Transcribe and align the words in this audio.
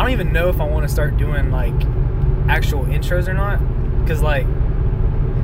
I 0.00 0.02
don't 0.02 0.12
even 0.12 0.32
know 0.32 0.48
if 0.48 0.62
I 0.62 0.64
want 0.64 0.88
to 0.88 0.88
start 0.88 1.18
doing 1.18 1.50
like 1.50 1.74
actual 2.48 2.84
intros 2.84 3.28
or 3.28 3.34
not, 3.34 3.58
because 4.00 4.22
like 4.22 4.46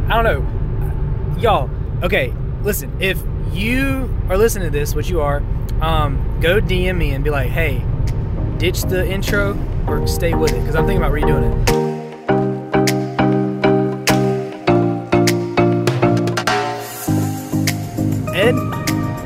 I 0.08 0.22
don't 0.22 0.25
know, 0.25 1.36
y'all. 1.39 1.68
Okay, 2.02 2.33
listen. 2.63 2.91
If 2.99 3.23
you 3.53 4.08
are 4.31 4.39
listening 4.39 4.73
to 4.73 4.79
this, 4.79 4.95
which 4.95 5.11
you 5.11 5.21
are, 5.21 5.42
um, 5.83 6.39
go 6.41 6.58
DM 6.58 6.97
me 6.97 7.11
and 7.11 7.23
be 7.23 7.29
like, 7.29 7.50
hey, 7.50 7.84
ditch 8.57 8.80
the 8.84 9.07
intro 9.07 9.58
or 9.86 10.06
stay 10.06 10.32
with 10.32 10.54
it, 10.54 10.61
because 10.61 10.75
I'm 10.75 10.86
thinking 10.86 11.04
about 11.04 11.12
redoing 11.12 11.52
it. 11.52 11.68
Ed, 18.34 18.54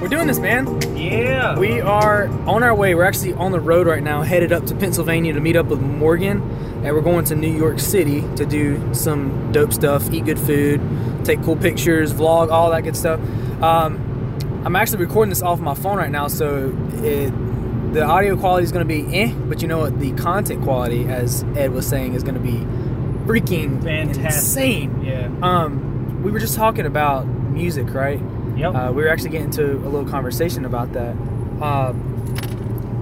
we're 0.03 0.09
doing 0.09 0.27
this, 0.27 0.41
man. 0.41 0.90
Yeah. 1.01 1.59
We 1.59 1.81
are 1.81 2.29
on 2.47 2.63
our 2.63 2.75
way. 2.75 2.95
We're 2.95 3.05
actually 3.05 3.33
on 3.35 3.53
the 3.53 3.61
road 3.61 3.87
right 3.87 4.03
now, 4.03 4.23
headed 4.23 4.53
up 4.53 4.67
to 4.67 4.75
Pennsylvania 4.75 5.33
to 5.33 5.41
meet 5.41 5.57
up 5.57 5.67
with 5.67 5.81
Morgan, 5.81 6.41
and 6.85 6.95
we're 6.95 7.01
going 7.01 7.25
to 7.27 7.35
New 7.35 7.51
York 7.57 7.79
City 7.81 8.23
to 8.37 8.45
do 8.47 8.95
some 8.95 9.51
dope 9.53 9.73
stuff, 9.73 10.13
eat 10.13 10.25
good 10.27 10.39
food, 10.39 10.81
take 11.25 11.43
cool 11.43 11.57
pictures, 11.57 12.13
vlog, 12.13 12.51
all 12.51 12.71
that 12.71 12.83
good 12.83 12.97
stuff. 12.97 13.21
Um, 13.63 14.07
I'm 14.65 14.77
actually 14.77 15.05
recording 15.05 15.31
this 15.31 15.43
off 15.43 15.61
my 15.61 15.75
phone 15.75 15.97
right 15.97 16.11
now, 16.11 16.29
so 16.29 16.77
it, 17.03 17.31
the 17.95 18.05
audio 18.05 18.37
quality 18.37 18.65
is 18.65 18.73
going 18.73 18.87
to 18.87 18.95
be 18.95 19.17
eh, 19.17 19.33
but 19.49 19.63
you 19.63 19.69
know 19.69 19.79
what? 19.79 19.99
The 19.99 20.13
content 20.13 20.63
quality, 20.63 21.07
as 21.07 21.43
Ed 21.57 21.73
was 21.73 21.87
saying, 21.87 22.15
is 22.15 22.23
going 22.23 22.35
to 22.35 22.41
be 22.41 22.59
freaking 23.27 23.83
Fantastic. 23.83 24.25
insane. 24.25 25.03
Yeah. 25.05 25.31
Um, 25.43 26.23
we 26.23 26.31
were 26.31 26.39
just 26.39 26.55
talking 26.57 26.85
about 26.87 27.27
music, 27.27 27.93
right? 27.95 28.21
Yep. 28.61 28.75
Uh, 28.75 28.93
we 28.95 29.03
were 29.03 29.09
actually 29.09 29.31
getting 29.31 29.47
into 29.47 29.73
a 29.77 29.89
little 29.89 30.05
conversation 30.05 30.65
about 30.65 30.93
that. 30.93 31.17
Uh, 31.61 31.93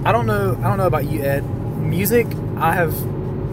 I 0.05 0.11
don't 0.11 0.25
know. 0.25 0.57
I 0.59 0.67
don't 0.67 0.77
know 0.77 0.87
about 0.87 1.05
you, 1.09 1.21
Ed. 1.21 1.41
Music, 1.79 2.27
I 2.57 2.73
have, 2.73 2.93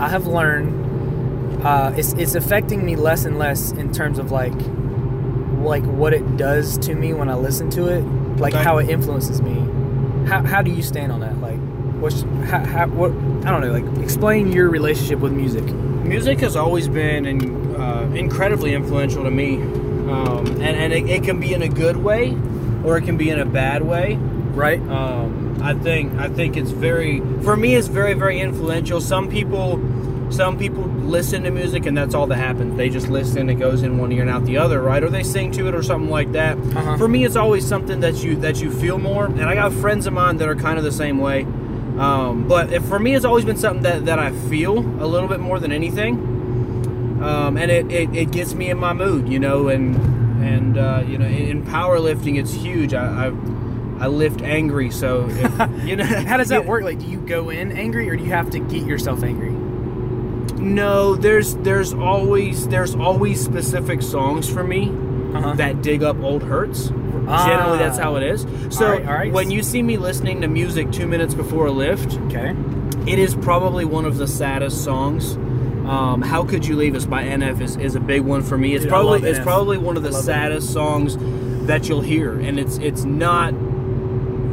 I 0.01 0.09
have 0.09 0.27
learned, 0.27 1.64
uh, 1.64 1.92
it's 1.97 2.12
it's 2.14 2.34
affecting 2.34 2.84
me 2.84 2.97
less 2.97 3.25
and 3.25 3.39
less 3.39 3.72
in 3.72 3.92
terms 3.92 4.19
of 4.19 4.30
like, 4.30 4.53
like 5.62 5.83
what 5.84 6.12
it 6.14 6.36
does 6.36 6.78
to 6.78 6.95
me 6.95 7.12
when 7.12 7.28
I 7.28 7.34
listen 7.34 7.70
to 7.70 7.86
it, 7.89 8.03
like 8.39 8.55
Okay. 8.55 8.62
how 8.62 8.78
it 8.78 8.89
influences 8.89 9.42
me. 9.42 9.55
How, 10.28 10.42
how 10.42 10.62
do 10.62 10.70
you 10.70 10.83
stand 10.83 11.11
on 11.12 11.20
that? 11.20 11.41
Like, 11.41 11.58
what's 12.00 12.23
how, 12.50 12.64
how 12.64 12.86
what? 12.89 13.11
I 13.47 13.50
don't 13.50 13.61
know. 13.62 13.73
Like, 13.73 14.02
explain 14.02 14.52
your 14.52 14.69
relationship 14.69 15.19
with 15.20 15.33
music. 15.33 15.64
Music 15.64 16.39
has 16.41 16.55
always 16.56 16.86
been 16.89 17.27
in, 17.27 17.75
uh, 17.80 18.02
incredibly 18.14 18.75
influential 18.75 19.25
to 19.25 19.30
me, 19.30 19.56
um, 20.08 20.46
and 20.46 20.62
and 20.62 20.92
it, 20.92 21.08
it 21.08 21.24
can 21.24 21.40
be 21.40 21.52
in 21.52 21.62
a 21.62 21.68
good 21.68 21.96
way, 21.96 22.36
or 22.84 22.96
it 22.96 23.02
can 23.02 23.16
be 23.16 23.30
in 23.30 23.38
a 23.38 23.46
bad 23.46 23.82
way. 23.82 24.14
Right? 24.14 24.80
Um, 24.80 25.60
I 25.62 25.74
think 25.74 26.14
I 26.14 26.28
think 26.28 26.56
it's 26.56 26.70
very 26.70 27.20
for 27.42 27.56
me 27.56 27.74
it's 27.74 27.88
very 27.88 28.14
very 28.14 28.40
influential. 28.40 29.00
Some 29.00 29.28
people 29.28 29.78
some 30.30 30.58
people 30.58 30.82
listen 30.84 31.44
to 31.44 31.50
music 31.50 31.86
and 31.86 31.96
that's 31.96 32.14
all 32.14 32.27
that 32.27 32.36
happens. 32.36 32.77
They 32.77 32.88
just 32.88 33.08
listen, 33.08 33.48
it 33.48 33.56
goes 33.56 33.82
in 33.82 33.98
one 33.98 34.10
ear 34.12 34.22
and 34.22 34.30
out 34.30 34.44
the 34.44 34.56
other, 34.58 34.82
right? 34.82 35.02
Or 35.02 35.08
they 35.08 35.22
sing 35.22 35.52
to 35.52 35.68
it 35.68 35.74
or 35.74 35.82
something 35.82 36.10
like 36.10 36.32
that. 36.32 36.58
Uh-huh. 36.58 36.96
For 36.96 37.08
me, 37.08 37.24
it's 37.24 37.36
always 37.36 37.66
something 37.66 38.00
that 38.00 38.16
you 38.24 38.36
that 38.36 38.60
you 38.60 38.70
feel 38.70 38.98
more. 38.98 39.27
And 39.27 39.44
I 39.44 39.54
got 39.54 39.72
friends 39.72 40.06
of 40.06 40.12
mine 40.12 40.38
that 40.38 40.48
are 40.48 40.56
kind 40.56 40.78
of 40.78 40.84
the 40.84 40.92
same 40.92 41.18
way. 41.18 41.42
Um, 41.42 42.46
but 42.46 42.72
if, 42.72 42.84
for 42.84 42.98
me, 42.98 43.14
it's 43.14 43.24
always 43.24 43.44
been 43.44 43.56
something 43.56 43.82
that, 43.84 44.04
that 44.06 44.18
I 44.18 44.30
feel 44.30 44.78
a 44.78 45.06
little 45.06 45.28
bit 45.28 45.40
more 45.40 45.58
than 45.58 45.72
anything. 45.72 46.36
Um, 47.22 47.56
and 47.56 47.70
it, 47.70 47.91
it, 47.91 48.14
it 48.14 48.31
gets 48.31 48.55
me 48.55 48.69
in 48.70 48.78
my 48.78 48.92
mood, 48.92 49.28
you 49.28 49.39
know, 49.39 49.69
and 49.69 49.97
and 50.45 50.77
uh, 50.78 51.03
you 51.06 51.17
know, 51.19 51.27
in, 51.27 51.48
in 51.48 51.62
powerlifting, 51.64 52.39
it's 52.39 52.53
huge. 52.53 52.92
I, 52.95 53.28
I 53.28 53.33
I 53.98 54.06
lift 54.08 54.42
angry, 54.42 54.91
so 54.91 55.27
if, 55.31 55.70
you 55.86 55.97
know 55.97 56.05
How 56.05 56.36
does 56.36 56.48
that 56.48 56.67
work? 56.73 56.84
Like, 56.84 56.98
do 56.98 57.06
you 57.06 57.19
go 57.19 57.48
in 57.50 57.73
angry, 57.73 58.08
or 58.11 58.17
do 58.17 58.23
you 58.25 58.31
have 58.31 58.50
to 58.50 58.58
get 58.58 58.84
yourself 58.86 59.23
angry? 59.23 59.50
No, 60.61 61.17
there's 61.17 61.55
there's 61.56 61.92
always 61.95 62.69
there's 62.69 62.95
always 62.95 63.42
specific 63.42 64.03
songs 64.03 64.48
for 64.51 64.64
me 64.64 64.89
Uh-huh. 65.34 65.55
that 65.57 65.83
dig 65.83 66.02
up 66.02 66.19
old 66.23 66.42
hurts. 66.42 66.90
Ah. 67.29 67.46
Generally, 67.46 67.79
that's 67.79 67.98
how 67.98 68.17
it 68.17 68.23
is. 68.23 68.46
So 68.70 68.85
All 68.86 68.92
right, 68.92 69.07
all 69.07 69.14
right. 69.14 69.33
when 69.33 69.51
you 69.51 69.63
see 69.63 69.83
me 69.83 69.96
listening 69.96 70.40
to 70.42 70.48
music 70.48 70.92
two 70.92 71.07
minutes 71.07 71.35
before 71.35 71.67
a 71.67 71.73
lift, 71.73 72.19
Okay. 72.27 72.55
it 73.07 73.19
is 73.19 73.35
probably 73.35 73.85
one 73.85 74.05
of 74.05 74.17
the 74.19 74.27
saddest 74.29 74.85
songs. 74.85 75.36
Um, 75.89 76.23
How 76.23 76.45
could 76.45 76.67
you 76.67 76.77
leave 76.77 76.95
us 76.95 77.05
by 77.07 77.24
NF 77.24 77.61
is, 77.61 77.77
is 77.77 77.95
a 77.95 78.01
big 78.01 78.23
one 78.23 78.42
for 78.42 78.58
me. 78.58 78.74
It's 78.74 78.85
Dude, 78.85 78.91
probably 78.91 79.29
it's 79.29 79.39
NF. 79.39 79.42
probably 79.45 79.79
one 79.79 79.97
of 79.97 80.02
the 80.02 80.13
saddest 80.13 80.73
songs 80.73 81.17
that 81.67 81.89
you'll 81.89 82.01
hear, 82.01 82.39
and 82.39 82.58
it's 82.58 82.79
it's 82.79 83.05
not 83.05 83.55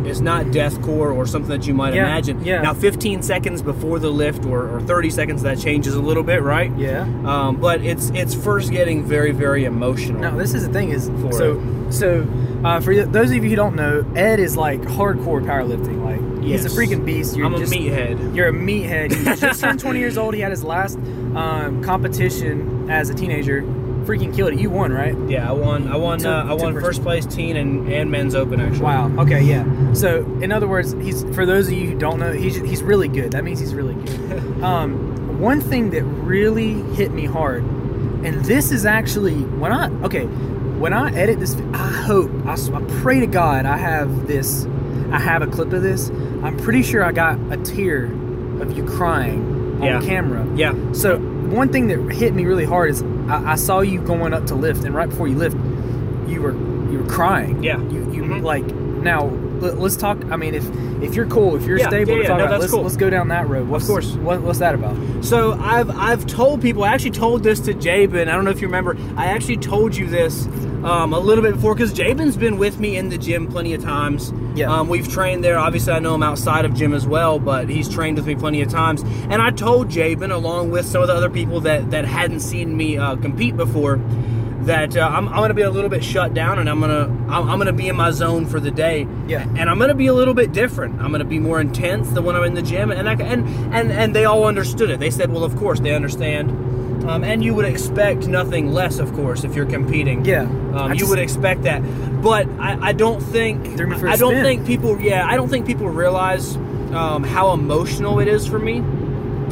it's 0.06 0.20
not 0.20 0.48
deathcore 0.48 1.16
or 1.16 1.26
something 1.26 1.50
that 1.50 1.66
you 1.66 1.74
might 1.74 1.94
Yeah, 1.94 2.04
imagine. 2.08 2.44
yeah. 2.44 2.62
Now, 2.62 2.74
15 2.74 3.22
seconds 3.24 3.62
before 3.62 4.00
the 4.00 4.10
lift 4.10 4.46
or, 4.46 4.68
or 4.68 4.82
30 4.82 5.10
seconds 5.10 5.44
that 5.44 5.58
changes 5.60 5.96
a 5.96 6.02
little 6.02 6.24
bit, 6.24 6.42
right? 6.42 6.78
Yeah. 6.78 7.04
Um, 7.26 7.56
but 7.56 7.82
it's 7.86 8.10
it's 8.10 8.36
first 8.36 8.70
getting 8.72 9.06
very 9.06 9.32
very 9.32 9.64
emotional. 9.64 10.20
No, 10.20 10.38
this 10.38 10.54
is 10.54 10.68
the 10.68 10.74
thing 10.74 10.90
is 10.90 11.08
For 11.22 11.32
so 11.32 11.88
so 11.90 12.28
uh, 12.66 12.80
for 12.82 12.94
those 13.06 13.30
of 13.32 13.36
you 13.44 13.50
who 13.50 13.56
don't 13.56 13.76
know, 13.76 14.06
Ed 14.16 14.40
is 14.42 14.58
like 14.58 14.82
hardcore 14.82 15.42
powerlifting. 15.44 16.04
Like 16.04 16.44
he's 16.44 16.66
a 16.66 16.70
freaking 16.70 17.06
beast. 17.06 17.38
You're 17.38 17.46
I'm 17.46 17.54
a 17.56 17.60
meathead. 17.60 18.36
You're 18.36 18.50
a 18.50 18.54
meathead. 18.54 19.16
You 19.18 19.36
just 19.38 19.62
turned 19.62 19.80
20 19.80 20.00
years 20.00 20.18
old. 20.18 20.34
He 20.34 20.42
had 20.42 20.52
his 20.52 20.64
last 20.66 20.98
um, 21.36 21.84
competition 21.84 22.90
as 22.90 23.10
a 23.10 23.14
teenager. 23.14 23.62
Freaking 24.06 24.36
killed 24.36 24.52
it. 24.54 24.60
You 24.60 24.70
won, 24.70 24.92
right? 24.92 25.16
Yeah, 25.30 25.50
I 25.50 25.54
won. 25.54 25.88
I 25.88 25.96
won. 25.96 26.20
Took- 26.20 26.28
Uh, 26.28 26.46
I 26.50 26.54
won 26.56 26.74
first- 26.74 26.86
first 26.86 27.04
place 27.04 27.26
teen 27.26 27.56
and, 27.56 27.88
and 27.92 28.12
men's 28.12 28.36
open 28.36 28.60
actually. 28.60 28.82
Wow. 28.84 29.10
Okay. 29.20 29.42
Yeah. 29.42 29.64
So, 29.94 30.26
in 30.42 30.52
other 30.52 30.68
words, 30.68 30.92
he's 31.02 31.24
for 31.34 31.46
those 31.46 31.68
of 31.68 31.74
you 31.74 31.88
who 31.92 31.98
don't 31.98 32.20
know, 32.20 32.34
he's 32.34 32.58
he's 32.58 32.84
really 32.84 33.08
good. 33.08 33.32
That 33.32 33.46
means 33.46 33.60
he's 33.62 33.74
really 33.74 33.94
good. 33.94 34.62
um, 34.64 35.40
one 35.40 35.62
thing 35.62 35.92
that 35.92 36.04
really 36.04 36.74
hit 36.96 37.12
me 37.14 37.26
hard, 37.26 37.64
and 37.64 38.44
this 38.44 38.72
is 38.72 38.86
actually 38.86 39.36
when 39.36 39.72
I 39.72 39.90
okay, 40.04 40.26
when 40.26 40.92
I 40.92 41.14
edit 41.16 41.40
this, 41.40 41.56
I 41.74 41.88
hope 41.88 42.30
I, 42.46 42.56
I 42.56 42.82
pray 43.02 43.22
to 43.22 43.28
God 43.28 43.66
I 43.66 43.78
have 43.78 44.28
this, 44.28 44.66
I 45.14 45.20
have 45.20 45.42
a 45.42 45.48
clip 45.48 45.72
of 45.72 45.82
this. 45.82 46.10
I'm 46.44 46.58
pretty 46.58 46.84
sure 46.84 47.06
I 47.06 47.14
got 47.14 47.40
a 47.52 47.56
tear 47.58 48.06
of 48.62 48.76
you 48.78 48.84
crying 48.84 49.53
on 49.84 50.02
Yeah. 50.02 50.08
camera. 50.08 50.46
Yeah. 50.56 50.74
So 50.94 51.18
one 51.18 51.70
thing 51.70 51.88
that 51.88 52.00
hit 52.14 52.34
me 52.34 52.46
really 52.46 52.66
hard 52.66 52.90
is 52.90 53.04
I, 53.30 53.54
I 53.54 53.56
saw 53.56 53.82
you 53.82 54.00
going 54.02 54.34
up 54.34 54.46
to 54.48 54.56
lift, 54.56 54.84
and 54.86 54.94
right 54.96 55.10
before 55.10 55.28
you 55.28 55.36
lift, 55.38 55.56
you 56.28 56.42
were 56.42 56.54
you 56.92 57.00
were 57.00 57.08
crying. 57.10 57.64
Yeah. 57.64 57.78
You 57.80 58.00
you 58.12 58.24
Mhm. 58.24 58.44
like 58.44 58.66
now. 59.04 59.26
let- 59.60 59.80
Let's 59.80 59.96
talk. 59.96 60.18
I 60.30 60.36
mean, 60.36 60.56
if 60.56 60.66
if 61.02 61.16
you're 61.16 61.26
cool, 61.28 61.56
if 61.56 61.66
you're 61.66 61.78
Yeah, 61.78 61.88
stable 61.88 62.14
yeah, 62.18 62.24
yeah, 62.24 62.28
no, 62.30 62.36
about, 62.36 62.50
that's 62.50 62.62
let's 62.62 62.74
cool. 62.74 62.84
let's 62.84 62.98
go 62.98 63.10
down 63.10 63.30
that 63.30 63.48
road. 63.48 63.70
What's, 63.70 63.88
course. 63.88 64.14
What, 64.16 64.42
what's 64.42 64.60
that 64.60 64.76
about? 64.76 64.96
So 65.24 65.54
I've 65.62 65.90
I've 65.92 66.26
told 66.26 66.62
people. 66.62 66.84
I 66.84 66.90
actually 66.94 67.12
told 67.12 67.44
this 67.44 67.60
to 67.62 67.74
Jabin. 67.74 68.28
I 68.28 68.34
don't 68.34 68.44
know 68.44 68.52
if 68.52 68.62
you 68.62 68.68
remember. 68.68 68.98
I 69.16 69.28
actually 69.28 69.58
told 69.58 69.96
you 69.96 70.06
this 70.08 70.48
um, 70.84 71.14
a 71.14 71.20
little 71.20 71.44
bit 71.44 71.56
before 71.56 71.74
because 71.74 71.94
Jabin's 71.94 72.38
been 72.38 72.58
with 72.58 72.80
me 72.80 72.98
in 72.98 73.10
the 73.10 73.18
gym 73.18 73.48
plenty 73.48 73.74
of 73.74 73.82
times. 73.82 74.34
Yeah. 74.56 74.72
Um, 74.72 74.90
we've 74.90 75.08
trained 75.08 75.44
there. 75.44 75.58
Obviously, 75.58 75.94
I 75.94 76.00
know 76.00 76.14
him 76.16 76.24
outside 76.24 76.66
of 76.66 76.74
gym 76.74 76.94
as 76.94 77.08
well, 77.08 77.40
but 77.40 77.70
he's 77.70 77.88
trained 77.90 78.18
with 78.18 78.28
me 78.28 78.36
plenty 78.36 78.62
of 78.62 78.70
times. 78.70 79.02
And 79.30 79.42
I 79.42 79.52
told 79.52 79.90
Jabin, 79.90 80.32
along 80.32 80.72
with 80.72 80.86
some 80.86 81.02
of 81.02 81.08
the 81.08 81.14
other 81.14 81.30
people 81.30 81.62
that 81.62 81.92
that 81.92 82.06
hadn't 82.06 82.42
seen 82.42 82.76
me 82.76 82.98
uh, 82.98 83.16
compete 83.16 83.56
before, 83.56 83.98
that 84.66 84.96
uh, 84.96 85.02
I'm, 85.02 85.28
I'm 85.30 85.36
going 85.36 85.50
to 85.50 85.56
be 85.56 85.62
a 85.62 85.70
little 85.70 85.90
bit 85.90 86.04
shut 86.04 86.34
down, 86.34 86.60
and 86.60 86.70
I'm 86.70 86.80
gonna 86.80 87.06
I'm, 87.30 87.50
I'm 87.50 87.58
gonna 87.58 87.74
be 87.74 87.88
in 87.88 87.96
my 87.96 88.12
zone 88.12 88.46
for 88.46 88.60
the 88.60 88.72
day. 88.72 89.08
Yeah. 89.28 89.48
And 89.58 89.70
I'm 89.70 89.80
gonna 89.80 89.94
be 89.94 90.08
a 90.08 90.14
little 90.14 90.34
bit 90.34 90.52
different. 90.52 91.02
I'm 91.02 91.12
gonna 91.12 91.24
be 91.24 91.40
more 91.40 91.60
intense 91.60 92.10
than 92.10 92.24
when 92.24 92.36
I'm 92.36 92.44
in 92.44 92.54
the 92.54 92.62
gym, 92.62 92.92
and 92.92 93.10
I, 93.10 93.14
and 93.14 93.48
and 93.74 93.92
and 93.92 94.16
they 94.16 94.26
all 94.26 94.46
understood 94.46 94.90
it. 94.90 95.00
They 95.00 95.12
said, 95.12 95.32
"Well, 95.32 95.44
of 95.44 95.56
course 95.56 95.80
they 95.80 95.94
understand." 95.96 96.73
Um, 97.08 97.24
and 97.24 97.44
you 97.44 97.54
would 97.54 97.66
expect 97.66 98.28
nothing 98.28 98.72
less, 98.72 99.00
of 99.00 99.14
course, 99.14 99.44
if 99.44 99.56
you're 99.56 99.66
competing. 99.66 100.24
Yeah. 100.26 100.44
Um, 100.74 100.94
you 100.94 101.00
just- 101.00 101.10
would 101.10 101.20
expect 101.20 101.64
that, 101.64 101.82
but 102.24 102.48
I, 102.60 102.78
I 102.90 102.92
don't 102.94 103.20
think 103.22 103.76
Threw 103.78 103.88
me 103.88 103.98
for 103.98 104.08
a 104.08 104.12
I 104.12 104.16
don't 104.16 104.32
spin. 104.34 104.44
think 104.44 104.66
people. 104.66 105.00
Yeah, 105.02 105.28
I 105.28 105.36
don't 105.36 105.50
think 105.50 105.66
people 105.66 105.90
realize 105.90 106.56
um, 106.56 107.24
how 107.24 107.52
emotional 107.54 108.20
it 108.20 108.28
is 108.30 108.48
for 108.48 108.58
me. 108.60 108.82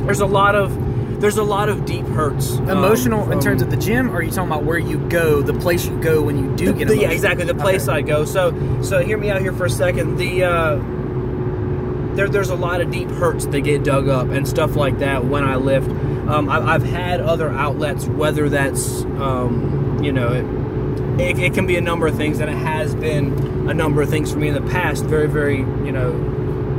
There's 0.05 0.21
a 0.21 0.25
lot 0.25 0.55
of 0.55 0.71
there's 1.19 1.37
a 1.37 1.43
lot 1.43 1.69
of 1.69 1.85
deep 1.85 2.05
hurts. 2.07 2.57
um, 2.57 2.69
Emotional 2.69 3.31
in 3.31 3.39
terms 3.39 3.61
of 3.61 3.69
the 3.69 3.77
gym, 3.77 4.09
are 4.15 4.23
you 4.23 4.31
talking 4.31 4.51
about 4.51 4.63
where 4.63 4.79
you 4.79 4.97
go, 5.09 5.41
the 5.43 5.53
place 5.53 5.85
you 5.85 5.95
go 6.01 6.21
when 6.21 6.37
you 6.37 6.55
do 6.55 6.65
the- 6.67 6.71
get 6.73 6.81
emotional? 6.83 7.03
yeah, 7.03 7.11
exactly. 7.11 7.45
The 7.45 7.53
place 7.53 7.87
Okay. 7.87 7.97
I 7.99 8.01
go. 8.01 8.25
So, 8.25 8.81
so 8.81 9.03
hear 9.03 9.17
me 9.19 9.29
out 9.29 9.41
here 9.41 9.53
for 9.53 9.65
a 9.65 9.69
second. 9.69 10.15
The 10.17 10.43
uh, 10.45 10.79
there, 12.15 12.27
there's 12.27 12.49
a 12.49 12.55
lot 12.55 12.81
of 12.81 12.91
deep 12.91 13.09
hurts 13.09 13.45
that 13.47 13.61
get 13.61 13.83
dug 13.83 14.07
up 14.09 14.29
and 14.29 14.47
stuff 14.47 14.75
like 14.75 14.99
that 14.99 15.25
when 15.25 15.43
I 15.43 15.55
lift. 15.57 15.89
Um, 16.31 16.49
I, 16.49 16.73
I've 16.75 16.83
had 16.83 17.19
other 17.21 17.49
outlets, 17.49 18.05
whether 18.05 18.47
that's 18.49 19.01
um, 19.03 19.99
you 20.01 20.11
know, 20.11 20.29
it, 21.19 21.21
it, 21.21 21.39
it 21.39 21.53
can 21.53 21.67
be 21.67 21.75
a 21.77 21.81
number 21.81 22.07
of 22.07 22.15
things, 22.15 22.39
and 22.39 22.49
it 22.49 22.55
has 22.57 22.95
been 22.95 23.69
a 23.69 23.73
number 23.73 24.01
of 24.01 24.09
things 24.09 24.31
for 24.31 24.39
me 24.39 24.47
in 24.47 24.53
the 24.53 24.71
past. 24.71 25.03
Very, 25.05 25.27
very, 25.27 25.57
you 25.59 25.91
know, 25.91 26.11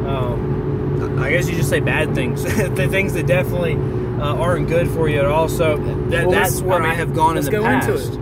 um, 0.08 1.18
I 1.22 1.30
guess 1.30 1.48
you 1.48 1.56
just 1.56 1.68
say 1.70 1.80
bad 1.80 2.14
things, 2.14 2.42
the 2.44 2.88
things 2.88 3.12
that 3.14 3.26
definitely 3.26 3.74
uh, 4.20 4.34
aren't 4.36 4.68
good 4.68 4.88
for 4.90 5.08
you 5.08 5.18
at 5.18 5.26
all. 5.26 5.48
So 5.48 5.76
that, 6.08 6.26
Well, 6.26 6.30
that's 6.30 6.60
where 6.62 6.82
I 6.82 6.90
I, 6.90 6.94
have 6.94 7.14
gone 7.14 7.36
in 7.36 7.44
let's 7.44 7.46
the 7.46 7.52
go 7.52 7.64
into 7.68 7.86
past. 7.92 8.12
it. 8.14 8.18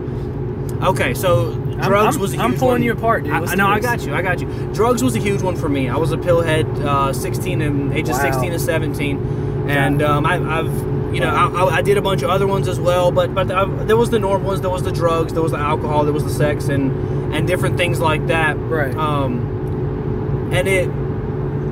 Okay, 0.83 1.13
so 1.13 1.55
drugs 1.55 2.15
I'm- 2.15 2.19
was 2.19 2.33
a 2.33 2.37
huge 2.37 2.43
I'm 2.43 2.55
pulling 2.55 2.73
one. 2.75 2.83
you 2.83 2.91
apart, 2.93 3.23
dude. 3.23 3.33
I, 3.33 3.55
no, 3.55 3.67
I 3.67 3.79
got 3.79 4.01
you. 4.05 4.13
I 4.15 4.21
got 4.21 4.39
you. 4.41 4.47
Drugs 4.73 5.03
was 5.03 5.15
a 5.15 5.19
huge 5.19 5.41
one 5.41 5.55
for 5.55 5.69
me. 5.69 5.89
I 5.89 5.95
was 5.97 6.11
a 6.11 6.17
pillhead, 6.17 6.65
uh, 6.83 7.13
16 7.13 7.61
and 7.61 7.93
ages 7.93 8.15
Wow. 8.17 8.21
16 8.23 8.51
and 8.51 8.61
17. 8.61 9.69
and 9.69 10.01
um, 10.01 10.25
I, 10.25 10.35
I've 10.59 11.00
you 11.13 11.19
know 11.19 11.29
I, 11.29 11.45
I- 11.47 11.75
I 11.77 11.81
did 11.81 11.97
a 11.97 12.01
bunch 12.01 12.21
of 12.23 12.29
other 12.29 12.47
ones 12.47 12.67
as 12.67 12.79
well, 12.79 13.11
but 13.11 13.33
but 13.33 13.51
I, 13.51 13.65
there 13.85 13.97
was 13.97 14.09
the 14.09 14.19
normal 14.19 14.47
ones, 14.47 14.61
there 14.61 14.69
was 14.69 14.83
the 14.83 14.91
drugs, 14.91 15.33
there 15.33 15.41
was 15.43 15.51
the 15.51 15.57
alcohol, 15.59 16.03
there 16.03 16.13
was 16.13 16.23
the 16.23 16.29
sex, 16.29 16.67
and 16.69 17.33
and 17.33 17.47
different 17.47 17.77
things 17.77 17.99
like 17.99 18.27
that. 18.27 18.57
Right. 18.57 18.95
Um, 18.95 20.49
and 20.53 20.67
it 20.67 20.85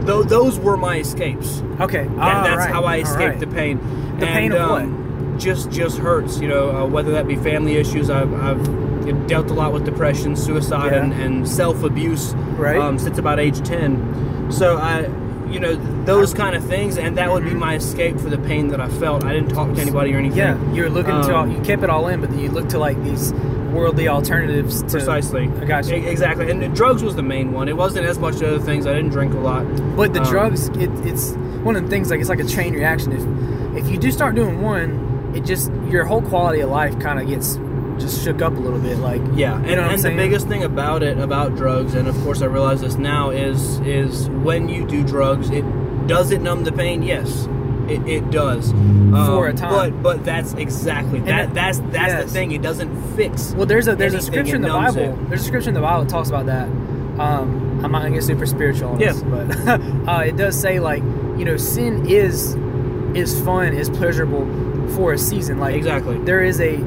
th- 0.07 0.27
those 0.27 0.57
were 0.59 0.77
my 0.77 0.97
escapes. 0.99 1.61
Okay. 1.79 2.07
All 2.07 2.15
that's 2.15 2.57
right, 2.57 2.69
how 2.71 2.83
I 2.85 2.97
escaped 2.99 3.19
right. 3.19 3.39
the 3.39 3.47
pain. 3.47 3.77
The 4.19 4.25
pain 4.25 4.51
of 4.51 4.71
um, 4.71 5.35
Just 5.39 5.69
just 5.71 5.97
hurts, 5.97 6.39
you 6.39 6.47
know. 6.47 6.69
Uh, 6.71 6.85
whether 6.85 7.11
that 7.11 7.27
be 7.27 7.35
family 7.35 7.75
issues, 7.77 8.09
I've, 8.09 8.33
I've 8.33 9.27
dealt 9.27 9.49
a 9.49 9.53
lot 9.53 9.71
with 9.73 9.85
depression, 9.85 10.35
suicide, 10.35 10.91
Yeah. 10.91 11.03
and, 11.03 11.13
and 11.13 11.47
self 11.47 11.83
abuse. 11.83 12.33
Right. 12.57 12.77
Um, 12.77 12.99
since 12.99 13.17
about 13.17 13.39
age 13.39 13.61
ten, 13.65 14.51
so 14.51 14.77
I, 14.77 15.03
you 15.51 15.59
know, 15.59 15.75
those 16.05 16.33
kind 16.33 16.55
of 16.55 16.63
things, 16.65 16.97
and 16.97 17.17
that 17.17 17.31
would 17.31 17.43
be 17.43 17.49
Mm-hmm. 17.51 17.59
my 17.59 17.75
escape 17.75 18.19
for 18.19 18.29
the 18.29 18.37
pain 18.37 18.67
that 18.69 18.79
I 18.81 18.87
felt. 18.89 19.23
I 19.25 19.33
didn't 19.33 19.49
talk 19.49 19.73
to 19.75 19.81
anybody 19.81 20.13
or 20.13 20.17
anything. 20.17 20.37
Yeah, 20.37 20.73
you're 20.73 20.89
looking 20.89 21.21
to 21.23 21.35
Um, 21.35 21.51
you 21.51 21.59
kept 21.61 21.83
it 21.83 21.89
all 21.89 22.07
in, 22.07 22.21
but 22.21 22.29
then 22.29 22.39
you 22.39 22.49
look 22.49 22.69
to 22.69 22.79
like 22.79 23.01
these 23.03 23.33
worldly 23.73 24.07
alternatives. 24.07 24.81
To, 24.83 24.89
Precisely. 24.89 25.49
I 25.61 25.65
got 25.65 25.87
you. 25.87 25.95
Exactly. 25.95 26.49
And 26.49 26.61
the 26.61 26.67
drugs 26.69 27.03
was 27.03 27.15
the 27.15 27.21
main 27.23 27.51
one. 27.53 27.67
It 27.69 27.77
wasn't 27.77 28.05
as 28.05 28.17
much 28.19 28.35
the 28.37 28.47
other 28.47 28.59
things. 28.59 28.85
I 28.87 28.93
didn't 28.93 29.11
drink 29.11 29.33
a 29.33 29.39
lot. 29.39 29.63
But 29.95 30.13
the 30.13 30.21
Um, 30.21 30.29
drugs, 30.29 30.67
it, 30.69 30.89
it's 31.05 31.31
one 31.63 31.75
of 31.75 31.83
the 31.83 31.89
things. 31.89 32.09
Like 32.09 32.19
it's 32.19 32.29
like 32.29 32.39
a 32.39 32.45
chain 32.45 32.73
reaction. 32.73 33.11
If 33.13 33.83
if 33.85 33.91
you 33.91 33.97
do 33.97 34.11
start 34.11 34.35
doing 34.35 34.61
one, 34.61 35.31
it 35.35 35.45
just 35.45 35.71
your 35.89 36.03
whole 36.05 36.21
quality 36.23 36.61
of 36.61 36.69
life 36.69 36.97
kind 36.99 37.19
of 37.19 37.27
gets 37.27 37.57
just 37.99 38.23
shook 38.23 38.41
up 38.41 38.53
a 38.53 38.59
little 38.59 38.79
bit. 38.79 38.97
Like 38.99 39.21
Yeah, 39.35 39.55
and, 39.57 39.69
you 39.69 39.75
know 39.75 39.83
and 39.83 40.01
the 40.01 40.15
biggest 40.15 40.47
thing 40.47 40.63
about 40.63 41.03
it, 41.03 41.17
about 41.17 41.55
drugs, 41.55 41.93
and 41.95 42.07
of 42.07 42.15
course 42.23 42.41
I 42.41 42.45
realize 42.45 42.81
this 42.81 42.95
now, 42.95 43.29
is 43.29 43.79
is 43.81 44.29
when 44.29 44.69
you 44.69 44.85
do 44.87 45.03
drugs, 45.03 45.49
it 45.49 45.63
does 46.07 46.31
it 46.31 46.41
numb 46.41 46.63
the 46.63 46.71
pain? 46.71 47.03
Yes, 47.03 47.47
it, 47.87 48.07
it 48.07 48.31
does. 48.31 48.71
Um, 48.71 49.13
For 49.27 49.47
a 49.47 49.53
time. 49.53 49.71
But 49.71 50.03
but 50.03 50.25
that's 50.25 50.53
exactly 50.53 51.19
that. 51.21 51.53
that- 51.53 51.53
that's 51.53 51.79
that's 51.91 52.13
yes. 52.13 52.23
the 52.25 52.29
thing. 52.31 52.51
It 52.51 52.61
doesn't 52.61 53.15
fix. 53.15 53.53
Well, 53.53 53.65
there's 53.65 53.87
a 53.87 53.95
there's 53.95 54.13
a 54.13 54.21
scripture 54.21 54.55
in 54.55 54.61
the 54.61 54.69
Bible. 54.69 54.97
it. 54.99 55.29
There's 55.29 55.41
a 55.41 55.45
scripture 55.45 55.69
in 55.69 55.75
the 55.75 55.81
Bible 55.81 56.03
that 56.03 56.09
talks 56.09 56.29
about 56.29 56.45
that. 56.47 56.67
Um, 57.19 57.81
I'm 57.83 57.91
not 57.91 58.01
gonna 58.03 58.15
get 58.15 58.23
super 58.23 58.45
spiritual 58.45 58.91
on 58.91 58.99
Yeah. 58.99 59.13
this, 59.13 59.23
but 59.23 59.67
uh, 60.07 60.21
it 60.25 60.37
does 60.37 60.59
say 60.59 60.79
like 60.79 61.03
you 61.37 61.45
know 61.45 61.57
sin 61.57 62.05
is 62.07 62.55
is 63.15 63.39
fun, 63.41 63.73
is 63.73 63.89
pleasurable 63.89 64.45
for 64.95 65.13
a 65.13 65.17
season. 65.17 65.59
Like 65.59 65.75
Exactly. 65.75 66.17
there 66.19 66.43
is 66.43 66.59
a 66.61 66.77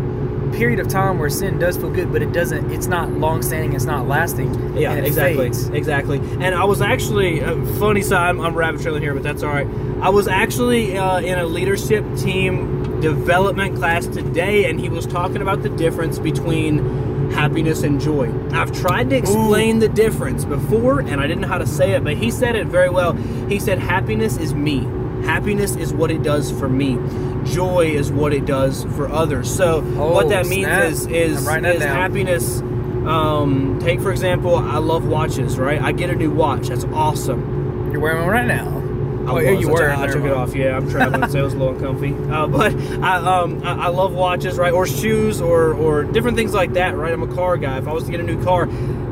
period 0.53 0.81
of 0.81 0.89
time 0.89 1.19
where 1.19 1.31
sin 1.31 1.59
does 1.59 1.77
feel 1.77 1.91
good, 1.91 2.13
but 2.13 2.23
it 2.23 2.33
doesn't. 2.33 2.71
It's 2.71 2.87
not 2.87 3.11
long 3.11 3.43
standing. 3.43 3.73
It's 3.73 3.85
not 3.85 4.07
lasting. 4.07 4.77
Yeah, 4.77 4.95
exactly, 4.95 5.45
fades. 5.45 5.69
exactly. 5.69 6.19
And 6.19 6.55
I 6.55 6.65
was 6.65 6.81
actually 6.81 7.43
uh, 7.43 7.65
funny 7.79 8.03
side. 8.03 8.31
I'm, 8.31 8.41
I'm 8.41 8.55
rabbit 8.55 8.81
trailing 8.81 9.03
here, 9.03 9.15
but 9.15 9.23
that's 9.23 9.43
all 9.43 9.53
right. 9.53 9.67
I 10.01 10.09
was 10.11 10.29
actually 10.29 10.97
uh, 10.97 11.21
in 11.21 11.39
a 11.39 11.45
leadership 11.45 12.05
team 12.17 13.01
development 13.01 13.77
class 13.77 14.07
today, 14.07 14.71
and 14.71 14.79
he 14.79 14.89
was 14.89 15.07
talking 15.07 15.43
about 15.43 15.63
the 15.63 15.69
difference 15.71 16.19
between 16.19 17.31
happiness 17.33 17.83
and 17.83 18.01
joy. 18.01 18.33
I've 18.51 18.73
tried 18.73 19.11
to 19.11 19.17
explain 19.17 19.79
the 19.79 19.89
difference 19.89 20.45
before, 20.45 21.01
and 21.01 21.21
I 21.21 21.27
didn't 21.27 21.41
know 21.41 21.49
how 21.49 21.59
to 21.59 21.67
say 21.67 21.93
it, 21.93 22.05
but 22.05 22.17
he 22.17 22.31
said 22.31 22.57
it 22.57 22.67
very 22.67 22.91
well. 22.91 23.13
He 23.49 23.59
said, 23.59 23.79
"Happiness 23.79 24.37
is 24.37 24.55
me. 24.55 24.87
Happiness 25.25 25.77
is 25.77 25.93
what 25.93 26.11
it 26.11 26.23
does 26.23 26.51
for 26.51 26.69
me. 26.69 26.99
Joy 27.45 27.93
is 27.95 28.11
what 28.11 28.33
it 28.33 28.47
does 28.47 28.85
for 28.97 29.09
others." 29.09 29.55
So 29.55 29.85
Oh, 29.97 30.13
what 30.13 30.29
that 30.29 30.47
means 30.47 30.67
snap. 30.67 30.85
is 30.85 31.07
is, 31.07 31.39
I'm 31.39 31.47
writing 31.47 31.63
that 31.65 31.77
is 31.77 31.83
happiness 31.83 32.63
um, 33.07 33.81
take 33.81 34.01
for 34.01 34.13
example, 34.13 34.55
I 34.55 34.79
love 34.79 35.07
watches, 35.07 35.59
right? 35.59 35.81
I 35.81 35.93
get 35.93 36.11
a 36.11 36.15
new 36.15 36.31
watch. 36.31 36.69
That's 36.69 36.85
awesome. 36.85 37.91
You're 37.91 38.01
wearing 38.01 38.23
one 38.23 38.31
right 38.31 38.47
now. 38.47 38.79
I 39.23 39.31
oh, 39.31 39.39
yeah, 39.39 39.51
you 39.51 39.69
were. 39.69 39.91
I 39.91 40.07
took 40.09 40.25
it 40.25 40.33
off. 40.33 40.55
Yeah, 40.55 40.77
I'm 40.77 40.91
traveling, 40.91 41.31
so 41.31 41.39
it 41.39 41.43
was 41.43 41.55
a 41.55 41.57
little 41.57 41.75
uncomfy. 41.75 42.13
Uh, 42.13 42.47
but 42.49 42.75
I, 43.03 43.17
um, 43.19 43.63
I, 43.65 43.87
I 43.87 43.89
love 43.89 44.13
watches, 44.13 44.57
right? 44.57 44.73
Or 44.73 44.87
shoes, 44.87 45.41
or 45.41 45.75
or 45.75 46.05
different 46.05 46.37
things 46.37 46.55
like 46.55 46.73
that, 46.73 46.97
right? 46.97 47.13
I'm 47.13 47.23
a 47.23 47.35
car 47.35 47.57
guy. 47.57 47.79
If 47.79 47.87
I 47.87 47.93
was 47.93 48.05
to 48.05 48.11
get 48.11 48.21
a 48.21 48.25
new 48.25 48.43
car, 48.43 48.67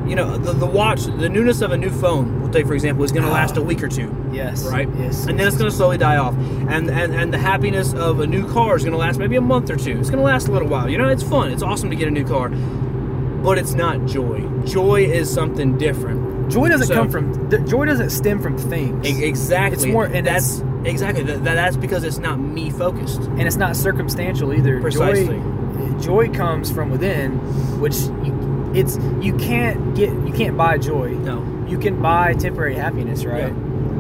you 0.07 0.17
know, 0.17 0.37
the, 0.37 0.53
the 0.53 0.67
watch, 0.67 1.05
the 1.05 1.29
newness 1.29 1.61
of 1.61 1.73
a 1.73 1.77
new 1.77 1.91
phone, 1.91 2.41
we'll 2.41 2.51
take 2.51 2.67
for 2.67 2.75
example, 2.75 3.05
is 3.05 3.13
going 3.13 3.25
to 3.25 3.31
ah. 3.31 3.35
last 3.35 3.57
a 3.57 3.63
week 3.63 3.83
or 3.83 3.89
two. 3.89 4.15
Yes. 4.33 4.65
Right. 4.67 4.89
Yes. 4.99 5.27
And 5.27 5.39
then 5.39 5.47
it's 5.47 5.57
going 5.57 5.71
to 5.71 5.77
slowly 5.77 5.99
die 5.99 6.17
off. 6.17 6.35
And, 6.35 6.91
and 6.91 7.15
and 7.15 7.33
the 7.33 7.39
happiness 7.39 7.93
of 7.95 8.21
a 8.21 8.27
new 8.27 8.51
car 8.53 8.77
is 8.77 8.83
going 8.83 8.93
to 8.93 8.99
last 8.99 9.19
maybe 9.19 9.37
a 9.37 9.41
month 9.41 9.71
or 9.71 9.77
two. 9.77 9.99
It's 9.99 10.11
going 10.11 10.19
to 10.21 10.25
last 10.25 10.49
a 10.49 10.53
little 10.53 10.69
while. 10.69 10.89
You 10.89 10.99
know, 10.99 11.09
it's 11.09 11.23
fun. 11.23 11.51
It's 11.53 11.63
awesome 11.63 11.91
to 11.91 11.97
get 11.97 12.09
a 12.09 12.11
new 12.11 12.25
car, 12.27 12.49
but 12.49 13.59
it's 13.59 13.75
not 13.75 14.07
joy. 14.07 14.41
Joy 14.65 15.05
is 15.05 15.33
something 15.33 15.79
different. 15.79 16.51
joy 16.51 16.69
doesn't 16.69 16.89
So- 16.89 16.95
come 16.95 17.09
from. 17.11 17.67
Joy 17.69 17.85
doesn't 17.87 18.11
stem 18.11 18.41
from 18.41 18.59
things. 18.59 19.07
E- 19.07 19.25
Exactly. 19.25 19.77
It's 19.77 19.93
more- 19.93 20.07
and 20.07 20.27
that's 20.27 20.63
exactly 20.85 21.23
that, 21.25 21.45
that's 21.45 21.77
because 21.77 22.03
it's 22.05 22.19
not 22.19 22.41
me 22.41 22.71
focused. 22.71 23.21
and 23.23 23.43
it's 23.43 23.57
not 23.57 23.77
circumstantial 23.77 24.53
either. 24.53 24.81
Precisely. 24.81 25.39
Joy, 25.39 25.99
joy 26.01 26.29
comes 26.31 26.71
from 26.71 26.91
within, 26.91 27.33
which 27.81 27.97
you, 28.25 28.33
it's 28.75 28.99
you 29.21 29.37
can't 29.37 29.95
get 29.95 30.11
you 30.11 30.33
can't 30.33 30.57
buy 30.57 30.79
joy. 30.79 31.11
No. 31.11 31.45
You 31.69 31.79
can 31.79 32.01
buy 32.03 32.35
temporary 32.35 32.75
happiness, 32.75 33.25
right? 33.25 33.49
Yeah. 33.49 33.49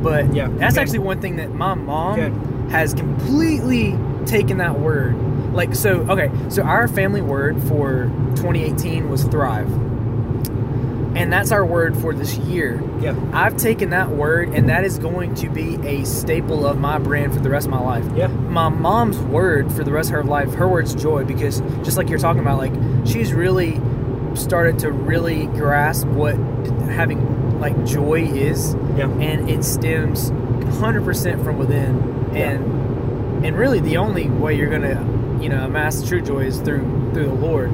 But 0.03 0.35
Yeah, 0.35 0.49
that's 0.49 0.75
can. 0.75 0.83
actually 0.83 0.99
one 1.01 1.21
thing 1.21 1.37
that 1.37 1.53
my 1.55 1.75
mom 1.75 2.17
can. 2.17 2.69
has 2.71 2.95
completely 2.95 3.97
taken 4.27 4.59
that 4.59 4.79
word. 4.81 5.15
Like 5.55 5.75
so, 5.75 6.01
okay. 6.11 6.31
So 6.49 6.63
our 6.63 6.89
family 6.89 7.21
word 7.23 7.61
for 7.65 8.05
2018 8.37 9.11
was 9.11 9.25
thrive, 9.25 9.69
and 11.17 11.33
that's 11.33 11.51
our 11.51 11.67
word 11.67 11.97
for 11.97 12.15
this 12.15 12.37
year. 12.39 12.81
Yeah. 13.01 13.17
I've 13.33 13.57
taken 13.57 13.91
that 13.91 14.11
word, 14.11 14.51
and 14.51 14.69
that 14.69 14.85
is 14.85 14.99
going 14.99 15.35
to 15.37 15.49
be 15.51 15.75
a 15.87 16.05
staple 16.05 16.65
of 16.67 16.79
my 16.79 16.99
brand 16.99 17.35
for 17.35 17.41
the 17.41 17.51
rest 17.51 17.67
of 17.67 17.73
my 17.73 17.81
life. 17.81 18.05
Yeah. 18.15 18.29
My 18.29 18.69
mom's 18.69 19.19
word 19.19 19.73
for 19.73 19.83
the 19.83 19.91
rest 19.93 20.11
of 20.11 20.15
her 20.15 20.23
life, 20.25 20.55
her 20.55 20.69
word's 20.69 20.95
joy, 20.95 21.25
because 21.25 21.61
just 21.83 21.97
like 21.97 22.09
you're 22.09 22.19
talking 22.21 22.41
about, 22.43 22.59
like 22.59 22.73
she's 23.07 23.33
really 23.33 23.81
started 24.35 24.79
to 24.81 24.91
really 24.93 25.47
grasp 25.47 26.07
what 26.09 26.35
having 26.89 27.59
like 27.61 27.85
joy 27.85 28.23
is, 28.23 28.75
Yeah. 28.97 29.09
and 29.21 29.49
it 29.51 29.65
stems 29.65 30.31
100% 30.31 31.43
from 31.45 31.59
within, 31.59 32.31
Yeah. 32.33 32.51
and 32.53 33.45
and 33.45 33.57
really 33.57 33.81
the 33.81 33.97
only 33.97 34.29
way 34.29 34.55
you're 34.55 34.69
gonna, 34.71 35.03
you 35.41 35.49
know, 35.49 35.65
amass 35.65 36.03
true 36.07 36.21
joy 36.21 36.41
is 36.41 36.59
through 36.61 36.85
through 37.15 37.27
the 37.27 37.35
Lord. 37.35 37.71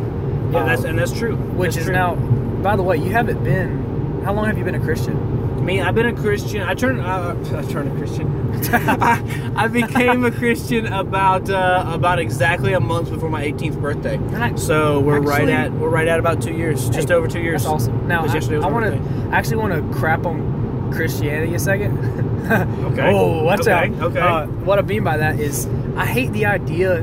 Yeah, 0.53 0.65
that's 0.65 0.83
Um, 0.85 0.91
and 0.91 0.99
that's 0.99 1.13
true. 1.13 1.35
which 1.35 1.71
That's 1.75 1.79
is 1.79 1.85
true. 1.87 1.95
now. 1.95 2.15
By 2.63 2.77
the 2.77 2.83
way, 2.83 2.97
you 2.99 3.11
haven't 3.11 3.43
been. 3.45 4.23
How 4.25 4.33
long 4.33 4.47
have 4.47 4.57
you 4.59 4.65
been 4.65 4.77
a 4.77 4.81
Christian? 4.81 5.17
Me. 5.67 5.81
I've 5.83 5.95
been 5.95 6.07
a 6.07 6.15
Christian. 6.15 6.63
I 6.63 6.75
turned. 6.75 7.01
Uh, 7.01 7.35
I 7.57 7.63
turned 7.71 7.93
a 7.93 7.97
Christian. 7.97 8.33
I, 8.73 9.53
I 9.65 9.69
became 9.69 10.25
a 10.25 10.31
Christian 10.31 10.87
about 10.87 11.51
uh, 11.51 11.85
about 11.89 12.19
exactly 12.19 12.73
a 12.73 12.81
month 12.81 13.11
before 13.11 13.29
my 13.29 13.45
18th 13.45 13.81
birthday. 13.81 14.17
Nice. 14.17 14.63
So 14.67 15.01
we're 15.01 15.21
right 15.21 15.49
at 15.49 15.73
we're 15.73 15.91
right 15.91 16.09
at 16.09 16.19
about 16.19 16.41
two 16.41 16.55
years, 16.55 16.89
just 16.89 17.09
Hey, 17.09 17.15
over 17.15 17.29
two 17.29 17.41
years. 17.41 17.63
That's 17.65 17.75
awesome. 17.75 18.09
Now, 18.09 18.25
I, 18.25 18.39
I 18.39 18.71
want 18.71 18.87
to 18.87 19.31
actually 19.35 19.57
want 19.57 19.75
to 19.75 19.99
crap 19.99 20.25
on 20.25 20.91
Christianity 20.93 21.55
a 21.55 21.59
second. 21.59 22.25
Okay. 22.47 23.11
Oh, 23.13 23.43
watch 23.43 23.63
Okay, 23.63 23.73
out. 23.73 23.91
okay. 24.03 24.21
Uh, 24.21 24.47
what 24.47 24.79
I 24.79 24.83
mean 24.83 25.03
by 25.03 25.17
that 25.17 25.41
is, 25.41 25.67
I 25.97 26.07
hate 26.07 26.31
the 26.33 26.47
idea. 26.47 26.99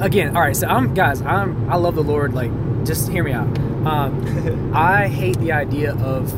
Again, 0.00 0.36
all 0.36 0.42
right. 0.42 0.56
So 0.56 0.66
I'm 0.66 0.94
guys. 0.94 1.22
I'm. 1.22 1.70
I 1.70 1.76
love 1.76 1.94
the 1.94 2.02
Lord. 2.02 2.34
Like, 2.34 2.50
just 2.84 3.08
hear 3.08 3.22
me 3.22 3.30
out. 3.30 3.46
Um, 3.86 4.72
I 4.74 5.06
hate 5.06 5.38
the 5.38 5.52
idea 5.52 5.94
of 5.94 6.34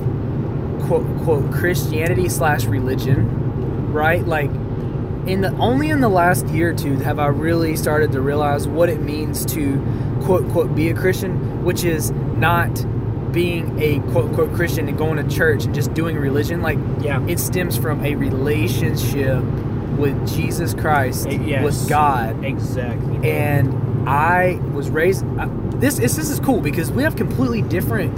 quote 0.88 1.06
quote 1.24 1.52
Christianity 1.52 2.28
slash 2.28 2.64
religion, 2.64 3.92
right? 3.92 4.26
Like, 4.26 4.50
in 5.26 5.42
the 5.42 5.54
only 5.58 5.90
in 5.90 6.00
the 6.00 6.08
last 6.08 6.46
year 6.48 6.70
or 6.70 6.74
two 6.74 6.96
have 7.00 7.18
I 7.18 7.26
really 7.26 7.76
started 7.76 8.12
to 8.12 8.20
realize 8.20 8.66
what 8.66 8.88
it 8.88 9.00
means 9.02 9.44
to 9.46 9.76
quote 10.22 10.48
quote 10.50 10.74
be 10.74 10.88
a 10.88 10.94
Christian, 10.94 11.62
which 11.64 11.84
is 11.84 12.10
not 12.10 12.70
being 13.32 13.78
a 13.78 14.00
quote 14.10 14.32
quote 14.32 14.54
Christian 14.54 14.88
and 14.88 14.96
going 14.96 15.16
to 15.22 15.34
church 15.36 15.66
and 15.66 15.74
just 15.74 15.92
doing 15.92 16.16
religion. 16.16 16.62
Like, 16.62 16.78
Yeah. 17.00 17.22
it 17.28 17.38
stems 17.38 17.76
from 17.76 18.02
a 18.04 18.14
relationship 18.14 19.42
with 19.98 20.16
Jesus 20.34 20.72
Christ, 20.74 21.26
Eh, 21.28 21.38
yes. 21.44 21.62
with 21.64 21.88
God, 21.88 22.42
Exactly. 22.44 23.28
and 23.30 24.08
I 24.08 24.58
was 24.72 24.88
raised. 24.88 25.26
I, 25.38 25.48
this 25.74 25.96
this 25.98 26.16
this 26.16 26.30
is 26.30 26.40
cool 26.40 26.60
because 26.62 26.90
we 26.90 27.02
have 27.02 27.16
completely 27.16 27.60
different 27.62 28.16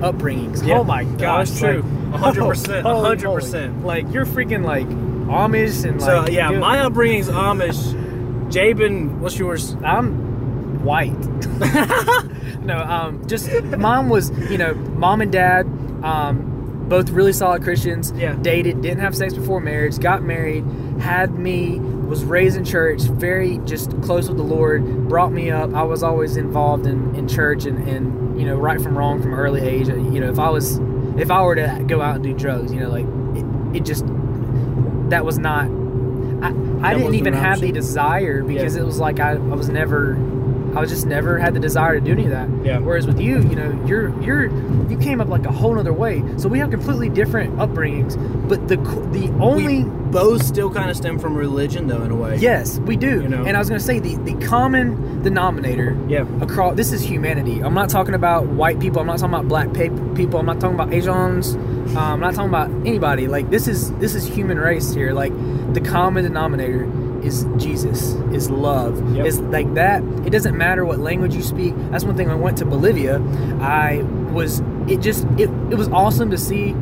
upbringings. 0.00 0.64
Yeah. 0.64 0.78
Oh 0.78 0.84
my 0.84 1.02
gosh, 1.04 1.48
That's 1.50 1.58
true. 1.60 1.82
like- 1.82 2.01
100%, 2.12 2.82
holy 2.82 3.16
100%. 3.16 3.74
moly. 3.74 3.84
Like 3.84 4.12
you're 4.14 4.26
freaking 4.26 4.64
like 4.64 4.86
Amish 4.86 5.88
and 5.88 6.00
so 6.00 6.20
like 6.20 6.32
yeah, 6.32 6.50
you- 6.50 6.58
my 6.58 6.80
upbringing's 6.80 7.28
Amish. 7.28 7.98
Jabin, 8.50 9.20
what's 9.20 9.38
yours? 9.38 9.74
I'm 9.82 10.84
white. 10.84 11.12
no, 12.60 12.76
um, 12.76 13.26
just 13.26 13.50
mom 13.78 14.08
was, 14.08 14.30
you 14.50 14.58
know, 14.58 14.74
mom 14.74 15.20
and 15.22 15.32
dad, 15.32 15.62
um, 16.02 16.86
both 16.88 17.10
really 17.10 17.32
solid 17.32 17.62
Christians. 17.62 18.12
Yeah. 18.14 18.34
Dated, 18.34 18.82
didn't 18.82 19.00
have 19.00 19.16
sex 19.16 19.32
before 19.34 19.60
marriage, 19.60 19.98
got 19.98 20.22
married, 20.22 20.64
had 21.00 21.38
me, 21.38 21.78
was 21.78 22.24
raised 22.24 22.56
in 22.58 22.64
church, 22.64 23.00
very 23.02 23.58
just 23.64 23.90
close 24.02 24.28
with 24.28 24.36
the 24.36 24.42
Lord, 24.42 25.08
brought 25.08 25.32
me 25.32 25.50
up. 25.50 25.72
I 25.72 25.82
was 25.84 26.02
always 26.02 26.36
involved 26.36 26.86
in, 26.86 27.14
in 27.14 27.26
church 27.28 27.64
and, 27.64 27.78
and, 27.88 28.38
you 28.38 28.44
know, 28.46 28.56
right 28.56 28.80
from 28.80 28.98
wrong 28.98 29.22
from 29.22 29.32
early 29.32 29.62
age. 29.62 29.88
You 29.88 30.20
know, 30.20 30.28
if 30.30 30.38
I 30.38 30.50
was, 30.50 30.78
if 31.18 31.30
I 31.30 31.42
were 31.42 31.54
to 31.56 31.84
go 31.86 32.00
out 32.00 32.16
and 32.16 32.24
do 32.24 32.32
drugs, 32.34 32.72
you 32.72 32.80
know, 32.80 32.88
like 32.90 33.06
it, 33.74 33.76
it 33.78 33.84
just, 33.84 34.04
that 35.10 35.24
was 35.24 35.38
not 35.38 35.66
I, 36.42 36.48
I 36.48 36.50
That 36.94 36.98
didn't 36.98 37.14
even 37.14 37.34
have 37.34 37.60
the 37.60 37.70
desire 37.70 38.42
because 38.42 38.74
Yeah. 38.74 38.82
it 38.82 38.84
was 38.84 38.98
like 38.98 39.20
I, 39.20 39.32
I 39.32 39.36
was 39.36 39.68
never 39.68 40.14
I 40.74 40.80
was 40.80 40.90
just 40.90 41.06
never 41.06 41.38
had 41.38 41.54
the 41.54 41.60
desire 41.60 41.94
to 41.94 42.00
do 42.00 42.12
any 42.12 42.24
of 42.24 42.30
that. 42.30 42.48
Yeah. 42.64 42.78
Whereas 42.78 43.06
with 43.06 43.20
you, 43.20 43.40
you 43.40 43.54
know, 43.56 43.84
you're 43.86 44.08
you're 44.22 44.46
you 44.90 44.96
came 44.98 45.20
up 45.20 45.28
like 45.28 45.44
a 45.44 45.52
whole 45.52 45.78
other 45.78 45.92
way. 45.92 46.22
So 46.38 46.48
we 46.48 46.58
have 46.60 46.70
completely 46.70 47.08
different 47.08 47.56
upbringings, 47.56 48.16
but 48.48 48.68
the 48.68 48.76
the 48.76 49.28
only 49.40 49.84
we 49.84 49.84
both 49.84 50.42
still 50.44 50.70
kind 50.70 50.90
of 50.90 50.96
stem 50.96 51.18
from 51.18 51.34
religion, 51.34 51.86
though, 51.86 52.02
in 52.02 52.10
a 52.10 52.16
way. 52.16 52.36
yes 52.36 52.78
we 52.80 52.96
do. 52.96 53.22
You 53.22 53.28
know? 53.28 53.44
And 53.44 53.56
I 53.56 53.58
was 53.58 53.68
gonna 53.68 53.80
say 53.80 53.98
the 53.98 54.16
the 54.16 54.34
common 54.46 55.22
denominator 55.22 55.96
Yeah. 56.08 56.26
across 56.40 56.76
this 56.76 56.92
is 56.92 57.02
humanity. 57.02 57.60
I'm 57.62 57.74
not 57.74 57.88
talking 57.88 58.14
about 58.14 58.46
white 58.46 58.78
people. 58.80 59.00
I'm 59.00 59.06
not 59.06 59.18
talking 59.18 59.34
about 59.34 59.48
black 59.48 59.72
people. 60.14 60.38
I'm 60.40 60.46
not 60.46 60.60
talking 60.60 60.74
about 60.74 60.92
Asians. 60.92 61.54
Um, 61.54 61.96
I'm 61.96 62.20
not 62.20 62.34
talking 62.34 62.48
about 62.48 62.70
anybody. 62.86 63.28
Like 63.28 63.50
this 63.50 63.68
is 63.68 63.90
this 63.94 64.14
is 64.14 64.24
human 64.26 64.58
race 64.58 64.92
here. 64.94 65.12
Like 65.12 65.32
the 65.74 65.80
common 65.80 66.24
denominator 66.24 66.86
is 67.22 67.46
Jesus, 67.56 68.14
is 68.32 68.50
love, 68.50 69.14
Yep. 69.14 69.26
is 69.26 69.40
like 69.40 69.72
that. 69.74 70.02
It 70.26 70.30
doesn't 70.30 70.56
matter 70.56 70.84
what 70.84 70.98
language 70.98 71.34
you 71.34 71.42
speak. 71.42 71.74
That's 71.90 72.04
one 72.04 72.16
thing. 72.16 72.28
When 72.28 72.36
I 72.36 72.40
went 72.40 72.58
to 72.58 72.64
Bolivia, 72.64 73.20
I 73.60 74.02
was 74.32 74.62
it 74.88 75.00
just 75.00 75.24
it, 75.38 75.50
it 75.70 75.76
was 75.76 75.88
awesome 75.88 76.30
to 76.30 76.38
see. 76.38 76.74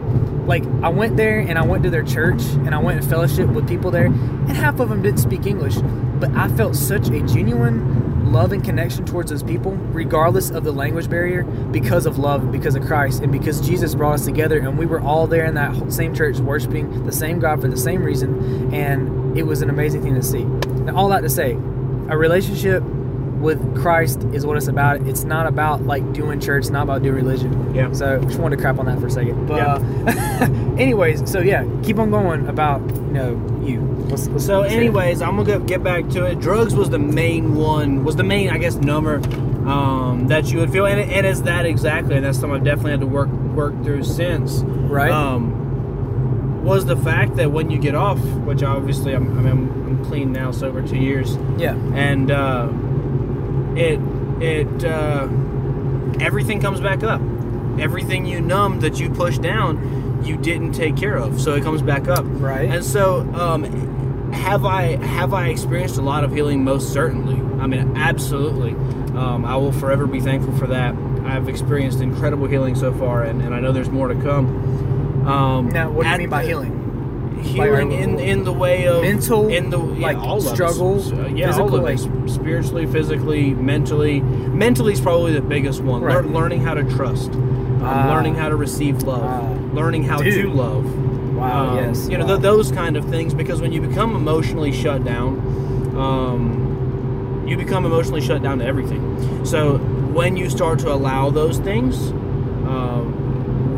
Like 0.46 0.64
I 0.82 0.88
went 0.88 1.16
there 1.16 1.38
and 1.40 1.58
I 1.58 1.62
went 1.64 1.84
to 1.84 1.90
their 1.90 2.02
church 2.02 2.42
and 2.42 2.74
I 2.74 2.78
went 2.78 3.02
in 3.02 3.08
fellowship 3.08 3.48
with 3.50 3.68
people 3.68 3.90
there, 3.90 4.06
and 4.06 4.50
half 4.50 4.80
of 4.80 4.88
them 4.88 5.02
didn't 5.02 5.20
speak 5.20 5.46
English, 5.46 5.76
but 6.18 6.30
I 6.34 6.48
felt 6.48 6.74
such 6.76 7.08
a 7.08 7.20
genuine 7.22 8.32
love 8.32 8.52
and 8.52 8.62
connection 8.64 9.04
towards 9.04 9.30
those 9.30 9.42
people, 9.42 9.72
regardless 9.92 10.50
of 10.50 10.62
the 10.64 10.72
language 10.72 11.08
barrier, 11.10 11.42
because 11.42 12.06
of 12.06 12.18
love, 12.18 12.52
because 12.52 12.76
of 12.76 12.84
Christ, 12.84 13.22
and 13.22 13.32
because 13.32 13.60
Jesus 13.60 13.94
brought 13.94 14.14
us 14.14 14.24
together, 14.24 14.58
and 14.58 14.78
we 14.78 14.86
were 14.86 15.00
all 15.00 15.26
there 15.26 15.44
in 15.46 15.54
that 15.54 15.92
same 15.92 16.14
church, 16.14 16.38
worshiping 16.38 17.04
the 17.06 17.12
same 17.12 17.40
God 17.40 17.60
for 17.60 17.66
the 17.68 17.76
same 17.76 18.02
reason, 18.04 18.72
and 18.72 19.19
it 19.36 19.44
was 19.44 19.62
an 19.62 19.70
amazing 19.70 20.02
thing 20.02 20.14
to 20.14 20.22
see. 20.22 20.44
Now, 20.44 20.96
all 20.96 21.08
that 21.10 21.20
to 21.22 21.28
say, 21.30 21.52
a 22.08 22.16
relationship 22.16 22.82
with 22.82 23.80
Christ 23.80 24.22
is 24.34 24.44
what 24.44 24.56
it's 24.58 24.66
about. 24.68 25.00
It's 25.08 25.24
not 25.24 25.46
about 25.46 25.82
like 25.86 26.12
doing 26.12 26.40
church, 26.40 26.62
it's 26.64 26.70
not 26.70 26.82
about 26.82 27.02
doing 27.02 27.14
religion. 27.14 27.74
Yeah. 27.74 27.90
So 27.92 28.20
just 28.22 28.38
wanted 28.38 28.56
to 28.56 28.62
crap 28.62 28.78
on 28.78 28.86
that 28.86 28.98
for 29.00 29.06
a 29.06 29.10
second. 29.10 29.46
But 29.46 29.56
Yeah. 29.56 29.74
uh, 30.42 30.46
anyways, 30.78 31.30
so 31.30 31.40
yeah, 31.40 31.64
keep 31.82 31.98
on 31.98 32.10
going 32.10 32.46
about 32.48 32.80
you 32.82 33.12
know 33.12 33.60
you. 33.64 33.80
Let's- 34.10 34.28
let's- 34.28 34.44
So, 34.44 34.60
let's 34.60 34.74
it. 34.74 34.76
anyways, 34.76 35.22
I'm 35.22 35.36
gonna 35.36 35.58
go 35.58 35.58
get 35.60 35.82
back 35.82 36.08
to 36.10 36.24
it. 36.26 36.40
Drugs 36.40 36.74
was 36.74 36.90
the 36.90 36.98
main 36.98 37.54
one, 37.54 38.04
was 38.04 38.16
the 38.16 38.24
main, 38.24 38.50
I 38.50 38.58
guess, 38.58 38.74
number 38.76 39.16
um, 39.66 40.26
that 40.28 40.50
you 40.50 40.58
would 40.58 40.70
feel, 40.72 40.84
and 40.86 40.98
it, 41.00 41.24
it's 41.24 41.42
that 41.42 41.64
exactly, 41.64 42.16
and 42.16 42.24
that's 42.24 42.38
something 42.38 42.58
I've 42.58 42.64
definitely 42.64 42.90
had 42.92 43.00
to 43.00 43.06
work 43.06 43.28
work 43.28 43.82
through 43.84 44.02
since. 44.04 44.62
Right. 44.66 45.10
Um, 45.10 45.69
was 46.62 46.86
the 46.86 46.96
fact 46.96 47.36
that 47.36 47.50
when 47.50 47.70
you 47.70 47.78
get 47.78 47.94
off, 47.94 48.18
which 48.18 48.62
obviously 48.62 49.14
I'm, 49.14 49.38
I 49.38 49.42
mean, 49.42 49.46
I'm, 49.46 49.86
I'm 49.86 50.04
clean 50.04 50.32
now, 50.32 50.50
sober 50.50 50.86
two 50.86 50.98
years, 50.98 51.36
yeah. 51.58 51.74
and 51.94 52.30
uh, 52.30 52.68
it 53.76 54.00
it 54.42 54.84
uh, 54.84 55.28
everything 56.20 56.60
comes 56.60 56.80
back 56.80 57.02
up. 57.02 57.20
Everything 57.78 58.26
you 58.26 58.40
numbed 58.40 58.82
that 58.82 59.00
you 59.00 59.10
pushed 59.10 59.42
down, 59.42 60.22
you 60.24 60.36
didn't 60.36 60.72
take 60.72 60.96
care 60.96 61.16
of, 61.16 61.40
so 61.40 61.54
it 61.54 61.62
comes 61.62 61.82
back 61.82 62.08
up. 62.08 62.24
Right. 62.26 62.68
And 62.68 62.84
so, 62.84 63.20
um, 63.34 64.32
have 64.32 64.64
I 64.64 64.96
have 65.04 65.32
I 65.32 65.48
experienced 65.48 65.96
a 65.96 66.02
lot 66.02 66.24
of 66.24 66.32
healing? 66.32 66.64
Most 66.64 66.92
certainly. 66.92 67.36
I 67.60 67.66
mean, 67.66 67.96
absolutely. 67.96 68.72
Um, 69.16 69.44
I 69.44 69.56
will 69.56 69.72
forever 69.72 70.06
be 70.06 70.20
thankful 70.20 70.56
for 70.56 70.66
that. 70.68 70.94
I've 71.24 71.48
experienced 71.48 72.00
incredible 72.00 72.46
healing 72.46 72.74
so 72.74 72.92
far, 72.92 73.22
and, 73.22 73.42
and 73.42 73.54
I 73.54 73.60
know 73.60 73.72
there's 73.72 73.90
more 73.90 74.08
to 74.08 74.14
come. 74.14 74.99
Um, 75.30 75.68
Now, 75.68 75.90
what 75.90 76.04
do 76.04 76.10
you 76.10 76.18
mean 76.18 76.28
by 76.30 76.42
the- 76.42 76.48
healing? 76.48 76.76
Healing 77.42 77.92
in 77.92 78.18
in 78.18 78.44
the 78.44 78.52
way 78.52 78.86
of 78.86 79.00
Mental, 79.02 79.48
in 79.48 79.70
the 79.70 79.78
yeah, 79.78 80.06
like, 80.08 80.18
all 80.18 80.38
of 80.38 80.44
it. 80.44 80.48
struggle, 80.48 80.96
Uh, 81.00 81.28
yeah, 81.34 81.46
physical, 81.46 81.70
all 81.80 81.86
of 81.86 81.88
it. 81.88 82.30
spiritually, 82.30 82.84
physically, 82.86 83.54
mentally. 83.54 84.20
Mentally 84.52 84.92
is 84.92 85.00
probably 85.00 85.32
the 85.32 85.40
biggest 85.40 85.82
one. 85.82 86.02
Right. 86.02 86.22
Lear- 86.22 86.34
learning 86.34 86.60
how 86.62 86.74
to 86.74 86.82
trust, 86.82 87.32
um, 87.32 87.80
Ah. 87.82 88.12
learning 88.12 88.34
how 88.34 88.50
to 88.50 88.56
receive 88.56 89.04
love, 89.04 89.22
Ah. 89.24 89.40
learning 89.74 90.02
how 90.04 90.18
Dude. 90.18 90.34
to 90.34 90.50
love. 90.52 90.84
Wow. 91.34 91.70
Um, 91.70 91.76
yes. 91.78 92.08
You 92.10 92.18
know, 92.18 92.24
wow. 92.26 92.30
th- 92.32 92.42
those 92.42 92.70
kind 92.72 92.96
of 92.98 93.06
things 93.06 93.32
because 93.32 93.62
when 93.62 93.72
you 93.72 93.80
become 93.80 94.14
emotionally 94.14 94.72
shut 94.72 95.02
down, 95.04 95.40
um, 95.96 97.44
you 97.46 97.56
become 97.56 97.86
emotionally 97.86 98.20
shut 98.20 98.42
down 98.42 98.58
to 98.58 98.66
everything. 98.66 99.00
So 99.44 99.78
when 100.12 100.36
you 100.36 100.50
start 100.50 100.78
to 100.80 100.92
allow 100.92 101.30
those 101.30 101.58
things, 101.58 102.12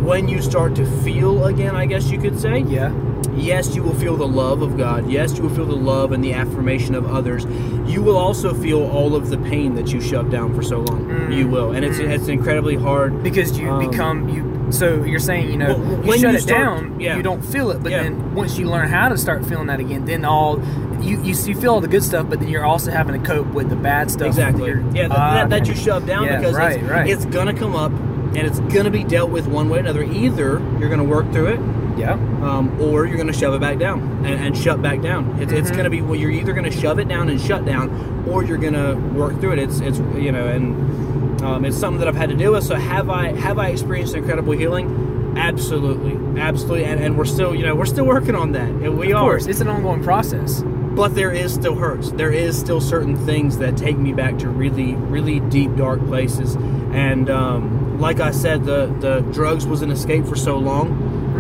when 0.03 0.29
you 0.29 0.43
start 0.43 0.75
to 0.77 0.87
feel 1.03 1.45
again, 1.47 1.75
I 1.77 1.87
guess 1.87 2.11
you 2.11 2.19
could 2.19 2.39
say, 2.41 2.61
yeah. 2.61 2.93
yes, 3.35 3.75
you 3.75 3.83
will 3.83 3.95
feel 3.95 4.17
the 4.17 4.27
love 4.27 4.63
of 4.63 4.77
God. 4.77 5.11
Yes, 5.11 5.37
you 5.37 5.43
will 5.45 5.55
feel 5.55 5.67
the 5.67 5.77
love 5.77 6.13
and 6.13 6.23
the 6.23 6.33
affirmation 6.33 6.95
of 6.95 7.07
others. 7.07 7.45
You 7.91 8.03
will 8.03 8.17
also 8.17 8.53
feel 8.55 8.83
all 8.83 9.15
of 9.15 9.31
the 9.31 9.39
pain 9.39 9.75
that 9.77 9.93
you 9.93 10.01
shoved 10.01 10.31
down 10.31 10.55
for 10.55 10.63
so 10.63 10.81
long. 10.81 11.07
Mm. 11.07 11.37
You 11.37 11.49
will, 11.49 11.73
and 11.73 11.85
it's 11.85 11.99
it's 11.99 12.29
incredibly 12.29 12.77
hard. 12.77 13.23
because 13.23 13.59
you 13.59 13.69
Um, 13.71 13.89
become 13.91 14.29
you 14.29 14.51
so 14.73 15.05
you're 15.05 15.19
saying 15.21 15.51
you 15.51 15.59
know 15.59 15.77
Well, 15.77 15.91
you 15.91 15.97
when 16.09 16.19
shut 16.21 16.31
you 16.33 16.39
it 16.39 16.41
start- 16.43 16.63
down 16.65 16.99
yeah. 17.01 17.15
you 17.17 17.23
don't 17.23 17.45
feel 17.45 17.71
it 17.73 17.83
but 17.83 17.93
Yeah. 17.93 18.05
then 18.05 18.35
once 18.35 18.57
you 18.59 18.65
learn 18.71 18.89
how 18.89 19.11
to 19.11 19.19
start 19.19 19.45
feeling 19.45 19.67
that 19.67 19.81
again 19.81 20.07
then 20.07 20.25
all 20.25 20.59
you, 21.03 21.19
you 21.23 21.35
you 21.35 21.55
feel 21.55 21.73
all 21.75 21.81
the 21.83 21.89
good 21.89 22.03
stuff 22.03 22.27
but 22.31 22.41
then 22.41 22.49
you're 22.49 22.65
also 22.65 22.91
having 22.91 23.21
to 23.21 23.27
cope 23.29 23.49
with 23.49 23.69
the 23.69 23.77
bad 23.77 24.11
stuff 24.11 24.29
Exactly. 24.29 24.69
You're- 24.71 24.83
Yeah, 24.95 25.09
that, 25.09 25.19
Ah, 25.19 25.35
that, 25.35 25.51
that 25.51 25.69
you 25.69 25.75
shove 25.75 26.07
down 26.07 26.25
Yeah, 26.25 26.39
because 26.39 26.55
right, 26.57 26.81
it's, 26.81 26.89
right. 26.91 27.07
it's 27.11 27.27
gonna 27.27 27.53
come 27.53 27.75
up 27.77 27.93
and 28.37 28.47
it's 28.47 28.61
gonna 28.75 28.91
be 28.91 29.05
dealt 29.05 29.31
with 29.31 29.47
one 29.47 29.69
way 29.69 29.79
or 29.79 29.81
another. 29.81 30.03
Either 30.03 30.61
you're 30.79 30.89
gonna 30.89 31.05
work 31.05 31.31
through 31.33 31.49
it, 31.49 31.61
yeah 31.99 32.13
um, 32.43 32.81
or 32.81 33.07
you're 33.07 33.19
gonna 33.19 33.33
shove 33.33 33.55
it 33.55 33.61
back 33.61 33.79
down 33.79 34.01
and, 34.25 34.41
and 34.41 34.57
shut 34.59 34.81
back 34.83 35.01
down. 35.03 35.37
It's, 35.41 35.53
it's 35.53 35.71
Mhm. 35.71 35.77
gonna 35.77 35.91
be 35.91 36.01
well, 36.03 36.17
you're 36.17 36.31
either 36.31 36.53
gonna 36.53 36.71
shove 36.71 36.99
it 36.99 37.09
down 37.09 37.29
and 37.29 37.41
shut 37.41 37.65
down, 37.65 38.25
or 38.29 38.45
you're 38.45 38.59
gonna 38.59 38.97
work 39.15 39.41
through 39.41 39.53
it. 39.53 39.59
It's 39.59 39.81
it's 39.81 40.01
you 40.17 40.33
know, 40.33 40.47
and 40.47 41.43
um, 41.43 41.65
it's 41.65 41.77
something 41.77 41.99
that 42.01 42.09
I've 42.09 42.17
had 42.17 42.31
to 42.31 42.37
deal 42.37 42.53
with. 42.53 42.65
So 42.65 42.75
have 42.77 43.11
I 43.11 43.33
have 43.33 43.59
I 43.59 43.69
experienced 43.69 44.15
incredible 44.15 44.53
healing? 44.53 45.35
Absolutely, 45.37 46.41
absolutely, 46.41 46.85
and, 46.85 47.01
and 47.03 47.17
we're 47.17 47.25
still 47.25 47.55
you 47.55 47.65
know 47.65 47.75
we're 47.75 47.87
still 47.87 48.05
working 48.05 48.35
on 48.35 48.53
that. 48.53 48.69
And 48.69 48.99
we 48.99 49.13
of 49.13 49.19
are 49.19 49.23
course 49.23 49.47
it's 49.47 49.61
an 49.61 49.69
ongoing 49.69 50.03
process 50.03 50.63
but 50.95 51.15
there 51.15 51.31
is 51.31 51.55
still 51.55 51.75
hurts. 51.75 52.11
There 52.13 52.31
is 52.31 52.59
still 52.59 52.79
certain 52.79 53.17
things 53.17 53.57
that 53.59 53.79
take 53.79 53.97
me 53.97 54.13
back 54.13 54.37
to 54.41 54.49
really, 54.51 54.93
really 54.95 55.41
deep, 55.41 55.75
dark 55.75 56.05
places. 56.07 56.55
And 56.93 57.31
um, 57.31 57.82
like 58.03 58.21
I 58.21 58.33
said, 58.33 58.65
the 58.65 58.87
the 59.01 59.21
drugs 59.33 59.67
was 59.67 59.81
an 59.83 59.91
escape 59.91 60.27
for 60.27 60.37
so 60.37 60.59
long. 60.59 60.89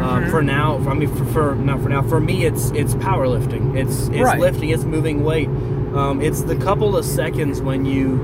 Um, 0.01 0.25
Mhm. 0.25 0.31
for 0.31 0.43
now, 0.43 0.81
I 0.89 0.95
mean, 0.95 1.09
for, 1.15 1.25
for 1.27 1.55
not 1.55 1.83
for 1.83 1.89
now. 1.91 2.01
For 2.03 2.19
me, 2.21 2.45
it's 2.47 2.71
it's 2.71 2.95
powerlifting. 2.95 3.77
It's 3.77 4.09
it's 4.09 4.19
Right. 4.21 4.41
lifting. 4.41 4.71
It's 4.71 4.85
moving 4.85 5.23
weight. 5.25 5.49
Um, 5.95 6.23
it's 6.23 6.41
the 6.43 6.57
couple 6.57 6.97
of 6.97 7.05
seconds 7.05 7.61
when 7.61 7.85
you 7.85 8.19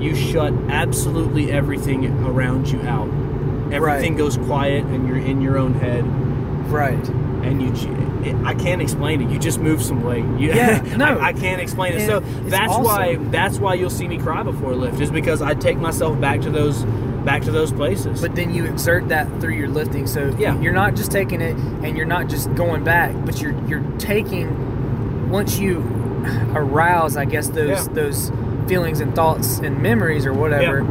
you 0.00 0.14
shut 0.14 0.52
absolutely 0.68 1.50
everything 1.50 2.06
around 2.26 2.70
you 2.70 2.80
out. 2.82 3.08
Everything 3.72 4.12
Right. 4.12 4.18
goes 4.18 4.36
quiet, 4.36 4.84
and 4.84 5.08
you're 5.08 5.16
in 5.32 5.40
your 5.40 5.56
own 5.58 5.74
head 5.74 6.04
right 6.70 7.08
and 7.42 7.60
you 7.60 7.70
it, 8.24 8.34
I 8.42 8.54
can't 8.54 8.80
explain 8.80 9.20
it. 9.20 9.28
You 9.30 9.38
just 9.38 9.60
move 9.60 9.82
some 9.82 10.02
weight. 10.02 10.24
You, 10.38 10.48
Yeah, 10.48 10.80
no. 10.96 11.04
I, 11.18 11.26
I 11.26 11.32
can't 11.34 11.60
explain 11.60 11.92
it. 11.92 12.00
And 12.00 12.06
So 12.10 12.20
that's 12.48 12.72
awesome. 12.72 12.84
why 12.84 13.18
that's 13.30 13.58
why 13.58 13.74
you'll 13.74 13.90
see 13.90 14.08
me 14.08 14.16
cry 14.18 14.42
before 14.42 14.72
a 14.72 14.76
lift 14.76 14.98
is 15.00 15.10
because 15.10 15.42
I 15.42 15.52
take 15.54 15.78
myself 15.78 16.18
back 16.20 16.40
to 16.42 16.50
those 16.50 16.86
back 17.24 17.42
to 17.42 17.50
those 17.50 17.72
places. 17.72 18.20
but 18.20 18.34
then 18.34 18.52
you 18.54 18.64
exert 18.66 19.08
that 19.08 19.26
through 19.40 19.54
your 19.54 19.68
lifting 19.68 20.06
so 20.06 20.34
Yeah. 20.38 20.58
you're 20.60 20.72
not 20.74 20.94
just 20.94 21.10
taking 21.10 21.40
it 21.40 21.56
and 21.82 21.96
you're 21.96 22.06
not 22.06 22.28
just 22.28 22.54
going 22.54 22.84
back 22.84 23.12
but 23.24 23.40
you're 23.40 23.54
you're 23.66 23.82
taking 23.98 25.30
once 25.30 25.58
you 25.58 25.78
arouse 26.54 27.16
i 27.16 27.24
guess 27.24 27.48
those 27.48 27.86
Yeah. 27.86 27.92
those 27.94 28.30
feelings 28.68 29.00
and 29.00 29.14
thoughts 29.14 29.58
and 29.58 29.82
memories 29.82 30.26
or 30.26 30.32
whatever 30.32 30.82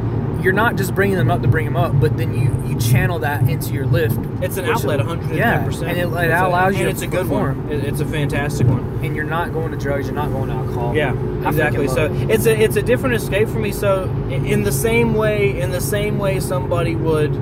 you're 0.43 0.53
not 0.53 0.75
just 0.75 0.93
bringing 0.93 1.15
them 1.17 1.31
up 1.31 1.41
to 1.41 1.47
bring 1.47 1.65
them 1.65 1.77
up 1.77 1.97
but 1.99 2.17
then 2.17 2.33
you 2.33 2.53
you 2.69 2.77
channel 2.79 3.19
that 3.19 3.47
into 3.49 3.73
your 3.73 3.85
lift 3.85 4.17
it's 4.43 4.57
an 4.57 4.65
outlet, 4.65 4.97
110. 4.99 5.37
yeah 5.37 5.63
percent 5.63 5.89
and 5.89 5.97
it, 5.97 6.03
it 6.03 6.31
allows 6.31 6.73
you 6.77 6.87
and 6.87 6.87
to 6.87 6.89
it's 6.89 7.01
a 7.01 7.07
good 7.07 7.23
perform, 7.23 7.67
one. 7.67 7.79
It's 7.81 7.99
a 8.01 8.05
fantastic 8.05 8.67
one. 8.67 8.99
and 9.03 9.15
you're 9.15 9.25
not 9.25 9.53
going 9.53 9.71
to 9.71 9.77
drugs 9.77 10.05
you're 10.07 10.15
not 10.15 10.31
going 10.31 10.49
to 10.49 10.55
alcohol 10.55 10.95
Yeah, 10.95 11.13
I 11.45 11.47
exactly. 11.49 11.87
So 11.87 12.05
it. 12.13 12.29
it's 12.29 12.45
a 12.45 12.61
it's 12.61 12.75
a 12.75 12.81
different 12.81 13.15
escape 13.15 13.47
for 13.47 13.59
me. 13.59 13.71
So 13.71 14.03
in 14.29 14.63
the 14.63 14.71
same 14.71 15.13
way, 15.15 15.59
in 15.59 15.71
the 15.71 15.81
same 15.81 16.17
way, 16.19 16.39
somebody 16.39 16.95
would 16.95 17.33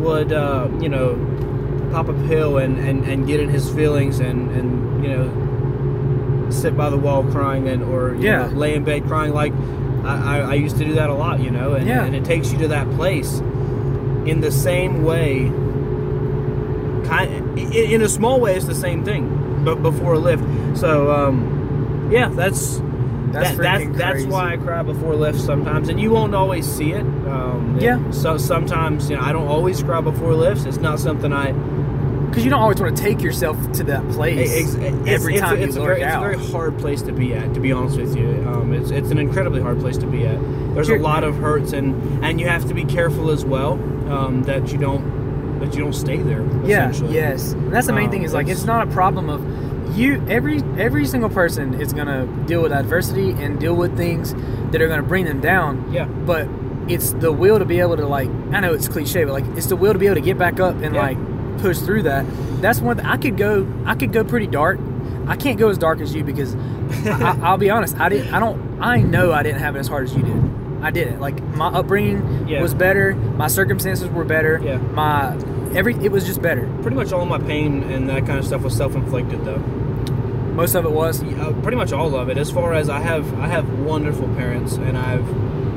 would 0.00 0.32
uh, 0.32 0.68
you 0.80 0.88
know 0.88 1.14
pop 1.92 2.08
a 2.08 2.12
pill 2.28 2.58
and, 2.58 2.78
and, 2.78 3.04
and 3.04 3.26
get 3.26 3.38
in 3.40 3.48
his 3.48 3.70
feelings 3.70 4.18
and, 4.20 4.50
and 4.50 5.04
you 5.04 5.10
know 5.10 6.50
sit 6.50 6.76
by 6.76 6.90
the 6.90 6.96
wall 6.96 7.24
crying 7.24 7.68
and 7.68 7.82
or 7.82 8.14
you 8.14 8.22
Yeah. 8.22 8.46
know, 8.46 8.52
lay 8.56 8.74
in 8.74 8.84
bed 8.84 9.04
crying 9.04 9.32
like 9.32 9.52
I, 10.04 10.38
I, 10.38 10.40
I 10.50 10.54
used 10.54 10.76
to 10.78 10.84
do 10.84 10.94
that 10.94 11.10
a 11.10 11.14
lot, 11.14 11.40
you 11.40 11.50
know, 11.50 11.74
and, 11.74 11.86
Yeah. 11.86 12.04
and 12.04 12.14
it 12.14 12.24
takes 12.24 12.52
you 12.52 12.58
to 12.58 12.68
that 12.68 12.90
place. 12.96 13.38
In 14.26 14.40
the 14.40 14.50
same 14.50 15.02
way, 15.04 15.50
kind 17.08 17.58
in, 17.58 17.72
in 17.72 18.02
a 18.02 18.08
small 18.08 18.40
way, 18.40 18.56
it's 18.56 18.66
the 18.66 18.74
same 18.74 19.04
thing, 19.04 19.62
but 19.64 19.82
before 19.82 20.14
a 20.14 20.18
lift. 20.18 20.42
So 20.78 21.10
um, 21.12 22.08
yeah, 22.10 22.28
that's 22.28 22.80
That's 23.32 23.56
that, 23.56 23.62
that's 23.62 23.98
that's 23.98 24.24
why 24.24 24.52
I 24.54 24.56
cry 24.56 24.82
before 24.82 25.14
lifts 25.14 25.44
sometimes, 25.44 25.88
and 25.88 26.00
you 26.00 26.10
won't 26.12 26.34
always 26.34 26.66
see 26.66 26.92
it. 26.92 27.02
Um, 27.26 27.78
Yeah. 27.80 27.98
So 28.12 28.38
sometimes 28.38 29.10
you 29.10 29.16
know 29.16 29.22
I 29.22 29.32
don't 29.32 29.48
always 29.48 29.82
cry 29.82 30.00
before 30.00 30.34
lifts. 30.34 30.64
It's 30.64 30.78
not 30.78 30.98
something 31.00 31.32
I 31.32 31.52
because 32.34 32.44
you 32.44 32.50
don't 32.50 32.60
always 32.60 32.80
want 32.80 32.96
to 32.96 33.02
take 33.02 33.22
yourself 33.22 33.56
to 33.72 33.84
that 33.84 34.06
place 34.10 34.74
every 35.06 35.34
it's, 35.34 35.40
time 35.40 35.56
it's, 35.58 35.66
it's 35.68 35.76
you 35.76 35.82
a 35.82 35.86
very, 35.86 36.02
out. 36.04 36.24
It's 36.32 36.36
a 36.36 36.38
very 36.42 36.50
hard 36.52 36.78
place 36.78 37.00
to 37.02 37.12
be 37.12 37.32
at, 37.34 37.54
to 37.54 37.60
be 37.60 37.70
honest 37.72 37.96
with 37.96 38.16
you. 38.16 38.44
Um, 38.46 38.72
it's, 38.72 38.90
it's 38.90 39.10
an 39.10 39.18
incredibly 39.18 39.60
hard 39.60 39.78
place 39.80 39.96
to 39.98 40.06
be 40.06 40.26
at. 40.26 40.40
There's 40.74 40.88
a 40.88 40.96
lot 40.98 41.22
of 41.22 41.36
hurts, 41.36 41.72
and, 41.72 42.24
and 42.24 42.40
you 42.40 42.48
have 42.48 42.66
to 42.66 42.74
be 42.74 42.84
careful 42.84 43.30
as 43.30 43.44
well 43.44 43.74
um, 44.12 44.42
that 44.44 44.72
you 44.72 44.78
don't 44.78 45.14
that 45.60 45.72
you 45.74 45.80
don't 45.80 45.92
stay 45.94 46.16
there. 46.18 46.44
yeah, 46.66 46.90
yes. 47.08 47.52
And 47.52 47.72
that's 47.72 47.86
the 47.86 47.92
main 47.92 48.06
Um, 48.06 48.10
thing 48.10 48.22
is 48.24 48.34
like 48.34 48.46
it's- 48.46 48.58
it's 48.58 48.66
not 48.66 48.86
a 48.88 48.90
problem 48.90 49.30
of 49.30 49.96
you. 49.96 50.20
Every 50.28 50.60
every 50.76 51.06
single 51.06 51.30
person 51.30 51.74
is 51.80 51.92
gonna 51.92 52.26
deal 52.46 52.62
with 52.62 52.72
adversity 52.72 53.30
and 53.30 53.58
deal 53.60 53.74
with 53.74 53.96
things 53.96 54.34
that 54.72 54.82
are 54.82 54.88
gonna 54.88 55.02
bring 55.04 55.24
them 55.24 55.40
down. 55.40 55.90
Yeah. 55.92 56.06
But 56.06 56.48
it's 56.88 57.12
the 57.14 57.30
will 57.32 57.58
to 57.60 57.64
be 57.64 57.78
able 57.80 57.96
to 57.96 58.06
like. 58.06 58.28
I 58.52 58.60
know 58.60 58.74
it's 58.74 58.88
cliche, 58.88 59.24
but 59.24 59.32
like 59.32 59.44
it's 59.56 59.66
the 59.68 59.76
will 59.76 59.92
to 59.92 59.98
be 59.98 60.06
able 60.06 60.16
to 60.16 60.20
get 60.20 60.36
back 60.36 60.58
up 60.60 60.74
and 60.82 60.94
Yeah. 60.94 61.02
like 61.02 61.18
push 61.58 61.78
through 61.78 62.02
that. 62.04 62.24
That's 62.60 62.80
one. 62.80 62.96
Th- 62.96 63.08
I 63.08 63.16
could 63.16 63.36
go. 63.36 63.66
I 63.86 63.94
could 63.94 64.12
go 64.12 64.24
pretty 64.24 64.46
dark. 64.46 64.78
I 65.26 65.36
can't 65.36 65.58
go 65.58 65.68
as 65.70 65.78
dark 65.78 66.00
as 66.00 66.14
you 66.14 66.22
because 66.24 66.54
I, 67.06 67.38
I'll 67.42 67.56
be 67.58 67.70
honest. 67.70 67.96
I 67.98 68.08
didn't. 68.08 68.32
I 68.34 68.40
don't. 68.40 68.80
I 68.80 68.98
know 68.98 69.32
I 69.32 69.42
didn't 69.42 69.60
have 69.60 69.76
it 69.76 69.78
as 69.80 69.88
hard 69.88 70.04
as 70.04 70.14
you 70.14 70.22
did. 70.22 70.82
I 70.82 70.90
didn't. 70.90 71.20
Like 71.20 71.40
my 71.42 71.68
upbringing 71.68 72.46
Yeah. 72.48 72.60
was 72.60 72.74
better. 72.74 73.14
My 73.14 73.46
circumstances 73.46 74.08
were 74.08 74.24
better. 74.24 74.60
Yeah. 74.62 74.76
My 74.78 75.34
every. 75.74 75.94
It 75.96 76.12
was 76.12 76.26
just 76.26 76.42
better. 76.42 76.68
Pretty 76.82 76.96
much 76.96 77.12
all 77.12 77.24
my 77.26 77.38
pain 77.38 77.82
and 77.84 78.08
that 78.10 78.26
kind 78.26 78.38
of 78.38 78.44
stuff 78.46 78.62
was 78.62 78.76
self-inflicted, 78.76 79.44
though. 79.44 79.58
Most 80.54 80.74
of 80.74 80.84
it 80.84 80.92
was. 80.92 81.22
Uh, 81.22 81.52
pretty 81.62 81.76
much 81.76 81.92
all 81.92 82.14
of 82.14 82.28
it. 82.28 82.38
As 82.38 82.50
far 82.50 82.74
as 82.74 82.88
I 82.88 83.00
have, 83.00 83.32
I 83.40 83.48
have 83.48 83.68
wonderful 83.80 84.28
parents, 84.36 84.74
and 84.76 84.96
I've, 84.96 85.26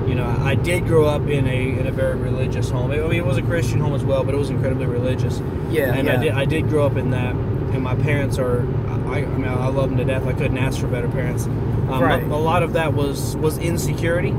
you 0.08 0.16
know, 0.16 0.26
I 0.26 0.56
did 0.56 0.86
grow 0.88 1.06
up 1.06 1.28
in 1.28 1.46
a 1.48 1.80
in 1.80 1.86
a 1.88 1.92
very 1.92 2.16
religious 2.16 2.70
home. 2.70 2.92
I 2.92 2.98
mean, 2.98 3.14
it 3.14 3.26
was 3.26 3.38
a 3.38 3.42
Christian 3.42 3.80
home 3.80 3.94
as 3.94 4.04
well, 4.04 4.24
but 4.24 4.34
it 4.34 4.38
was 4.38 4.50
incredibly 4.50 4.86
religious. 4.86 5.42
Yeah, 5.70 5.94
and 5.94 6.10
I 6.10 6.16
did 6.18 6.32
I 6.34 6.46
did 6.46 6.70
grow 6.70 6.86
up 6.86 6.96
in 6.98 7.12
that, 7.12 7.34
and 7.36 7.84
my 7.84 7.96
parents 7.96 8.38
are. 8.40 8.62
I, 9.08 9.20
I 9.20 9.26
mean, 9.26 9.46
I 9.48 9.68
love 9.70 9.90
them 9.90 9.98
to 10.00 10.04
death. 10.06 10.28
I 10.28 10.34
couldn't 10.34 10.58
ask 10.58 10.80
for 10.82 10.88
better 10.88 11.08
parents. 11.08 11.46
Um, 11.46 12.02
Right. 12.04 12.22
A, 12.22 12.26
a 12.26 12.36
lot 12.36 12.62
of 12.64 12.74
that 12.74 12.94
was 12.94 13.38
was 13.38 13.58
insecurity. 13.58 14.30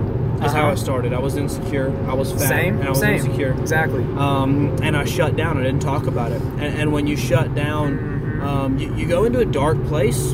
Is 0.45 0.53
how 0.53 0.65
Uh-huh. 0.65 0.73
it 0.73 0.77
started. 0.77 1.13
I 1.15 1.19
was 1.19 1.37
insecure. 1.37 1.91
I 2.07 2.15
was 2.15 2.31
fat. 2.33 2.41
Same. 2.49 2.79
And 2.79 2.85
I 2.87 2.91
was 2.91 3.01
Same. 3.01 3.15
insecure 3.17 3.57
Exactly. 3.59 4.05
um, 4.19 4.77
and 4.83 4.97
I 4.97 5.05
shut 5.05 5.35
down. 5.37 5.59
I 5.59 5.63
didn't 5.65 5.81
talk 5.83 6.07
about 6.07 6.31
it. 6.33 6.41
And, 6.43 6.63
and 6.81 6.93
when 6.93 7.07
you 7.09 7.17
shut 7.17 7.55
down, 7.57 7.99
Mhm. 7.99 8.43
um, 8.43 8.79
you, 8.79 8.95
you 8.95 9.07
go 9.07 9.25
into 9.25 9.41
a 9.41 9.45
dark 9.45 9.83
place, 9.87 10.33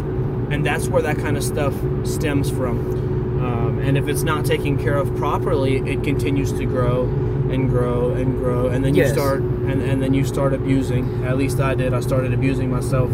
and 0.50 0.66
that's 0.66 0.88
where 0.88 1.00
that 1.02 1.16
kind 1.18 1.36
of 1.38 1.42
stuff 1.44 1.72
stems 2.02 2.50
from. 2.50 2.76
And 3.84 3.98
if 3.98 4.08
it's 4.08 4.22
not 4.22 4.44
taken 4.46 4.78
care 4.78 4.96
of 4.96 5.14
properly, 5.16 5.76
it 5.92 6.02
continues 6.02 6.52
to 6.54 6.64
grow 6.64 7.02
and 7.50 7.68
grow 7.68 8.10
and 8.12 8.36
grow, 8.38 8.68
and 8.68 8.82
then 8.84 8.94
you 8.94 9.02
Yes. 9.02 9.12
start 9.12 9.40
and, 9.40 9.82
and 9.82 10.02
then 10.02 10.14
you 10.14 10.24
start 10.24 10.54
abusing. 10.54 11.24
At 11.24 11.36
least 11.36 11.60
I 11.60 11.74
did. 11.74 11.92
I 11.92 12.00
started 12.00 12.32
abusing 12.32 12.70
myself, 12.70 13.10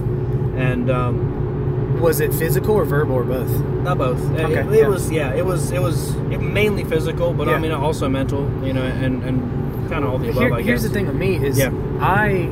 and 0.56 0.88
um, 0.90 2.00
Was 2.00 2.20
it 2.20 2.32
physical 2.32 2.74
or 2.76 2.84
verbal 2.84 3.16
or 3.16 3.24
both? 3.24 3.50
not 3.82 3.98
both. 3.98 4.20
It- 4.38 4.44
Okay, 4.44 4.60
it, 4.60 4.66
it 4.66 4.80
yeah. 4.82 4.88
was 4.88 5.10
yeah. 5.10 5.34
It 5.34 5.44
was 5.44 5.70
it 5.72 5.82
was 5.82 6.14
it 6.30 6.40
mainly 6.40 6.84
physical, 6.84 7.34
but 7.34 7.48
Yeah. 7.48 7.54
I 7.56 7.58
mean 7.58 7.72
also 7.72 8.08
mental. 8.08 8.42
You 8.64 8.72
know, 8.72 8.82
and 9.04 9.22
and 9.24 9.90
kind 9.90 10.04
of 10.04 10.10
all 10.10 10.18
the 10.18 10.30
above. 10.30 10.42
Here- 10.42 10.60
here's 10.68 10.82
the 10.84 10.88
thing 10.90 11.06
with 11.08 11.16
me 11.16 11.32
is 11.44 11.58
Yeah. 11.58 11.72
I 12.00 12.48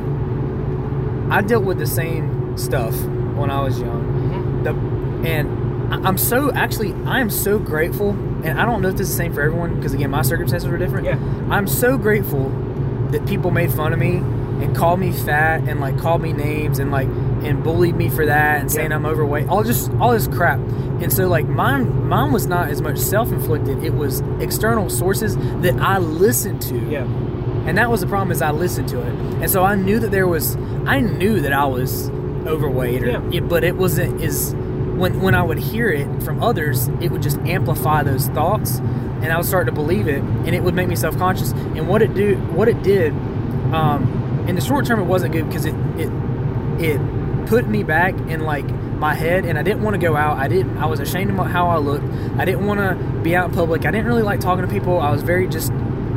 I 1.31 1.41
dealt 1.41 1.63
with 1.63 1.77
the 1.77 1.87
same 1.87 2.57
stuff 2.57 2.95
when 3.39 3.49
I 3.49 3.61
was 3.63 3.79
young. 3.79 4.03
Mhm. 4.03 4.63
The, 4.65 5.29
and 5.29 5.47
I'm 5.91 6.17
so 6.17 6.51
actually 6.53 6.93
I 7.05 7.19
am 7.19 7.29
so 7.29 7.59
grateful, 7.59 8.11
and 8.43 8.59
I 8.59 8.65
don't 8.65 8.81
know 8.81 8.89
if 8.89 8.95
this 8.97 9.09
is 9.09 9.13
the 9.17 9.23
same 9.23 9.33
for 9.33 9.41
everyone 9.41 9.75
because 9.75 9.93
again 9.93 10.09
my 10.11 10.21
circumstances 10.21 10.69
were 10.69 10.77
different. 10.77 11.05
Yeah. 11.05 11.17
I'm 11.49 11.67
so 11.67 11.97
grateful 11.97 12.49
that 13.11 13.25
people 13.27 13.51
made 13.51 13.71
fun 13.73 13.91
of 13.93 13.99
me 13.99 14.17
and 14.17 14.75
called 14.75 14.99
me 14.99 15.11
fat 15.11 15.61
and 15.67 15.79
like 15.79 15.97
called 15.97 16.21
me 16.21 16.33
names 16.33 16.79
and 16.79 16.91
like 16.91 17.07
and 17.07 17.63
bullied 17.63 17.95
me 17.95 18.09
for 18.09 18.25
that 18.25 18.59
and 18.61 18.71
saying 18.71 18.91
Yeah. 18.91 18.97
I'm 18.97 19.05
overweight. 19.05 19.47
All 19.47 19.63
just 19.63 19.89
all 19.99 20.11
this 20.11 20.27
crap. 20.27 20.59
And 21.01 21.11
so 21.13 21.27
like 21.27 21.47
mine 21.47 22.07
mine 22.07 22.31
was 22.33 22.45
not 22.45 22.67
as 22.69 22.81
much 22.81 22.97
self 22.97 23.31
inflicted. 23.31 23.83
It 23.83 23.93
was 23.93 24.21
external 24.39 24.89
sources 24.89 25.37
that 25.37 25.75
I 25.79 25.97
listened 25.97 26.61
to. 26.63 26.77
Yeah. 26.89 27.03
And 27.65 27.77
that 27.77 27.89
was 27.89 28.01
the 28.01 28.07
problem 28.07 28.31
is 28.31 28.41
I 28.41 28.51
listened 28.51 28.89
to 28.89 28.99
it. 29.01 29.13
And 29.41 29.49
so 29.49 29.63
I 29.63 29.75
knew 29.75 29.99
that 29.99 30.11
there 30.11 30.27
was 30.27 30.55
I 30.85 30.99
knew 30.99 31.39
that 31.41 31.53
I 31.53 31.65
was 31.65 32.09
overweight 32.45 33.03
or 33.03 33.07
Yeah. 33.11 33.21
yeah, 33.31 33.39
but 33.41 33.63
it 33.63 33.75
wasn't 33.75 34.21
is 34.21 34.53
when 34.99 35.21
when 35.21 35.33
I 35.33 35.41
would 35.41 35.57
hear 35.57 35.89
it 35.89 36.23
from 36.23 36.43
others, 36.43 36.87
it 37.01 37.09
would 37.11 37.21
just 37.21 37.37
amplify 37.39 38.03
those 38.03 38.27
thoughts 38.27 38.79
and 39.21 39.31
I 39.31 39.37
would 39.37 39.45
start 39.45 39.65
to 39.67 39.71
believe 39.71 40.07
it 40.07 40.21
and 40.21 40.49
it 40.49 40.63
would 40.63 40.75
make 40.75 40.87
me 40.87 40.95
self 40.95 41.17
conscious. 41.17 41.51
And 41.51 41.87
what 41.87 42.01
it 42.01 42.13
do 42.13 42.35
what 42.53 42.67
it 42.67 42.81
did, 42.83 43.11
um, 43.73 44.45
in 44.47 44.55
the 44.55 44.61
short 44.61 44.85
term 44.85 44.99
it 44.99 45.05
wasn't 45.05 45.33
good 45.33 45.47
because 45.47 45.65
it 45.65 45.75
it 45.97 46.11
it 46.83 47.47
put 47.47 47.67
me 47.67 47.83
back 47.83 48.13
in 48.13 48.41
like 48.41 48.69
my 48.99 49.13
head 49.13 49.45
and 49.45 49.57
I 49.57 49.63
didn't 49.63 49.81
want 49.81 49.95
to 49.95 49.99
go 49.99 50.15
out. 50.15 50.37
I 50.37 50.47
didn't 50.47 50.77
I 50.77 50.85
was 50.85 50.99
ashamed 50.99 51.31
of 51.31 51.45
how 51.47 51.67
I 51.69 51.77
looked. 51.77 52.05
I 52.37 52.45
didn't 52.45 52.65
want 52.65 52.79
to 52.79 53.21
be 53.21 53.35
out 53.35 53.49
in 53.49 53.55
public. 53.55 53.85
I 53.85 53.91
didn't 53.91 54.07
really 54.07 54.23
like 54.23 54.39
talking 54.39 54.65
to 54.65 54.71
people. 54.71 54.99
I 54.99 55.11
was 55.11 55.23
very 55.23 55.47
just 55.47 55.71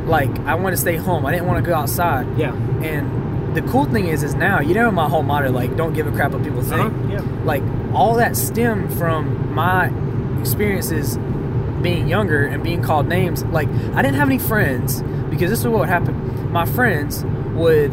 like 0.07 0.31
I 0.41 0.55
wanted 0.55 0.77
to 0.77 0.83
stay 0.83 0.97
home. 0.97 1.25
I 1.25 1.33
didn't 1.33 1.47
want 1.47 1.65
to 1.65 1.69
go 1.69 1.77
outside. 1.77 2.27
Yeah. 2.39 2.55
And 2.83 3.57
the 3.57 3.63
cool 3.63 3.85
thing 3.85 4.09
is 4.09 4.23
is 4.23 4.35
now, 4.35 4.61
you 4.61 4.75
know 4.75 4.91
my 4.91 5.09
whole 5.09 5.23
motto 5.23 5.51
like 5.51 5.77
don't 5.77 5.93
give 5.93 6.07
a 6.07 6.13
crap 6.13 6.33
what 6.33 6.43
people 6.43 6.63
think. 6.63 6.93
Uh-huh, 6.93 7.09
yeah. 7.09 7.45
Like 7.45 7.63
all 7.95 8.15
that 8.17 8.37
stemmed 8.37 8.93
from 8.95 9.55
my 9.55 9.91
experiences 10.41 11.19
being 11.83 12.09
younger 12.09 12.45
and 12.45 12.63
being 12.63 12.83
called 12.83 13.07
names. 13.09 13.45
Like 13.45 13.69
I 13.95 14.03
didn't 14.03 14.15
have 14.15 14.29
any 14.29 14.39
friends 14.39 15.03
because 15.31 15.51
this 15.51 15.61
is 15.61 15.67
what 15.69 15.81
would 15.81 15.89
happen. 15.89 16.53
My 16.53 16.65
friends 16.67 17.25
would 17.55 17.93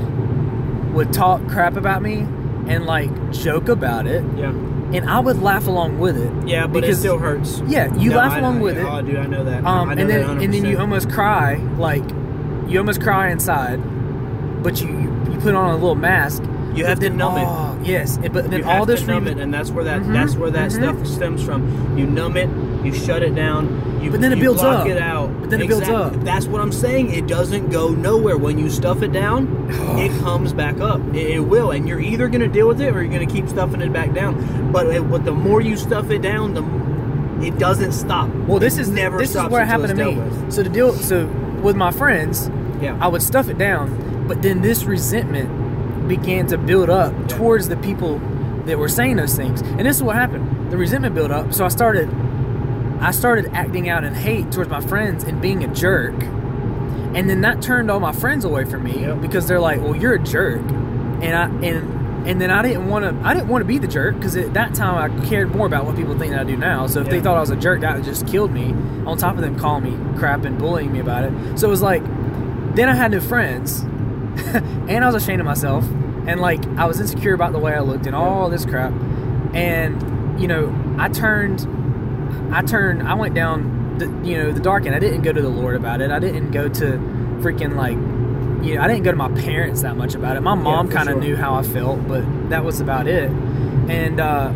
would 0.93 1.13
talk 1.13 1.45
crap 1.47 1.75
about 1.75 2.01
me 2.01 2.19
and 2.67 2.85
like 2.85 3.09
joke 3.31 3.67
about 3.69 4.05
it 4.07 4.23
Yeah. 4.35 4.49
and 4.49 5.09
I 5.09 5.19
would 5.19 5.41
laugh 5.41 5.67
along 5.67 5.99
with 5.99 6.17
it. 6.17 6.47
Yeah, 6.47 6.65
but 6.67 6.81
because 6.81 6.97
it 6.97 7.01
still 7.01 7.17
hurts. 7.19 7.61
Yeah, 7.67 7.93
you 7.95 8.09
No, 8.11 8.17
laugh 8.17 8.33
I- 8.33 8.39
along 8.39 8.57
I- 8.57 8.61
with 8.61 8.77
it. 8.77 8.85
Oh, 8.85 9.01
dude, 9.01 9.17
I 9.17 9.25
know 9.25 9.43
that. 9.43 9.65
Um, 9.65 9.89
I 9.89 9.93
know 9.95 10.01
and 10.01 10.09
then 10.09 10.27
that 10.37 10.43
and 10.43 10.53
then 10.53 10.65
you 10.65 10.77
almost 10.79 11.09
cry, 11.11 11.55
like 11.77 12.03
you 12.67 12.79
almost 12.79 13.01
cry 13.01 13.29
inside, 13.29 13.79
but 14.63 14.81
you, 14.81 14.87
you 15.31 15.39
put 15.41 15.55
on 15.55 15.69
a 15.71 15.73
little 15.73 15.95
mask. 15.95 16.43
You 16.75 16.85
have 16.85 16.99
to 16.99 17.09
numb 17.09 17.37
it. 17.37 17.87
Yes, 17.87 18.17
but 18.17 18.49
then 18.49 18.59
you 18.59 18.65
all 18.65 18.85
this 18.85 19.05
numb 19.05 19.25
re- 19.25 19.31
it, 19.31 19.37
and 19.39 19.53
that's 19.53 19.71
where 19.71 19.83
that 19.85 20.01
Mhm, 20.01 20.13
that's 20.13 20.35
where 20.35 20.51
that 20.51 20.69
mhm. 20.69 20.75
stuff 20.75 21.07
stems 21.07 21.43
from. 21.43 21.97
You 21.97 22.05
numb 22.05 22.37
it, 22.37 22.49
you 22.83 22.93
shut 22.93 23.23
it 23.23 23.35
down. 23.35 23.99
You, 24.01 24.11
But 24.11 24.21
then 24.21 24.31
it 24.31 24.39
builds 24.39 24.63
up. 24.63 24.85
it 24.87 24.97
out. 24.97 25.29
But 25.41 25.49
then 25.49 25.61
it 25.61 25.67
builds 25.67 25.89
up. 25.89 26.13
That's 26.23 26.45
what 26.47 26.61
I'm 26.61 26.71
saying. 26.71 27.11
It 27.13 27.27
doesn't 27.27 27.69
go 27.69 27.89
nowhere. 27.89 28.37
When 28.37 28.57
you 28.57 28.69
stuff 28.69 29.01
it 29.01 29.11
down, 29.11 29.67
it 29.97 30.17
comes 30.21 30.53
back 30.53 30.79
up. 30.79 31.01
It, 31.13 31.31
it 31.31 31.39
will, 31.39 31.71
and 31.71 31.87
you're 31.87 31.99
either 31.99 32.27
going 32.29 32.41
to 32.41 32.47
deal 32.47 32.67
with 32.67 32.79
it 32.79 32.95
or 32.95 33.01
you're 33.03 33.11
going 33.13 33.27
to 33.27 33.33
keep 33.33 33.49
stuffing 33.49 33.81
it 33.81 33.91
back 33.91 34.13
down. 34.13 34.71
But 34.71 34.87
it, 34.87 35.09
but 35.09 35.25
the 35.25 35.33
more 35.33 35.59
you 35.61 35.75
stuff 35.75 36.09
it 36.11 36.21
down, 36.21 36.53
the 36.53 36.63
it 37.45 37.57
doesn't 37.57 37.93
stop. 37.93 38.29
Well, 38.47 38.59
this 38.59 38.77
is 38.77 38.89
never 38.89 39.17
this 39.17 39.31
is 39.35 39.41
what 39.43 39.65
happened 39.65 39.97
to 39.97 40.05
me. 40.05 40.15
with. 40.15 40.53
So 40.53 40.63
to 40.63 40.69
deal 40.69 40.93
so 40.93 41.25
with 41.61 41.75
my 41.75 41.91
friends, 41.91 42.49
Yeah. 42.81 42.97
I 43.01 43.07
would 43.07 43.21
stuff 43.21 43.49
it 43.49 43.57
down, 43.57 44.25
but 44.27 44.41
then 44.41 44.61
this 44.61 44.83
resentment 44.85 45.49
began 46.09 46.47
to 46.47 46.57
build 46.57 46.89
up 46.89 47.13
towards 47.29 47.69
the 47.69 47.77
people 47.77 48.19
that 48.65 48.77
were 48.77 48.89
saying 48.89 49.15
those 49.15 49.35
things. 49.35 49.61
And 49.61 49.81
this 49.85 49.95
is 49.95 50.03
what 50.03 50.15
happened. 50.17 50.71
The 50.71 50.77
resentment 50.77 51.15
built 51.15 51.31
up, 51.31 51.53
so 51.53 51.63
I 51.63 51.69
started 51.69 52.09
I 53.01 53.11
started 53.11 53.49
acting 53.53 53.87
out 53.87 54.03
in 54.03 54.13
hate 54.13 54.51
towards 54.51 54.69
my 54.69 54.81
friends 54.81 55.23
and 55.23 55.41
being 55.41 55.63
a 55.63 55.73
jerk. 55.73 56.21
And 57.15 57.29
then 57.29 57.39
that 57.41 57.61
turned 57.61 57.89
all 57.89 58.01
my 58.01 58.11
friends 58.11 58.43
away 58.43 58.65
from 58.65 58.83
me 58.83 58.99
Yep. 59.01 59.21
because 59.21 59.47
they're 59.47 59.59
like, 59.61 59.81
"Well, 59.81 59.95
you're 59.95 60.15
a 60.15 60.19
jerk." 60.19 60.61
And 61.21 61.33
I 61.33 61.45
and 61.65 62.27
and 62.27 62.41
then 62.41 62.51
I 62.51 62.61
didn't 62.61 62.87
want 62.87 63.05
to 63.05 63.27
I 63.27 63.33
didn't 63.33 63.47
want 63.47 63.61
to 63.61 63.65
be 63.65 63.77
the 63.77 63.87
jerk 63.87 64.15
because 64.15 64.35
at 64.35 64.53
that 64.53 64.73
time 64.75 64.97
I 64.97 65.25
cared 65.25 65.55
more 65.55 65.65
about 65.65 65.85
what 65.85 65.95
people 65.95 66.17
think 66.19 66.31
than 66.31 66.39
I 66.39 66.43
do 66.43 66.57
now. 66.57 66.85
So 66.87 66.99
if 66.99 67.09
they 67.09 67.21
thought 67.21 67.37
I 67.37 67.39
was 67.39 67.49
a 67.49 67.55
jerk, 67.55 67.79
that 67.81 68.03
just 68.03 68.27
killed 68.27 68.51
me. 68.51 68.75
On 69.07 69.17
top 69.17 69.35
of 69.35 69.41
them 69.41 69.57
calling 69.57 69.83
me 69.85 70.19
crap 70.19 70.43
and 70.43 70.57
bullying 70.59 70.91
me 70.91 70.99
about 70.99 71.23
it. 71.23 71.33
So 71.57 71.67
it 71.67 71.71
was 71.71 71.81
like 71.81 72.03
then 72.75 72.89
I 72.89 72.93
had 72.93 73.11
no 73.11 73.21
friends, 73.21 73.83
and 74.89 75.03
I 75.03 75.07
was 75.07 75.21
ashamed 75.21 75.39
of 75.39 75.45
myself, 75.45 75.83
and 76.27 76.39
like 76.39 76.65
I 76.77 76.85
was 76.85 76.99
insecure 76.99 77.33
about 77.33 77.51
the 77.51 77.59
way 77.59 77.73
I 77.73 77.81
looked 77.81 78.05
and 78.05 78.15
all 78.15 78.49
this 78.49 78.65
crap, 78.65 78.93
and 79.53 80.41
you 80.41 80.47
know 80.47 80.73
I 80.97 81.09
turned, 81.09 81.61
I 82.53 82.61
turned, 82.61 83.07
I 83.07 83.13
went 83.13 83.35
down 83.35 83.97
the 83.99 84.05
you 84.27 84.37
know 84.37 84.51
the 84.51 84.59
dark 84.59 84.85
end. 84.85 84.95
I 84.95 84.99
didn't 84.99 85.21
go 85.21 85.31
to 85.31 85.41
the 85.41 85.49
Lord 85.49 85.75
about 85.75 86.01
it. 86.01 86.11
I 86.11 86.19
didn't 86.19 86.51
go 86.51 86.67
to 86.67 86.83
freaking 87.41 87.75
like. 87.75 87.97
You 88.65 88.75
know, 88.75 88.81
I 88.81 88.89
didn't 88.89 89.03
go 89.03 89.11
to 89.11 89.17
my 89.17 89.31
parents 89.41 89.83
that 89.83 89.95
much 89.95 90.15
about 90.15 90.35
it. 90.35 90.41
My 90.41 90.53
mom 90.53 90.87
for 90.87 90.93
kind 90.93 91.07
of 91.07 91.13
sure. 91.13 91.21
knew 91.21 91.35
how 91.37 91.53
I 91.53 91.63
felt, 91.63 92.05
but 92.09 92.49
that 92.49 92.65
was 92.65 92.81
about 92.81 93.07
it. 93.07 93.31
And 93.31 94.19
uh, 94.19 94.51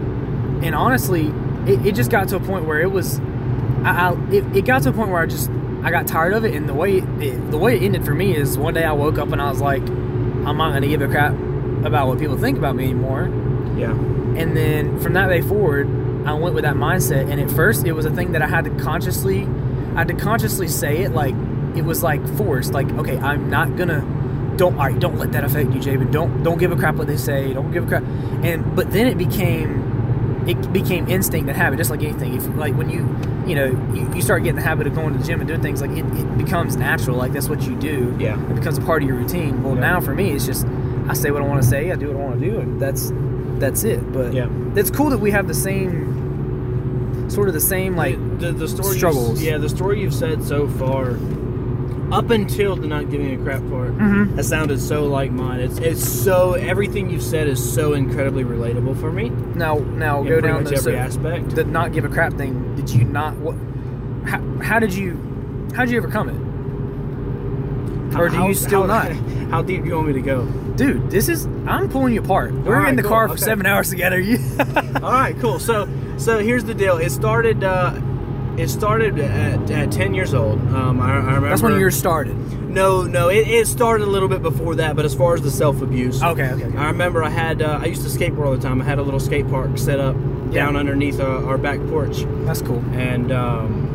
and 0.62 0.76
honestly, 0.76 1.28
it, 1.66 1.86
it 1.86 1.96
just 1.96 2.12
got 2.12 2.28
to 2.30 2.36
a 2.36 2.40
point 2.42 2.66
where 2.66 2.82
it 2.82 2.92
was, 2.92 3.20
I, 3.84 4.10
I 4.10 4.32
it, 4.32 4.58
it 4.58 4.66
got 4.66 4.84
to 4.84 4.90
a 4.90 4.94
point 4.94 5.10
where 5.10 5.22
I 5.22 5.26
just 5.26 5.50
I 5.84 5.92
got 5.92 6.08
tired 6.08 6.34
of 6.34 6.46
it, 6.46 6.56
and 6.56 6.68
the 6.68 6.74
way 6.74 6.98
it, 6.98 7.52
the 7.52 7.58
way 7.58 7.76
it 7.76 7.84
ended 7.84 8.06
for 8.06 8.14
me 8.14 8.36
is 8.36 8.58
one 8.58 8.74
day 8.74 8.84
I 8.84 8.94
woke 8.94 9.18
up 9.18 9.32
and 9.32 9.42
I 9.42 9.50
was 9.50 9.62
like, 9.62 9.82
I'm 9.82 10.58
not 10.58 10.74
gonna 10.74 10.88
give 10.88 11.02
a 11.02 11.08
crap 11.08 11.34
about 11.86 12.08
what 12.08 12.20
people 12.20 12.38
think 12.38 12.58
about 12.58 12.76
me 12.76 12.86
anymore. 12.86 13.30
Yeah. 13.78 13.92
And 13.92 14.56
then 14.56 15.00
from 15.00 15.14
that 15.14 15.28
day 15.28 15.42
forward, 15.42 15.88
I 16.26 16.34
went 16.34 16.56
with 16.56 16.64
that 16.64 16.76
mindset. 16.76 17.30
And 17.30 17.40
at 17.40 17.52
first, 17.52 17.86
it 17.86 17.92
was 17.94 18.06
a 18.06 18.12
thing 18.12 18.32
that 18.32 18.42
I 18.42 18.48
had 18.48 18.66
to 18.66 18.72
consciously, 18.72 19.44
I 19.96 20.00
had 20.00 20.08
to 20.08 20.16
consciously 20.16 20.68
say 20.68 21.04
it 21.04 21.12
like 21.12 21.36
it 21.76 21.84
was 21.84 22.02
like 22.02 22.26
forced. 22.38 22.74
Like, 22.74 22.90
okay, 22.92 23.18
I'm 23.18 23.50
not 23.50 23.76
gonna 23.76 24.02
don't 24.56 24.76
all 24.76 24.86
right, 24.86 25.00
don't 25.00 25.18
let 25.18 25.32
that 25.32 25.44
affect 25.44 25.74
you, 25.74 25.80
Jabin. 25.80 26.12
Don't 26.12 26.44
don't 26.44 26.58
give 26.58 26.72
a 26.72 26.76
crap 26.76 26.96
what 26.96 27.08
they 27.08 27.18
say. 27.18 27.54
Don't 27.54 27.72
give 27.72 27.86
a 27.86 27.88
crap. 27.88 28.04
And 28.44 28.76
but 28.76 28.92
then 28.92 29.08
it 29.08 29.18
became 29.18 29.93
it 30.48 30.74
became 30.74 31.08
instinct 31.10 31.48
and 31.50 31.58
habit, 31.58 31.78
just 31.78 31.90
like 31.90 32.04
anything. 32.04 32.34
If 32.36 32.48
like 32.56 32.76
when 32.76 32.90
you 32.90 33.00
you 33.48 33.56
know 33.56 33.66
you, 33.94 34.14
you 34.16 34.22
start 34.22 34.44
getting 34.44 34.56
the 34.56 34.62
habit 34.62 34.88
of 34.88 34.96
going 34.96 35.14
to 35.14 35.20
the 35.20 35.26
gym 35.26 35.40
and 35.42 35.48
doing 35.48 35.62
things 35.62 35.82
like 35.82 35.92
it, 35.92 36.06
it 36.06 36.38
becomes 36.38 36.76
natural. 36.76 37.18
Like 37.18 37.34
that's 37.34 37.50
what 37.50 37.62
you 37.64 37.76
do. 37.76 38.16
Yeah. 38.20 38.40
It 38.50 38.56
becomes 38.56 38.78
a 38.78 38.82
part 38.82 39.02
of 39.04 39.08
your 39.08 39.18
routine. 39.18 39.64
Well, 39.64 39.76
Yeah. 39.76 39.82
now 39.82 40.02
for 40.02 40.14
me, 40.14 40.32
it's 40.32 40.46
just 40.46 40.66
I 41.10 41.14
say 41.14 41.32
what 41.32 41.42
I 41.42 41.46
want 41.46 41.62
to 41.62 41.68
say. 41.68 41.92
I 41.92 41.96
do 41.96 42.08
what 42.08 42.16
I 42.18 42.20
want 42.20 42.40
to 42.42 42.50
do, 42.50 42.60
and 42.60 42.80
that's 42.82 43.12
that's 43.60 43.84
it. 43.84 44.12
But 44.14 44.34
Yeah. 44.34 44.48
it's 44.76 44.90
cool 44.90 45.10
that 45.10 45.20
we 45.20 45.32
have 45.32 45.48
the 45.48 45.54
same 45.54 47.30
sort 47.30 47.48
of 47.48 47.54
the 47.54 47.62
same 47.62 47.96
like 47.96 48.18
the, 48.40 48.52
the 48.52 48.68
story 48.68 48.98
struggles. 48.98 49.42
yeah, 49.42 49.58
the 49.58 49.70
story 49.70 50.02
you've 50.02 50.14
said 50.14 50.44
so 50.44 50.68
far, 50.68 51.12
up 52.12 52.30
until 52.30 52.76
the 52.76 52.88
not 52.88 53.10
giving 53.10 53.34
a 53.40 53.44
crap 53.44 53.62
part, 53.70 53.98
Mhm. 53.98 54.36
has 54.36 54.48
sounded 54.48 54.80
so 54.80 55.06
like 55.06 55.32
mine. 55.32 55.60
It's 55.60 55.78
it's 55.80 56.08
so 56.08 56.54
everything 56.54 57.10
you've 57.10 57.24
said 57.24 57.48
is 57.48 57.62
so 57.74 57.94
incredibly 57.94 58.44
relatable 58.44 58.98
for 59.00 59.12
me. 59.12 59.32
now 59.56 59.76
now 59.96 60.22
go 60.24 60.42
down 60.42 60.64
the 60.64 60.76
every 60.76 60.94
so- 60.94 60.98
aspect. 60.98 61.56
the 61.56 61.64
not 61.64 61.92
give 61.94 62.06
a 62.06 62.10
crap 62.10 62.34
thing. 62.34 62.74
Did 62.76 62.90
you 62.92 63.04
not 63.06 63.36
what? 63.38 63.56
How, 64.26 64.40
how 64.62 64.80
did 64.80 64.94
you 64.94 65.18
how 65.76 65.86
did 65.86 65.92
you 65.92 65.98
overcome 66.00 66.30
it? 66.30 66.36
Or 68.20 68.30
do 68.30 68.36
How- 68.38 68.48
you 68.48 68.54
still 68.54 68.82
how, 68.88 69.04
not? 69.10 69.12
How 69.50 69.62
deep 69.62 69.84
do 69.84 69.88
you 69.90 69.96
want 69.96 70.08
me 70.08 70.14
to 70.14 70.22
go? 70.22 70.46
Dude, 70.76 71.10
this 71.12 71.30
is 71.30 71.46
I'm 71.68 71.88
pulling 71.90 72.14
you 72.16 72.22
apart. 72.22 72.54
We're 72.54 72.78
right, 72.80 72.90
in 72.90 72.96
the 72.96 73.02
cool, 73.04 73.12
car 73.12 73.28
for 73.28 73.34
okay. 73.34 73.42
seven 73.44 73.66
hours 73.68 73.90
together. 73.90 74.20
You 74.20 74.40
All 74.96 75.12
right, 75.12 75.36
cool. 75.40 75.60
So 75.60 75.88
so 76.18 76.40
here's 76.40 76.64
the 76.64 76.74
deal. 76.74 76.98
It 76.98 77.12
started. 77.12 77.64
Uh, 77.64 77.94
it 78.58 78.68
started 78.70 79.18
at, 79.20 79.70
at 79.72 79.92
10 79.92 80.14
years 80.14 80.34
old. 80.34 80.60
Um, 80.74 81.00
I, 81.02 81.12
I 81.14 81.16
remember. 81.18 81.50
That's 81.50 81.62
when 81.62 81.80
yours 81.80 81.96
started. 81.98 82.36
No, 82.70 83.04
no, 83.04 83.30
it, 83.30 83.48
it 83.48 83.68
started 83.68 84.08
a 84.08 84.10
little 84.10 84.28
bit 84.30 84.42
before 84.42 84.76
that, 84.76 84.96
but 84.96 85.06
as 85.06 85.14
far 85.14 85.34
as 85.36 85.42
the 85.42 85.52
self 85.52 85.82
abuse. 85.82 86.22
Okay, 86.24 86.50
okay, 86.52 86.66
okay. 86.66 86.78
I 86.78 86.88
remember 86.88 87.24
I 87.24 87.30
had, 87.30 87.62
uh, 87.62 87.80
I 87.82 87.86
used 87.86 88.02
to 88.02 88.10
skateboard 88.10 88.46
all 88.48 88.56
the 88.56 88.62
time. 88.62 88.82
I 88.82 88.86
had 88.86 88.98
a 89.00 89.04
little 89.04 89.20
skate 89.20 89.48
park 89.50 89.78
set 89.78 90.00
up 90.00 90.16
down 90.52 90.76
underneath 90.76 91.20
our, 91.20 91.46
our 91.46 91.58
back 91.58 91.80
porch. 91.90 92.24
That's 92.46 92.62
cool. 92.62 92.84
And 92.94 93.32
um, 93.32 93.90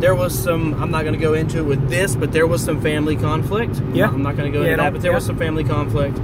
there 0.00 0.14
was 0.14 0.38
some, 0.38 0.74
I'm 0.82 0.90
not 0.90 1.02
going 1.02 1.14
to 1.14 1.20
go 1.20 1.32
into 1.34 1.58
it 1.58 1.62
with 1.64 1.88
this, 1.88 2.14
but 2.16 2.32
there 2.32 2.46
was 2.46 2.62
some 2.62 2.80
family 2.80 3.16
conflict. 3.16 3.80
Yeah. 3.92 4.08
I'm 4.08 4.22
not 4.22 4.36
going 4.36 4.52
to 4.52 4.58
go 4.58 4.62
Yeah, 4.64 4.72
into 4.72 4.82
that, 4.82 4.92
but 4.92 5.02
there 5.02 5.12
was 5.12 5.24
some 5.24 5.38
family 5.38 5.64
conflict. 5.64 6.18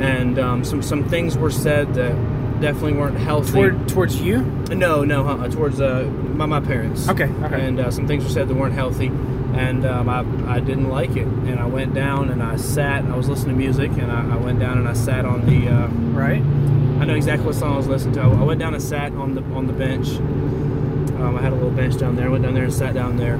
And 0.00 0.38
um, 0.38 0.64
some, 0.64 0.82
some 0.82 1.04
things 1.08 1.38
were 1.38 1.50
said 1.50 1.94
that 1.94 2.12
definitely 2.60 2.94
weren't 2.94 3.16
healthy. 3.18 3.52
Toward 3.52 3.88
towards 3.88 4.20
you? 4.20 4.42
No, 4.74 5.04
no, 5.04 5.26
uh, 5.28 5.48
towards 5.48 5.80
uh, 5.80 6.04
my, 6.34 6.46
my 6.46 6.60
parents. 6.60 7.08
Okay, 7.08 7.24
okay. 7.44 7.66
And 7.66 7.78
uh, 7.80 7.90
some 7.90 8.06
things 8.06 8.24
were 8.24 8.30
said 8.30 8.48
that 8.48 8.54
weren't 8.54 8.74
healthy, 8.74 9.06
and 9.54 9.84
um, 9.84 10.08
I, 10.08 10.24
I 10.56 10.60
didn't 10.60 10.88
like 10.88 11.10
it. 11.16 11.26
And 11.26 11.58
I 11.60 11.66
went 11.66 11.94
down 11.94 12.30
and 12.30 12.42
I 12.42 12.56
sat. 12.56 13.04
I 13.04 13.16
was 13.16 13.28
listening 13.28 13.56
to 13.56 13.58
music, 13.58 13.90
and 13.92 14.10
I, 14.10 14.34
I 14.34 14.36
went 14.36 14.58
down 14.60 14.78
and 14.78 14.88
I 14.88 14.94
sat 14.94 15.24
on 15.24 15.46
the. 15.46 15.68
Uh, 15.68 15.88
Right? 16.14 16.40
I 16.42 17.06
know 17.06 17.14
exactly 17.16 17.44
what 17.44 17.56
song 17.56 17.74
I 17.74 17.76
was 17.76 17.88
listening 17.88 18.14
to. 18.14 18.20
I 18.22 18.42
went 18.44 18.60
down 18.60 18.72
and 18.72 18.82
sat 18.82 19.10
on 19.12 19.34
the 19.34 19.42
on 19.54 19.66
the 19.66 19.72
bench. 19.72 20.08
Um, 20.10 21.36
I 21.36 21.42
had 21.42 21.52
a 21.52 21.56
little 21.56 21.72
bench 21.72 21.96
down 21.98 22.14
there. 22.14 22.26
I 22.26 22.28
went 22.28 22.44
down 22.44 22.54
there 22.54 22.62
and 22.64 22.72
sat 22.72 22.94
down 22.94 23.16
there, 23.16 23.34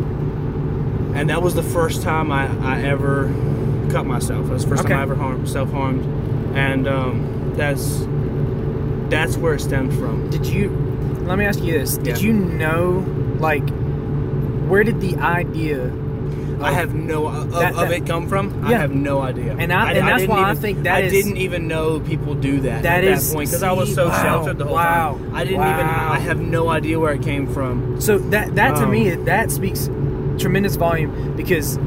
and 1.15 1.31
that 1.31 1.41
was 1.41 1.55
the 1.55 1.63
first 1.63 2.03
time 2.03 2.33
I, 2.33 2.47
I 2.67 2.83
ever 2.83 3.29
cut 3.91 4.07
myself. 4.07 4.47
It 4.49 4.53
was 4.53 4.65
the 4.65 4.71
first 4.71 4.81
Okay. 4.85 4.91
time 4.93 4.99
I 4.99 5.03
ever 5.03 5.15
harmed, 5.15 5.49
self 5.49 5.71
harmed, 5.71 6.05
and 6.57 6.89
um, 6.89 7.53
that's 7.55 8.01
that's 9.11 9.37
where 9.37 9.55
it 9.55 9.61
stemmed 9.61 9.93
from. 9.95 10.31
Did 10.31 10.47
you 10.47 10.71
let 11.23 11.39
me 11.39 11.45
ask 11.45 11.63
you 11.63 11.73
this. 11.73 11.97
Did 11.97 12.19
Yeah. 12.19 12.27
you 12.27 12.33
know 12.33 13.05
like 13.39 13.69
where 14.69 14.85
did 14.85 15.01
the 15.01 15.17
idea 15.17 15.91
I 16.63 16.71
have 16.73 16.95
no 16.95 17.27
of, 17.27 17.53
That- 17.53 17.73
of 17.75 17.89
that- 17.89 17.93
it 17.93 18.07
come 18.07 18.27
from. 18.27 18.65
Yeah. 18.69 18.77
I 18.79 18.81
have 18.81 18.95
no 18.95 19.21
idea, 19.21 19.55
And 19.59 19.71
I- 19.73 19.93
and 19.93 20.07
that's 20.09 20.21
didn't 20.23 20.31
why 20.35 20.51
I 20.51 20.55
think 20.55 20.85
that 20.85 20.95
I 20.95 21.01
is- 21.01 21.13
didn't 21.13 21.37
even 21.37 21.69
know 21.69 22.01
people 22.01 22.35
do 22.35 22.61
that. 22.61 22.85
That 22.85 22.99
at 22.99 23.05
is- 23.05 23.29
that 23.29 23.35
point 23.35 23.49
because 23.51 23.63
I 23.63 23.73
was 23.73 23.93
so 23.95 24.09
wow, 24.09 24.23
sheltered 24.23 24.59
the 24.59 24.65
whole 24.65 24.75
wow, 24.77 25.19
time. 25.21 25.35
I 25.35 25.45
didn't 25.45 25.61
even. 25.61 25.87
I 25.87 26.19
have 26.21 26.41
no 26.41 26.69
idea 26.71 26.99
where 27.01 27.13
it 27.13 27.23
came 27.23 27.47
from. 27.49 27.97
So 28.01 28.19
that 28.31 28.55
that 28.55 28.77
to 28.77 28.85
Um, 28.85 28.91
me 28.93 29.11
that 29.11 29.51
speaks 29.51 29.91
tremendous 30.39 30.77
volume 30.77 31.11
because 31.37 31.79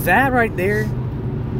that 0.00 0.32
right 0.32 0.54
there 0.56 0.86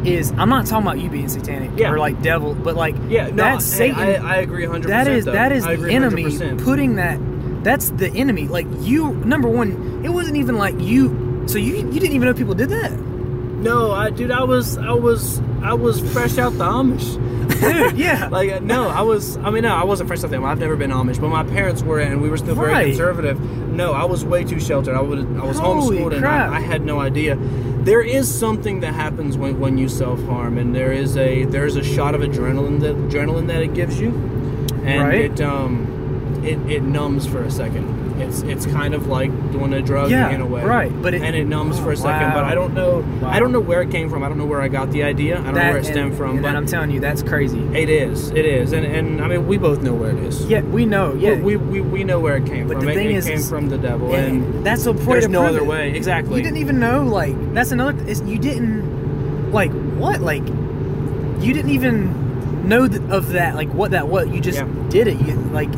is 0.07 0.31
I'm 0.33 0.49
not 0.49 0.67
talking 0.67 0.87
about 0.87 0.99
you 1.01 1.09
being 1.11 1.29
satanic 1.29 1.71
Yeah. 1.77 1.91
or 1.91 1.99
like 1.99 2.21
devil, 2.23 2.55
but 2.55 2.75
like 2.77 2.95
Yeah, 3.09 3.29
no, 3.29 3.37
that's 3.37 3.65
Satan. 3.65 3.99
I, 3.99 4.15
I 4.17 4.37
agree 4.37 4.67
100. 4.67 4.89
that 4.89 5.09
is 5.09 5.25
though. 5.25 5.33
that 5.33 5.53
is 5.53 5.65
the 5.65 5.91
enemy 5.91 6.25
100%. 6.25 6.63
putting 6.65 6.97
that. 6.97 7.19
That's 7.65 7.91
the 7.91 8.09
enemy. 8.13 8.47
Like 8.49 8.67
you, 8.81 9.13
number 9.15 9.49
one, 9.49 10.03
it 10.05 10.11
wasn't 10.11 10.37
even 10.37 10.57
like 10.57 10.79
you. 10.81 11.45
So 11.47 11.59
you 11.59 11.77
you 11.77 11.85
didn't 12.01 12.13
even 12.13 12.29
know 12.29 12.35
people 12.35 12.55
did 12.55 12.69
that, 12.71 12.93
No, 12.93 13.91
I 13.93 14.11
dude, 14.11 14.31
I 14.31 14.45
was 14.45 14.77
I 14.79 14.93
was 14.93 15.41
I 15.63 15.75
was 15.75 16.01
fresh 16.13 16.39
out 16.39 16.53
the 16.53 16.65
Amish. 16.65 17.15
dude. 17.15 17.25
Yeah, 17.99 18.29
Like 18.31 18.63
no, 18.63 18.89
I 18.89 19.01
was. 19.03 19.37
I 19.39 19.51
mean, 19.51 19.63
no, 19.65 19.75
I 19.75 19.83
wasn't 19.85 20.09
fresh 20.09 20.23
out 20.23 20.31
the 20.31 20.37
Amish. 20.37 20.47
I've 20.49 20.61
never 20.61 20.77
been 20.77 20.91
Amish, 20.93 21.21
but 21.21 21.29
my 21.29 21.43
parents 21.43 21.83
were, 21.83 21.99
and 21.99 22.23
we 22.23 22.29
were 22.29 22.37
still 22.37 22.55
very 22.55 22.71
Right. 22.73 22.87
conservative. 22.89 23.41
No, 23.41 23.93
I 23.93 24.05
was 24.05 24.25
way 24.25 24.45
too 24.45 24.61
sheltered. 24.61 24.95
I 24.95 25.01
would. 25.01 25.19
I 25.19 25.45
was 25.45 25.59
Holy 25.59 25.99
homeschooled, 25.99 26.17
and. 26.17 26.25
I, 26.27 26.57
I 26.57 26.61
had 26.61 26.85
no 26.85 27.01
idea. 27.01 27.37
There 27.85 28.03
is 28.03 28.33
something 28.33 28.81
that 28.81 28.95
happens 28.95 29.37
when, 29.39 29.59
when 29.61 29.79
you 29.79 29.89
self 29.89 30.23
harm, 30.27 30.59
and 30.59 30.75
there 30.75 30.93
is 30.93 31.17
a 31.17 31.45
there 31.45 31.65
is 31.65 31.77
a 31.77 31.83
shot 31.85 32.15
of 32.15 32.21
adrenaline 32.21 32.81
that 32.81 32.97
adrenaline 32.97 33.47
that 33.47 33.63
it 33.63 33.75
gives 33.75 33.99
you, 34.01 34.09
and 34.85 35.03
Right. 35.09 35.21
it 35.31 35.41
um 35.41 35.87
it, 36.45 36.59
it 36.71 36.83
numbs 36.83 37.27
for 37.27 37.43
a 37.43 37.51
second. 37.51 37.87
It's 38.21 38.43
it's 38.43 38.67
kind 38.67 38.95
of 38.95 39.07
like 39.07 39.31
doing 39.53 39.73
a 39.73 39.81
drug 39.83 40.11
Yeah, 40.11 40.31
in 40.31 40.41
a 40.41 40.47
way, 40.47 40.65
right, 40.65 40.93
but 41.03 41.15
it- 41.15 41.23
and 41.23 41.35
it 41.37 41.47
numbs 41.47 41.79
for 41.79 41.93
a 41.93 41.97
second. 41.97 42.29
Wow. 42.29 42.35
But 42.35 42.45
I 42.45 42.55
don't 42.55 42.75
know. 42.75 43.05
Wow. 43.21 43.31
I 43.31 43.39
don't 43.39 43.53
know 43.53 43.61
where 43.61 43.83
it 43.83 43.91
came 43.91 44.11
from. 44.11 44.23
I 44.25 44.29
don't 44.29 44.39
know 44.39 44.45
where 44.47 44.61
I 44.61 44.69
got 44.69 44.91
the 44.91 45.03
idea. 45.05 45.39
I 45.39 45.43
don't 45.45 45.55
know 45.55 45.61
where 45.61 45.77
it 45.79 45.85
stemmed 45.85 46.09
and- 46.11 46.17
from. 46.17 46.31
And 46.33 46.43
but 46.43 46.55
I'm 46.57 46.67
telling 46.67 46.91
you, 46.91 47.01
that's 47.01 47.23
crazy. 47.23 47.61
it 47.75 47.89
is. 47.89 48.31
It 48.31 48.45
is. 48.45 48.73
And 48.73 48.85
and 48.85 49.21
I 49.23 49.29
mean, 49.29 49.47
we 49.47 49.57
both 49.59 49.83
know 49.83 49.95
where 49.95 50.11
it 50.11 50.19
is. 50.19 50.45
Yeah, 50.47 50.63
we 50.63 50.85
know. 50.85 51.15
Yeah, 51.15 51.41
We, 51.41 51.57
we, 51.57 51.81
we 51.81 52.05
know 52.05 52.19
where 52.21 52.37
it 52.37 52.47
came 52.47 52.67
But 52.69 52.77
from. 52.79 52.87
the 52.87 52.93
it, 52.93 52.95
thing 52.95 53.11
it 53.11 53.17
is- 53.17 53.27
came 53.27 53.39
is- 53.39 53.49
from 53.49 53.69
the 53.69 53.79
devil, 53.79 54.13
and 54.15 54.45
and 54.45 54.67
that's 54.67 54.87
a 54.87 54.93
point 54.93 55.07
there's 55.09 55.29
no 55.29 55.45
other 55.45 55.59
it. 55.61 55.67
way. 55.67 55.93
Exactly. 55.95 56.37
You 56.37 56.43
didn't 56.43 56.59
even 56.59 56.79
know, 56.81 57.03
like, 57.05 57.37
that's 57.55 57.71
another. 57.73 57.97
You 58.25 58.39
didn't, 58.39 59.53
like, 59.53 59.71
what, 59.97 60.21
like, 60.21 60.47
you 61.41 61.53
didn't 61.55 61.71
even 61.71 62.69
know 62.69 62.87
th- 62.89 63.01
of 63.11 63.31
that, 63.33 63.55
like, 63.55 63.73
what 63.73 63.93
that 63.93 64.09
what 64.09 64.29
you 64.35 64.41
just 64.41 64.59
Yeah. 64.59 64.67
did 64.91 65.07
it, 65.09 65.21
you 65.21 65.35
like. 65.53 65.71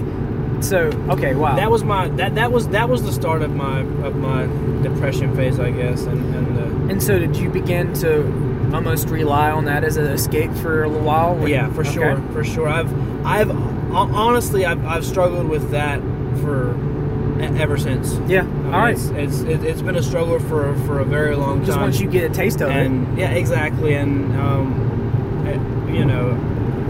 So 0.61 0.91
okay, 1.11 1.35
wow. 1.35 1.57
That 1.57 1.71
was 1.71 1.85
my 1.85 2.09
that 2.11 2.35
that 2.35 2.53
was 2.53 2.69
that 2.69 2.89
was 2.89 3.03
the 3.03 3.13
start 3.13 3.43
of 3.43 3.55
my 3.55 3.81
of 3.81 4.17
my 4.17 4.47
depression 4.83 5.35
phase, 5.35 5.59
I 5.59 5.71
guess, 5.71 6.03
and 6.05 6.35
and 6.35 6.59
uh, 6.59 6.93
and 6.93 7.03
so 7.03 7.19
did 7.19 7.37
you 7.37 7.49
begin 7.51 7.93
to 7.95 8.25
almost 8.75 9.09
rely 9.09 9.51
on 9.51 9.65
that 9.65 9.85
as 9.85 9.97
an 9.97 10.07
escape 10.07 10.53
for 10.55 10.85
a 10.85 10.89
little 10.89 11.05
while? 11.05 11.35
When- 11.35 11.49
yeah, 11.49 11.73
for 11.73 11.81
okay. 11.81 11.93
sure, 11.93 12.23
for 12.33 12.45
sure. 12.45 12.69
I've 12.69 12.93
I've 13.27 13.51
honestly 13.93 14.65
I've, 14.67 14.85
I've 14.85 15.05
struggled 15.05 15.49
with 15.49 15.71
that 15.71 16.01
for 16.43 16.71
ever 17.41 17.79
since. 17.79 18.15
Yeah. 18.29 18.43
I 18.43 18.45
mean, 18.45 18.67
All 18.67 18.81
right. 18.81 18.95
It's 18.95 19.09
it's, 19.11 19.41
it, 19.41 19.65
it's 19.65 19.83
been 19.83 19.97
a 19.97 20.03
struggle 20.03 20.39
for 20.41 20.75
for 20.87 21.01
a 21.01 21.05
very 21.05 21.35
long 21.37 21.65
Just 21.65 21.79
time. 21.79 21.91
Just 21.91 22.01
once 22.01 22.01
you 22.01 22.21
get 22.21 22.31
a 22.31 22.35
taste 22.35 22.61
of 22.61 22.71
it. 22.71 22.91
yeah, 23.19 23.31
exactly, 23.31 23.95
and 23.95 24.33
um, 24.39 25.47
eh, 25.47 25.93
you 25.93 26.05
know, 26.05 26.33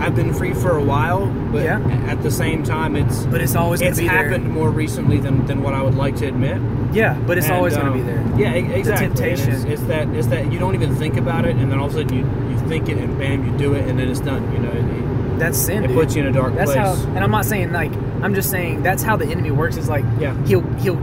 I've 0.00 0.14
been 0.16 0.32
free 0.32 0.54
for 0.54 0.76
a 0.76 0.82
while, 0.82 1.26
but 1.52 1.62
Yeah. 1.62 1.78
at 2.08 2.22
the 2.22 2.30
same 2.30 2.62
time, 2.62 2.96
it's 2.96 3.24
But 3.26 3.40
it's 3.42 3.54
always 3.54 3.80
it's 3.82 3.98
be 3.98 4.08
there. 4.08 4.16
happened 4.28 4.50
more 4.50 4.70
recently 4.70 5.18
than, 5.18 5.46
than 5.46 5.62
what 5.62 5.74
I 5.74 5.82
would 5.82 5.94
like 5.94 6.16
to 6.16 6.26
admit. 6.26 6.58
Yeah, 6.92 7.16
but 7.26 7.36
it's 7.38 7.46
And, 7.48 7.56
always 7.56 7.74
going 7.76 7.86
to 7.86 7.92
um, 7.92 7.98
be 7.98 8.04
there. 8.04 8.22
Yeah, 8.36 8.54
e- 8.56 8.72
exactly. 8.78 9.06
And 9.06 9.16
temptation. 9.16 9.52
It's, 9.52 9.64
it's 9.64 9.82
that 9.82 10.08
it's 10.08 10.26
that 10.28 10.50
you 10.52 10.58
don't 10.58 10.74
even 10.74 10.94
think 10.96 11.16
about 11.16 11.44
it, 11.44 11.54
and 11.56 11.70
then 11.70 11.78
all 11.78 11.86
of 11.86 11.92
a 11.94 11.98
sudden 11.98 12.16
you, 12.16 12.24
you 12.50 12.58
think 12.68 12.88
it, 12.88 12.96
and 12.98 13.18
bam, 13.18 13.44
you 13.44 13.56
do 13.58 13.74
it, 13.74 13.86
and 13.88 13.98
then 13.98 14.08
it's 14.08 14.20
done. 14.20 14.42
You 14.52 14.58
know, 14.60 14.70
it, 14.70 15.38
That's 15.38 15.58
sin. 15.58 15.84
it 15.84 15.88
dude. 15.88 15.96
puts 15.96 16.16
you 16.16 16.22
in 16.22 16.28
a 16.28 16.32
dark 16.32 16.54
That's 16.54 16.72
place. 16.72 16.76
how, 16.84 16.94
and 17.14 17.18
I'm 17.18 17.30
not 17.30 17.44
saying 17.44 17.70
like 17.72 17.92
I'm 18.22 18.34
just 18.34 18.50
saying 18.50 18.82
that's 18.82 19.02
how 19.02 19.16
the 19.16 19.26
enemy 19.26 19.50
works. 19.50 19.76
Is 19.76 19.88
like 19.88 20.04
Yeah. 20.18 20.34
he'll 20.46 20.62
he'll 20.78 20.98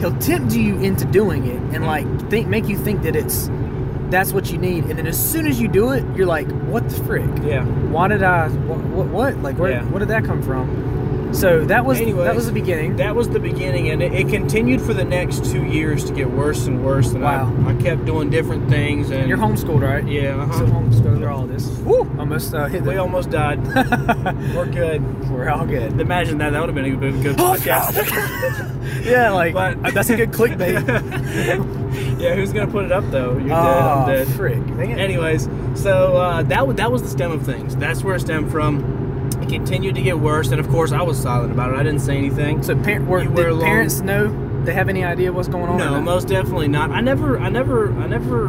he'll 0.00 0.16
tempt 0.18 0.52
you 0.54 0.78
into 0.80 1.04
doing 1.04 1.46
it 1.46 1.56
and 1.74 1.84
Mhm. 1.84 1.86
like 1.86 2.30
think 2.30 2.48
make 2.48 2.68
you 2.68 2.76
think 2.76 3.02
that 3.02 3.14
it's 3.16 3.48
that's 4.12 4.32
what 4.32 4.52
you 4.52 4.58
need, 4.58 4.84
and 4.84 4.96
then 4.98 5.06
as 5.08 5.18
soon 5.32 5.46
as 5.46 5.60
you 5.60 5.66
do 5.66 5.90
it, 5.90 6.04
you're 6.16 6.26
like, 6.26 6.48
what 6.66 6.88
the 6.88 7.02
frick? 7.04 7.28
yeah. 7.42 7.64
Why 7.64 8.06
did 8.08 8.22
I? 8.22 8.48
What? 8.48 8.78
What? 8.78 9.06
what? 9.08 9.36
Like 9.38 9.58
where? 9.58 9.72
Yeah. 9.72 9.84
What 9.86 9.98
did 9.98 10.08
that 10.08 10.24
come 10.24 10.40
from? 10.42 10.90
So 11.34 11.64
that 11.64 11.86
was 11.86 11.98
anyway, 11.98 12.24
that 12.24 12.34
was 12.34 12.44
the 12.44 12.52
beginning. 12.52 12.96
That 12.96 13.16
was 13.16 13.30
the 13.30 13.40
beginning, 13.40 13.88
and 13.88 14.02
it, 14.02 14.12
it 14.12 14.28
continued 14.28 14.82
for 14.82 14.92
the 14.92 15.04
next 15.04 15.46
two 15.46 15.64
years 15.64 16.04
to 16.04 16.12
get 16.12 16.30
worse 16.30 16.66
and 16.66 16.84
worse. 16.84 17.12
And 17.12 17.22
Wow. 17.22 17.50
I, 17.66 17.70
I 17.70 17.74
kept 17.82 18.04
doing 18.04 18.28
different 18.28 18.68
things, 18.68 19.10
and 19.10 19.26
You're 19.30 19.38
homeschooled, 19.38 19.80
right? 19.80 20.06
Yeah, 20.06 20.36
uh-huh. 20.36 20.58
So 20.58 20.66
homeschooled 20.66 21.16
through 21.18 21.28
all 21.28 21.46
this. 21.46 21.66
Woo! 21.78 22.00
Almost 22.18 22.52
uh, 22.54 22.66
hit 22.66 22.82
We 22.82 22.96
almost 22.98 23.30
died. 23.30 23.64
We're 24.54 24.66
good. 24.66 25.30
We're 25.30 25.48
all 25.48 25.64
good. 25.64 25.98
Imagine 25.98 26.36
that. 26.38 26.50
That 26.50 26.60
would 26.60 26.68
have 26.68 26.74
been 26.74 26.92
a 26.92 26.96
good, 26.96 27.22
good 27.22 27.36
podcast. 27.36 28.68
Yeah, 29.02 29.30
like 29.30 29.54
But- 29.54 29.94
that's 29.94 30.10
a 30.10 30.16
good 30.16 30.32
clickbait. 30.32 31.78
yeah, 32.18 32.34
who's 32.34 32.52
gonna 32.52 32.70
put 32.70 32.84
it 32.84 32.92
up 32.92 33.04
though? 33.10 33.32
You're 33.32 33.48
dead. 33.48 33.52
oh, 33.52 34.04
I'm 34.06 34.08
dead. 34.08 34.28
frick! 34.28 34.58
Anyways, 34.78 35.48
so 35.74 36.16
uh, 36.16 36.42
that 36.44 36.76
that 36.76 36.90
was 36.92 37.02
the 37.02 37.08
stem 37.08 37.32
of 37.32 37.44
things. 37.44 37.76
That's 37.76 38.02
where 38.02 38.16
it 38.16 38.20
stemmed 38.20 38.50
from. 38.50 39.28
It 39.42 39.48
continued 39.48 39.94
to 39.96 40.02
get 40.02 40.18
worse, 40.18 40.50
and 40.50 40.60
of 40.60 40.68
course, 40.68 40.92
I 40.92 41.02
was 41.02 41.18
silent 41.20 41.52
about 41.52 41.72
it. 41.72 41.76
I 41.76 41.82
didn't 41.82 42.00
say 42.00 42.16
anything. 42.16 42.62
So 42.62 42.76
par- 42.76 43.00
were, 43.02 43.24
did 43.24 43.46
alone. 43.46 43.64
parents 43.64 44.00
know? 44.00 44.48
They 44.64 44.72
have 44.74 44.88
any 44.88 45.02
idea 45.02 45.32
what's 45.32 45.48
going 45.48 45.68
on? 45.68 45.78
No, 45.78 46.00
most 46.00 46.28
definitely 46.28 46.68
not. 46.68 46.92
I 46.92 47.00
never, 47.00 47.36
I 47.40 47.48
never, 47.48 47.92
I 47.98 48.06
never 48.06 48.46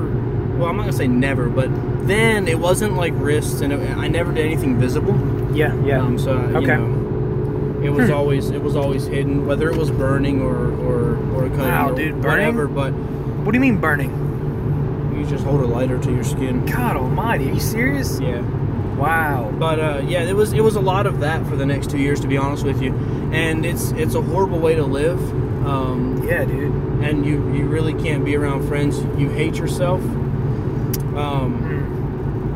well, 0.57 0.69
I'm 0.69 0.77
not 0.77 0.83
gonna 0.83 0.93
say 0.93 1.07
never, 1.07 1.49
but 1.49 1.69
then 2.07 2.47
it 2.47 2.59
wasn't 2.59 2.93
like 2.95 3.13
wrists, 3.15 3.61
and 3.61 3.73
it, 3.73 3.97
I 3.97 4.07
never 4.07 4.31
did 4.31 4.45
anything 4.45 4.77
visible. 4.79 5.15
Yeah, 5.55 5.73
yeah. 5.83 6.01
Um, 6.01 6.19
so 6.19 6.33
you 6.49 6.57
Okay. 6.57 6.75
know, 6.77 7.81
it 7.83 7.89
was 7.89 8.09
Hmm. 8.09 8.13
always 8.15 8.51
it 8.51 8.61
was 8.61 8.75
always 8.75 9.07
hidden, 9.07 9.47
whether 9.47 9.67
it 9.69 9.75
was 9.75 9.89
burning 9.89 10.41
or 10.41 10.55
or 10.55 11.17
or 11.35 11.49
cutting 11.49 11.57
Wow, 11.59 11.89
or 11.91 11.95
dude, 11.95 12.21
burning? 12.21 12.55
whatever. 12.55 12.67
But 12.67 12.93
what 13.43 13.51
do 13.51 13.57
you 13.57 13.61
mean 13.61 13.77
burning? 13.79 14.19
you 15.17 15.25
just 15.29 15.43
hold 15.45 15.61
a 15.61 15.65
lighter 15.65 15.97
to 15.99 16.11
your 16.11 16.23
skin. 16.23 16.65
God 16.65 16.97
Almighty, 16.97 17.49
are 17.49 17.53
you 17.53 17.59
serious? 17.59 18.19
Yeah. 18.19 18.41
Wow. 18.95 19.53
But 19.57 19.79
uh, 19.79 20.01
yeah, 20.05 20.23
it 20.23 20.35
was 20.35 20.53
it 20.53 20.61
was 20.63 20.75
a 20.75 20.81
lot 20.81 21.05
of 21.05 21.19
that 21.21 21.45
for 21.47 21.55
the 21.55 21.65
next 21.65 21.89
two 21.91 21.97
years, 21.99 22.19
to 22.21 22.27
be 22.27 22.37
honest 22.37 22.63
with 22.65 22.81
you, 22.81 22.93
and 23.31 23.65
it's 23.65 23.91
it's 23.91 24.15
a 24.15 24.21
horrible 24.21 24.59
way 24.59 24.75
to 24.75 24.83
live. 24.83 25.19
Um, 25.65 26.21
Yeah, 26.27 26.43
dude. 26.45 26.73
and 27.03 27.25
you 27.25 27.53
you 27.53 27.65
really 27.67 27.93
can't 27.93 28.25
be 28.25 28.35
around 28.35 28.67
friends. 28.67 28.99
You 29.17 29.29
hate 29.29 29.55
yourself. 29.55 30.01
Um, 31.15 31.59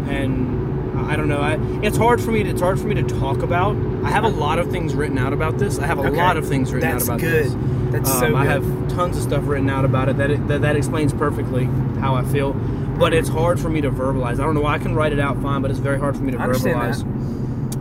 Mm. 0.07 0.09
and 0.09 0.99
I 1.11 1.15
don't 1.15 1.27
know. 1.27 1.41
I, 1.41 1.57
it's 1.85 1.97
hard 1.97 2.19
for 2.21 2.31
me. 2.31 2.43
To, 2.43 2.49
it's 2.49 2.61
hard 2.61 2.79
for 2.79 2.87
me 2.87 2.95
to 2.95 3.03
talk 3.03 3.43
about. 3.43 3.75
I 4.03 4.09
have 4.09 4.23
a 4.23 4.29
lot 4.29 4.57
of 4.59 4.69
things 4.71 4.95
written 4.95 5.17
out 5.17 5.31
about 5.33 5.57
this. 5.57 5.79
I 5.79 5.85
have 5.85 5.99
a 5.99 6.07
Okay. 6.07 6.17
lot 6.17 6.37
of 6.37 6.47
things 6.47 6.73
written 6.73 6.89
That's 6.89 7.03
out 7.09 7.19
about 7.19 7.21
good. 7.21 7.45
this. 7.45 7.53
That's 7.91 8.09
Um, 8.11 8.19
so 8.19 8.27
good. 8.27 8.35
I 8.35 8.45
have 8.45 8.87
tons 8.89 9.17
of 9.17 9.23
stuff 9.23 9.43
written 9.47 9.69
out 9.69 9.85
about 9.85 10.09
it 10.09 10.17
that, 10.17 10.31
it 10.31 10.47
that 10.47 10.61
that 10.61 10.75
explains 10.75 11.13
perfectly 11.13 11.65
how 11.99 12.15
I 12.15 12.23
feel. 12.23 12.53
But 12.99 13.13
it's 13.13 13.29
hard 13.29 13.59
for 13.59 13.69
me 13.69 13.81
to 13.81 13.91
verbalize. 13.91 14.33
I 14.33 14.43
don't 14.43 14.55
know 14.55 14.61
why 14.61 14.73
I 14.73 14.79
can 14.79 14.95
write 14.95 15.13
it 15.13 15.19
out 15.19 15.39
fine, 15.41 15.61
but 15.61 15.69
it's 15.71 15.79
very 15.79 15.99
hard 15.99 16.17
for 16.17 16.23
me 16.23 16.31
to 16.31 16.41
I 16.41 16.47
verbalize. 16.47 17.03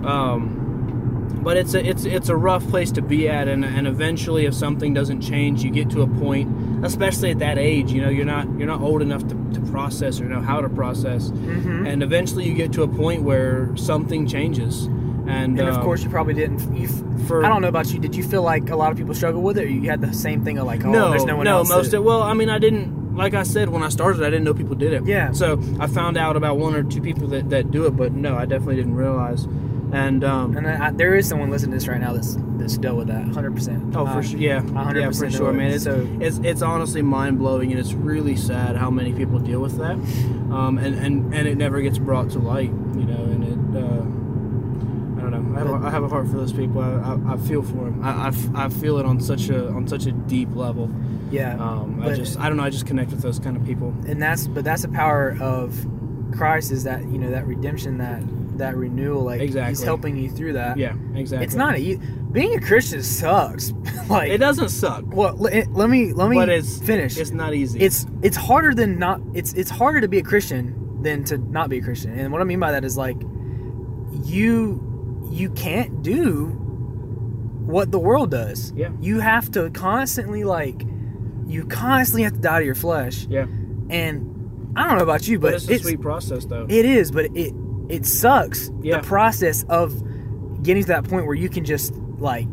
Um, 0.05 1.41
but 1.43 1.57
it's 1.57 1.75
a 1.75 1.85
it's 1.89 2.05
it's 2.05 2.29
a 2.29 2.37
rough 2.37 2.67
place 2.69 2.91
to 2.93 3.03
be 3.03 3.29
at, 3.29 3.49
and 3.49 3.65
and 3.65 3.87
eventually, 3.87 4.47
if 4.47 4.55
something 4.55 4.93
doesn't 4.95 5.21
change, 5.21 5.63
you 5.63 5.71
get 5.71 5.91
to 5.91 6.03
a 6.03 6.07
point, 6.07 6.85
especially 6.85 7.31
at 7.31 7.39
that 7.39 7.57
age. 7.59 7.93
You 7.93 8.03
know, 8.03 8.09
you're 8.09 8.25
not 8.27 8.47
you're 8.59 8.67
not 8.67 8.81
old 8.81 9.01
enough 9.01 9.27
to, 9.29 9.35
to 9.55 9.61
process 9.71 10.21
or 10.21 10.25
know 10.25 10.41
how 10.41 10.61
to 10.61 10.69
process, 10.69 11.31
Mhm. 11.31 11.87
and 11.87 12.03
eventually 12.03 12.47
you 12.49 12.55
get 12.55 12.73
to 12.73 12.83
a 12.83 12.89
point 12.89 13.23
where 13.23 13.71
something 13.77 14.27
changes. 14.27 14.89
And, 15.29 15.59
And 15.59 15.69
of 15.69 15.77
um, 15.77 15.83
course, 15.83 16.03
you 16.03 16.11
probably 16.11 16.35
didn't. 16.35 16.75
You, 16.77 16.89
for- 17.27 17.45
I 17.45 17.49
don't 17.49 17.63
know 17.63 17.69
about 17.69 17.93
you. 17.93 17.99
Did 17.99 18.15
you 18.15 18.23
feel 18.23 18.43
like 18.43 18.71
a 18.71 18.77
lot 18.77 18.93
of 18.93 18.99
people 18.99 19.15
struggle 19.15 19.43
with 19.43 19.59
it, 19.59 19.65
or 19.65 19.69
you 19.69 19.91
had 19.91 20.01
the 20.01 20.13
same 20.13 20.45
thing 20.45 20.59
of 20.59 20.67
like, 20.67 20.85
oh, 20.85 20.91
no, 20.91 21.11
there's 21.11 21.25
no 21.25 21.37
one 21.37 21.45
no, 21.45 21.59
else? 21.59 21.69
most 21.69 21.91
that- 21.91 21.99
of, 21.99 22.05
well, 22.05 22.23
I 22.23 22.35
mean, 22.35 22.49
I 22.49 22.59
didn't. 22.59 23.17
Like 23.17 23.33
I 23.33 23.45
said, 23.45 23.71
when 23.71 23.83
I 23.83 23.89
started, 23.89 24.23
I 24.23 24.27
didn't 24.27 24.45
know 24.45 24.53
people 24.53 24.75
did 24.75 24.93
it. 24.93 25.07
Yeah. 25.07 25.33
So 25.33 25.59
I 25.81 25.87
found 25.87 26.19
out 26.19 26.37
about 26.37 26.59
one 26.59 26.75
or 26.75 26.83
two 26.83 27.01
people 27.01 27.27
that, 27.29 27.49
that 27.49 27.71
do 27.71 27.87
it, 27.87 27.97
but 27.97 28.13
no, 28.13 28.37
I 28.37 28.45
definitely 28.45 28.77
didn't 28.77 28.95
realize. 28.95 29.49
And 29.93 30.23
um, 30.23 30.57
and 30.57 30.67
I, 30.69 30.91
there 30.91 31.15
is 31.15 31.27
someone 31.29 31.49
listening 31.51 31.71
to 31.71 31.77
this 31.77 31.89
right 31.89 32.01
now 32.01 32.13
that's 32.13 32.37
that's 32.59 32.77
dealt 32.77 32.97
with 32.97 33.07
that, 33.07 33.27
hundred 33.29 33.55
percent. 33.55 33.97
Oh, 33.97 34.05
for 34.05 34.23
sure. 34.23 34.39
Yeah, 34.39 34.61
hundred 34.61 35.01
yeah, 35.01 35.11
for 35.13 35.31
sure, 35.31 35.53
man. 35.53 35.71
It's, 35.71 35.85
so 35.85 36.07
it's 36.21 36.39
it's 36.43 36.61
honestly 36.61 37.03
mind 37.03 37.39
blowing, 37.39 37.71
and 37.71 37.79
it's 37.81 37.95
really 37.95 38.37
sad 38.37 38.77
how 38.77 38.91
many 38.91 39.13
people 39.15 39.39
deal 39.39 39.61
with 39.61 39.79
that, 39.79 39.95
um, 40.53 40.77
and, 40.79 40.95
and 40.97 41.33
and 41.33 41.47
it 41.49 41.57
never 41.57 41.81
gets 41.81 41.99
brought 41.99 42.31
to 42.31 42.39
light, 42.41 42.71
you 42.71 43.05
know. 43.05 43.15
And 43.15 43.45
it, 43.45 43.53
uh, 43.53 43.56
I 45.57 45.65
don't 45.65 45.69
know. 45.69 45.75
I 45.75 45.77
have, 45.77 45.83
a, 45.83 45.87
I 45.87 45.91
have 45.91 46.03
a 46.05 46.09
heart 46.09 46.27
for 46.29 46.37
those 46.37 46.53
people. 46.53 46.81
I, 46.81 46.91
I, 47.31 47.35
I 47.35 47.37
feel 47.39 47.63
for 47.63 47.85
them. 47.85 48.03
I, 48.05 48.27
I 48.27 48.29
f- 48.29 48.55
I 48.55 48.69
feel 48.69 48.99
it 48.99 49.07
on 49.07 49.21
such 49.21 49.49
a 49.49 49.69
on 49.69 49.87
such 49.89 50.07
a 50.07 50.13
deep 50.13 50.55
level. 50.55 50.91
yeah, 51.31 51.55
Um, 51.57 52.01
I 52.03 52.15
just 52.15 52.39
I 52.39 52.49
don't 52.49 52.57
know. 52.57 52.65
I 52.65 52.71
just 52.71 52.87
connect 52.87 53.11
with 53.11 53.23
those 53.23 53.39
kind 53.39 53.57
of 53.57 53.65
people. 53.65 53.95
and 54.07 54.21
that's 54.23 54.47
but 54.47 54.65
that's 54.65 54.83
the 54.83 54.89
power 54.89 55.37
of 55.41 55.87
Christ 56.37 56.71
is 56.73 56.85
that 56.85 57.03
you 57.05 57.19
know 57.19 57.31
that 57.31 57.47
redemption 57.47 57.99
that 57.99 58.23
that 58.59 58.75
renewal 58.75 59.23
like 59.23 59.41
he's 59.41 59.83
helping 59.83 60.17
you 60.17 60.31
through 60.31 60.55
that. 60.55 60.79
Yeah, 60.79 60.95
exactly. 61.15 61.45
It's 61.45 61.55
not 61.55 61.77
a, 61.77 61.97
being 62.33 62.55
a 62.57 62.61
Christian 62.61 63.03
sucks. 63.03 63.73
like 64.09 64.31
It 64.31 64.39
doesn't 64.39 64.71
suck, 64.71 65.05
Well, 65.09 65.37
let, 65.37 65.71
let 65.73 65.91
me 65.91 66.13
let 66.15 66.31
me 66.31 66.37
but 66.37 66.49
it's 66.49 66.79
finish. 66.81 67.19
It's 67.19 67.33
not 67.33 67.53
easy. 67.55 67.81
it's 67.81 68.07
it's 68.23 68.37
harder 68.37 68.73
than 68.75 68.99
not 68.99 69.21
it's 69.35 69.53
it's 69.55 69.71
harder 69.71 70.01
to 70.01 70.09
be 70.09 70.19
a 70.19 70.23
christian 70.23 71.03
than 71.03 71.23
to 71.25 71.37
not 71.39 71.69
be 71.69 71.79
a 71.79 71.83
christian 71.83 72.19
and 72.19 72.33
what 72.33 72.41
i 72.41 72.45
mean 72.45 72.59
by 72.61 72.73
that 72.73 72.85
is 72.85 72.97
like 72.97 73.17
you 74.25 74.81
you 75.31 75.51
can't 75.51 76.03
do 76.03 76.47
what 77.67 77.91
the 77.91 77.99
world 77.99 78.31
does 78.31 78.73
Yeah. 78.77 78.91
you 79.01 79.21
have 79.21 79.51
to 79.53 79.71
constantly 79.71 80.45
like 80.45 80.83
you 81.47 81.65
constantly 81.67 82.23
have 82.23 82.35
to 82.35 82.39
die 82.41 82.61
to 82.61 82.65
your 82.65 82.75
flesh 82.75 83.27
yeah, 83.29 83.47
and 83.91 84.73
i 84.77 84.87
don't 84.87 84.99
know 84.99 85.03
about 85.05 85.27
you 85.27 85.39
but, 85.39 85.53
but, 85.53 85.55
it's 85.55 85.69
a 85.71 85.79
sweet 85.79 86.01
process 86.01 86.45
though. 86.45 86.67
it 86.69 86.85
is 86.85 87.11
but 87.11 87.27
it 87.37 87.53
it 87.89 88.05
sucks 88.07 88.71
Yeah. 88.83 89.01
the 89.01 89.07
process 89.07 89.65
of 89.69 89.93
getting 90.63 90.83
to 90.83 90.89
that 90.89 91.05
point 91.09 91.27
where 91.27 91.35
you 91.35 91.49
can 91.49 91.65
just 91.65 91.93
like 92.19 92.53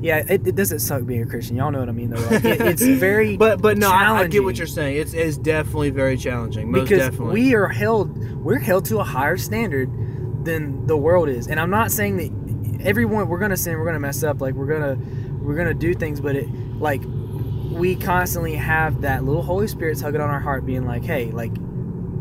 yeah 0.00 0.18
it, 0.28 0.46
it 0.46 0.54
doesn't 0.56 0.78
suck 0.80 1.04
being 1.06 1.22
a 1.22 1.26
christian 1.26 1.56
y'all 1.56 1.70
know 1.70 1.80
what 1.80 1.88
i 1.88 1.92
mean 1.92 2.10
though 2.10 2.20
like, 2.28 2.44
it, 2.44 2.60
it's 2.60 2.82
very 3.00 3.36
but 3.36 3.60
but 3.62 3.78
no, 3.78 3.90
I, 3.90 4.20
I 4.20 4.26
get 4.26 4.42
what 4.42 4.56
you're 4.58 4.66
saying. 4.66 4.96
It's 4.96 5.12
it's 5.12 5.36
definitely 5.36 5.90
very 5.90 6.16
challenging. 6.16 6.70
Most 6.70 6.88
because 6.88 7.10
definitely. 7.10 7.34
we 7.34 7.54
are 7.54 7.68
held 7.68 8.16
we're 8.42 8.58
held 8.58 8.84
to 8.86 8.98
a 8.98 9.04
higher 9.04 9.36
standard 9.36 9.90
than 10.44 10.86
the 10.86 10.96
world 10.96 11.28
is. 11.28 11.46
And 11.46 11.60
i'm 11.60 11.70
not 11.70 11.90
saying 11.90 12.16
that 12.16 12.84
everyone 12.84 13.28
we're 13.28 13.38
gonna 13.38 13.56
sin 13.56 13.78
we're 13.78 13.84
gonna 13.84 14.00
mess 14.00 14.22
up 14.22 14.40
like 14.40 14.54
we're 14.54 14.66
gonna 14.66 14.96
we're 15.42 15.54
gonna 15.56 15.74
do 15.74 15.94
things 15.94 16.20
but 16.20 16.34
it 16.34 16.48
like 16.78 17.02
we 17.70 17.94
constantly 17.94 18.56
have 18.56 19.02
that 19.02 19.24
little 19.24 19.42
holy 19.42 19.68
spirit 19.68 19.98
tugging 19.98 20.20
on 20.20 20.30
our 20.30 20.40
heart 20.40 20.64
being 20.64 20.86
like 20.86 21.04
hey 21.04 21.30
like 21.30 21.52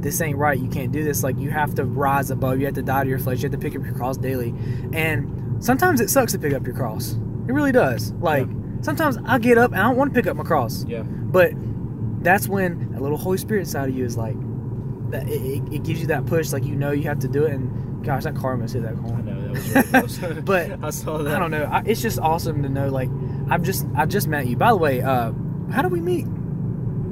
this 0.02 0.22
ain't 0.22 0.38
right 0.38 0.60
you 0.60 0.70
can't 0.70 0.92
do 0.92 1.04
this 1.04 1.24
like 1.24 1.38
you 1.38 1.50
have 1.50 1.76
to 1.76 1.84
rise 1.86 2.32
above 2.32 2.60
you 2.60 2.66
have 2.66 2.76
to 2.76 2.82
die 2.82 3.04
to 3.04 3.10
your 3.10 3.20
flesh 3.20 3.38
you 3.40 3.50
have 3.50 3.52
to 3.52 3.58
pick 3.58 3.76
up 3.76 3.84
your 3.84 3.94
cross 3.96 4.18
daily. 4.18 4.54
And 4.94 5.64
sometimes 5.64 6.02
it 6.02 6.10
sucks 6.10 6.32
to 6.32 6.40
pick 6.40 6.54
up 6.54 6.66
your 6.66 6.76
cross. 6.76 7.14
It 7.48 7.54
really 7.54 7.72
does. 7.72 8.12
Like 8.14 8.48
sometimes 8.82 9.18
i 9.26 9.38
get 9.38 9.58
up 9.58 9.72
and 9.72 9.82
i 9.82 9.84
don't 9.84 9.98
want 9.98 10.14
to 10.14 10.16
pick 10.18 10.28
up 10.28 10.38
my 10.38 10.44
cross. 10.44 10.86
Yeah. 10.86 11.04
but 11.04 11.52
that's 12.22 12.48
when 12.48 12.94
a 12.98 13.00
little 13.00 13.18
Holy 13.18 13.38
Spirit 13.38 13.68
side 13.68 13.88
of 13.90 13.96
you 13.96 14.04
is 14.04 14.18
like, 14.18 14.36
that 15.12 15.28
it, 15.28 15.42
it, 15.42 15.74
it 15.74 15.84
gives 15.84 16.02
you 16.02 16.08
that 16.08 16.26
push, 16.26 16.52
like 16.52 16.66
you 16.66 16.76
know 16.76 16.92
you 16.92 17.04
have 17.04 17.20
to 17.20 17.28
do 17.28 17.46
it. 17.46 17.54
And 17.54 17.89
gosh, 18.04 18.24
that 18.24 18.36
car 18.36 18.58
must 18.58 18.74
hit 18.74 18.84
that 18.84 18.94
I 18.94 19.22
know 19.22 19.42
that 19.42 19.52
was 19.52 20.20
really 20.20 20.34
close. 20.34 20.42
But 20.42 20.84
I 20.84 20.90
saw 20.90 21.18
that. 21.20 21.36
I 21.36 21.40
don't 21.40 21.52
know. 21.52 21.64
I, 21.64 21.84
it's 21.86 22.02
just 22.02 22.20
awesome 22.20 22.64
to 22.64 22.70
know. 22.70 22.90
Like 22.90 23.10
I've 23.50 23.64
just 23.64 23.86
I 23.96 24.06
just 24.06 24.28
met 24.28 24.48
you. 24.48 24.58
By 24.58 24.70
the 24.70 24.78
way, 24.78 25.02
uh, 25.02 25.32
how 25.72 25.82
do 25.82 25.88
we 25.90 26.00
meet, 26.02 26.26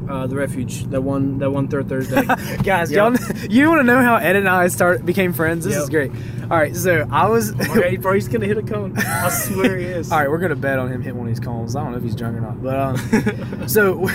Uh, 0.10 0.26
the 0.26 0.36
refuge, 0.36 0.84
that 0.86 1.02
one, 1.02 1.38
that 1.40 1.52
one 1.52 1.68
third 1.68 1.90
Thursday. 1.90 2.24
guys? 2.64 2.92
Yep. 2.92 3.20
Y'all, 3.20 3.38
you 3.50 3.70
want 3.70 3.80
to 3.80 3.84
know 3.84 4.02
how 4.02 4.16
Ed 4.16 4.36
and 4.36 4.48
I 4.48 4.68
start 4.68 5.06
became 5.06 5.34
friends? 5.34 5.66
This 5.66 5.76
is 5.76 5.90
great. 5.90 6.12
All 6.50 6.58
right, 6.58 6.74
so 6.74 7.06
I 7.12 7.28
was. 7.28 7.54
okay, 7.70 7.98
bro, 7.98 8.14
he's 8.14 8.30
gonna 8.30 8.46
hit 8.46 8.58
a 8.58 8.64
cone. 8.64 8.98
I 8.98 9.28
swear 9.30 9.78
he 9.78 9.84
is. 9.84 10.12
All 10.14 10.20
right, 10.20 10.30
we're 10.30 10.38
gonna 10.38 10.56
bet 10.56 10.80
on 10.80 10.90
him 10.90 11.02
hitting 11.02 11.18
one 11.18 11.28
of 11.28 11.36
these 11.36 11.44
cones. 11.44 11.76
I 11.76 11.84
don't 11.84 11.92
know 11.92 11.98
if 11.98 12.04
he's 12.04 12.16
drunk 12.16 12.38
or 12.38 12.42
not, 12.42 12.64
but 12.64 12.80
um, 12.80 13.68
so 13.68 14.08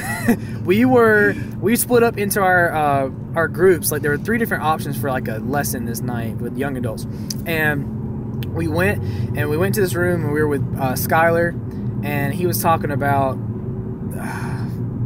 we 0.64 0.86
were 0.86 1.34
we 1.60 1.76
split 1.76 2.02
up 2.02 2.16
into 2.16 2.40
our 2.40 2.72
uh, 2.74 3.10
our 3.34 3.48
groups. 3.48 3.92
Like 3.92 4.00
there 4.00 4.12
were 4.12 4.18
three 4.18 4.38
different 4.38 4.62
options 4.62 4.98
for 4.98 5.10
like 5.10 5.28
a 5.28 5.38
lesson 5.40 5.84
this 5.84 6.00
night 6.00 6.36
with 6.38 6.56
young 6.56 6.78
adults, 6.78 7.06
and 7.44 8.42
we 8.54 8.66
went 8.66 9.02
and 9.36 9.50
we 9.50 9.58
went 9.58 9.74
to 9.74 9.82
this 9.82 9.94
room 9.94 10.24
and 10.24 10.32
we 10.32 10.40
were 10.40 10.48
with 10.48 10.62
uh, 10.78 10.92
Skylar, 10.92 11.52
and 12.02 12.32
he 12.32 12.46
was 12.46 12.62
talking 12.62 12.90
about. 12.90 13.36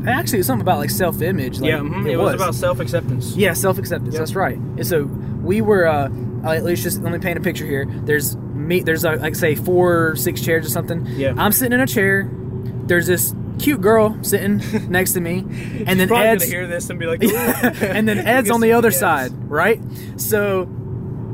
Actually, 0.07 0.39
it 0.39 0.41
was 0.41 0.47
something 0.47 0.63
about 0.63 0.79
like 0.79 0.91
self 0.91 1.21
image. 1.23 1.59
Like, 1.59 1.71
yeah, 1.71 1.79
mhm, 1.79 2.09
it, 2.09 2.17
was. 2.17 2.35
about 2.35 2.55
self 2.55 2.81
acceptance. 2.81 3.37
Yeah, 3.37 3.53
self 3.53 3.79
acceptance. 3.79 4.15
Yep. 4.15 4.21
That's 4.21 4.35
right. 4.35 4.57
And 4.57 4.87
so 4.87 5.05
we 5.05 5.61
were. 5.61 5.87
Uh, 5.87 6.09
uh, 6.45 6.53
at 6.53 6.65
least 6.65 6.83
just 6.85 7.03
let 7.03 7.13
me 7.13 7.19
paint 7.19 7.39
a 7.39 7.41
picture 7.41 7.67
here. 7.67 7.87
There's 7.87 8.37
me. 8.37 8.81
There's 8.81 9.05
uh, 9.05 9.17
like 9.21 9.35
say 9.35 9.55
four, 9.55 10.11
or 10.11 10.17
six 10.17 10.41
chairs 10.41 10.67
or 10.67 10.69
something. 10.69 11.05
Yeah. 11.07 11.35
I'm 11.37 11.51
sitting 11.51 11.73
in 11.73 11.81
a 11.81 11.87
chair. 11.87 12.31
There's 12.85 13.07
this 13.07 13.35
cute 13.59 13.81
girl 13.81 14.17
sitting 14.23 14.63
next 14.91 15.13
to 15.15 15.21
me, 15.21 15.39
and 15.87 15.99
then 15.99 16.13
Ed's 16.13 16.45
gonna 16.45 16.47
hear 16.47 16.67
this 16.67 16.89
and 16.91 16.99
be 16.99 17.07
like, 17.07 17.23
and 17.25 18.09
then 18.09 18.19
Ed's 18.27 18.51
on 18.51 18.61
the 18.61 18.73
other 18.73 18.91
side, 18.91 19.33
right? 19.51 19.81
So 20.19 20.69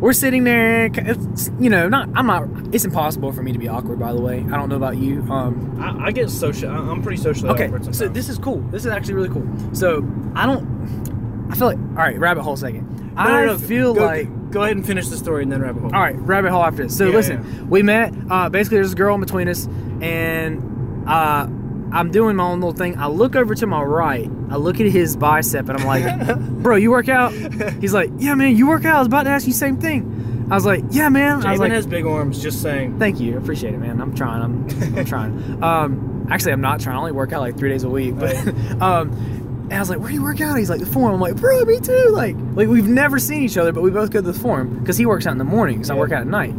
we're 0.02 0.12
sitting 0.12 0.42
there. 0.44 0.90
It's, 0.92 1.50
you 1.60 1.70
know, 1.70 1.88
not. 1.88 2.08
I'm 2.14 2.26
not. 2.26 2.48
It's 2.74 2.84
impossible 2.84 3.32
for 3.32 3.42
me 3.42 3.52
to 3.52 3.58
be 3.58 3.68
awkward. 3.68 3.98
By 4.00 4.12
the 4.12 4.20
way, 4.20 4.38
I 4.40 4.56
don't 4.56 4.68
know 4.68 4.76
about 4.76 4.96
you. 4.96 5.22
Um, 5.30 5.80
I, 5.80 6.06
I 6.06 6.10
get 6.10 6.28
social. 6.28 6.70
I'm 6.70 7.02
pretty 7.02 7.22
socially 7.22 7.50
okay, 7.50 7.70
so 7.92 8.08
this 8.08 8.28
is 8.28 8.36
cool. 8.36 8.58
This 8.72 8.84
is 8.84 8.90
actually 8.90 9.14
really 9.14 9.28
cool. 9.28 9.48
So 9.72 10.04
I 10.34 10.44
don't. 10.44 11.48
I 11.50 11.54
feel 11.54 11.68
like 11.68 11.78
all 11.78 11.94
right. 11.94 12.18
Rabbit 12.18 12.42
hole 12.42 12.56
second. 12.56 12.88
No, 13.14 13.24
no, 13.24 13.30
I 13.30 13.46
no, 13.46 13.58
feel 13.58 13.94
go, 13.94 14.04
like 14.06 14.50
go 14.50 14.62
ahead 14.62 14.76
and 14.76 14.84
finish 14.86 15.08
the 15.08 15.16
story 15.16 15.44
and 15.44 15.52
then 15.52 15.62
rabbit 15.62 15.80
hole. 15.82 15.94
all 15.94 16.00
right, 16.00 16.16
rabbit 16.18 16.50
hole 16.50 16.64
after 16.64 16.82
this. 16.82 16.96
So 16.98 17.06
Yeah, 17.06 17.14
listen, 17.14 17.44
yeah. 17.44 17.62
we 17.64 17.82
met. 17.82 18.12
Uh, 18.28 18.48
basically, 18.48 18.78
there's 18.78 18.92
a 18.92 18.96
girl 18.96 19.14
in 19.14 19.20
between 19.20 19.48
us, 19.48 19.66
and 20.00 21.04
uh, 21.06 21.46
I'm 21.92 22.10
doing 22.10 22.36
my 22.36 22.44
own 22.44 22.60
little 22.60 22.72
thing. 22.74 22.98
I 22.98 23.06
look 23.06 23.36
over 23.36 23.54
to 23.54 23.66
my 23.66 23.82
right. 23.82 24.28
I 24.50 24.56
look 24.56 24.80
at 24.80 24.86
his 24.86 25.16
bicep, 25.16 25.68
and 25.68 25.78
I'm 25.78 25.86
like, 25.86 26.38
"Bro, 26.62 26.76
you 26.76 26.90
work 26.90 27.08
out?" 27.08 27.32
He's 27.80 27.92
like, 27.94 28.10
"Yeah, 28.18 28.34
man, 28.34 28.56
you 28.56 28.66
work 28.66 28.84
out." 28.84 28.96
I 28.96 28.98
was 28.98 29.06
about 29.08 29.24
to 29.24 29.30
ask 29.30 29.46
you 29.46 29.52
the 29.52 29.58
same 29.58 29.76
thing. 29.78 30.46
I 30.50 30.54
was 30.54 30.64
like, 30.66 30.82
"Yeah, 30.90 31.08
man." 31.08 31.44
I 31.46 31.50
was 31.52 31.58
Jamin 31.58 31.58
like, 31.60 31.72
has 31.72 31.86
big 31.86 32.06
arms. 32.06 32.42
Just 32.42 32.62
saying. 32.62 32.98
"Thank 32.98 33.20
you, 33.20 33.36
appreciate 33.38 33.74
it, 33.74 33.78
man. 33.78 34.00
I'm 34.00 34.14
trying. 34.14 34.42
I'm, 34.42 34.98
I'm 34.98 35.04
trying." 35.04 35.62
Um, 35.62 36.26
actually, 36.30 36.52
I'm 36.52 36.60
not 36.60 36.80
trying. 36.80 36.96
I 36.96 36.98
only 36.98 37.12
work 37.12 37.32
out 37.32 37.40
like 37.40 37.56
three 37.58 37.68
days 37.68 37.84
a 37.84 37.90
week, 37.90 38.18
but 38.18 38.34
um. 38.82 39.38
And 39.64 39.74
I 39.74 39.80
was 39.80 39.88
like, 39.88 40.00
"Where 40.00 40.08
do 40.08 40.14
you 40.14 40.22
work 40.22 40.40
out?" 40.42 40.56
He's 40.58 40.68
like, 40.68 40.80
"The 40.80 40.86
forum." 40.86 41.14
I'm 41.14 41.20
like, 41.20 41.36
"Bro, 41.36 41.64
me 41.64 41.80
too." 41.80 42.08
Like, 42.10 42.36
like 42.54 42.68
we've 42.68 42.88
never 42.88 43.18
seen 43.18 43.42
each 43.42 43.56
other, 43.56 43.72
but 43.72 43.82
we 43.82 43.90
both 43.90 44.10
go 44.10 44.20
to 44.20 44.26
the 44.26 44.38
forum 44.38 44.78
because 44.80 44.98
he 44.98 45.06
works 45.06 45.26
out 45.26 45.32
in 45.32 45.38
the 45.38 45.44
mornings. 45.44 45.88
I 45.88 45.94
Yeah. 45.94 46.00
work 46.00 46.12
out 46.12 46.20
at 46.22 46.26
night. 46.26 46.50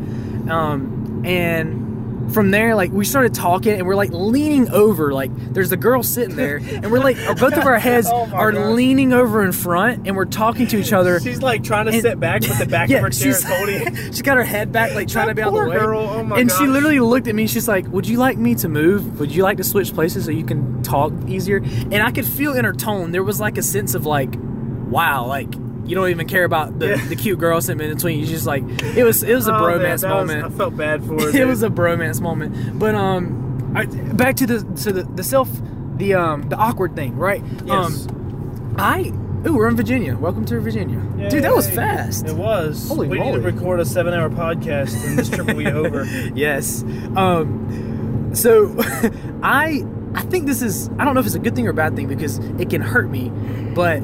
Um, 0.50 1.22
and 1.26 1.83
from 2.32 2.52
there, 2.52 2.76
like 2.76 2.92
we 2.92 3.06
started 3.06 3.34
talking, 3.34 3.74
and 3.74 3.86
we're 3.86 3.96
like 3.96 4.10
leaning 4.12 4.70
over. 4.70 5.14
Like 5.14 5.32
there's 5.54 5.72
a 5.72 5.78
girl 5.78 6.04
sitting 6.04 6.36
there, 6.36 6.58
and 6.58 6.92
we're 6.92 7.00
like, 7.00 7.18
both 7.38 7.54
of 7.54 7.66
our 7.66 7.76
oh 7.78 7.80
heads 7.80 8.08
Oh 8.12 8.30
are 8.34 8.52
gosh. 8.52 8.76
leaning 8.76 9.14
over 9.14 9.44
in 9.44 9.52
front, 9.52 10.08
and 10.08 10.16
we're 10.16 10.26
talking 10.26 10.68
to 10.68 10.78
each 10.80 10.94
other. 10.94 11.20
She's 11.20 11.42
like 11.42 11.64
trying 11.64 11.86
to 11.88 11.92
And- 11.92 12.02
sit 12.02 12.20
back, 12.20 12.42
but 12.42 12.58
the 12.60 12.66
back 12.66 12.90
of 12.92 13.02
her 13.02 13.10
chair 13.10 13.30
is 13.30 13.40
she's, 13.40 13.44
holding. 13.44 13.96
she's 14.08 14.22
got 14.22 14.38
her 14.38 14.44
head 14.44 14.72
back, 14.72 14.94
like 14.96 15.08
trying 15.08 15.28
to 15.28 15.34
That 15.34 15.36
be 15.36 15.42
out 15.44 15.48
of 15.50 15.54
the 15.66 15.70
way. 15.70 15.78
girl, 15.78 16.00
oh 16.02 16.24
my 16.24 16.40
and 16.40 16.52
she 16.52 16.66
literally 16.68 17.00
looked 17.00 17.28
at 17.28 17.36
me. 17.36 17.48
She's 17.48 17.68
like, 17.68 17.88
"Would 17.88 18.08
you 18.08 18.18
like 18.18 18.38
me 18.38 18.56
to 18.56 18.70
move? 18.70 19.20
Would 19.20 19.34
you 19.34 19.44
like 19.44 19.58
to 19.58 19.64
switch 19.64 19.94
places 19.94 20.26
so 20.26 20.32
you 20.32 20.46
can 20.46 20.82
talk 20.84 21.12
easier?" 21.28 21.58
And 21.58 21.96
I 22.02 22.12
could 22.12 22.26
feel 22.26 22.54
in 22.56 22.66
her 22.66 22.74
tone 22.74 23.12
there 23.12 23.24
was 23.24 23.40
like 23.40 23.58
a 23.58 23.64
sense 23.64 23.94
of 23.96 24.06
like, 24.06 24.34
"Wow, 24.38 25.26
like." 25.28 25.54
You 25.86 25.96
don't 25.96 26.10
even 26.10 26.28
care 26.28 26.44
about 26.46 26.80
the, 26.80 26.90
Yeah. 26.90 27.08
the 27.08 27.16
cute 27.16 27.40
girl 27.40 27.60
sitting 27.62 27.86
in 27.86 27.94
between. 27.94 28.20
You 28.20 28.26
just 28.26 28.46
like 28.46 28.64
it 28.82 29.04
was. 29.04 29.22
It 29.24 29.34
was 29.36 29.48
a 29.48 29.54
Oh, 29.56 29.60
man, 29.68 29.80
bromance 29.80 29.92
was- 29.92 30.04
moment. 30.06 30.46
I 30.46 30.50
felt 30.50 30.78
bad 30.78 31.04
for 31.04 31.14
her. 31.22 31.30
it 31.38 31.46
was 31.46 31.62
a 31.64 31.70
bromance 31.70 32.22
moment. 32.22 32.80
But 32.80 32.96
um, 32.96 33.74
I, 33.76 33.86
back 33.86 34.36
to 34.38 34.48
the 34.48 34.64
to 34.84 34.92
the, 34.94 35.04
the 35.04 35.24
self 35.24 35.50
the 35.98 36.14
um 36.14 36.44
the 36.50 36.56
awkward 36.56 36.96
thing, 36.96 37.16
right? 37.18 37.44
Yes. 37.66 38.08
Um, 38.08 38.76
I 38.78 39.12
ooh, 39.46 39.56
we're 39.56 39.68
in 39.68 39.76
Virginia. 39.76 40.16
Welcome 40.18 40.46
to 40.46 40.60
Virginia, 40.62 41.00
dude. 41.30 41.44
That 41.44 41.54
was 41.54 41.70
fast. 41.70 42.28
It 42.28 42.36
was. 42.36 42.88
Holy 42.88 43.08
we 43.10 43.20
need 43.20 43.34
to 43.34 43.42
record 43.42 43.80
a 43.82 43.86
seven-hour 43.86 44.30
podcast, 44.30 45.06
and 45.06 45.20
this 45.20 45.30
trip 45.30 45.48
will 45.48 45.56
be 45.56 45.68
over. 45.68 46.06
yes. 46.36 46.82
Um, 47.18 48.32
so 48.34 48.74
I 49.44 49.84
I 50.16 50.22
think 50.22 50.46
this 50.48 50.62
is 50.62 50.90
I 50.98 51.04
don't 51.06 51.14
know 51.14 51.20
if 51.20 51.26
it's 51.26 51.36
a 51.36 51.40
good 51.40 51.56
thing 51.56 51.68
or 51.68 51.72
a 51.72 51.74
bad 51.74 51.96
thing 51.96 52.08
because 52.08 52.38
it 52.58 52.70
can 52.70 52.82
hurt 52.82 53.10
me, 53.10 53.30
but 53.76 54.02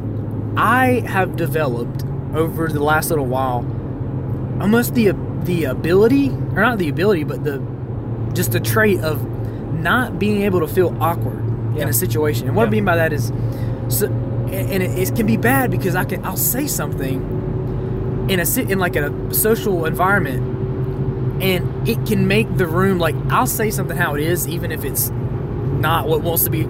I 0.60 1.04
have 1.08 1.38
developed 1.38 2.04
over 2.36 2.68
the 2.68 2.84
last 2.84 3.10
little 3.10 3.26
while 3.26 3.60
almost 4.62 4.94
the 4.94 5.14
the 5.44 5.64
ability 5.64 6.30
or 6.30 6.62
not 6.62 6.78
the 6.78 6.90
ability 6.90 7.24
but 7.24 7.46
the 7.46 7.60
just 8.34 8.52
the 8.52 8.60
trait 8.60 9.00
of 9.00 9.26
not 9.74 10.20
being 10.20 10.42
able 10.42 10.60
to 10.60 10.68
feel 10.68 10.96
awkward 11.02 11.40
in 11.78 11.88
a 11.88 11.94
situation. 11.94 12.48
And 12.48 12.58
what 12.58 12.68
I 12.68 12.72
mean 12.72 12.84
by 12.84 12.98
that 12.98 13.14
is 13.14 13.32
so 13.88 14.08
and 14.08 14.84
it, 14.84 15.10
it 15.10 15.16
can 15.16 15.26
be 15.26 15.38
bad 15.38 15.72
because 15.72 15.96
I 15.96 16.04
can 16.04 16.26
I'll 16.26 16.36
say 16.36 16.68
something 16.68 18.28
in 18.30 18.42
a 18.42 18.46
sit 18.46 18.70
in 18.70 18.80
like 18.80 18.98
a 18.98 19.34
social 19.34 19.86
environment 19.86 21.42
and 21.42 21.88
it 21.88 22.06
can 22.06 22.28
make 22.28 22.58
the 22.58 22.68
room 22.68 23.00
like 23.00 23.16
I'll 23.30 23.48
say 23.48 23.72
something 23.72 23.96
how 23.96 24.16
it 24.16 24.24
is 24.24 24.46
even 24.46 24.74
if 24.74 24.84
it's 24.84 25.10
not 25.10 26.08
what 26.08 26.22
wants 26.22 26.44
to 26.44 26.50
be 26.50 26.68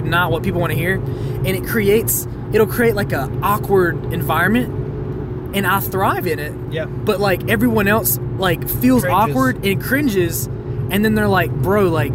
not 0.00 0.30
what 0.30 0.42
people 0.42 0.60
want 0.60 0.72
to 0.72 0.78
hear 0.78 0.94
and 0.96 1.46
it 1.48 1.66
creates 1.66 2.26
it'll 2.52 2.66
create 2.66 2.94
like 2.94 3.12
a 3.12 3.30
awkward 3.42 4.12
environment 4.12 4.74
and 5.56 5.66
I 5.66 5.80
thrive 5.80 6.26
in 6.26 6.38
it 6.38 6.52
Yeah. 6.72 6.84
but 6.86 7.20
like 7.20 7.48
everyone 7.48 7.88
else 7.88 8.18
like 8.38 8.68
feels 8.68 9.02
Cringes. 9.02 9.30
awkward 9.30 9.64
and 9.64 9.82
cringes 9.82 10.46
and 10.46 11.04
then 11.04 11.14
they're 11.14 11.28
like 11.28 11.50
bro 11.50 11.88
like 11.88 12.12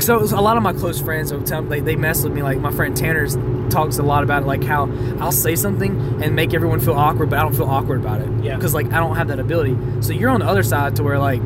so 0.00 0.18
a 0.22 0.42
lot 0.42 0.56
of 0.56 0.62
my 0.62 0.72
close 0.72 1.00
friends 1.00 1.32
will 1.32 1.42
tell 1.42 1.62
they, 1.62 1.80
they 1.80 1.94
mess 1.96 2.24
with 2.24 2.32
me 2.32 2.42
like 2.42 2.58
my 2.58 2.72
friend 2.72 2.96
tanner's 2.96 3.36
talks 3.72 3.98
a 3.98 4.02
lot 4.02 4.22
about 4.24 4.42
it 4.42 4.46
like 4.46 4.62
how 4.64 4.86
i'll 5.20 5.30
say 5.32 5.54
something 5.56 6.20
and 6.22 6.34
make 6.34 6.52
everyone 6.52 6.80
feel 6.80 6.94
awkward 6.94 7.30
but 7.30 7.38
i 7.38 7.42
don't 7.42 7.54
feel 7.54 7.66
awkward 7.70 8.00
about 8.00 8.20
it 8.20 8.28
Yeah. 8.44 8.56
because 8.56 8.74
like 8.74 8.92
i 8.92 8.98
don't 8.98 9.16
have 9.16 9.28
that 9.28 9.38
ability 9.38 9.76
so 10.02 10.12
you're 10.12 10.30
on 10.30 10.40
the 10.40 10.46
other 10.46 10.62
side 10.64 10.96
to 10.96 11.02
where 11.04 11.18
like 11.18 11.40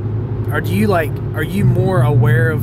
are 0.50 0.60
do 0.62 0.74
you 0.74 0.86
like 0.86 1.12
are 1.34 1.42
you 1.42 1.64
more 1.66 2.00
aware 2.02 2.50
of 2.50 2.62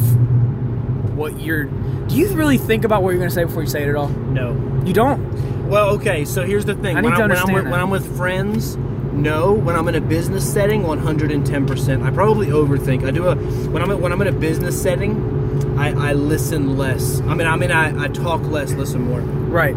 what 1.16 1.40
you're 1.40 1.68
do 2.08 2.16
you 2.16 2.28
really 2.34 2.58
think 2.58 2.84
about 2.86 3.02
what 3.04 3.10
you're 3.12 3.20
going 3.20 3.30
to 3.30 3.36
say 3.36 3.44
before 3.44 3.64
you 3.64 3.70
say 3.70 3.84
it 3.84 3.90
at 3.90 3.96
all 3.96 4.10
No. 4.10 4.54
you 4.86 4.94
don't 4.94 5.68
Well, 5.70 5.90
okay. 5.96 6.26
So 6.26 6.44
here's 6.46 6.66
the 6.66 6.76
thing. 6.76 6.96
I 6.96 7.02
need 7.02 7.10
when, 7.10 7.18
to 7.18 7.24
I, 7.24 7.28
when, 7.28 7.32
I'm 7.38 7.38
understand 7.38 7.56
with, 7.56 7.64
that. 7.66 7.72
when 7.72 7.80
I'm 7.80 7.90
with 7.90 8.18
friends, 8.18 8.78
no. 9.14 9.54
When 9.54 9.76
I'm 9.76 9.88
in 9.88 9.96
a 9.96 10.02
business 10.02 10.46
setting, 10.52 10.84
110. 10.84 11.66
percent 11.66 12.04
I 12.04 12.12
probably 12.12 12.48
overthink. 12.48 13.04
I 13.08 13.12
do 13.12 13.26
a 13.28 13.36
when 13.36 13.82
I'm 13.82 14.00
when 14.00 14.12
I'm 14.12 14.22
in 14.22 14.28
a 14.28 14.32
business 14.32 14.80
setting, 14.80 15.80
I, 15.80 16.10
I 16.10 16.14
listen 16.14 16.78
less. 16.78 17.20
I 17.22 17.34
mean, 17.34 17.48
I 17.48 17.56
mean, 17.56 17.72
I, 17.72 18.04
I 18.04 18.08
talk 18.10 18.42
less, 18.44 18.74
listen 18.74 19.02
more. 19.10 19.22
right 19.22 19.76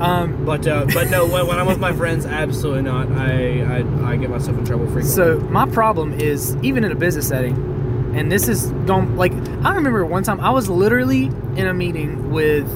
um 0.00 0.44
But 0.44 0.66
uh, 0.66 0.86
but 0.92 1.08
no, 1.08 1.24
when, 1.26 1.46
when 1.46 1.58
I'm 1.58 1.66
with 1.66 1.78
my 1.78 1.92
friends, 1.94 2.26
absolutely 2.26 2.82
not. 2.82 3.10
I, 3.12 3.62
I 3.78 4.10
I 4.12 4.16
get 4.16 4.28
myself 4.28 4.58
in 4.58 4.64
trouble 4.66 4.86
frequently. 4.86 5.10
So 5.10 5.38
my 5.50 5.66
problem 5.66 6.12
is 6.12 6.56
even 6.62 6.84
in 6.84 6.92
a 6.92 6.96
business 6.96 7.28
setting, 7.28 7.54
and 8.16 8.30
this 8.30 8.48
is 8.48 8.66
going 8.86 9.16
like 9.16 9.32
I 9.64 9.74
remember 9.74 10.04
one 10.06 10.22
time 10.22 10.40
I 10.40 10.50
was 10.50 10.68
literally 10.68 11.24
in 11.56 11.66
a 11.66 11.74
meeting 11.74 12.30
with 12.30 12.66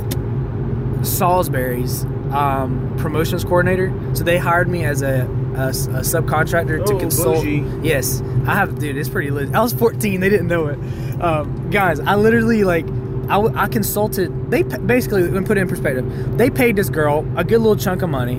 Salisbury's 1.04 2.04
um, 2.32 2.94
promotions 2.98 3.44
coordinator. 3.44 3.92
So 4.14 4.24
they 4.24 4.36
hired 4.38 4.68
me 4.68 4.84
as 4.84 5.02
a, 5.02 5.26
a, 5.54 5.68
a 5.68 6.02
subcontractor 6.02 6.84
to 6.86 6.94
Oh, 6.94 6.98
consult. 6.98 7.36
bougie. 7.44 7.64
Yes, 7.82 8.20
I 8.46 8.54
have, 8.54 8.78
dude. 8.78 8.96
It's 8.96 9.08
pretty 9.08 9.30
lit. 9.30 9.54
I 9.54 9.60
was 9.60 9.72
14. 9.72 10.20
They 10.20 10.28
didn't 10.28 10.48
know 10.48 10.66
it, 10.66 10.78
um, 11.22 11.70
guys. 11.70 12.00
I 12.00 12.16
literally 12.16 12.64
like. 12.64 12.86
I 13.30 13.68
consulted. 13.68 14.50
They 14.50 14.62
basically, 14.62 15.22
let 15.24 15.42
me 15.42 15.46
put 15.46 15.58
it 15.58 15.60
in 15.60 15.68
perspective. 15.68 16.38
They 16.38 16.48
paid 16.48 16.76
this 16.76 16.88
girl 16.88 17.26
a 17.36 17.44
good 17.44 17.58
little 17.58 17.76
chunk 17.76 18.00
of 18.00 18.08
money 18.08 18.36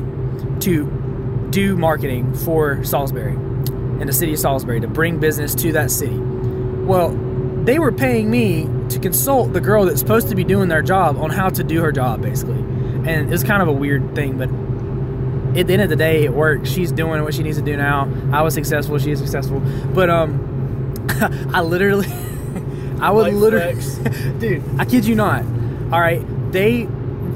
to 0.62 1.48
do 1.52 1.78
marketing 1.78 2.34
for 2.34 2.84
Salisbury 2.84 3.34
in 3.34 4.08
the 4.08 4.14
city 4.14 4.34
of 4.34 4.40
Salisbury 4.40 4.80
to 4.80 4.88
bring 4.88 5.20
business 5.20 5.54
to 5.56 5.72
that 5.74 5.92
city. 5.92 6.16
Well, 6.90 7.12
they 7.66 7.78
were 7.78 7.92
paying 7.92 8.32
me 8.32 8.68
to 8.90 8.98
consult 8.98 9.54
the 9.54 9.62
girl 9.62 9.86
that's 9.86 10.00
supposed 10.00 10.28
to 10.30 10.36
be 10.36 10.44
doing 10.44 10.70
their 10.70 10.82
job 10.82 11.18
on 11.18 11.30
how 11.30 11.50
to 11.50 11.64
do 11.64 11.82
her 11.82 11.92
job, 11.92 12.24
basically. 12.24 12.58
And 13.08 13.32
it's 13.32 13.44
kind 13.44 13.62
of 13.62 13.68
a 13.68 13.72
weird 13.72 14.16
thing, 14.16 14.40
but 14.40 14.50
at 15.56 15.68
the 15.68 15.74
end 15.74 15.84
of 15.84 15.90
the 15.90 15.96
day, 15.96 16.24
it 16.24 16.34
worked. 16.34 16.66
She's 16.68 16.92
doing 16.92 17.22
what 17.22 17.36
she 17.36 17.44
needs 17.44 17.60
to 17.60 17.64
do 17.64 17.78
now. 17.78 18.12
I 18.34 18.42
was 18.42 18.56
successful. 18.56 18.98
She 18.98 19.12
is 19.12 19.20
successful. 19.20 19.60
But 19.94 20.10
um, 20.10 21.06
I 21.54 21.62
literally, 21.62 22.08
I 23.00 23.12
would 23.12 23.34
Life 23.34 23.36
literally, 23.36 24.40
dude, 24.40 24.64
I 24.80 24.86
kid 24.86 25.06
you 25.06 25.14
not. 25.14 25.44
All 25.94 26.02
right, 26.02 26.26
they, 26.52 26.88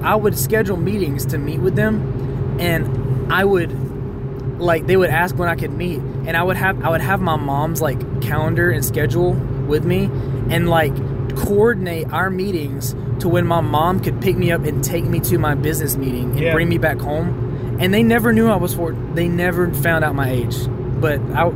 I 0.01 0.15
would 0.15 0.35
schedule 0.35 0.77
meetings 0.77 1.27
to 1.27 1.37
meet 1.37 1.59
with 1.59 1.75
them, 1.75 2.57
and 2.59 3.31
I 3.31 3.45
would 3.45 4.59
like 4.59 4.87
they 4.87 4.97
would 4.97 5.11
ask 5.11 5.35
when 5.35 5.47
I 5.47 5.55
could 5.55 5.73
meet, 5.73 5.99
and 6.25 6.35
I 6.37 6.43
would 6.43 6.57
have 6.57 6.83
I 6.83 6.89
would 6.89 7.01
have 7.01 7.21
my 7.21 7.35
mom's 7.35 7.81
like 7.81 7.99
calendar 8.21 8.69
and 8.71 8.83
schedule 8.83 9.33
with 9.67 9.85
me, 9.85 10.05
and 10.49 10.69
like 10.69 10.93
coordinate 11.35 12.11
our 12.13 12.29
meetings 12.29 12.93
to 13.19 13.27
when 13.29 13.45
my 13.47 13.61
mom 13.61 13.99
could 13.99 14.21
pick 14.21 14.35
me 14.37 14.51
up 14.51 14.63
and 14.65 14.83
take 14.83 15.05
me 15.05 15.19
to 15.21 15.37
my 15.37 15.55
business 15.55 15.95
meeting 15.97 16.31
and 16.31 16.39
Yeah. 16.39 16.53
bring 16.53 16.69
me 16.69 16.77
back 16.77 16.99
home. 16.99 17.77
And 17.79 17.93
they 17.93 18.03
never 18.03 18.31
knew 18.33 18.49
I 18.49 18.55
was 18.55 18.75
four. 18.75 18.95
They 19.15 19.27
never 19.27 19.71
found 19.73 20.03
out 20.05 20.13
my 20.15 20.29
age. 20.29 20.55
But 20.99 21.19
I, 21.33 21.47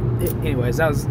anyways, 0.43 0.77
that 0.77 0.89
was. 0.89 1.07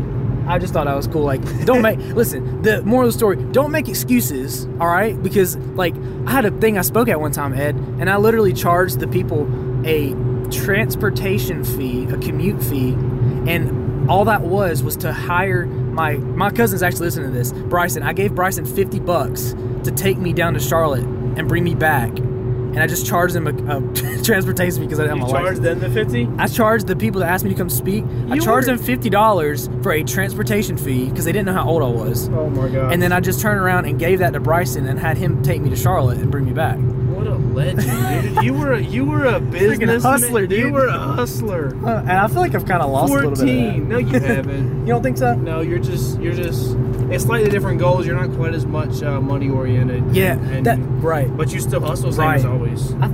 I 0.49 0.59
just 0.59 0.73
thought 0.73 0.87
that 0.87 0.95
was 0.97 1.07
cool. 1.09 1.23
Like, 1.25 1.41
don't 1.65 1.83
make. 1.83 1.99
listen, 2.15 2.63
the 2.63 2.83
moral 2.83 3.07
of 3.09 3.13
the 3.15 3.19
story: 3.19 3.37
don't 3.53 3.71
make 3.71 3.89
excuses. 3.89 4.67
All 4.81 4.89
right, 4.89 5.21
because 5.23 5.57
like 5.75 5.95
I 6.27 6.33
had 6.33 6.45
a 6.45 6.51
thing 6.51 6.77
I 6.79 6.83
spoke 6.83 7.09
at 7.09 7.21
one 7.21 7.33
time, 7.33 7.55
Ed, 7.55 7.77
and 8.01 8.11
I 8.11 8.17
literally 8.17 8.53
charged 8.53 8.99
the 9.01 9.07
people 9.09 9.47
a 9.87 10.13
transportation 10.51 11.65
fee, 11.65 12.05
a 12.05 12.17
commute 12.19 12.63
fee, 12.63 12.93
and 13.49 14.09
all 14.11 14.25
that 14.27 14.43
was 14.43 14.83
was 14.83 14.97
to 14.99 15.13
hire 15.13 15.67
my 15.67 16.17
my 16.17 16.51
cousin's 16.51 16.83
actually 16.83 17.07
listening 17.07 17.33
to 17.33 17.37
this. 17.37 17.53
Bryson, 17.53 18.03
I 18.03 18.13
gave 18.13 18.35
Bryson 18.35 18.65
fifty 18.65 19.01
bucks 19.01 19.55
to 19.85 19.91
take 19.91 20.19
me 20.19 20.33
down 20.33 20.55
to 20.55 20.61
Charlotte 20.61 21.05
and 21.05 21.49
bring 21.49 21.65
me 21.65 21.75
back, 21.75 22.11
and 22.19 22.79
I 22.79 22.87
just 22.87 23.07
charged 23.07 23.35
them 23.35 23.47
a, 23.47 23.77
a 23.79 24.23
transportation 24.23 24.79
fee 24.81 24.87
because 24.87 25.01
I 25.01 25.05
didn't 25.05 25.19
you 25.19 25.25
have 25.25 25.33
my 25.33 25.39
charge 25.39 25.59
license. 25.59 25.65
them 25.65 25.81
the 25.81 25.91
50. 25.91 26.29
I 26.39 26.47
charged 26.49 26.87
the 26.87 26.97
people 26.97 27.21
that 27.21 27.29
asked 27.29 27.45
me 27.45 27.51
to 27.51 27.57
come 27.57 27.69
speak. 27.71 28.05
I 28.31 28.39
charged 28.39 28.69
were- 28.69 28.77
them 28.77 28.79
fifty 28.85 29.11
dollars 29.11 29.69
for 29.83 29.93
a 29.93 30.03
transportation 30.05 30.77
fee 30.77 31.09
because 31.09 31.25
they 31.25 31.33
didn't 31.33 31.47
know 31.47 31.53
how 31.55 31.69
old 31.69 31.83
I 31.83 31.89
was. 31.89 32.29
Oh 32.29 32.49
my 32.51 32.69
god. 32.69 32.93
And 32.93 33.03
then 33.03 33.13
I 33.13 33.21
just 33.21 33.41
turned 33.41 33.61
around 33.61 33.87
and 33.87 33.99
gave 33.99 34.19
that 34.21 34.33
to 34.35 34.41
Bryson 34.41 34.87
and 34.87 34.99
had 34.99 35.17
him 35.19 35.43
take 35.43 35.61
me 35.63 35.71
to 35.71 35.77
Charlotte 35.77 36.19
and 36.19 36.31
bring 36.31 36.45
me 36.47 36.53
back. 36.53 36.77
What 37.17 37.27
a 37.27 37.35
legend, 37.35 38.35
dude! 38.35 38.45
You 38.45 38.53
were 38.55 38.73
a, 38.75 38.81
you 38.81 39.05
were 39.05 39.25
a 39.25 39.41
business 39.59 40.03
hustler, 40.03 40.47
dude. 40.47 40.59
You 40.59 40.73
were 40.73 40.87
a 40.87 40.99
hustler. 40.99 41.75
Uh, 41.85 42.01
and 42.01 42.11
I 42.13 42.29
feel 42.29 42.41
like 42.41 42.55
I've 42.55 42.67
kind 42.67 42.83
of 42.83 42.91
lost 42.91 43.11
a 43.13 43.15
little 43.17 43.31
bit. 43.31 43.39
Fourteen. 43.39 43.89
No, 43.89 43.99
you 43.99 44.21
haven't. 44.21 44.77
You 44.87 44.93
don't 44.93 45.03
think 45.03 45.19
so? 45.19 45.35
No, 45.35 45.63
you're 45.63 45.81
just 45.81 46.21
you're 46.21 46.35
just. 46.35 46.77
It's 47.11 47.25
slightly 47.25 47.51
different 47.51 47.81
goals. 47.81 48.07
You're 48.07 48.15
not 48.15 48.37
quite 48.37 48.55
as 48.55 48.65
much 48.67 49.03
uh, 49.03 49.21
money 49.21 49.49
oriented. 49.49 50.15
Yeah, 50.15 50.39
and, 50.39 50.65
that 50.67 50.79
right. 51.03 51.35
but 51.37 51.53
you 51.53 51.59
still 51.61 51.81
hustle 51.81 52.13
same 52.13 52.31
as 52.31 52.45
always. 52.45 52.93
I, 52.95 53.09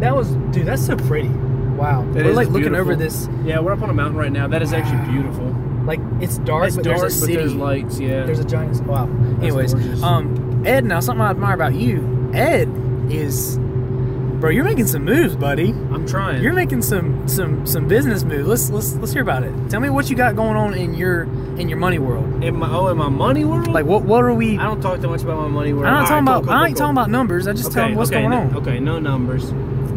that 0.00 0.14
was, 0.14 0.28
dude. 0.52 0.66
That's 0.66 0.84
so 0.86 0.96
pretty. 0.96 1.28
Wow. 1.28 2.02
That 2.12 2.24
We're 2.24 2.32
like 2.32 2.48
looking 2.48 2.70
beautiful. 2.70 2.80
over 2.80 2.96
this. 2.96 3.28
Yeah, 3.44 3.58
we're 3.60 3.72
up 3.72 3.82
on 3.82 3.90
a 3.90 3.94
mountain 3.94 4.16
right 4.16 4.30
now. 4.32 4.46
That 4.46 4.62
is 4.62 4.72
actually 4.72 5.12
beautiful. 5.12 5.46
Like 5.84 6.00
it's 6.20 6.38
dark, 6.38 6.68
it's 6.68 6.76
but 6.76 6.84
dark, 6.84 7.00
there's 7.00 7.16
a 7.16 7.20
but 7.20 7.26
city. 7.26 7.36
there's 7.36 7.54
lights. 7.54 7.98
Yeah. 8.00 8.24
There's 8.24 8.38
a 8.40 8.44
giant. 8.44 8.84
Wow. 8.86 9.08
Anyways, 9.40 9.74
gorgeous. 9.74 10.02
um, 10.02 10.64
Ed. 10.66 10.84
Now 10.84 11.00
something 11.00 11.22
I 11.22 11.30
admire 11.30 11.54
about 11.54 11.74
you, 11.74 12.30
Ed, 12.34 12.66
is, 13.10 13.56
bro. 13.58 14.50
You're 14.50 14.64
making 14.64 14.86
some 14.86 15.04
moves, 15.04 15.36
buddy. 15.36 15.70
I'm 15.70 16.06
trying. 16.06 16.42
You're 16.42 16.52
making 16.52 16.82
some 16.82 17.26
some 17.28 17.66
some 17.66 17.88
business 17.88 18.24
moves. 18.24 18.48
Let's 18.48 18.70
let's 18.70 18.94
let's 18.96 19.12
hear 19.12 19.22
about 19.22 19.42
it. 19.44 19.52
Tell 19.70 19.80
me 19.80 19.90
what 19.90 20.10
you 20.10 20.16
got 20.16 20.36
going 20.36 20.56
on 20.56 20.74
in 20.74 20.94
your 20.94 21.22
in 21.58 21.68
your 21.68 21.78
money 21.78 21.98
world. 21.98 22.44
in 22.44 22.56
my 22.56 22.70
oh 22.70 22.88
in 22.88 22.96
my 22.96 23.08
money 23.08 23.44
world. 23.44 23.68
Like 23.68 23.86
what 23.86 24.02
what 24.02 24.22
are 24.24 24.34
we? 24.34 24.58
I 24.58 24.64
don't 24.64 24.80
talk 24.80 25.00
too 25.00 25.08
much 25.08 25.22
about 25.22 25.40
my 25.40 25.48
money 25.48 25.72
world. 25.72 25.86
I'm 25.86 25.94
not 25.94 26.02
All 26.02 26.08
talking 26.08 26.26
right, 26.26 26.32
about. 26.38 26.44
cool, 26.44 26.52
I 26.52 26.66
ain't 26.68 26.76
talking 26.76 26.92
about 26.94 27.10
numbers. 27.10 27.46
I 27.46 27.52
just 27.52 27.72
tell 27.72 27.86
them 27.86 27.94
what's 27.96 28.10
okay, 28.10 28.20
going 28.20 28.30
no, 28.30 28.38
on. 28.38 28.56
Okay, 28.58 28.78
no 28.78 28.98
numbers. 28.98 29.50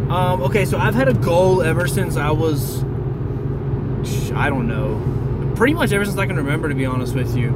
Um, 0.10 0.41
okay, 0.43 0.66
so 0.66 0.78
I've 0.80 0.95
had 0.95 1.07
a 1.07 1.14
goal 1.14 1.62
ever 1.62 1.88
since 1.88 2.18
I 2.18 2.32
was, 2.32 2.82
I 4.34 4.49
don't 4.49 4.68
know, 4.68 5.53
pretty 5.55 5.76
much 5.76 5.91
ever 5.91 6.03
since 6.03 6.18
I 6.18 6.26
can 6.26 6.36
remember, 6.36 6.68
to 6.68 6.74
be 6.74 6.86
honest 6.88 7.14
with 7.14 7.38
you. 7.38 7.49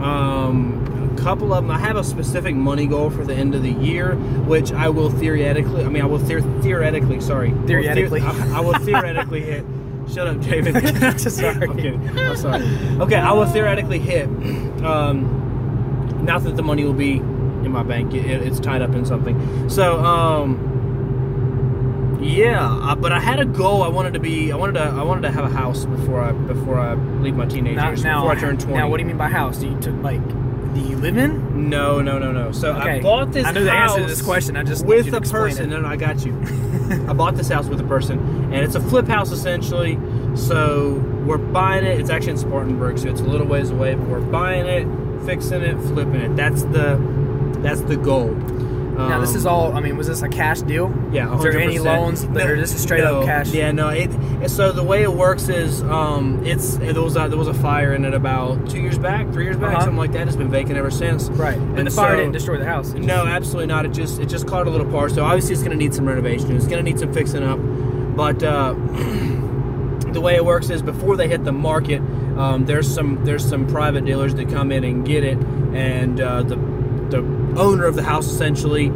Um, 0.00 1.03
couple 1.24 1.54
of 1.54 1.64
them. 1.64 1.70
I 1.70 1.78
have 1.78 1.96
a 1.96 2.04
specific 2.04 2.54
money 2.54 2.86
goal 2.86 3.08
for 3.10 3.24
the 3.24 3.34
end 3.34 3.54
of 3.54 3.62
the 3.62 3.72
year, 3.72 4.14
which 4.46 4.72
I 4.72 4.90
will 4.90 5.10
theoretically. 5.10 5.82
I 5.82 5.88
mean, 5.88 6.02
I 6.02 6.06
will 6.06 6.18
theor- 6.18 6.62
theoretically. 6.62 7.20
Sorry, 7.22 7.48
I 7.48 7.52
will 7.54 7.66
Theoretically. 7.66 8.20
I, 8.20 8.60
will 8.60 8.74
theoretically 8.78 9.40
hit. 9.40 9.64
Shut 10.12 10.26
up, 10.26 10.40
David. 10.42 11.18
Sorry. 11.20 11.66
I'm 11.66 11.76
kidding. 11.82 12.18
I'm 12.18 12.36
sorry. 12.36 12.62
Okay, 13.00 13.16
I 13.16 13.32
will 13.32 13.46
theoretically 13.46 13.98
hit. 13.98 14.26
Um, 14.84 15.40
not 16.26 16.42
that 16.44 16.56
the 16.56 16.62
money 16.62 16.84
will 16.84 16.92
be 16.92 17.12
in 17.16 17.70
my 17.70 17.82
bank. 17.82 18.12
It, 18.12 18.26
it's 18.42 18.60
tied 18.60 18.82
up 18.82 18.90
in 18.94 19.06
something. 19.06 19.70
So, 19.70 20.04
um, 20.04 20.58
yeah. 22.22 22.70
uh, 22.70 22.94
But 22.96 23.12
I 23.12 23.18
had 23.20 23.40
a 23.40 23.46
goal. 23.46 23.82
I 23.82 23.88
wanted 23.88 24.12
to 24.12 24.20
be. 24.20 24.52
I 24.52 24.56
wanted 24.56 24.74
to. 24.74 24.82
I 24.82 25.02
wanted 25.02 25.22
to 25.22 25.30
have 25.30 25.46
a 25.46 25.48
house 25.56 25.86
before 25.86 26.20
I 26.20 26.32
before 26.32 26.78
I 26.78 26.94
leave 26.94 27.34
my 27.34 27.46
teenage 27.46 27.78
years. 27.82 28.02
before 28.02 28.30
I 28.30 28.34
turn 28.38 28.58
twenty. 28.58 28.76
now, 28.78 28.90
what 28.90 28.98
do 28.98 29.02
you 29.04 29.06
mean 29.08 29.16
by 29.16 29.28
house? 29.28 29.56
Do 29.58 29.68
you 29.70 29.78
took 29.80 29.96
like? 30.02 30.20
Do 30.74 30.80
you 30.80 30.96
live 30.96 31.16
in? 31.16 31.70
No, 31.70 32.00
no, 32.00 32.18
no, 32.18 32.32
no. 32.32 32.50
So 32.52 32.72
I 32.72 33.00
bought 33.00 33.32
this. 33.32 33.46
I 33.46 33.52
know 33.52 33.62
the 33.62 33.70
answer 33.70 33.96
to 33.96 34.02
house 34.02 34.10
this 34.10 34.22
question. 34.22 34.56
I 34.56 34.64
just 34.64 34.84
with 34.84 35.12
a 35.14 35.20
person. 35.20 35.66
it. 35.66 35.74
No, 35.74 35.80
no, 35.80 35.88
I 35.88 35.96
got 35.96 36.24
you. 36.24 36.32
I 37.08 37.12
bought 37.12 37.36
this 37.36 37.48
house 37.48 37.66
with 37.66 37.80
a 37.80 37.84
person, 37.84 38.18
and 38.52 38.56
it's 38.56 38.74
a 38.74 38.80
flip 38.80 39.06
house 39.06 39.30
essentially. 39.30 39.98
So 40.34 40.94
we're 41.24 41.38
buying 41.38 41.84
it. 41.84 42.00
It's 42.00 42.10
actually 42.10 42.32
in 42.32 42.38
Spartanburg, 42.38 42.98
so 42.98 43.08
it's 43.08 43.20
a 43.20 43.24
little 43.24 43.46
ways 43.46 43.70
away, 43.70 43.94
but 43.94 44.08
we're 44.08 44.20
buying 44.20 44.66
it, 44.66 45.24
fixing 45.24 45.62
it, 45.62 45.76
flipping 45.80 46.20
it. 46.20 46.34
That's 46.36 46.62
the 46.64 46.98
that's 47.58 47.82
the 47.82 47.96
goal. 47.96 48.34
Now 48.96 49.20
this 49.20 49.34
is 49.34 49.44
all. 49.46 49.72
I 49.76 49.80
mean, 49.80 49.96
was 49.96 50.06
this 50.06 50.22
a 50.22 50.28
cash 50.28 50.60
deal? 50.62 50.92
yeah. 51.12 51.34
Is 51.36 51.42
there 51.42 51.58
any 51.58 51.76
100%. 51.78 51.84
loans 51.84 52.26
that 52.28 52.48
are 52.48 52.56
just 52.56 52.78
straight 52.78 53.04
no, 53.04 53.20
up 53.20 53.26
cash? 53.26 53.50
Yeah, 53.52 53.72
no. 53.72 53.88
It, 53.90 54.10
so 54.48 54.72
the 54.72 54.82
way 54.82 55.02
it 55.02 55.12
works 55.12 55.48
is, 55.48 55.82
um, 55.82 56.44
it's 56.44 56.76
there 56.76 57.00
was 57.02 57.16
a, 57.16 57.28
there 57.28 57.38
was 57.38 57.48
a 57.48 57.54
fire 57.54 57.92
in 57.94 58.04
it 58.04 58.14
about 58.14 58.68
two 58.70 58.80
years 58.80 58.98
back, 58.98 59.30
three 59.32 59.44
years 59.44 59.56
back, 59.56 59.72
Uh-huh. 59.72 59.80
something 59.80 59.98
like 59.98 60.12
that. 60.12 60.26
It's 60.28 60.36
been 60.36 60.50
vacant 60.50 60.76
ever 60.76 60.90
since. 60.90 61.28
Right. 61.30 61.56
And, 61.58 61.78
And 61.78 61.86
the 61.86 61.90
fire 61.90 62.16
didn't 62.16 62.32
destroy 62.32 62.58
the 62.58 62.66
house. 62.66 62.92
Just- 62.92 63.06
No, 63.06 63.26
absolutely 63.26 63.66
not. 63.66 63.84
It 63.86 63.92
just 63.92 64.20
it 64.20 64.26
just 64.26 64.46
caught 64.46 64.66
a 64.66 64.70
little 64.70 64.90
part. 64.90 65.12
So 65.12 65.24
obviously 65.24 65.54
it's 65.54 65.62
going 65.62 65.76
to 65.76 65.82
need 65.82 65.94
some 65.94 66.06
renovation. 66.06 66.54
It's 66.56 66.66
going 66.66 66.84
to 66.84 66.90
need 66.90 66.98
some 66.98 67.12
fixing 67.12 67.42
up. 67.42 67.58
But 68.16 68.42
uh, 68.42 68.74
the 70.12 70.20
way 70.20 70.36
it 70.36 70.44
works 70.44 70.70
is 70.70 70.82
before 70.82 71.16
they 71.16 71.28
hit 71.28 71.44
the 71.44 71.52
market, 71.52 72.00
um, 72.38 72.66
there's 72.66 72.92
some 72.92 73.24
there's 73.24 73.48
some 73.48 73.66
private 73.66 74.04
dealers 74.04 74.34
that 74.36 74.48
come 74.48 74.70
in 74.72 74.84
and 74.84 75.04
get 75.06 75.24
it, 75.24 75.38
and 75.72 76.20
uh, 76.20 76.42
the 76.42 76.56
the 77.10 77.22
owner 77.56 77.84
of 77.84 77.94
the 77.94 78.02
house 78.02 78.26
essentially 78.26 78.90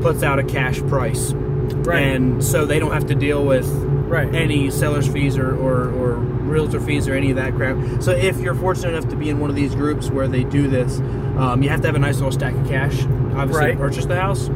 puts 0.00 0.22
out 0.22 0.38
a 0.38 0.42
cash 0.44 0.80
price, 0.82 1.32
Right. 1.32 2.00
and 2.02 2.42
so 2.42 2.64
they 2.66 2.78
don't 2.78 2.92
have 2.92 3.06
to 3.08 3.14
deal 3.14 3.44
with 3.44 3.66
Right. 4.08 4.32
any 4.34 4.70
seller's 4.70 5.06
fees 5.06 5.36
or, 5.38 5.54
or, 5.54 5.88
or 5.90 6.14
realtor 6.16 6.80
fees 6.80 7.06
or 7.06 7.14
any 7.14 7.30
of 7.30 7.36
that 7.36 7.54
crap. 7.54 7.76
So 8.02 8.10
if 8.12 8.40
you're 8.40 8.54
fortunate 8.54 8.94
enough 8.94 9.08
to 9.10 9.16
be 9.16 9.28
in 9.28 9.38
one 9.38 9.50
of 9.50 9.56
these 9.56 9.74
groups 9.74 10.10
where 10.10 10.26
they 10.26 10.42
do 10.44 10.66
this, 10.68 11.00
um, 11.36 11.62
you 11.62 11.68
have 11.68 11.80
to 11.82 11.86
have 11.86 11.94
a 11.96 12.00
nice 12.00 12.16
little 12.16 12.32
stack 12.32 12.54
of 12.54 12.66
cash, 12.66 13.02
obviously, 13.36 13.66
Right. 13.66 13.72
to 13.72 13.78
purchase 13.78 14.06
the 14.06 14.16
house. 14.20 14.48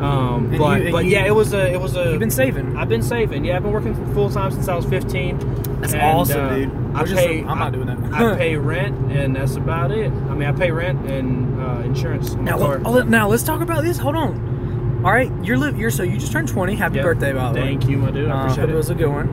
Um, 0.00 0.52
but 0.56 0.82
you- 0.82 0.92
but 0.92 1.04
you- 1.04 1.10
yeah, 1.12 1.26
it 1.26 1.34
was 1.34 1.52
a 1.52 1.72
it 1.72 1.80
was 1.80 1.96
a. 1.96 2.10
You've 2.10 2.18
been 2.18 2.30
saving. 2.30 2.76
I've 2.76 2.88
been 2.88 3.02
saving. 3.02 3.44
Yeah, 3.44 3.56
I've 3.56 3.62
been 3.62 3.72
working 3.72 3.94
full 4.14 4.30
time 4.30 4.50
since 4.50 4.66
I 4.68 4.74
was 4.74 4.84
15. 4.84 5.38
That's 5.82 5.92
And, 5.94 6.02
awesome, 6.02 6.40
uh, 6.40 6.54
dude. 6.54 6.70
I 6.94 7.00
We're 7.00 7.06
just- 7.06 7.14
pay. 7.16 7.44
I'm 7.44 7.58
not 7.58 7.72
doing 7.72 7.86
that. 7.86 7.98
I 8.14 8.36
pay 8.38 8.56
rent, 8.56 9.12
and 9.12 9.34
that's 9.36 9.56
about 9.56 9.90
it. 9.90 10.10
I 10.12 10.34
mean, 10.34 10.48
I 10.48 10.52
pay 10.52 10.70
rent 10.70 11.10
and 11.10 11.60
uh, 11.60 11.80
insurance 11.84 12.34
Now, 12.34 12.56
let- 12.56 13.08
now 13.08 13.28
let's 13.28 13.42
talk 13.42 13.60
about 13.60 13.82
this. 13.82 13.98
Hold 13.98 14.14
on. 14.16 15.02
All 15.04 15.10
right, 15.12 15.30
you're 15.42 15.58
li- 15.58 15.76
you're 15.76 15.90
so 15.90 16.04
you 16.04 16.16
just 16.18 16.30
turned 16.32 16.46
20. 16.48 16.76
Happy 16.76 16.94
Yep. 16.96 17.04
birthday, 17.04 17.32
by 17.32 17.52
the 17.52 17.60
way. 17.60 17.66
Thank 17.66 17.88
you, 17.88 17.96
my 17.98 18.10
dude. 18.12 18.30
I 18.30 18.32
Uh, 18.32 18.40
appreciate 18.44 18.68
it. 18.68 18.72
it 18.72 18.76
was 18.76 18.90
a 18.90 18.94
good 18.94 19.08
one. 19.08 19.28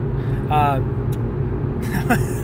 Uh, 0.50 0.80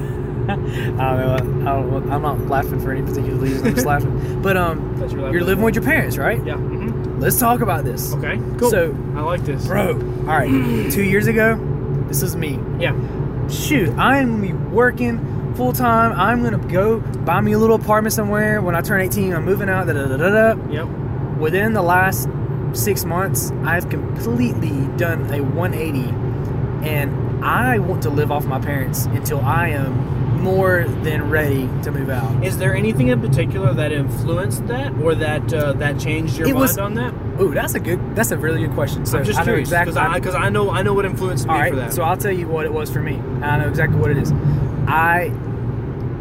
I 0.49 0.55
don't 0.55 0.67
know. 0.95 1.35
I 1.35 1.39
don't, 1.83 2.11
I'm 2.13 2.23
not 2.23 2.47
laughing 2.47 2.79
for 2.81 2.93
any 2.93 3.03
particular 3.03 3.37
reason. 3.37 3.67
I'm 3.67 3.75
just 3.75 3.87
laughing. 3.95 4.41
But 4.43 4.57
um, 4.57 4.79
you 4.79 4.85
were 4.85 5.01
laughing 5.09 5.33
you're 5.35 5.43
living 5.43 5.65
with 5.65 5.75
your 5.75 5.83
parents, 5.85 6.17
right? 6.17 6.39
Yeah. 6.47 6.55
mhm. 6.55 7.21
Let's 7.21 7.41
talk 7.41 7.61
about 7.63 7.85
this. 7.85 8.15
Okay. 8.15 8.39
Cool. 8.59 8.71
So- 8.71 8.97
I 9.17 9.23
like 9.23 9.45
this. 9.45 9.67
Bro, 9.67 9.95
all 10.21 10.37
right. 10.39 10.49
Two 10.93 11.03
years 11.03 11.27
ago, 11.27 11.57
this 12.07 12.23
is 12.23 12.37
me. 12.37 12.61
Yeah. 12.79 12.93
Shoot, 13.51 13.91
I'm 13.97 14.41
gonna 14.41 14.43
be 14.43 14.53
working 14.53 15.55
full 15.55 15.73
time. 15.73 16.13
I'm 16.13 16.43
gonna 16.43 16.59
go 16.69 17.01
buy 17.01 17.41
me 17.41 17.53
a 17.53 17.59
little 17.59 17.77
apartment 17.77 18.13
somewhere. 18.13 18.61
When 18.61 18.75
I 18.75 18.81
turn 18.81 19.01
18, 19.01 19.33
I'm 19.33 19.45
moving 19.45 19.69
out. 19.69 19.87
Da 19.87 19.93
da 19.93 20.07
da 20.07 20.17
da 20.17 20.55
da. 20.55 20.71
Yep. 20.71 20.89
within 21.39 21.73
the 21.73 21.83
last 21.83 22.29
six 22.73 23.05
months, 23.05 23.53
I've 23.65 23.89
completely 23.89 24.87
done 24.97 25.33
a 25.33 25.41
180, 25.43 26.09
and 26.89 27.45
I 27.45 27.79
want 27.79 28.03
to 28.03 28.11
live 28.11 28.31
off 28.33 28.47
my 28.47 28.59
parents 28.61 29.07
until 29.07 29.41
I 29.41 29.69
am 29.69 30.16
more 30.37 30.85
than 31.03 31.31
ready 31.31 31.69
to 31.83 31.91
move 31.91 32.09
out. 32.11 32.45
Is 32.45 32.59
there 32.59 32.75
anything 32.75 33.09
in 33.09 33.21
particular 33.21 33.73
that 33.75 33.93
influenced 33.93 34.67
that, 34.69 34.93
or 35.01 35.15
that 35.17 35.53
uh, 35.53 35.73
that 35.75 35.99
changed 35.99 36.37
your 36.39 36.49
It 36.49 36.53
mind 36.55 36.61
was- 36.61 36.79
on 36.79 36.95
that? 36.95 37.13
Ooh, 37.41 37.53
that's 37.53 37.75
a 37.75 37.81
good, 37.81 38.01
that's 38.17 38.31
a 38.31 38.39
really 38.39 38.61
good 38.61 38.73
question. 38.75 39.05
So 39.07 39.19
I'm 39.19 39.25
just 39.25 39.39
I 39.39 39.45
curious 39.45 39.69
because 39.71 39.97
I, 39.97 40.19
'cause 40.21 40.35
I 40.35 40.49
know 40.49 40.71
I 40.71 40.83
know 40.83 40.95
what 40.95 41.05
influenced 41.05 41.47
me 41.47 41.53
right, 41.55 41.71
for 41.71 41.77
that. 41.77 41.93
so 41.93 42.03
I'll 42.03 42.17
tell 42.17 42.33
you 42.33 42.49
what 42.49 42.65
it 42.65 42.73
was 42.73 42.91
for 42.91 43.01
me. 43.01 43.21
I 43.43 43.59
know 43.59 43.69
exactly 43.69 43.99
what 43.99 44.11
it 44.11 44.17
is. 44.19 44.33
I 44.89 45.31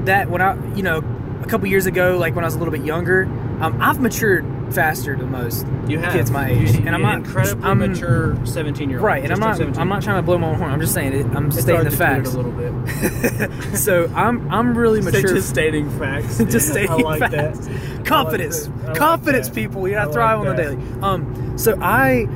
that 0.06 0.30
when 0.30 0.42
I, 0.42 0.56
you 0.76 0.84
know, 0.84 1.02
a 1.42 1.46
couple 1.48 1.68
years 1.68 1.86
ago, 1.86 2.18
like 2.18 2.36
when 2.36 2.44
I 2.44 2.48
was 2.48 2.56
a 2.56 2.60
little 2.60 2.72
bit 2.74 2.84
younger, 2.86 3.26
um, 3.62 3.78
I've 3.82 4.00
matured 4.00 4.46
faster 4.72 5.16
than 5.16 5.32
most 5.32 5.66
you 5.88 6.00
have 6.00 6.14
kids 6.14 6.32
my 6.32 6.50
age, 6.50 6.76
and 6.76 6.90
I'm 6.90 6.96
an 6.96 7.02
not 7.02 7.16
incredibly 7.18 7.64
I'm, 7.64 7.78
mature 7.80 8.38
17 8.46 8.90
year 8.90 9.00
old. 9.00 9.06
Right, 9.06 9.24
and 9.24 9.32
I'm 9.32 9.40
not. 9.40 9.60
I'm 9.78 9.88
not 9.90 10.02
trying 10.04 10.18
to 10.18 10.22
blow 10.22 10.38
my 10.38 10.50
own 10.50 10.56
horn. 10.56 10.72
I'm 10.72 10.82
just 10.82 10.94
saying 10.94 11.14
it. 11.14 11.26
I'm 11.36 11.48
It's 11.48 11.62
stating 11.62 11.86
the 11.86 11.92
facts. 11.92 12.34
a 12.34 12.42
little 12.42 12.52
bit. 12.52 13.78
so 13.78 14.12
I'm 14.16 14.50
I'm 14.52 14.78
really 14.78 15.02
mature. 15.02 15.22
Just 15.22 15.50
stating 15.50 15.90
facts. 16.00 16.38
just 16.50 16.70
stating 16.70 16.92
I 16.92 16.96
like 16.96 17.20
facts. 17.20 17.68
that. 17.68 18.06
Confidence, 18.06 18.68
I 18.68 18.70
like 18.70 18.76
that. 18.78 18.84
I 18.86 18.88
like 18.90 18.98
confidence, 18.98 19.48
that. 19.48 19.56
people. 19.56 19.88
You 19.88 19.96
I 19.96 20.02
gotta 20.02 20.14
thrive 20.14 20.40
on 20.40 20.46
the 20.48 20.54
daily. 20.56 20.78
Um, 21.02 21.58
so 21.58 21.78
I, 21.82 22.28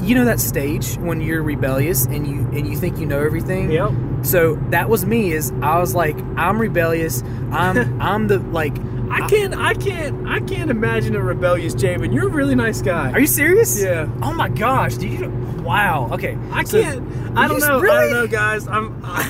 you 0.00 0.14
know 0.14 0.24
that 0.24 0.40
stage 0.40 0.96
when 0.96 1.20
you're 1.20 1.42
rebellious 1.42 2.06
and 2.06 2.26
you 2.26 2.40
and 2.52 2.66
you 2.66 2.76
think 2.76 2.98
you 2.98 3.06
know 3.06 3.20
everything. 3.20 3.70
Yep. 3.70 3.90
So 4.22 4.54
that 4.70 4.88
was 4.88 5.04
me. 5.04 5.32
Is 5.32 5.52
I 5.62 5.78
was 5.78 5.94
like 5.94 6.16
I'm 6.36 6.60
rebellious. 6.60 7.22
I'm 7.52 8.00
I'm 8.02 8.28
the 8.28 8.38
like. 8.38 8.76
I 9.12 9.28
can't. 9.28 9.54
I 9.54 9.74
can't. 9.74 10.26
I 10.28 10.40
can't 10.40 10.70
imagine 10.70 11.14
a 11.16 11.20
rebellious 11.20 11.74
Jabin. 11.74 12.12
You're 12.12 12.28
a 12.28 12.30
really 12.30 12.54
nice 12.54 12.80
guy. 12.82 13.12
Are 13.12 13.20
you 13.20 13.26
serious? 13.26 13.80
Yeah. 13.80 14.08
Oh 14.22 14.32
my 14.32 14.48
gosh, 14.48 14.94
dude! 14.96 15.20
You 15.20 15.28
wow. 15.62 16.08
Okay. 16.12 16.36
I 16.50 16.64
So- 16.64 16.82
can't. 16.82 17.36
I 17.36 17.46
don't 17.48 17.60
know. 17.60 17.78
I 17.80 18.00
don't 18.00 18.10
know, 18.12 18.26
guys. 18.26 18.66
I'm. 18.68 19.00
I, 19.04 19.22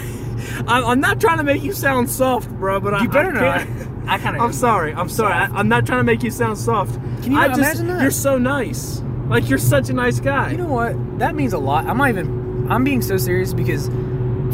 I'm 0.69 0.85
I'm 0.85 1.01
not 1.01 1.21
trying 1.21 1.39
to 1.39 1.45
make 1.45 1.63
you 1.63 1.73
sound 1.73 2.11
soft, 2.11 2.49
bro. 2.51 2.81
But 2.81 2.95
I, 2.95 3.03
You 3.03 3.09
better 3.09 3.31
I 3.31 3.33
not. 3.59 3.67
can't- 3.67 4.09
I 4.09 4.19
kind 4.19 4.37
of. 4.37 4.43
I'm 4.43 4.53
sorry. 4.53 4.93
I'm 4.95 5.09
sorry. 5.09 5.33
I, 5.35 5.45
I'm 5.47 5.69
not 5.69 5.87
trying 5.87 6.01
to 6.01 6.05
make 6.05 6.23
you 6.23 6.31
sound 6.31 6.59
soft. 6.59 6.95
Can 7.23 7.33
you 7.33 7.39
I 7.39 7.49
just, 7.49 7.59
imagine 7.61 7.87
that? 7.89 8.03
You're 8.03 8.11
so 8.11 8.37
nice. 8.39 9.01
Like 9.29 9.49
you're 9.49 9.59
such 9.59 9.89
a 9.91 9.93
nice 9.93 10.19
guy. 10.21 10.51
You 10.51 10.59
know 10.59 10.67
what? 10.67 11.19
That 11.19 11.35
means 11.37 11.53
a 11.53 11.59
lot. 11.59 11.87
I'm 11.87 11.97
not 11.99 12.09
even. 12.09 12.67
I'm 12.71 12.85
being 12.85 13.03
so 13.03 13.17
serious 13.17 13.53
because 13.55 13.87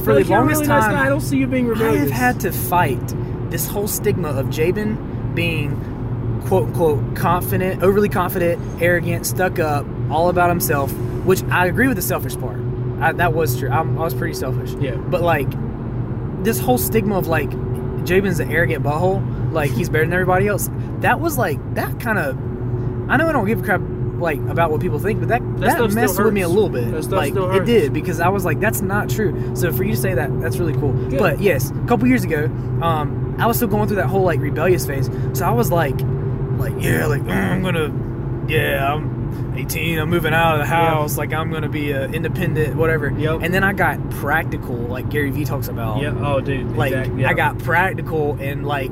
for 0.04 0.14
like, 0.14 0.26
the 0.26 0.30
longest 0.32 0.60
really 0.60 0.66
time, 0.68 0.80
nice 0.80 0.92
guy. 0.92 1.06
I 1.06 1.08
don't 1.08 1.20
see 1.20 1.38
you 1.38 1.46
being 1.46 1.66
rebellious. 1.66 1.96
I 1.96 1.98
have 2.04 2.10
had 2.10 2.40
to 2.40 2.52
fight 2.52 3.14
this 3.50 3.66
whole 3.66 3.88
stigma 3.88 4.28
of 4.28 4.50
Jabin 4.50 4.96
being 5.38 6.42
quote 6.48 6.64
unquote 6.64 7.14
confident, 7.14 7.82
overly 7.82 8.08
confident, 8.08 8.82
arrogant, 8.82 9.24
stuck 9.24 9.60
up, 9.60 9.86
all 10.10 10.28
about 10.28 10.48
himself. 10.48 10.92
Which 11.24 11.44
I 11.44 11.66
agree 11.66 11.86
with 11.86 11.96
the 11.96 12.02
selfish 12.02 12.36
part. 12.36 12.60
I, 13.00 13.12
that 13.12 13.34
was 13.34 13.58
true. 13.58 13.70
I'm, 13.70 13.96
I 13.96 14.02
was 14.02 14.14
pretty 14.14 14.34
selfish. 14.34 14.72
Yeah. 14.80 14.96
But 14.96 15.22
like 15.22 15.48
this 16.42 16.58
whole 16.58 16.78
stigma 16.78 17.18
of 17.18 17.28
like 17.28 17.50
Jabin's 18.04 18.40
an 18.40 18.50
arrogant 18.50 18.82
butthole, 18.82 19.52
like 19.52 19.70
he's 19.70 19.88
better 19.88 20.04
than 20.04 20.12
everybody 20.12 20.48
else. 20.48 20.68
That 21.00 21.20
was 21.20 21.38
like 21.38 21.58
that 21.74 22.00
kind 22.00 22.18
of. 22.18 22.36
I 23.08 23.16
know 23.16 23.28
I 23.28 23.32
don't 23.32 23.46
give 23.46 23.60
a 23.60 23.64
crap 23.64 23.80
like 24.18 24.38
about 24.48 24.70
what 24.70 24.80
people 24.80 24.98
think, 24.98 25.20
but 25.20 25.28
that 25.28 25.40
That 25.60 25.78
that, 25.78 25.92
messed 25.92 26.22
with 26.22 26.32
me 26.32 26.42
a 26.42 26.48
little 26.48 26.68
bit. 26.68 26.88
Like 27.10 27.34
it 27.34 27.64
did 27.64 27.92
because 27.92 28.20
I 28.20 28.28
was 28.28 28.44
like, 28.44 28.60
that's 28.60 28.80
not 28.80 29.08
true. 29.08 29.54
So 29.54 29.72
for 29.72 29.84
you 29.84 29.92
to 29.92 30.00
say 30.00 30.14
that, 30.14 30.40
that's 30.40 30.58
really 30.58 30.74
cool. 30.74 30.92
Good. 30.92 31.18
But 31.18 31.40
yes, 31.40 31.70
a 31.70 31.86
couple 31.86 32.06
years 32.08 32.24
ago, 32.24 32.46
um, 32.82 33.36
I 33.38 33.46
was 33.46 33.56
still 33.56 33.68
going 33.68 33.86
through 33.88 33.96
that 33.96 34.06
whole 34.08 34.22
like 34.22 34.40
rebellious 34.40 34.86
phase. 34.86 35.08
So 35.32 35.44
I 35.44 35.50
was 35.50 35.70
like, 35.70 35.98
like 36.58 36.74
yeah, 36.78 37.06
like 37.06 37.22
"Mm, 37.22 37.30
I'm 37.30 37.62
gonna, 37.62 38.46
yeah, 38.48 38.92
I'm 38.92 39.54
18, 39.56 39.98
I'm 39.98 40.10
moving 40.10 40.34
out 40.34 40.54
of 40.54 40.60
the 40.60 40.66
house, 40.66 41.16
like 41.16 41.32
I'm 41.32 41.50
gonna 41.50 41.68
be 41.68 41.92
uh, 41.92 42.08
independent, 42.08 42.76
whatever. 42.76 43.10
Yep. 43.10 43.40
And 43.42 43.52
then 43.54 43.62
I 43.62 43.72
got 43.72 44.10
practical, 44.10 44.74
like 44.76 45.08
Gary 45.10 45.30
Vee 45.30 45.44
talks 45.44 45.68
about. 45.68 46.00
Yeah. 46.02 46.14
Oh, 46.16 46.40
dude. 46.40 46.76
Like 46.76 46.92
exact- 46.92 47.18
yeah. 47.18 47.28
I 47.28 47.34
got 47.34 47.58
practical 47.58 48.36
and 48.40 48.66
like 48.66 48.90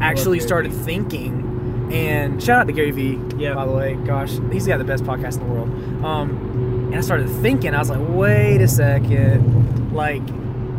actually 0.00 0.40
started 0.40 0.72
thinking. 0.72 1.47
And 1.90 2.42
shout 2.42 2.60
out 2.60 2.66
to 2.66 2.72
Gary 2.72 2.90
Vee, 2.90 3.18
Yeah. 3.38 3.54
by 3.54 3.64
the 3.66 3.72
way. 3.72 3.94
Gosh, 4.04 4.38
he's 4.52 4.66
got 4.66 4.78
the 4.78 4.84
best 4.84 5.04
podcast 5.04 5.40
in 5.40 5.46
the 5.48 5.52
world. 5.52 6.04
Um, 6.04 6.30
and 6.88 6.96
I 6.96 7.00
started 7.00 7.28
thinking, 7.28 7.74
I 7.74 7.78
was 7.78 7.90
like, 7.90 8.00
wait 8.08 8.60
a 8.60 8.68
second. 8.68 9.92
Like, 9.92 10.22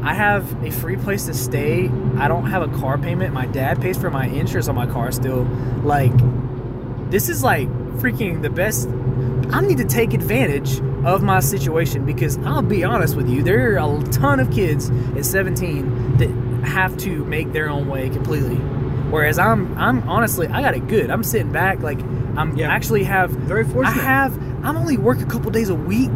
I 0.03 0.13
have 0.13 0.63
a 0.63 0.71
free 0.71 0.95
place 0.95 1.25
to 1.25 1.33
stay. 1.33 1.89
I 2.17 2.27
don't 2.27 2.45
have 2.45 2.61
a 2.61 2.67
car 2.79 2.97
payment. 2.97 3.33
My 3.33 3.45
dad 3.47 3.81
pays 3.81 3.97
for 3.97 4.09
my 4.09 4.27
insurance 4.27 4.67
on 4.67 4.75
my 4.75 4.85
car 4.87 5.11
still. 5.11 5.43
Like, 5.83 6.13
this 7.09 7.27
is 7.27 7.43
like 7.43 7.67
freaking 7.99 8.41
the 8.41 8.49
best. 8.49 8.87
I 9.51 9.61
need 9.61 9.79
to 9.79 9.85
take 9.85 10.13
advantage 10.13 10.79
of 11.05 11.23
my 11.23 11.39
situation 11.39 12.05
because 12.05 12.37
I'll 12.39 12.61
be 12.61 12.83
honest 12.83 13.15
with 13.15 13.27
you, 13.27 13.41
there 13.41 13.75
are 13.77 13.99
a 13.99 14.03
ton 14.11 14.39
of 14.39 14.51
kids 14.51 14.89
at 15.17 15.25
17 15.25 16.17
that 16.17 16.29
have 16.67 16.95
to 16.97 17.25
make 17.25 17.51
their 17.51 17.67
own 17.69 17.87
way 17.87 18.09
completely. 18.09 18.57
Whereas 19.09 19.39
I'm 19.39 19.77
I'm 19.77 20.07
honestly 20.07 20.47
I 20.47 20.61
got 20.61 20.75
it 20.75 20.87
good. 20.87 21.09
I'm 21.09 21.23
sitting 21.23 21.51
back 21.51 21.79
like 21.81 21.99
I'm 22.37 22.55
Yeah. 22.57 22.71
actually 22.71 23.03
have 23.05 23.31
Very 23.31 23.63
fortunate. 23.63 23.97
I 23.97 24.01
have 24.01 24.37
I'm 24.63 24.77
only 24.77 24.97
work 24.97 25.19
a 25.21 25.25
couple 25.25 25.49
days 25.51 25.69
a 25.69 25.75
week 25.75 26.11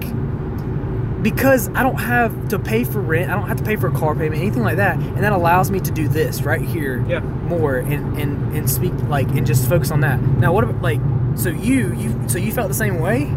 because 1.21 1.69
I 1.69 1.83
don't 1.83 1.99
have 1.99 2.49
to 2.49 2.59
pay 2.59 2.83
for 2.83 2.99
rent. 2.99 3.31
I 3.31 3.35
don't 3.35 3.47
have 3.47 3.57
to 3.57 3.63
pay 3.63 3.77
for 3.77 3.87
a 3.87 3.91
car 3.93 4.13
payment, 4.13 4.41
anything 4.41 4.63
like 4.63 4.75
that, 4.77 4.97
and 4.97 5.23
that 5.23 5.31
allows 5.31 5.71
me 5.71 5.79
to 5.79 5.91
do 5.91 6.07
this 6.09 6.41
right 6.43 6.61
here 6.61 7.03
Yeah. 7.07 7.19
more 7.21 7.77
and 7.77 8.17
and 8.17 8.55
and 8.55 8.69
speak 8.69 8.93
like 9.07 9.27
and 9.29 9.45
just 9.47 9.67
focus 9.69 9.89
on 9.91 10.01
that. 10.01 10.21
Now 10.21 10.51
what 10.53 10.63
about 10.65 10.81
like 10.81 10.99
so 11.35 11.49
you 11.49 11.93
you 11.95 12.13
so 12.27 12.37
you 12.37 12.51
felt 12.51 12.67
the 12.67 12.73
same 12.73 12.99
way? 12.99 13.31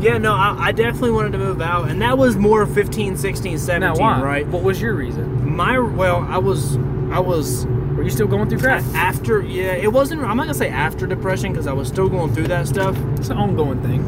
Yeah, 0.00 0.18
no, 0.18 0.34
I, 0.34 0.56
I 0.58 0.72
definitely 0.72 1.12
wanted 1.12 1.30
to 1.32 1.38
move 1.38 1.60
out, 1.62 1.88
and 1.88 2.02
that 2.02 2.18
was 2.18 2.34
more 2.36 2.66
15, 2.66 3.16
16, 3.16 3.56
17, 3.58 3.80
now 3.80 3.94
why? 4.00 4.20
right? 4.20 4.46
What 4.48 4.64
was 4.64 4.82
your 4.82 4.94
reason? 4.94 5.54
My 5.54 5.78
well, 5.78 6.26
I 6.28 6.38
was, 6.38 6.76
I 7.12 7.20
was 7.20 7.66
Were 7.96 8.02
you 8.02 8.10
still 8.10 8.26
going 8.26 8.48
through 8.48 8.58
crap? 8.60 8.82
after. 8.94 9.40
Yeah, 9.42 9.72
it 9.72 9.92
wasn't. 9.92 10.22
I'm 10.22 10.36
not 10.36 10.44
gonna 10.44 10.54
say 10.54 10.68
after 10.70 11.06
depression 11.06 11.52
because 11.52 11.66
I 11.66 11.72
was 11.72 11.88
still 11.88 12.08
going 12.08 12.32
through 12.34 12.48
that 12.48 12.66
stuff. 12.68 12.96
It's 13.16 13.28
an 13.28 13.38
ongoing 13.38 13.82
thing. 13.82 14.02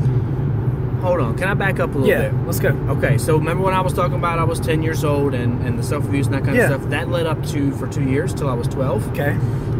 Hold 1.03 1.21
on, 1.21 1.37
can 1.37 1.49
I 1.49 1.55
back 1.55 1.81
up 1.81 1.91
a 1.95 1.99
little 1.99 2.09
Yeah, 2.09 2.31
bit? 2.31 2.33
Yeah, 2.33 2.47
let's 2.47 2.61
go. 2.61 2.69
Okay, 2.97 3.19
so 3.19 3.37
remember 3.37 3.63
when 3.65 3.75
I 3.75 3.83
was 3.83 3.93
talking 3.93 4.15
about 4.17 4.39
I 4.39 4.45
was 4.45 4.59
10 4.59 4.83
years 4.83 5.05
old 5.05 5.35
and, 5.35 5.61
and 5.67 5.79
the 5.79 5.83
self 5.83 6.05
abuse 6.07 6.27
and 6.27 6.35
that 6.35 6.45
kind 6.45 6.57
Yeah. 6.57 6.71
of 6.73 6.81
stuff? 6.81 6.91
That 6.91 7.11
led 7.11 7.27
up 7.27 7.45
to 7.49 7.73
for 7.73 7.87
two 7.87 8.05
years 8.05 8.33
till 8.33 8.49
I 8.49 8.55
was 8.55 8.67
12. 8.69 9.09
Okay. 9.11 9.33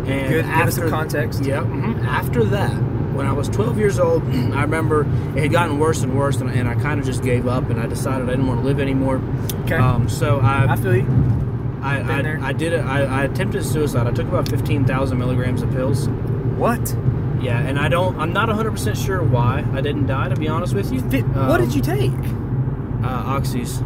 And 0.07 0.29
Good. 0.29 0.45
Give 0.45 0.67
us 0.69 0.75
some 0.75 0.91
context. 0.91 1.43
Yeah. 1.43 1.63
mhm. 1.63 2.05
After 2.05 2.45
that, 2.45 2.73
when 3.15 3.27
I 3.27 3.33
was 3.33 3.49
12 3.49 3.79
years 3.79 3.99
old, 3.99 4.23
I 4.53 4.61
remember 4.63 5.07
it 5.35 5.41
had 5.45 5.51
gotten 5.53 5.79
worse 5.79 6.03
and 6.03 6.15
worse, 6.19 6.37
and, 6.43 6.51
and 6.51 6.69
I 6.69 6.75
kind 6.75 7.01
of 7.01 7.07
just 7.07 7.23
gave 7.23 7.47
up, 7.47 7.71
and 7.71 7.81
I 7.81 7.87
decided 7.87 8.29
I 8.29 8.33
didn't 8.33 8.47
want 8.47 8.61
to 8.61 8.67
live 8.67 8.79
anymore. 8.79 9.23
Okay. 9.65 9.77
Um, 9.77 10.11
so 10.11 10.41
I 10.41 10.73
I 10.73 10.77
feel 10.77 10.95
you. 10.95 11.07
I. 11.85 12.01
I, 12.01 12.49
I 12.49 12.53
did 12.53 12.73
it. 12.73 12.81
I, 12.85 13.03
I 13.03 13.25
attempted 13.25 13.65
suicide. 13.65 14.07
I 14.07 14.11
took 14.13 14.27
about 14.29 14.49
15,000 14.49 15.19
milligrams 15.19 15.63
of 15.63 15.71
pills. 15.71 16.09
What? 16.59 16.97
Yeah, 17.41 17.59
and 17.61 17.79
I 17.79 17.89
don't. 17.89 18.19
I'm 18.19 18.33
not 18.33 18.49
100 18.49 18.71
percent 18.71 18.97
sure 18.97 19.23
why 19.23 19.65
I 19.73 19.81
didn't 19.81 20.07
die. 20.07 20.29
To 20.31 20.37
be 20.37 20.49
honest 20.49 20.73
with 20.75 20.91
you, 20.93 21.01
Fit, 21.11 21.27
what 21.27 21.61
Um, 21.61 21.65
did 21.67 21.75
you 21.75 21.83
take? 21.83 22.11
Uh, 23.03 23.39
oxys. 23.39 23.83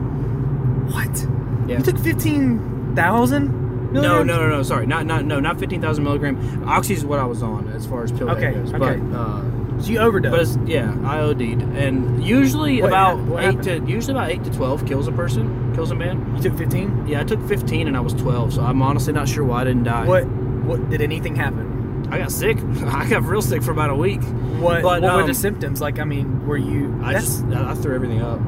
What? 0.93 1.27
Yeah. 1.69 1.79
You 1.79 1.85
took 1.85 1.99
fifteen 1.99 2.95
thousand? 2.95 3.93
No, 3.93 4.03
no, 4.03 4.23
no, 4.23 4.49
no. 4.49 4.63
Sorry, 4.63 4.87
not 4.87 5.07
not 5.07 5.25
no, 5.25 5.41
not 5.41 5.59
15,000 5.59 6.05
milligram. 6.05 6.37
Oxys 6.67 6.91
is 6.99 7.05
what 7.07 7.19
I 7.19 7.25
was 7.25 7.43
on 7.43 7.69
as 7.71 7.87
far 7.87 8.05
as 8.05 8.13
pill 8.13 8.31
Okay, 8.31 8.53
goes. 8.53 8.69
okay. 8.75 8.99
But 8.99 9.17
uh, 9.17 9.81
So 9.81 9.91
you 9.91 9.99
overdosed. 9.99 10.31
But 10.31 10.41
it's, 10.41 10.71
yeah, 10.71 10.95
I 11.05 11.21
OD'd, 11.21 11.41
and 11.41 12.23
usually 12.23 12.83
What 12.83 12.89
about 12.89 13.19
what 13.21 13.43
eight 13.43 13.47
happened? 13.57 13.87
to 13.87 13.91
usually 13.93 14.13
about 14.13 14.31
eight 14.31 14.45
to 14.45 14.51
twelve 14.53 14.85
kills 14.87 15.09
a 15.09 15.13
person, 15.13 15.68
kills 15.79 15.91
a 15.93 15.95
man. 15.95 16.35
you 16.37 16.43
took 16.43 16.59
fifteen. 16.59 17.07
Yeah, 17.07 17.20
I 17.20 17.24
took 17.24 17.41
fifteen 17.47 17.87
and 17.87 17.97
I 17.97 18.01
was 18.01 18.12
twelve, 18.12 18.53
so 18.53 18.62
I'm 18.62 18.83
honestly 18.83 19.12
not 19.12 19.29
sure 19.29 19.45
why 19.45 19.61
I 19.61 19.64
didn't 19.64 19.85
die. 19.85 20.07
What? 20.07 20.26
What? 20.26 20.91
Did 20.91 21.01
anything 21.01 21.37
happen? 21.37 22.09
I 22.11 22.18
got 22.18 22.33
sick. 22.33 22.59
I 22.87 23.09
got 23.09 23.22
real 23.22 23.41
sick 23.41 23.62
for 23.62 23.70
about 23.70 23.91
a 23.91 23.95
week. 23.95 24.20
What? 24.59 24.83
But, 24.83 25.03
what 25.03 25.14
were 25.14 25.20
um, 25.22 25.26
the 25.29 25.35
symptoms? 25.35 25.81
Like, 25.81 26.01
I 26.01 26.05
mean, 26.05 26.45
were 26.49 26.57
you? 26.57 26.99
I 27.05 27.12
just 27.12 27.45
I 27.45 27.74
threw 27.74 27.95
everything 27.95 28.20
up. 28.22 28.41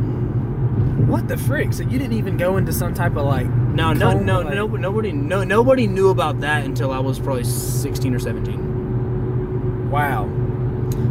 what 1.07 1.29
the 1.29 1.37
frick? 1.37 1.73
So 1.73 1.85
you 1.85 2.01
didn't 2.01 2.15
even 2.15 2.37
go 2.37 2.57
into 2.57 2.73
some 2.73 2.95
type 2.95 3.15
of 3.15 3.25
like? 3.27 3.47
No, 3.47 3.93
no, 3.93 4.11
coma, 4.11 4.25
no, 4.25 4.41
like- 4.41 4.55
no, 4.55 4.67
nobody, 4.67 5.13
no, 5.13 5.45
nobody 5.45 5.87
knew 5.87 6.09
about 6.09 6.41
that 6.41 6.65
until 6.65 6.91
I 6.91 6.99
was 6.99 7.21
probably 7.21 7.45
sixteen 7.45 8.13
or 8.13 8.19
seventeen. 8.19 9.89
Wow. 9.89 10.29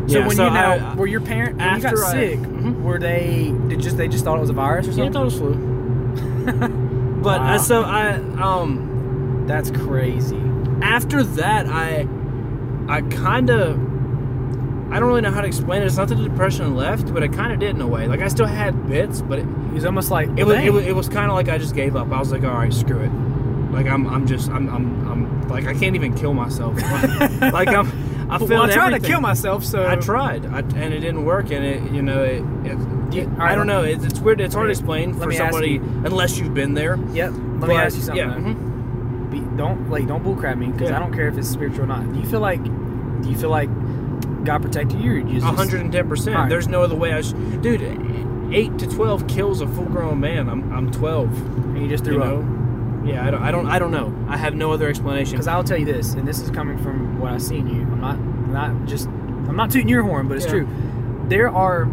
So 0.08 0.20
Yeah, 0.20 0.28
when 0.28 0.36
so 0.36 0.46
you 0.48 0.52
now 0.52 0.92
I- 0.92 0.96
were 0.96 1.08
your 1.08 1.22
parent 1.22 1.58
when 1.60 1.76
you 1.76 1.82
got 1.82 1.98
I- 1.98 2.12
sick, 2.12 2.40
Mhm. 2.40 2.82
were 2.82 3.00
they 3.00 3.54
did 3.70 3.80
just 3.80 3.96
they 3.96 4.10
just 4.10 4.26
thought 4.26 4.36
it 4.38 4.42
was 4.42 4.50
a 4.50 4.54
virus 4.54 4.86
or 4.88 4.90
Yeah, 4.90 4.94
I 4.94 5.12
something? 5.12 5.14
thought 5.14 5.22
it 5.22 5.26
was 5.26 5.38
flu. 5.38 5.69
But 7.22 7.42
Wow. 7.42 7.56
uh, 7.56 7.58
so 7.58 7.84
I 7.84 8.14
um 8.42 9.44
That's 9.46 9.72
crazy. 9.72 10.42
after 10.82 11.22
that 11.24 11.68
I 11.68 12.08
I 12.88 13.02
kind 13.02 13.50
of 13.50 13.78
I 14.92 15.00
don't 15.00 15.10
really 15.10 15.22
know 15.22 15.30
how 15.32 15.42
to 15.42 15.48
explain 15.48 15.82
it. 15.84 15.86
It's 15.86 15.98
not 15.98 16.08
that 16.08 16.16
the 16.16 16.24
depression 16.24 16.76
left, 16.76 17.14
but 17.14 17.22
it 17.22 17.32
kind 17.34 17.54
of 17.54 17.60
did 17.60 17.76
in 17.76 17.82
a 17.82 17.88
way. 17.88 18.08
Like 18.08 18.22
I 18.22 18.28
still 18.30 18.48
had 18.48 18.88
bits, 18.88 19.22
but 19.22 19.38
it, 19.40 19.44
It 19.46 19.74
was 19.74 19.86
almost 19.86 20.10
like 20.12 20.30
it 20.38 20.46
was 20.46 20.58
it 20.58 20.74
was, 20.74 20.86
it 20.86 20.96
was 20.96 21.10
kind 21.10 21.30
of 21.30 21.36
like 21.36 21.50
I 21.50 21.58
just 21.58 21.76
gave 21.76 21.96
up. 21.96 22.12
I 22.12 22.20
was 22.20 22.32
like, 22.32 22.44
all 22.44 22.54
right, 22.54 22.74
screw 22.74 23.02
it. 23.02 23.12
Like 23.72 23.86
I'm 23.86 24.08
I'm 24.08 24.26
just 24.26 24.50
I'm 24.50 24.68
I'm, 24.70 25.08
I'm 25.12 25.48
like 25.50 25.68
I 25.68 25.74
can't 25.74 25.96
even 25.96 26.14
kill 26.16 26.34
myself. 26.34 26.76
like 27.42 27.68
I'm 27.68 27.88
I 28.32 28.38
failed 28.38 28.50
well, 28.50 28.64
I 28.64 28.72
tried 28.72 28.92
to 28.92 29.00
kill 29.00 29.22
myself, 29.22 29.64
so 29.66 29.86
I 29.88 29.96
tried, 29.98 30.46
I, 30.46 30.60
and 30.60 30.94
it 30.94 31.02
didn't 31.02 31.26
work. 31.26 31.52
And 31.52 31.66
it, 31.66 31.92
you 31.92 32.02
know, 32.02 32.24
it. 32.24 32.44
it, 32.66 32.78
You- 33.12 33.22
it- 33.24 33.28
all 33.30 33.36
right, 33.38 33.52
I 33.52 33.56
don't 33.56 33.68
know. 33.68 33.84
It's, 33.84 34.04
it's 34.06 34.20
weird. 34.20 34.40
It's 34.42 34.54
hard 34.56 34.68
to 34.68 34.72
explain 34.72 35.14
let 35.14 35.24
for 35.24 35.30
me 35.30 35.38
ask 35.38 35.52
somebody 35.54 35.74
you. 35.74 35.82
unless 36.06 36.38
you've 36.38 36.54
been 36.54 36.74
there. 36.74 36.98
Yep. 37.14 37.32
Let 37.60 37.70
me 37.70 37.76
ask 37.76 37.96
you 37.96 38.02
something. 38.04 38.18
Yeah. 38.30 38.36
mhm. 38.36 39.32
Be, 39.32 39.40
don't 39.58 39.90
like 39.90 40.08
don't 40.08 40.24
bullcrap 40.24 40.58
me 40.58 40.68
because 40.68 40.90
Yeah. 40.90 40.96
I 40.98 41.00
don't 41.00 41.14
care 41.14 41.28
if 41.28 41.38
it's 41.38 41.48
spiritual 41.50 41.84
or 41.84 41.88
not. 41.88 42.12
Do 42.14 42.20
you 42.20 42.26
feel 42.26 42.40
like 42.40 42.64
do 42.64 43.30
you 43.30 43.36
feel 43.38 43.50
like 43.50 43.70
God 44.46 44.62
protected 44.62 45.00
you? 45.02 45.12
Or 45.12 45.18
you 45.18 45.34
just, 45.36 45.46
A 45.46 45.50
hundred 45.52 45.82
and 45.82 45.92
ten 45.92 46.08
percent. 46.08 46.50
There's 46.50 46.68
no 46.68 46.82
other 46.82 46.96
way. 46.96 47.14
I 47.14 47.22
sh- 47.22 47.34
dude, 47.62 47.82
eight 48.52 48.78
to 48.80 48.88
twelve 48.88 49.28
kills 49.28 49.62
a 49.62 49.68
full-grown 49.68 50.20
man. 50.20 50.50
I'm 50.50 50.72
I'm 50.74 50.90
twelve. 50.92 51.30
and 51.76 51.82
you 51.82 51.88
just 51.90 52.04
threw 52.06 52.16
You 52.16 52.24
up. 52.24 52.30
know? 52.44 52.56
Yeah, 53.06 53.26
I 53.26 53.32
don't, 53.32 53.42
I 53.44 53.52
don't 53.52 53.68
I 53.68 53.80
don't 53.80 53.92
know. 53.92 54.14
I 54.28 54.36
have 54.38 54.56
no 54.56 54.72
other 54.72 54.88
explanation. 54.88 55.34
Because 55.34 55.48
I'll 55.48 55.64
tell 55.64 55.78
you 55.78 55.86
this, 55.86 56.14
and 56.14 56.28
this 56.28 56.40
is 56.42 56.50
coming 56.52 56.78
from 56.78 57.20
what 57.20 57.32
I've 57.32 57.42
seen 57.42 57.68
you. 57.68 57.82
I'm 57.82 58.02
not 58.02 58.20
not 58.50 58.86
just 58.88 59.08
I'm 59.08 59.56
not 59.56 59.70
tooting 59.72 59.90
your 59.90 60.04
horn, 60.04 60.28
but 60.28 60.38
it's 60.38 60.46
Yeah. 60.46 60.52
true. 60.52 60.68
There 61.28 61.50
are 61.50 61.86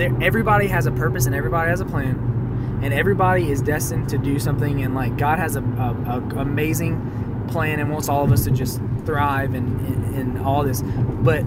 everybody 0.00 0.66
has 0.68 0.86
a 0.86 0.92
purpose 0.92 1.26
and 1.26 1.34
everybody 1.34 1.70
has 1.70 1.80
a 1.80 1.84
plan, 1.84 2.80
and 2.82 2.92
everybody 2.94 3.50
is 3.50 3.62
destined 3.62 4.08
to 4.10 4.18
do 4.18 4.38
something. 4.38 4.82
And 4.82 4.94
like 4.94 5.16
God 5.16 5.38
has 5.38 5.56
a, 5.56 5.62
a, 5.62 6.12
a 6.36 6.40
amazing 6.40 7.46
plan 7.48 7.78
and 7.80 7.90
wants 7.90 8.08
all 8.08 8.24
of 8.24 8.32
us 8.32 8.44
to 8.44 8.50
just 8.50 8.80
thrive 9.04 9.54
and 9.54 9.80
and, 9.86 10.14
and 10.14 10.38
all 10.46 10.64
this, 10.64 10.82
but 10.82 11.44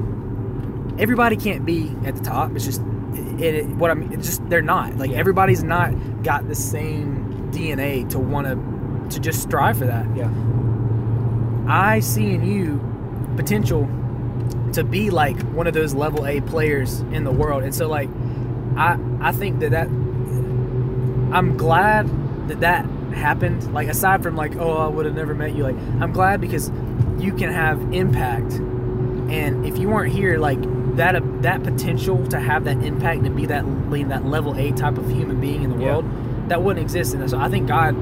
everybody 1.00 1.36
can't 1.36 1.66
be 1.66 1.94
at 2.06 2.16
the 2.16 2.22
top. 2.24 2.56
It's 2.56 2.66
just 2.66 2.82
it, 3.40 3.56
it, 3.56 3.68
what 3.70 3.92
I 3.92 3.94
mean. 3.96 4.14
It's 4.14 4.28
just 4.28 4.50
they're 4.50 4.62
not 4.62 4.98
like 4.98 5.12
Yeah. 5.12 5.18
everybody's 5.18 5.64
not 5.64 5.92
got 6.24 6.48
the 6.48 6.56
same 6.56 7.50
DNA 7.52 8.10
to 8.12 8.20
want 8.20 8.48
to 8.48 9.16
to 9.16 9.20
just 9.22 9.42
strive 9.42 9.78
for 9.78 9.86
that. 9.86 10.06
yeah. 10.16 10.30
I 11.68 12.00
see 12.00 12.32
in 12.34 12.46
you 12.46 12.80
potential 13.36 13.88
to 14.74 14.84
be 14.84 15.10
like 15.10 15.40
one 15.54 15.68
of 15.68 15.74
those 15.74 15.94
level 15.94 16.26
A 16.26 16.42
players 16.42 17.00
in 17.12 17.24
the 17.24 17.32
world. 17.32 17.64
And 17.64 17.74
so 17.74 17.88
like 17.88 18.10
I 18.78 18.98
I 19.20 19.32
think 19.32 19.60
that 19.60 19.72
that 19.72 19.88
I'm 21.32 21.58
glad 21.58 22.08
that 22.50 22.62
that 22.62 22.86
happened. 23.14 23.74
Like 23.74 23.88
aside 23.88 24.24
from 24.24 24.36
like 24.36 24.56
oh 24.58 24.78
I 24.78 24.88
would 24.88 25.06
have 25.06 25.16
never 25.16 25.34
met 25.34 25.56
you 25.56 25.64
like 25.64 25.76
I'm 26.00 26.12
glad 26.14 26.40
because 26.42 26.70
you 27.20 27.34
can 27.34 27.52
have 27.52 27.82
impact. 27.94 28.54
And 28.54 29.66
if 29.66 29.78
you 29.78 29.90
weren't 29.90 30.14
here 30.14 30.38
like 30.38 30.60
that 30.96 31.16
uh, 31.16 31.22
that 31.42 31.64
potential 31.64 32.26
to 32.28 32.40
have 32.40 32.64
that 32.66 32.78
impact 32.84 33.22
and 33.24 33.36
be 33.36 33.46
that 33.48 33.66
that 34.10 34.26
level 34.26 34.56
A 34.58 34.72
type 34.72 34.98
of 34.98 35.10
human 35.10 35.40
being 35.42 35.64
in 35.64 35.72
the 35.72 35.78
Yeah. 35.78 35.92
world 35.94 36.06
that 36.50 36.62
wouldn't 36.64 36.82
exist. 36.84 37.14
And 37.14 37.30
so 37.30 37.38
I 37.38 37.50
think 37.50 37.68
God 37.68 37.94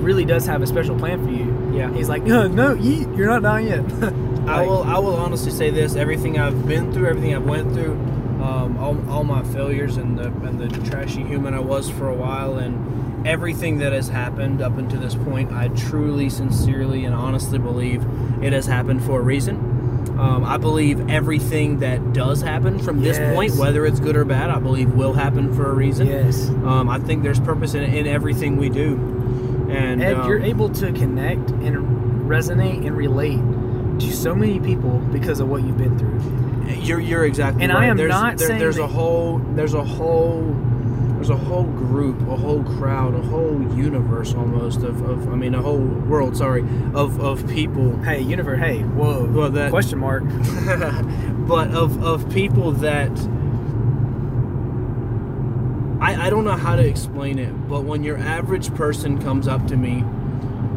really 0.00 0.24
does 0.24 0.46
have 0.46 0.62
a 0.62 0.66
special 0.66 0.96
plan 0.96 1.24
for 1.24 1.30
you. 1.30 1.76
Yeah. 1.76 1.92
He's 1.92 2.08
like, 2.08 2.22
no, 2.22 2.46
no, 2.62 2.72
you, 2.74 3.12
you're 3.16 3.26
not 3.26 3.42
dying 3.42 3.66
yet. 3.66 3.80
I 4.48 4.62
will. 4.64 4.82
I 4.84 4.98
will 4.98 5.16
honestly 5.16 5.50
say 5.52 5.70
this: 5.70 5.96
everything 5.96 6.38
I've 6.38 6.66
been 6.66 6.92
through, 6.92 7.08
everything 7.08 7.34
I've 7.36 7.44
went 7.44 7.72
through, 7.74 7.94
um, 8.42 8.76
all, 8.78 9.10
all 9.10 9.24
my 9.24 9.42
failures, 9.42 9.96
and 9.96 10.18
the 10.18 10.26
and 10.46 10.58
the 10.58 10.68
trashy 10.90 11.22
human 11.22 11.54
I 11.54 11.60
was 11.60 11.90
for 11.90 12.08
a 12.08 12.14
while, 12.14 12.58
and 12.58 13.26
everything 13.26 13.78
that 13.78 13.92
has 13.92 14.08
happened 14.08 14.62
up 14.62 14.78
until 14.78 15.00
this 15.00 15.14
point, 15.14 15.52
I 15.52 15.68
truly, 15.68 16.30
sincerely, 16.30 17.04
and 17.04 17.14
honestly 17.14 17.58
believe 17.58 18.04
it 18.42 18.52
has 18.52 18.66
happened 18.66 19.04
for 19.04 19.20
a 19.20 19.22
reason. 19.22 19.56
Um, 20.18 20.44
I 20.44 20.56
believe 20.56 21.08
everything 21.08 21.78
that 21.80 22.12
does 22.12 22.42
happen 22.42 22.78
from 22.78 23.00
this 23.00 23.18
Yes. 23.18 23.34
point, 23.34 23.54
whether 23.56 23.86
it's 23.86 24.00
good 24.00 24.16
or 24.16 24.24
bad, 24.24 24.50
I 24.50 24.58
believe 24.58 24.92
will 24.94 25.12
happen 25.14 25.52
for 25.54 25.70
a 25.70 25.74
reason. 25.74 26.06
Yes. 26.08 26.48
Um, 26.48 26.88
I 26.88 26.98
think 26.98 27.22
there's 27.22 27.40
purpose 27.40 27.74
in, 27.74 27.84
in 27.84 28.06
everything 28.06 28.56
we 28.56 28.68
do. 28.70 28.96
And 29.70 30.02
Ed, 30.02 30.14
um, 30.14 30.28
you're 30.28 30.40
able 30.40 30.68
to 30.70 30.92
connect 30.92 31.50
and 31.50 32.28
resonate 32.28 32.86
and 32.86 32.96
relate 32.96 33.40
to 34.00 34.12
so 34.12 34.34
many 34.34 34.58
people 34.60 34.98
because 35.12 35.40
of 35.40 35.48
what 35.48 35.62
you've 35.62 35.78
been 35.78 35.98
through. 35.98 36.18
You're 36.78 37.00
you're 37.00 37.24
exactly 37.24 37.64
And 37.64 37.72
right. 37.72 37.84
I 37.84 37.86
am 37.86 37.96
there's, 37.96 38.08
not 38.10 38.38
there- 38.38 38.46
saying 38.48 38.60
there's 38.60 38.78
a 38.78 38.86
whole 38.86 39.38
there's 39.54 39.74
a 39.74 39.82
whole 39.84 40.56
there's 41.14 41.30
a 41.30 41.36
whole 41.36 41.64
group, 41.64 42.18
a 42.28 42.36
whole 42.36 42.64
crowd, 42.64 43.14
a 43.14 43.20
whole 43.20 43.60
universe 43.76 44.32
almost 44.34 44.82
of, 44.82 45.02
of 45.08 45.28
I 45.28 45.34
mean 45.34 45.54
a 45.54 45.60
whole 45.60 45.78
world, 45.78 46.36
sorry, 46.36 46.62
of 46.94 47.20
of 47.20 47.46
people 47.48 47.96
Hey, 48.02 48.20
universe. 48.22 48.58
Hey, 48.58 48.80
whoa. 48.82 49.24
Well, 49.26 49.50
that- 49.50 49.70
question 49.70 49.98
mark. 49.98 50.22
but 51.46 51.68
of 51.74 52.02
of 52.02 52.30
people 52.30 52.72
that 52.72 53.10
I, 56.00 56.28
I 56.28 56.30
don't 56.30 56.44
know 56.44 56.56
how 56.56 56.76
to 56.76 56.86
explain 56.86 57.38
it, 57.38 57.52
but 57.68 57.84
when 57.84 58.02
your 58.02 58.16
average 58.16 58.74
person 58.74 59.20
comes 59.20 59.46
up 59.46 59.66
to 59.66 59.76
me 59.76 60.02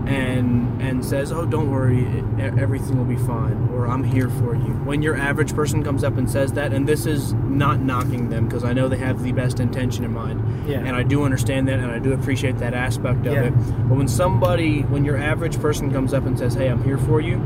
and 0.08 0.82
and 0.82 1.04
says, 1.06 1.32
"Oh, 1.32 1.46
don't 1.46 1.72
worry, 1.72 2.06
everything 2.40 2.98
will 2.98 3.06
be 3.06 3.16
fine," 3.18 3.70
or 3.74 3.88
"I'm 3.88 4.04
here 4.04 4.30
for 4.30 4.54
you," 4.56 4.74
when 4.84 5.02
your 5.02 5.16
average 5.16 5.54
person 5.56 5.84
comes 5.84 6.04
up 6.04 6.18
and 6.18 6.30
says 6.30 6.54
that, 6.54 6.74
and 6.74 6.88
this 6.88 7.06
is 7.06 7.34
not 7.34 7.80
knocking 7.82 8.30
them 8.30 8.46
because 8.48 8.64
I 8.64 8.74
know 8.74 8.88
they 8.90 8.98
have 8.98 9.24
the 9.24 9.32
best 9.32 9.60
intention 9.60 10.04
in 10.04 10.14
mind, 10.14 10.42
Yeah. 10.68 10.80
and 10.80 10.96
I 10.96 11.04
do 11.04 11.24
understand 11.24 11.68
that, 11.70 11.80
and 11.80 11.90
I 11.92 12.00
do 12.00 12.14
appreciate 12.14 12.58
that 12.60 12.74
aspect 12.74 13.26
of 13.26 13.34
Yeah. 13.34 13.44
it. 13.44 13.54
But 13.88 13.98
when 13.98 14.08
somebody, 14.08 14.82
when 14.82 15.06
your 15.06 15.18
average 15.18 15.60
person 15.60 15.92
comes 15.92 16.14
up 16.14 16.26
and 16.26 16.38
says, 16.38 16.54
"Hey, 16.56 16.68
I'm 16.68 16.84
here 16.84 16.98
for 16.98 17.22
you," 17.22 17.40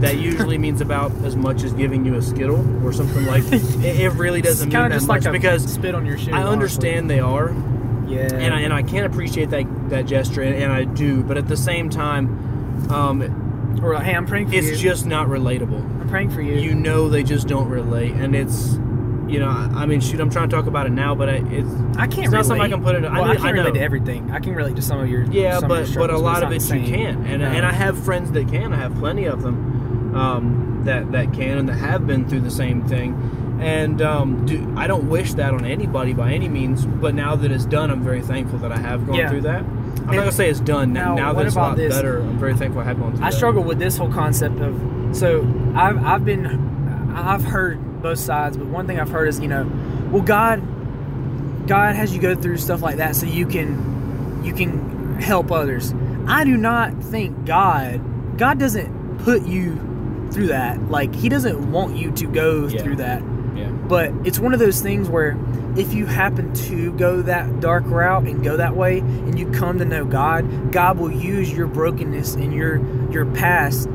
that 0.00 0.18
usually 0.30 0.58
means 0.58 0.80
about 0.80 1.12
as 1.24 1.36
much 1.36 1.62
as 1.62 1.72
giving 1.72 2.04
you 2.04 2.14
a 2.16 2.22
skittle 2.22 2.64
or 2.84 2.92
something 2.92 3.26
like. 3.26 3.44
it, 3.52 3.84
it 3.84 4.12
really 4.14 4.40
doesn't 4.42 4.68
It's 4.68 4.74
mean 4.74 4.82
that 4.88 4.92
just 4.92 5.06
much 5.08 5.24
like 5.24 5.30
a 5.30 5.32
because 5.32 5.64
spit 5.72 5.94
on 5.94 6.04
your 6.06 6.18
shoe. 6.18 6.32
I 6.32 6.38
honestly. 6.38 6.52
understand 6.52 7.10
they 7.10 7.20
are, 7.20 7.54
Yeah. 8.10 8.34
and 8.34 8.52
I, 8.54 8.60
and 8.60 8.72
I 8.72 8.82
can 8.82 9.04
appreciate 9.04 9.50
that 9.50 9.64
that 9.90 10.06
gesture, 10.06 10.42
and, 10.42 10.54
and 10.54 10.72
I 10.72 10.84
do. 10.84 11.22
But 11.22 11.38
at 11.38 11.48
the 11.48 11.56
same 11.56 11.88
time, 11.90 12.90
um, 12.90 13.80
or 13.82 13.94
hey, 14.00 14.14
I'm 14.14 14.26
praying 14.26 14.48
for 14.48 14.54
it's 14.54 14.68
you. 14.70 14.76
just 14.76 15.06
not 15.06 15.28
relatable. 15.28 15.80
I'm 16.00 16.08
praying 16.08 16.30
for 16.30 16.42
you. 16.42 16.54
You 16.54 16.74
know, 16.74 17.08
they 17.08 17.22
just 17.22 17.46
don't 17.48 17.68
relate, 17.68 18.12
and 18.12 18.34
it's. 18.34 18.78
You 19.28 19.38
know, 19.38 19.46
I 19.48 19.82
I 19.82 19.86
mean, 19.86 20.00
shoot, 20.00 20.18
I'm 20.18 20.28
trying 20.28 20.48
to 20.48 20.56
talk 20.56 20.66
about 20.66 20.86
it 20.86 20.90
now, 20.90 21.14
but 21.14 21.28
I, 21.28 21.34
it's 21.36 21.70
I 21.96 22.08
can't 22.08 22.24
it's 22.24 22.32
not 22.32 22.46
something 22.46 22.62
I 22.62 22.68
can 22.68 22.82
put 22.82 22.96
it- 22.96 23.04
I 23.04 23.12
Well, 23.12 23.26
know- 23.26 23.30
I 23.30 23.36
can't 23.36 23.46
I 23.46 23.50
relate 23.50 23.74
to 23.74 23.80
everything. 23.80 24.28
I 24.32 24.40
can 24.40 24.56
relate 24.56 24.74
to 24.74 24.82
some 24.82 24.98
of 24.98 25.08
your. 25.08 25.22
Yeah, 25.22 25.54
of 25.58 25.62
your 25.62 25.68
but 25.68 25.94
but 25.94 26.10
a 26.10 26.18
lot 26.18 26.38
it's 26.38 26.46
of 26.46 26.50
it 26.50 26.54
you 26.80 26.84
same. 26.84 26.84
can, 26.92 27.26
and 27.26 27.40
No. 27.42 27.46
and 27.48 27.64
I 27.64 27.70
have 27.70 27.96
friends 27.96 28.32
that 28.32 28.48
can. 28.48 28.72
I 28.72 28.76
have 28.78 28.92
plenty 28.96 29.26
of 29.26 29.42
them 29.42 30.16
um, 30.16 30.80
that 30.84 31.12
that 31.12 31.32
can 31.32 31.58
and 31.58 31.68
that 31.68 31.76
have 31.76 32.08
been 32.08 32.28
through 32.28 32.40
the 32.40 32.50
same 32.50 32.82
thing. 32.88 33.12
And 33.60 34.00
um, 34.00 34.46
do, 34.46 34.72
I 34.76 34.86
don't 34.86 35.08
wish 35.10 35.34
that 35.34 35.52
on 35.52 35.64
anybody 35.66 36.12
by 36.14 36.32
any 36.32 36.48
means. 36.48 36.86
But 36.86 37.14
now 37.14 37.36
that 37.36 37.52
it's 37.52 37.66
done, 37.66 37.90
I'm 37.90 38.02
very 38.02 38.22
thankful 38.22 38.58
that 38.60 38.72
I 38.72 38.78
have 38.78 39.06
gone 39.06 39.16
Yeah. 39.16 39.28
through 39.30 39.42
that. 39.42 39.62
I'm 39.62 40.06
not 40.06 40.14
gonna 40.14 40.32
say 40.32 40.48
it's 40.48 40.60
done 40.60 40.92
now. 40.92 41.14
Now, 41.14 41.26
Now, 41.26 41.32
that 41.34 41.46
it's 41.46 41.56
a 41.56 41.58
lot 41.58 41.76
this? 41.76 41.94
better, 41.94 42.20
I'm 42.20 42.38
very 42.38 42.54
thankful 42.54 42.80
I 42.80 42.84
have 42.84 42.98
gone 42.98 43.14
through. 43.16 43.24
I 43.24 43.30
that. 43.30 43.36
struggle 43.36 43.62
with 43.62 43.78
this 43.78 43.96
whole 43.96 44.10
concept 44.10 44.60
of 44.60 44.74
so 45.16 45.46
I've 45.74 46.02
I've 46.04 46.24
been 46.24 46.46
I've 47.14 47.44
heard 47.44 48.02
both 48.02 48.18
sides, 48.18 48.56
but 48.56 48.66
one 48.68 48.86
thing 48.86 48.98
I've 48.98 49.10
heard 49.10 49.28
is 49.28 49.38
you 49.40 49.48
know, 49.48 49.70
well 50.10 50.22
God 50.22 50.62
God 51.68 51.94
has 51.96 52.14
you 52.14 52.20
go 52.20 52.34
through 52.34 52.56
stuff 52.56 52.82
like 52.82 52.96
that 52.96 53.14
so 53.14 53.26
you 53.26 53.46
can 53.46 54.40
you 54.42 54.52
can 54.54 55.16
help 55.20 55.52
others. 55.52 55.94
I 56.26 56.44
do 56.44 56.56
not 56.56 56.94
think 57.02 57.44
God 57.44 58.00
God 58.38 58.58
doesn't 58.58 59.18
put 59.18 59.42
you 59.46 59.76
through 60.32 60.46
that. 60.48 60.90
Like 60.90 61.14
he 61.14 61.28
doesn't 61.28 61.70
want 61.70 61.96
you 61.96 62.10
to 62.12 62.26
go 62.26 62.66
Yeah. 62.66 62.82
through 62.82 62.96
that. 62.96 63.22
But 63.90 64.12
it's 64.24 64.38
one 64.38 64.54
of 64.54 64.60
those 64.60 64.80
things 64.80 65.08
where 65.08 65.36
if 65.76 65.92
you 65.92 66.06
happen 66.06 66.54
to 66.54 66.92
go 66.92 67.22
that 67.22 67.58
dark 67.60 67.82
route 67.86 68.26
and 68.26 68.42
go 68.42 68.56
that 68.56 68.76
way 68.76 69.00
and 69.00 69.36
you 69.38 69.50
come 69.50 69.78
to 69.80 69.84
know 69.84 70.04
God, 70.04 70.70
God 70.72 70.98
will 70.98 71.10
use 71.10 71.52
your 71.52 71.66
brokenness 71.66 72.36
and 72.36 72.54
your 72.54 72.80
your 73.10 73.26
past 73.26 73.88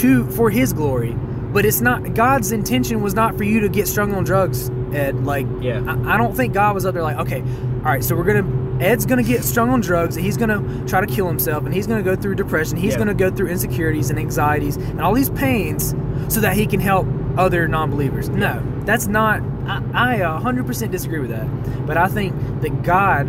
to 0.00 0.26
for 0.30 0.48
his 0.50 0.72
glory. 0.72 1.12
But 1.52 1.66
it's 1.66 1.82
not 1.82 2.14
God's 2.14 2.50
intention 2.50 3.02
was 3.02 3.12
not 3.14 3.36
for 3.36 3.44
you 3.44 3.60
to 3.60 3.68
get 3.68 3.86
strung 3.86 4.14
on 4.14 4.24
drugs, 4.24 4.70
Ed. 4.94 5.24
Like 5.26 5.46
Yeah. 5.60 5.82
I, 5.86 6.14
I 6.14 6.16
don't 6.16 6.34
think 6.34 6.54
God 6.54 6.74
was 6.74 6.86
up 6.86 6.94
there 6.94 7.02
like, 7.02 7.18
okay, 7.18 7.42
all 7.42 7.92
right, 7.92 8.02
so 8.02 8.16
we're 8.16 8.24
gonna 8.24 8.62
Ed's 8.82 9.04
gonna 9.04 9.22
get 9.22 9.44
strung 9.44 9.68
on 9.68 9.82
drugs 9.82 10.16
and 10.16 10.24
he's 10.24 10.38
gonna 10.38 10.62
try 10.88 11.02
to 11.02 11.06
kill 11.06 11.28
himself 11.28 11.66
and 11.66 11.74
he's 11.74 11.86
gonna 11.86 12.02
go 12.02 12.16
through 12.16 12.36
depression, 12.36 12.78
he's 12.78 12.94
Yeah. 12.94 13.00
gonna 13.00 13.14
go 13.14 13.30
through 13.30 13.48
insecurities 13.48 14.08
and 14.08 14.18
anxieties 14.18 14.76
and 14.76 15.00
all 15.02 15.12
these 15.12 15.28
pains 15.30 15.94
so 16.28 16.40
that 16.40 16.54
he 16.54 16.64
can 16.66 16.80
help 16.80 17.06
other 17.36 17.68
non-believers. 17.68 18.30
No, 18.30 18.62
that's 18.84 19.06
not. 19.06 19.40
I, 19.66 20.18
I 20.18 20.20
uh, 20.22 20.40
100% 20.40 20.90
disagree 20.90 21.20
with 21.20 21.30
that. 21.30 21.86
But 21.86 21.96
I 21.96 22.08
think 22.08 22.34
that 22.62 22.82
God 22.82 23.28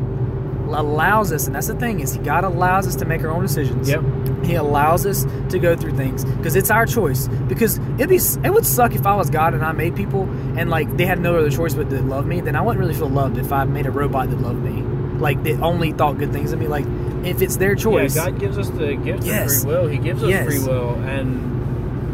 allows 0.73 1.31
us, 1.31 1.45
and 1.45 1.55
that's 1.55 1.67
the 1.67 1.75
thing 1.75 1.99
is, 1.99 2.17
God 2.17 2.43
allows 2.43 2.87
us 2.87 2.95
to 2.97 3.05
make 3.05 3.21
our 3.21 3.29
own 3.29 3.41
decisions. 3.43 3.89
Yep. 3.89 4.03
He 4.45 4.55
allows 4.55 5.05
us 5.05 5.25
to 5.49 5.59
go 5.59 5.75
through 5.75 5.95
things 5.95 6.25
because 6.25 6.55
it's 6.55 6.69
our 6.71 6.85
choice. 6.85 7.27
Because 7.47 7.77
it'd 7.97 8.09
be 8.09 8.15
it 8.17 8.53
would 8.53 8.65
suck 8.65 8.93
if 8.93 9.05
I 9.05 9.15
was 9.15 9.29
God 9.29 9.53
and 9.53 9.63
I 9.63 9.71
made 9.71 9.95
people 9.95 10.23
and 10.57 10.69
like 10.69 10.97
they 10.97 11.05
had 11.05 11.19
no 11.19 11.37
other 11.37 11.49
choice 11.49 11.73
but 11.73 11.89
to 11.89 12.01
love 12.01 12.25
me. 12.25 12.41
Then 12.41 12.55
I 12.55 12.61
wouldn't 12.61 12.79
really 12.79 12.93
feel 12.93 13.09
loved 13.09 13.37
if 13.37 13.53
I 13.53 13.63
made 13.63 13.85
a 13.85 13.91
robot 13.91 14.29
that 14.31 14.39
loved 14.41 14.61
me. 14.61 14.81
Like 15.19 15.43
they 15.43 15.53
only 15.55 15.93
thought 15.93 16.17
good 16.17 16.33
things 16.33 16.51
of 16.51 16.59
me. 16.59 16.67
Like 16.67 16.85
if 17.25 17.41
it's 17.41 17.55
their 17.55 17.75
choice. 17.75 18.15
Yeah, 18.15 18.31
God 18.31 18.39
gives 18.39 18.57
us 18.57 18.69
the 18.69 18.95
gift 18.95 19.23
Yes. 19.23 19.57
of 19.57 19.61
free 19.63 19.71
will. 19.71 19.87
He 19.87 19.97
gives 19.97 20.23
us 20.23 20.29
Yes. 20.29 20.45
free 20.45 20.59
will, 20.59 20.95
and 21.03 21.52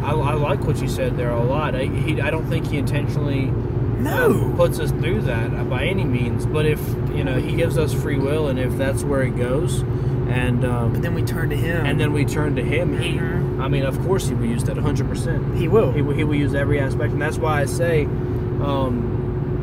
I, 0.02 0.12
I 0.12 0.34
like 0.34 0.64
what 0.64 0.80
you 0.80 0.88
said 0.88 1.16
there 1.16 1.30
a 1.30 1.42
lot. 1.42 1.74
I, 1.74 1.84
he, 1.86 2.20
I 2.20 2.30
don't 2.30 2.46
think 2.48 2.66
he 2.68 2.78
intentionally 2.78 3.46
no. 3.46 4.30
um, 4.32 4.56
puts 4.56 4.78
us 4.80 4.90
through 4.92 5.22
that 5.22 5.68
by 5.68 5.84
any 5.84 6.04
means. 6.04 6.46
But 6.46 6.66
if 6.66 6.80
you 7.14 7.24
know, 7.24 7.38
he 7.38 7.54
gives 7.56 7.76
us 7.78 7.92
free 7.92 8.16
will, 8.18 8.48
and 8.48 8.58
if 8.58 8.76
that's 8.78 9.02
where 9.04 9.22
it 9.22 9.36
goes, 9.36 9.80
and 10.28 10.64
um, 10.64 10.92
but 10.94 11.02
then 11.02 11.14
we 11.14 11.22
turn 11.22 11.50
to 11.50 11.56
Him. 11.56 11.84
and 11.86 12.00
then 12.00 12.12
we 12.12 12.24
turn 12.24 12.56
to 12.56 12.62
him, 12.62 12.98
he, 13.00 13.12
Mhm. 13.18 13.60
I 13.60 13.68
mean, 13.68 13.84
of 13.84 14.00
course, 14.02 14.26
he 14.28 14.34
will 14.34 14.46
use 14.46 14.64
that 14.64 14.76
100. 14.76 15.08
percent 15.08 15.56
He 15.58 15.68
will. 15.68 15.92
He, 15.92 16.00
will- 16.02 16.14
he 16.16 16.24
will 16.24 16.36
use 16.36 16.54
every 16.54 16.80
aspect, 16.80 17.12
and 17.12 17.20
that's 17.22 17.38
why 17.38 17.60
I 17.60 17.66
say. 17.66 18.04
Um, 18.62 19.16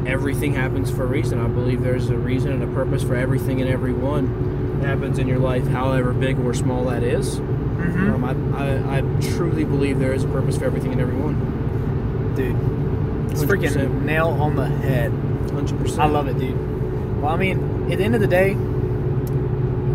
Everything 0.05 0.53
happens 0.53 0.89
for 0.89 1.03
a 1.03 1.05
reason. 1.07 1.37
I 1.37 1.47
believe 1.49 1.83
there's 1.83 2.09
a 2.09 2.15
reason 2.15 2.53
and 2.53 2.63
a 2.63 2.67
purpose 2.67 3.03
for 3.03 3.15
everything 3.15 3.59
and 3.59 3.69
everyone 3.69 4.79
that 4.79 4.87
happens 4.87 5.19
in 5.19 5.27
your 5.27 5.39
life, 5.39 5.67
however 5.67 6.13
big 6.13 6.39
or 6.39 6.53
small 6.53 6.85
that 6.85 7.03
is. 7.03 7.39
Mhm. 7.87 8.13
Um, 8.23 8.53
I, 8.55 8.95
I, 8.95 8.97
I 8.97 9.01
truly 9.35 9.63
believe 9.63 9.99
there 9.99 10.13
is 10.13 10.23
a 10.23 10.27
purpose 10.27 10.57
for 10.57 10.65
everything 10.65 10.91
and 10.91 11.01
everyone. 11.01 12.33
dude. 12.35 13.31
It's 13.31 13.43
freaking 13.43 13.71
100%. 13.71 14.03
nail 14.03 14.27
on 14.29 14.55
the 14.55 14.65
head. 14.67 15.11
100%. 15.11 15.99
I 15.99 16.05
love 16.05 16.27
it, 16.27 16.37
dude. 16.39 17.21
Well, 17.21 17.31
I 17.33 17.37
mean, 17.37 17.91
at 17.91 17.97
the 17.97 18.03
end 18.03 18.15
of 18.15 18.21
the 18.21 18.27
day, 18.27 18.53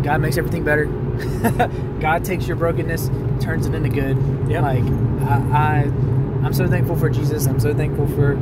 God 0.03 0.19
makes 0.21 0.37
everything 0.37 0.63
better. 0.63 0.85
God 2.01 2.25
takes 2.25 2.47
your 2.47 2.57
brokenness, 2.57 3.09
turns 3.39 3.65
it 3.65 3.73
into 3.73 3.89
good. 3.89 4.17
Yep. 4.49 4.61
Like 4.61 4.83
I, 5.29 5.35
I, 5.53 5.83
I'm 6.45 6.53
so 6.53 6.67
thankful 6.67 6.95
for 6.97 7.09
Jesus. 7.09 7.45
I'm 7.47 7.59
so 7.59 7.73
thankful 7.73 8.07
for 8.07 8.35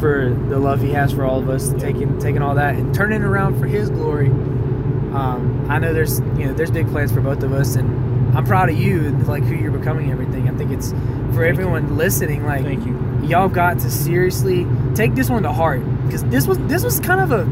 for 0.00 0.30
the 0.48 0.58
love 0.58 0.80
He 0.80 0.90
has 0.90 1.12
for 1.12 1.24
all 1.24 1.38
of 1.38 1.48
us, 1.48 1.72
taking 1.78 2.18
taking 2.18 2.40
all 2.42 2.54
that 2.54 2.74
and 2.74 2.94
turning 2.94 3.20
it 3.22 3.24
around 3.24 3.58
for 3.60 3.66
His 3.66 3.90
glory. 3.90 4.28
Um, 4.28 5.66
I 5.68 5.78
know 5.78 5.92
there's 5.92 6.20
you 6.20 6.46
know 6.46 6.54
there's 6.54 6.70
big 6.70 6.88
plans 6.88 7.12
for 7.12 7.20
both 7.20 7.42
of 7.42 7.52
us, 7.52 7.76
and 7.76 7.88
I'm 8.36 8.44
proud 8.44 8.68
of 8.70 8.76
you 8.78 9.06
and 9.06 9.26
like 9.26 9.42
who 9.44 9.54
you're 9.54 9.70
becoming. 9.70 10.10
Everything. 10.10 10.48
I 10.48 10.54
think 10.56 10.70
it's 10.72 10.90
for 11.34 11.44
everyone 11.44 11.96
listening. 11.96 12.44
Like 12.44 12.64
Thank 12.64 12.84
you. 12.86 12.98
y'all 13.28 13.48
got 13.48 13.78
to 13.80 13.90
seriously 13.90 14.66
take 14.94 15.14
this 15.14 15.30
one 15.30 15.42
to 15.44 15.52
heart 15.52 15.82
because 16.06 16.24
this 16.24 16.46
was 16.46 16.58
this 16.66 16.82
was 16.84 17.00
kind 17.00 17.20
of 17.20 17.32
a 17.32 17.44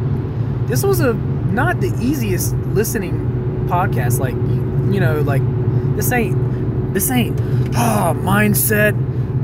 this 0.68 0.82
was 0.84 1.00
a 1.00 1.14
not 1.14 1.80
the 1.80 1.94
easiest 2.00 2.54
listening 2.56 3.66
podcast 3.68 4.18
like 4.18 4.34
you, 4.34 4.92
you 4.94 5.00
know 5.00 5.20
like 5.20 5.42
this 5.96 6.10
ain't 6.12 6.94
this 6.94 7.10
ain't 7.10 7.38
ah 7.76 8.12
mindset 8.16 8.94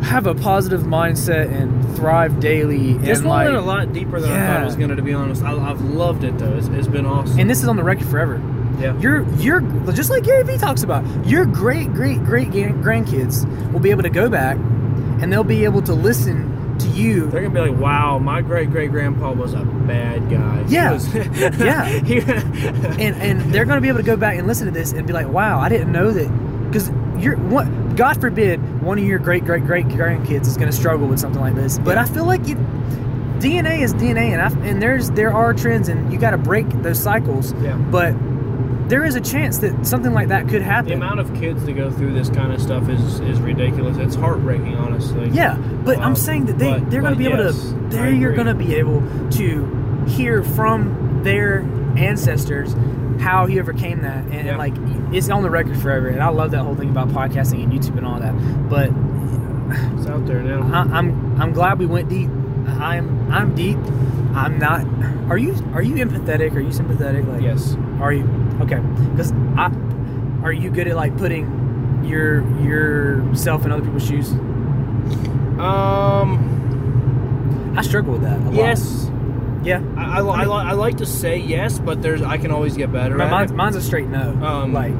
have 0.02 0.26
a 0.26 0.34
positive 0.34 0.82
mindset 0.82 1.50
and 1.52 1.96
thrive 1.96 2.38
daily 2.40 2.94
This 2.94 3.18
and 3.18 3.28
one 3.28 3.36
like 3.38 3.44
went 3.46 3.56
a 3.56 3.60
lot 3.66 3.92
deeper 3.92 4.20
than 4.20 4.30
I 4.30 4.34
thought 4.34 4.42
Yeah. 4.54 4.62
it 4.62 4.64
was 4.66 4.76
going 4.76 4.90
to, 4.90 4.96
to 4.96 5.02
be 5.02 5.12
honest. 5.12 5.42
I, 5.42 5.52
I've 5.58 5.80
loved 5.82 6.22
it, 6.22 6.38
though. 6.38 6.56
It's, 6.56 6.68
it's 6.68 6.86
been 6.86 7.04
awesome. 7.04 7.38
and 7.40 7.50
this 7.50 7.62
is 7.62 7.68
on 7.68 7.74
the 7.76 7.82
record 7.82 8.06
forever 8.06 8.36
yeah. 8.80 8.98
your 8.98 9.28
your 9.36 9.60
just 9.92 10.10
like 10.10 10.24
Gary 10.24 10.44
Vee 10.44 10.58
talks 10.58 10.82
about 10.82 11.04
your 11.26 11.44
great 11.44 11.92
great 11.92 12.24
great 12.24 12.48
grandkids 12.50 13.44
will 13.72 13.80
be 13.80 13.90
able 13.90 14.02
to 14.02 14.10
go 14.10 14.28
back 14.28 14.56
and 14.56 15.32
they'll 15.32 15.44
be 15.44 15.64
able 15.64 15.82
to 15.82 15.92
listen 15.94 16.76
to 16.78 16.86
you 16.88 17.26
They're 17.26 17.42
to 17.42 17.50
be 17.50 17.70
like, 17.72 17.80
wow, 17.80 18.18
my 18.18 18.40
great 18.40 18.70
great 18.70 18.90
grandpa 18.92 19.32
was 19.32 19.52
a 19.52 19.64
bad 19.64 20.30
guy. 20.30 20.64
Yeah. 20.68 20.92
was- 20.92 21.12
Yeah. 21.14 21.86
And 22.98 23.16
and 23.16 23.52
they're 23.52 23.64
to 23.64 23.80
be 23.80 23.88
able 23.88 23.98
to 23.98 24.04
go 24.04 24.16
back 24.16 24.38
and 24.38 24.46
listen 24.46 24.66
to 24.66 24.72
this 24.72 24.92
and 24.92 25.06
be 25.06 25.12
like, 25.12 25.28
"Wow, 25.28 25.60
I 25.60 25.68
didn't 25.68 25.92
know 25.92 26.10
that." 26.12 26.28
Because 26.70 26.90
you're 27.18 27.36
what? 27.36 27.66
God 27.96 28.20
forbid 28.20 28.58
one 28.82 28.98
of 28.98 29.04
your 29.04 29.18
great 29.18 29.44
great 29.44 29.64
great 29.64 29.86
grandkids 29.86 30.46
is 30.46 30.56
going 30.56 30.70
to 30.70 30.76
struggle 30.76 31.06
with 31.08 31.18
something 31.18 31.40
like 31.40 31.54
this. 31.54 31.78
But 31.78 31.96
I 31.98 32.04
feel 32.04 32.24
like 32.24 32.40
it, 32.48 32.58
DNA 33.40 33.80
is 33.82 33.94
DNA, 33.94 34.32
and 34.32 34.42
I, 34.42 34.68
and 34.68 34.82
there's 34.82 35.10
there 35.12 35.32
are 35.32 35.54
trends, 35.54 35.88
and 35.88 36.12
you 36.12 36.18
got 36.18 36.30
to 36.32 36.38
break 36.38 36.68
those 36.82 37.00
cycles. 37.00 37.54
Yeah. 37.62 37.76
But 37.76 38.12
there 38.88 39.04
is 39.04 39.14
a 39.16 39.20
chance 39.20 39.58
that 39.58 39.86
something 39.86 40.12
like 40.12 40.28
that 40.28 40.48
could 40.48 40.62
happen. 40.62 40.88
the 40.88 40.94
amount 40.94 41.20
of 41.20 41.32
kids 41.34 41.64
that 41.66 41.72
go 41.74 41.90
through 41.90 42.12
this 42.14 42.30
kind 42.30 42.52
of 42.52 42.60
stuff 42.60 42.88
is, 42.88 43.20
is 43.20 43.38
ridiculous. 43.40 43.96
It's 43.98 44.14
heartbreaking, 44.14 44.76
honestly. 44.76 45.28
Yeah, 45.30 45.56
but 45.84 45.98
I'm 45.98 46.04
Um, 46.08 46.16
saying 46.16 46.46
that 46.46 46.58
they 46.58 46.72
but- 46.72 46.90
they're 46.90 47.02
going 47.02 47.12
to 47.14 47.18
be 47.18 47.26
able 47.26 47.36
to 47.36 47.48
I 47.50 47.88
there 47.90 48.10
you're 48.10 48.32
going 48.34 48.46
to 48.48 48.54
be 48.54 48.74
able 48.76 49.02
to 49.32 50.04
hear 50.06 50.42
from 50.42 51.20
their 51.22 51.60
ancestors 51.96 52.74
how 53.20 53.46
he 53.46 53.58
overcame 53.58 54.02
that 54.02 54.24
and, 54.26 54.46
Yeah. 54.46 54.56
like 54.56 54.74
it's 55.12 55.28
on 55.28 55.42
the 55.42 55.50
record 55.50 55.76
forever 55.78 56.06
and 56.08 56.22
I 56.22 56.28
love 56.28 56.50
that 56.52 56.62
whole 56.62 56.76
thing 56.76 56.90
about 56.90 57.08
podcasting 57.08 57.64
and 57.64 57.72
YouTube 57.72 57.96
and 57.98 58.06
all 58.06 58.20
that 58.20 58.34
but 58.68 58.90
It's 59.98 60.06
out 60.06 60.24
there 60.26 60.40
now. 60.42 60.62
I, 60.72 60.96
I'm 60.98 61.40
I'm 61.42 61.52
glad 61.52 61.78
we 61.78 61.86
went 61.86 62.08
deep 62.08 62.30
I'm 62.78 63.30
I'm 63.32 63.54
deep 63.54 63.76
I'm 64.34 64.58
not 64.58 64.86
are 65.30 65.36
you 65.38 65.54
are 65.74 65.82
you 65.82 65.96
empathetic 65.96 66.54
are 66.54 66.60
you 66.60 66.70
sympathetic 66.72 67.26
like 67.26 67.42
yes. 67.42 67.76
are 68.00 68.12
you 68.12 68.24
okay 68.60 68.80
because 69.12 69.32
I 69.56 69.70
are 70.42 70.52
you 70.52 70.70
good 70.70 70.86
at 70.88 70.96
like 70.96 71.16
putting 71.16 72.02
your 72.04 72.42
yourself 72.62 73.64
in 73.64 73.72
other 73.72 73.82
people's 73.82 74.06
shoes 74.06 74.30
Um. 75.58 76.54
I 77.76 77.82
struggle 77.82 78.12
with 78.14 78.22
that 78.22 78.38
a 78.40 78.44
lot. 78.44 78.54
Yes. 78.54 79.08
yeah 79.62 79.80
I, 79.96 80.18
I, 80.18 80.20
I, 80.20 80.44
li- 80.44 80.68
I 80.70 80.72
like 80.72 80.96
to 80.98 81.06
say 81.06 81.36
yes, 81.38 81.78
but 81.78 82.02
there's 82.02 82.22
I 82.22 82.36
can 82.38 82.50
always 82.50 82.76
get 82.76 82.90
better. 82.92 83.16
Mine's, 83.16 83.52
mine's 83.52 83.76
a 83.76 83.80
straight 83.82 84.08
no. 84.08 84.30
Um, 84.44 84.72
like, 84.72 84.92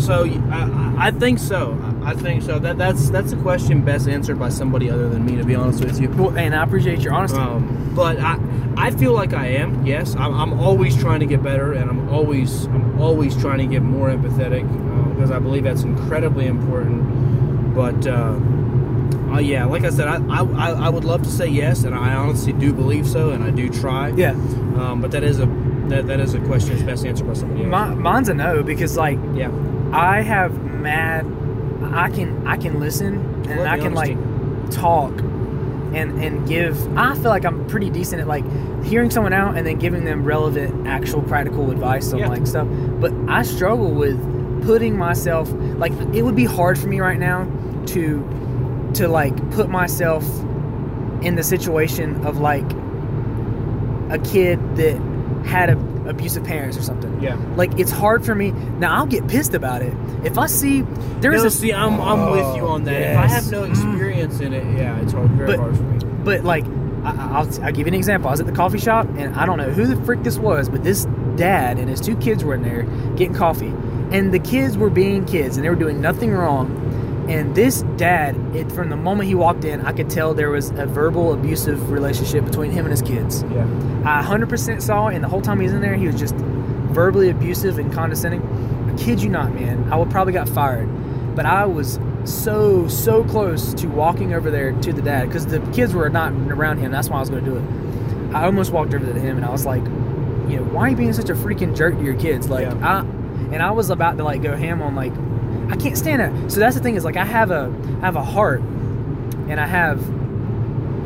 So 0.00 0.24
I, 0.50 1.08
I 1.08 1.10
think 1.10 1.38
so. 1.38 1.78
I 2.02 2.14
think 2.14 2.42
so. 2.42 2.58
That 2.58 2.78
that's 2.78 3.10
that's 3.10 3.32
a 3.32 3.36
question 3.36 3.82
best 3.84 4.08
answered 4.08 4.38
by 4.38 4.48
somebody 4.48 4.90
other 4.90 5.08
than 5.10 5.24
me, 5.26 5.36
to 5.36 5.44
be 5.44 5.54
honest 5.54 5.84
with 5.84 6.00
you. 6.00 6.08
well, 6.10 6.36
and 6.36 6.54
I 6.54 6.62
appreciate 6.64 7.00
your 7.00 7.12
honesty. 7.12 7.38
Um, 7.38 7.92
but 7.94 8.18
I 8.18 8.36
I 8.76 8.90
feel 8.90 9.12
like 9.12 9.32
I 9.32 9.46
am. 9.48 9.86
Yes, 9.86 10.14
I'm, 10.16 10.34
I'm 10.34 10.52
always 10.60 10.96
trying 10.96 11.20
to 11.20 11.26
get 11.26 11.42
better, 11.42 11.72
and 11.72 11.88
I'm 11.90 12.08
always 12.08 12.66
I'm 12.66 13.00
always 13.00 13.36
trying 13.36 13.58
to 13.58 13.66
get 13.66 13.82
more 13.82 14.10
empathetic 14.10 14.64
because 15.14 15.30
I 15.30 15.38
believe 15.38 15.64
that's 15.64 15.82
incredibly 15.82 16.46
important. 16.46 17.74
But 17.74 18.06
uh, 18.06 18.38
uh, 19.32 19.38
yeah, 19.38 19.64
like 19.64 19.84
I 19.84 19.90
said, 19.90 20.08
I, 20.08 20.16
I 20.16 20.70
I 20.72 20.88
would 20.88 21.04
love 21.04 21.22
to 21.22 21.30
say 21.30 21.46
yes, 21.48 21.84
and 21.84 21.94
I 21.94 22.14
honestly 22.14 22.52
do 22.52 22.72
believe 22.72 23.06
so, 23.08 23.30
and 23.30 23.42
I 23.44 23.50
do 23.50 23.68
try. 23.68 24.08
Yeah, 24.10 24.30
Um, 24.32 25.00
but 25.00 25.10
that 25.12 25.22
is 25.24 25.38
a 25.40 25.46
that, 25.88 26.06
that 26.06 26.20
is 26.20 26.34
a 26.34 26.40
question 26.40 26.70
that's 26.70 26.82
best 26.82 27.04
answered 27.06 27.26
by 27.26 27.34
somebody 27.34 27.62
else. 27.62 27.70
my, 27.70 27.94
mine's 27.94 28.28
a 28.28 28.34
no 28.34 28.62
because 28.62 28.96
like 28.96 29.18
yeah. 29.34 29.50
I 29.92 30.22
have 30.22 30.62
mad. 30.62 31.26
I 31.92 32.10
can 32.10 32.46
I 32.46 32.56
can 32.56 32.80
listen 32.80 33.14
and 33.48 33.68
I 33.68 33.76
can 33.78 33.96
honesty. 33.96 34.14
like 34.14 34.70
talk 34.70 35.12
and 35.94 36.22
and 36.22 36.46
give. 36.48 36.96
I 36.96 37.14
feel 37.14 37.30
like 37.30 37.44
I'm 37.44 37.66
pretty 37.66 37.90
decent 37.90 38.20
at 38.20 38.26
like 38.26 38.44
hearing 38.84 39.10
someone 39.10 39.32
out 39.32 39.56
and 39.56 39.66
then 39.66 39.78
giving 39.78 40.04
them 40.04 40.24
relevant, 40.24 40.86
actual, 40.86 41.22
practical 41.22 41.70
advice 41.70 42.12
on 42.12 42.18
Yeah. 42.18 42.28
like 42.28 42.46
stuff. 42.46 42.66
But 43.00 43.12
I 43.28 43.42
struggle 43.42 43.90
with 43.92 44.18
putting 44.64 44.96
myself 44.96 45.50
like 45.76 45.92
it 46.14 46.22
would 46.22 46.36
be 46.36 46.44
hard 46.44 46.78
for 46.78 46.88
me 46.88 47.00
right 47.00 47.18
now 47.18 47.44
to 47.86 48.90
to 48.94 49.08
like 49.08 49.34
put 49.50 49.68
myself 49.68 50.24
in 51.22 51.36
the 51.36 51.42
situation 51.42 52.24
of 52.26 52.38
like 52.38 52.70
a 54.10 54.18
kid 54.22 54.58
that 54.76 55.00
had 55.46 55.70
a, 55.70 55.78
abusive 56.08 56.44
parents 56.44 56.76
or 56.76 56.82
something. 56.82 57.20
Yeah. 57.20 57.36
Like 57.56 57.78
it's 57.78 57.90
hard 57.90 58.24
for 58.24 58.34
me. 58.34 58.50
Now 58.52 58.94
I'll 58.96 59.06
get 59.06 59.26
pissed 59.28 59.54
about 59.54 59.82
it 59.82 59.94
if 60.24 60.38
I 60.38 60.46
see 60.46 60.82
there's 61.20 61.42
no, 61.42 61.48
a 61.48 61.50
see, 61.50 61.72
I'm, 61.72 62.00
I'm 62.00 62.30
with 62.30 62.56
you 62.56 62.66
on 62.66 62.84
that. 62.84 63.12
If 63.12 63.18
I 63.18 63.26
have 63.26 63.50
no 63.50 63.64
experience 63.64 64.03
in 64.40 64.52
it, 64.52 64.64
yeah, 64.76 64.98
it's 65.00 65.12
hard, 65.12 65.30
very 65.30 65.46
But- 65.48 65.58
hard 65.58 65.76
for 65.76 65.82
me. 65.82 65.98
But 66.24 66.44
like, 66.44 66.64
I, 67.04 67.10
I'll, 67.32 67.64
I'll 67.64 67.72
give 67.72 67.80
you 67.80 67.88
an 67.88 67.94
example. 67.94 68.28
I 68.28 68.30
was 68.32 68.40
at 68.40 68.46
the 68.46 68.52
coffee 68.52 68.78
shop, 68.78 69.06
and 69.16 69.34
I 69.34 69.44
don't 69.44 69.58
know 69.58 69.70
who 69.70 69.86
the 69.86 69.96
frick 70.04 70.22
this 70.22 70.38
was, 70.38 70.68
but 70.70 70.82
this 70.84 71.06
dad 71.36 71.78
and 71.78 71.88
his 71.88 72.00
two 72.00 72.16
kids 72.16 72.42
were 72.44 72.54
in 72.54 72.62
there 72.62 72.84
getting 73.16 73.34
coffee, 73.34 73.72
and 74.10 74.32
the 74.32 74.38
kids 74.38 74.78
were 74.78 74.88
being 74.90 75.24
kids, 75.26 75.56
and 75.56 75.64
they 75.64 75.68
were 75.68 75.74
doing 75.76 76.00
nothing 76.00 76.32
wrong. 76.32 76.80
And 77.28 77.54
this 77.54 77.82
dad, 77.96 78.36
it, 78.54 78.70
from 78.72 78.88
the 78.90 78.96
moment 78.96 79.28
he 79.28 79.34
walked 79.34 79.64
in, 79.64 79.80
I 79.82 79.92
could 79.92 80.08
tell 80.10 80.34
there 80.34 80.50
was 80.50 80.70
a 80.70 80.86
verbal 80.86 81.32
abusive 81.32 81.90
relationship 81.90 82.44
between 82.44 82.70
him 82.70 82.84
and 82.86 82.90
his 82.90 83.02
kids. 83.02 83.42
Yeah. 83.50 83.64
I 84.04 84.22
100% 84.22 84.80
saw 84.82 85.08
it, 85.08 85.14
and 85.14 85.24
the 85.24 85.28
whole 85.28 85.40
time 85.42 85.58
he 85.60 85.64
was 85.64 85.72
in 85.74 85.80
there, 85.82 85.94
he 85.96 86.06
was 86.06 86.18
just 86.18 86.34
verbally 86.34 87.28
abusive 87.30 87.78
and 87.78 87.92
condescending. 87.92 88.42
I 88.90 88.96
kid 88.96 89.22
you 89.22 89.28
not, 89.28 89.54
man. 89.54 89.90
I 89.92 89.96
would 89.96 90.10
probably 90.10 90.32
got 90.32 90.48
fired, 90.48 90.88
but 91.34 91.44
I 91.46 91.64
was 91.66 91.98
so 92.24 92.88
so 92.88 93.24
close 93.24 93.74
to 93.74 93.86
walking 93.86 94.32
over 94.34 94.50
there 94.50 94.72
to 94.72 94.92
the 94.92 95.02
dad 95.02 95.26
because 95.28 95.46
the 95.46 95.60
kids 95.72 95.94
were 95.94 96.08
not 96.08 96.32
around 96.32 96.78
him. 96.78 96.90
That's 96.90 97.08
why 97.08 97.16
I 97.16 97.20
was 97.20 97.30
going 97.30 97.44
to 97.44 97.50
do 97.50 97.56
it. 97.56 98.34
I 98.34 98.44
almost 98.44 98.72
walked 98.72 98.94
over 98.94 99.04
to 99.04 99.20
him, 99.20 99.36
and 99.36 99.44
I 99.44 99.50
was 99.50 99.64
like, 99.66 99.82
you 99.84 100.56
know, 100.56 100.64
why 100.72 100.82
are 100.82 100.88
you 100.90 100.96
being 100.96 101.12
such 101.12 101.30
a 101.30 101.34
freaking 101.34 101.76
jerk 101.76 101.96
to 101.96 102.02
your 102.04 102.14
kids? 102.16 102.48
Like, 102.48 102.66
Yeah. 102.66 103.00
I 103.00 103.00
and 103.52 103.62
I 103.62 103.70
was 103.70 103.90
about 103.90 104.16
to 104.16 104.24
like 104.24 104.42
go 104.42 104.56
ham 104.56 104.82
on 104.82 104.94
like, 104.94 105.12
I 105.70 105.76
can't 105.76 105.96
stand 105.96 106.22
it. 106.22 106.50
So 106.50 106.60
that's 106.60 106.74
the 106.76 106.82
thing 106.82 106.96
is 106.96 107.04
like 107.04 107.16
I 107.16 107.24
have 107.24 107.50
a 107.50 107.72
I 107.98 108.06
have 108.06 108.16
a 108.16 108.24
heart, 108.24 108.60
and 108.60 109.60
I 109.60 109.66
have 109.66 110.02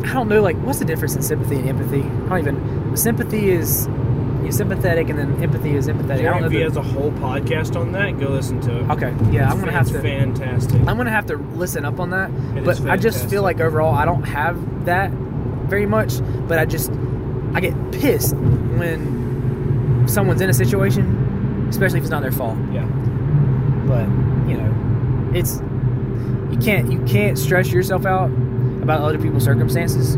I 0.04 0.12
don't 0.14 0.28
know, 0.28 0.40
like, 0.40 0.56
what's 0.58 0.78
the 0.78 0.84
difference 0.84 1.16
in 1.16 1.22
sympathy 1.22 1.56
and 1.56 1.68
empathy? 1.68 2.02
I 2.02 2.28
don't 2.28 2.38
even. 2.38 2.96
Sympathy 2.96 3.50
is 3.50 3.86
sympathetic, 4.50 5.08
and 5.08 5.18
then 5.18 5.42
empathy 5.42 5.74
is 5.74 5.88
empathetic. 5.88 6.20
I 6.20 6.22
don't 6.22 6.42
know. 6.42 6.48
V 6.48 6.58
the- 6.58 6.64
has 6.64 6.76
a 6.76 6.82
whole 6.82 7.10
podcast 7.12 7.76
on 7.78 7.92
that. 7.92 8.18
Go 8.18 8.28
listen 8.28 8.60
to 8.62 8.78
it. 8.80 8.90
okay, 8.90 9.14
yeah, 9.30 9.50
I'm 9.50 9.58
gonna 9.60 9.72
have 9.72 9.88
to. 9.88 10.00
Fantastic. 10.00 10.80
I'm 10.86 10.96
gonna 10.96 11.10
have 11.10 11.26
to 11.26 11.36
listen 11.36 11.84
up 11.84 12.00
on 12.00 12.10
that. 12.10 12.30
It 12.56 12.64
but 12.64 12.80
I 12.88 12.96
just 12.96 13.28
feel 13.28 13.42
like 13.42 13.60
overall 13.60 13.94
I 13.94 14.04
don't 14.04 14.24
have 14.24 14.84
that 14.84 15.10
very 15.12 15.86
much. 15.86 16.20
But 16.48 16.58
I 16.58 16.64
just 16.64 16.90
I 17.54 17.60
get 17.60 17.74
pissed 17.92 18.34
when 18.36 20.04
someone's 20.08 20.40
in 20.40 20.48
a 20.50 20.54
situation, 20.54 21.66
especially 21.68 21.98
if 21.98 22.04
it's 22.04 22.10
not 22.10 22.22
their 22.22 22.32
fault. 22.32 22.56
yeah. 22.72 22.84
But 23.86 24.06
you 24.48 24.56
know, 24.56 25.30
it's 25.34 25.60
you 26.50 26.58
can't 26.58 26.90
you 26.92 27.00
can't 27.04 27.38
stress 27.38 27.70
yourself 27.72 28.06
out 28.06 28.30
about 28.82 29.00
other 29.02 29.18
people's 29.18 29.44
circumstances, 29.44 30.16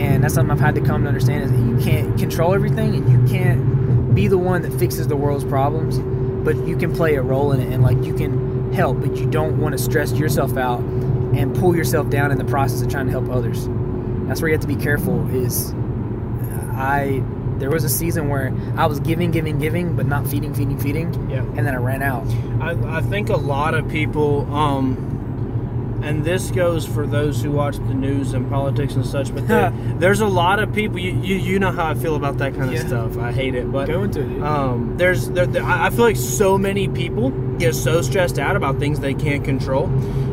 and 0.00 0.22
that's 0.24 0.34
something 0.34 0.50
I've 0.52 0.60
had 0.60 0.74
to 0.76 0.80
come 0.80 1.02
to 1.02 1.08
understand 1.08 1.44
is 1.44 1.50
that 1.50 1.58
you 1.58 1.76
can't 1.78 2.18
control 2.18 2.54
everything, 2.54 2.94
and 2.94 3.10
you 3.10 3.36
can't 3.38 4.14
be 4.14 4.28
the 4.28 4.38
one 4.38 4.62
that 4.62 4.72
fixes 4.78 5.06
the 5.08 5.16
world's 5.16 5.44
problems, 5.44 5.98
but 6.44 6.56
you 6.66 6.76
can 6.76 6.94
play 6.94 7.14
a 7.16 7.22
role 7.22 7.52
in 7.52 7.60
it, 7.60 7.72
and 7.72 7.82
like 7.82 8.02
you 8.04 8.14
can 8.14 8.72
help, 8.72 9.00
but 9.00 9.16
you 9.16 9.26
don't 9.26 9.58
want 9.60 9.72
to 9.76 9.78
stress 9.82 10.12
yourself 10.12 10.56
out 10.56 10.80
and 10.80 11.54
pull 11.56 11.74
yourself 11.76 12.08
down 12.10 12.30
in 12.30 12.38
the 12.38 12.44
process 12.44 12.82
of 12.82 12.88
trying 12.88 13.06
to 13.06 13.12
help 13.12 13.28
others. 13.30 13.66
That's 14.26 14.40
where 14.42 14.48
you 14.48 14.54
have 14.54 14.62
to 14.62 14.66
be 14.68 14.76
careful. 14.76 15.26
Is 15.34 15.72
I 16.74 17.22
there 17.58 17.70
was 17.70 17.82
a 17.82 17.88
season 17.88 18.28
where 18.28 18.54
I 18.76 18.86
was 18.86 19.00
giving, 19.00 19.32
giving, 19.32 19.58
giving, 19.58 19.96
but 19.96 20.06
not 20.06 20.28
feeding, 20.28 20.54
feeding, 20.54 20.78
feeding, 20.78 21.28
Yeah. 21.28 21.38
and 21.38 21.58
then 21.66 21.74
I 21.74 21.78
ran 21.78 22.02
out. 22.02 22.24
I, 22.60 22.98
I 22.98 23.00
think 23.02 23.30
a 23.30 23.36
lot 23.36 23.74
of 23.74 23.88
people, 23.88 24.46
um, 24.54 25.07
and 26.02 26.24
this 26.24 26.50
goes 26.50 26.86
for 26.86 27.06
those 27.06 27.42
who 27.42 27.50
watch 27.50 27.76
the 27.76 27.94
news 27.94 28.32
and 28.32 28.48
politics 28.48 28.94
and 28.94 29.04
such, 29.04 29.34
but 29.34 29.46
there, 29.48 29.70
there's 29.98 30.20
a 30.20 30.26
lot 30.26 30.58
of 30.60 30.72
people. 30.72 30.98
You, 30.98 31.12
you 31.20 31.36
you 31.36 31.58
know 31.58 31.70
how 31.72 31.86
I 31.90 31.94
feel 31.94 32.14
about 32.16 32.38
that 32.38 32.54
kind 32.54 32.66
of 32.68 32.74
Yeah. 32.74 32.86
stuff. 32.86 33.18
I 33.18 33.32
hate 33.32 33.54
it, 33.54 33.70
but 33.70 33.86
Go 33.88 34.02
into 34.04 34.20
it. 34.20 34.42
um, 34.42 34.96
there's 34.96 35.28
there, 35.30 35.46
there- 35.46 35.64
I 35.64 35.90
feel 35.90 36.04
like 36.04 36.16
so 36.16 36.56
many 36.58 36.88
people 36.88 37.30
get 37.58 37.74
so 37.74 38.00
stressed 38.02 38.38
out 38.38 38.54
about 38.56 38.78
things 38.78 39.00
they 39.00 39.14
can't 39.14 39.44
control. 39.44 39.86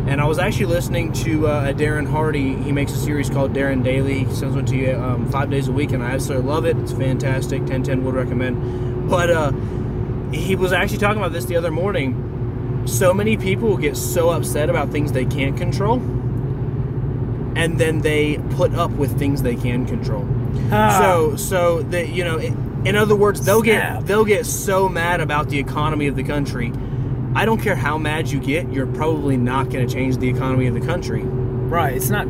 And 0.07 0.22
I 0.22 0.26
was 0.26 0.38
actually 0.38 0.68
listening 0.68 1.11
to 1.13 1.47
uh, 1.47 1.70
a 1.70 1.74
Darren 1.74 2.07
Hardy. 2.07 2.53
He 2.57 2.72
makes 2.72 2.91
a 2.91 2.97
series 2.97 3.28
called 3.28 3.53
Darren 3.53 3.84
Daily. 3.84 4.26
He 4.26 4.36
sends 4.36 4.55
one 4.55 4.66
to 4.68 4.76
you 4.76 4.93
um, 4.93 5.28
five 5.32 5.49
days 5.49 5.68
a 5.68 5.72
week, 5.72 5.93
and 5.93 6.03
I 6.03 6.11
absolutely 6.11 6.47
love 6.47 6.66
it. 6.66 6.78
It's 6.78 6.91
fantastic. 6.91 7.61
1010 7.61 8.03
would 8.03 8.13
recommend. 8.13 9.09
But 9.09 9.32
uh, 9.32 9.51
he 10.32 10.55
was 10.55 10.74
actually 10.74 10.99
talking 10.99 11.18
about 11.18 11.34
this 11.34 11.45
the 11.45 11.55
other 11.55 11.72
morning. 11.72 12.24
So 12.86 13.13
many 13.13 13.36
people 13.38 13.77
get 13.77 13.97
so 13.97 14.29
upset 14.29 14.69
about 14.69 14.91
things 14.91 15.11
they 15.11 15.25
can't 15.25 15.57
control, 15.57 15.95
and 17.55 17.77
then 17.79 18.01
they 18.01 18.38
put 18.51 18.73
up 18.75 18.91
with 18.91 19.17
things 19.17 19.41
they 19.41 19.55
can 19.55 19.86
control. 19.86 20.27
Ah. 20.71 20.97
So, 20.99 21.36
so 21.36 21.81
that 21.83 22.09
you 22.09 22.23
know, 22.23 22.38
in 22.38 22.95
other 22.95 23.15
words, 23.15 23.45
they'll 23.45 23.63
Snap. 23.63 23.99
get 23.99 24.07
they'll 24.07 24.25
get 24.25 24.45
so 24.45 24.88
mad 24.88 25.19
about 25.21 25.49
the 25.49 25.59
economy 25.59 26.07
of 26.07 26.15
the 26.15 26.23
country. 26.23 26.71
I 27.36 27.43
don't 27.45 27.59
care 27.61 27.75
how 27.75 27.97
mad 27.97 28.29
you 28.29 28.39
get, 28.39 28.71
you're 28.71 28.88
probably 28.88 29.36
not 29.36 29.69
going 29.69 29.86
to 29.86 29.93
change 29.93 30.17
the 30.17 30.29
economy 30.29 30.67
of 30.67 30.73
the 30.73 30.79
country. 30.81 31.23
right. 31.23 31.93
It's 31.95 32.09
not. 32.09 32.25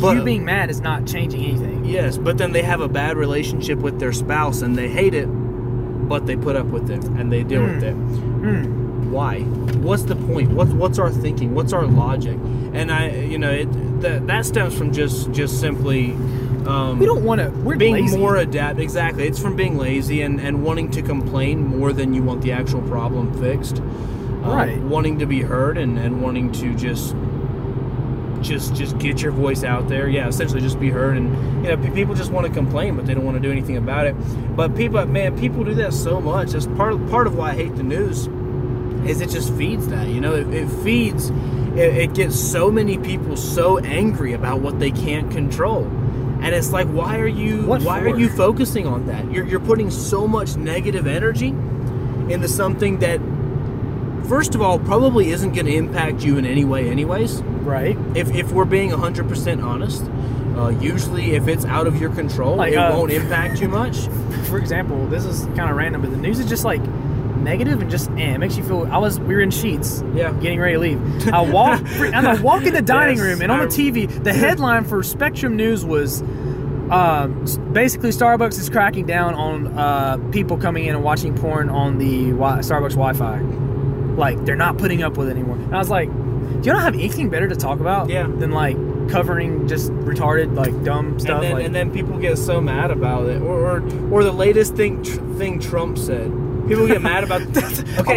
But- 0.00 0.16
you 0.16 0.24
being 0.24 0.44
mad 0.44 0.68
is 0.68 0.80
not 0.80 1.06
changing 1.06 1.44
anything. 1.44 1.84
Yes, 1.84 2.18
but 2.18 2.36
then 2.36 2.52
they 2.52 2.62
have 2.62 2.80
a 2.80 2.88
bad 2.88 3.16
relationship 3.16 3.78
with 3.78 4.00
their 4.00 4.12
spouse 4.12 4.60
and 4.62 4.76
they 4.76 4.88
hate 4.88 5.14
it, 5.14 5.26
but 5.26 6.26
they 6.26 6.34
put 6.36 6.56
up 6.56 6.66
with 6.66 6.90
it 6.90 7.02
and 7.04 7.32
they 7.32 7.44
deal 7.44 7.62
with 7.62 7.82
it. 7.84 7.92
Hmm. 7.94 8.85
Why? 9.10 9.40
What's 9.40 10.02
the 10.04 10.16
point? 10.16 10.50
What's 10.50 10.72
what's 10.72 10.98
our 10.98 11.10
thinking? 11.10 11.54
What's 11.54 11.72
our 11.72 11.86
logic? 11.86 12.36
And 12.72 12.90
I, 12.92 13.10
you 13.10 13.38
know, 13.38 13.50
it 13.50 14.00
that 14.02 14.26
that 14.26 14.44
stems 14.46 14.76
from 14.76 14.92
just 14.92 15.30
just 15.32 15.60
simply. 15.60 16.12
Um, 16.66 16.98
We 16.98 17.06
don't 17.06 17.22
want 17.24 17.40
to. 17.40 17.50
We're 17.50 17.76
being 17.76 17.94
lazy. 17.94 18.16
more 18.18 18.36
adapt 18.36 18.80
exactly 18.80 19.28
it's 19.28 19.38
from 19.38 19.54
being 19.54 19.78
lazy 19.78 20.22
and, 20.22 20.40
and 20.40 20.64
wanting 20.64 20.90
to 20.92 21.02
complain 21.02 21.64
more 21.64 21.92
than 21.92 22.12
you 22.12 22.24
want 22.24 22.42
the 22.42 22.50
actual 22.50 22.82
problem 22.82 23.32
fixed 23.40 23.78
Um, 23.78 24.44
Right. 24.46 24.76
wanting 24.82 25.20
to 25.20 25.26
be 25.26 25.42
heard 25.42 25.78
and, 25.78 25.96
and 25.96 26.20
wanting 26.20 26.50
to 26.52 26.74
just 26.74 27.14
just 28.42 28.74
just 28.74 28.98
get 28.98 29.22
your 29.22 29.32
voice 29.32 29.64
out 29.64 29.88
there 29.88 30.08
yeah 30.08 30.28
essentially 30.28 30.60
just 30.60 30.78
be 30.78 30.90
heard 30.90 31.16
and 31.16 31.64
you 31.64 31.70
know 31.70 31.76
pe- 31.76 31.90
people 31.90 32.14
just 32.14 32.30
want 32.30 32.46
to 32.46 32.52
complain 32.52 32.94
but 32.96 33.06
they 33.06 33.14
don't 33.14 33.24
want 33.24 33.36
to 33.36 33.40
do 33.42 33.50
anything 33.50 33.76
about 33.76 34.06
it 34.06 34.14
but 34.56 34.74
people 34.76 35.04
man 35.06 35.36
people 35.38 35.64
do 35.64 35.74
that 35.74 35.92
so 35.92 36.20
much 36.20 36.50
that's 36.50 36.66
part 36.66 36.92
of, 36.92 37.08
part 37.10 37.26
of 37.26 37.34
why 37.36 37.50
i 37.50 37.54
hate 37.54 37.74
the 37.76 37.82
news 37.82 38.28
is 39.08 39.20
it 39.20 39.30
just 39.30 39.52
feeds 39.54 39.88
that 39.88 40.08
you 40.08 40.20
know? 40.20 40.34
It, 40.34 40.52
it 40.52 40.68
feeds 40.82 41.30
it, 41.30 41.96
it 41.96 42.14
gets 42.14 42.38
so 42.38 42.70
many 42.70 42.98
people 42.98 43.36
so 43.36 43.78
angry 43.78 44.32
about 44.32 44.60
what 44.60 44.78
they 44.78 44.90
can't 44.90 45.30
control. 45.30 45.84
And 46.42 46.54
it's 46.54 46.70
like 46.70 46.86
why 46.88 47.18
are 47.18 47.26
you 47.26 47.64
What 47.64 47.82
why 47.82 48.00
for? 48.00 48.08
are 48.08 48.18
you 48.18 48.28
focusing 48.28 48.86
on 48.86 49.06
that? 49.06 49.30
You're, 49.30 49.46
you're 49.46 49.60
putting 49.60 49.90
so 49.90 50.28
much 50.28 50.56
negative 50.56 51.06
energy 51.06 51.48
into 51.48 52.48
something 52.48 52.98
that 52.98 53.20
first 54.28 54.54
of 54.54 54.60
all 54.60 54.78
probably 54.78 55.30
isn't 55.30 55.52
going 55.52 55.66
to 55.66 55.74
impact 55.74 56.24
you 56.24 56.36
in 56.38 56.44
any 56.44 56.64
way 56.64 56.90
anyways. 56.90 57.42
Right. 57.66 57.96
if, 58.14 58.32
if 58.32 58.52
we're 58.52 58.64
being 58.64 58.90
100% 58.90 59.64
honest 59.64 60.04
uh, 60.56 60.68
usually 60.68 61.34
if 61.34 61.48
it's 61.48 61.64
out 61.64 61.86
of 61.86 62.00
your 62.00 62.10
control 62.10 62.56
Like, 62.56 62.72
it 62.72 62.76
uh, 62.76 62.96
won't 62.96 63.12
impact 63.12 63.60
you 63.60 63.68
much. 63.68 63.98
For 64.48 64.58
example, 64.58 65.06
this 65.08 65.24
is 65.24 65.44
kind 65.56 65.70
of 65.70 65.76
random, 65.76 66.00
but 66.00 66.10
the 66.10 66.16
news 66.16 66.38
is 66.38 66.48
just 66.48 66.64
like 66.64 66.80
negative 67.46 67.80
and 67.80 67.90
just 67.90 68.10
eh, 68.10 68.34
it 68.34 68.38
makes 68.38 68.56
you 68.58 68.64
feel. 68.64 68.86
I 68.92 68.98
was 68.98 69.18
we 69.18 69.34
were 69.34 69.40
in 69.40 69.48
Sheetz, 69.50 70.02
Yeah. 70.14 70.32
getting 70.34 70.60
ready 70.60 70.74
to 70.74 70.80
leave. 70.80 71.28
I 71.32 71.40
walk 71.40 71.80
and 72.00 72.28
I 72.28 72.40
walk 72.42 72.64
in 72.64 72.74
the 72.74 72.82
dining 72.96 73.16
Yes, 73.16 73.24
room, 73.26 73.40
and 73.42 73.50
on 73.50 73.60
the 73.60 73.66
TV, 73.66 74.06
the 74.22 74.32
headline 74.34 74.84
for 74.84 75.02
Spectrum 75.02 75.56
News 75.56 75.84
was. 75.84 76.22
Um, 76.90 77.44
basically, 77.72 78.10
Starbucks 78.10 78.60
is 78.60 78.70
cracking 78.70 79.06
down 79.06 79.34
on 79.34 79.66
uh, 79.76 80.18
people 80.30 80.56
coming 80.56 80.84
in 80.84 80.94
and 80.94 81.02
watching 81.02 81.34
porn 81.34 81.68
on 81.68 81.98
the 81.98 82.30
wi- 82.30 82.58
Starbucks 82.60 82.90
Wi-Fi. 82.94 83.40
Like 84.14 84.44
they're 84.44 84.54
not 84.54 84.78
putting 84.78 85.02
up 85.02 85.16
with 85.16 85.26
it 85.28 85.32
anymore. 85.32 85.56
And 85.56 85.74
I 85.74 85.78
was 85.78 85.90
like, 85.90 86.08
"Do 86.08 86.60
you 86.62 86.72
not 86.72 86.82
have 86.82 86.94
anything 86.94 87.28
better 87.28 87.48
to 87.48 87.56
talk 87.56 87.80
about 87.80 88.08
Yeah. 88.08 88.28
than 88.28 88.52
like 88.52 88.76
covering 89.08 89.66
just 89.66 89.90
retarded, 89.92 90.54
like 90.54 90.80
dumb 90.84 91.18
stuff?" 91.18 91.42
and 91.42 91.44
then, 91.44 91.52
like, 91.54 91.64
and 91.66 91.74
then 91.74 91.90
people 91.90 92.18
get 92.18 92.38
so 92.38 92.60
mad 92.60 92.92
about 92.92 93.26
it, 93.28 93.42
or 93.42 93.78
or, 93.80 94.12
or 94.12 94.22
the 94.22 94.30
latest 94.32 94.76
thing 94.76 95.02
tr- 95.02 95.18
thing 95.38 95.58
Trump 95.58 95.98
said. 95.98 96.30
People 96.68 96.86
get 96.86 97.02
mad 97.02 97.24
about. 97.24 97.42
okay, 97.56 97.56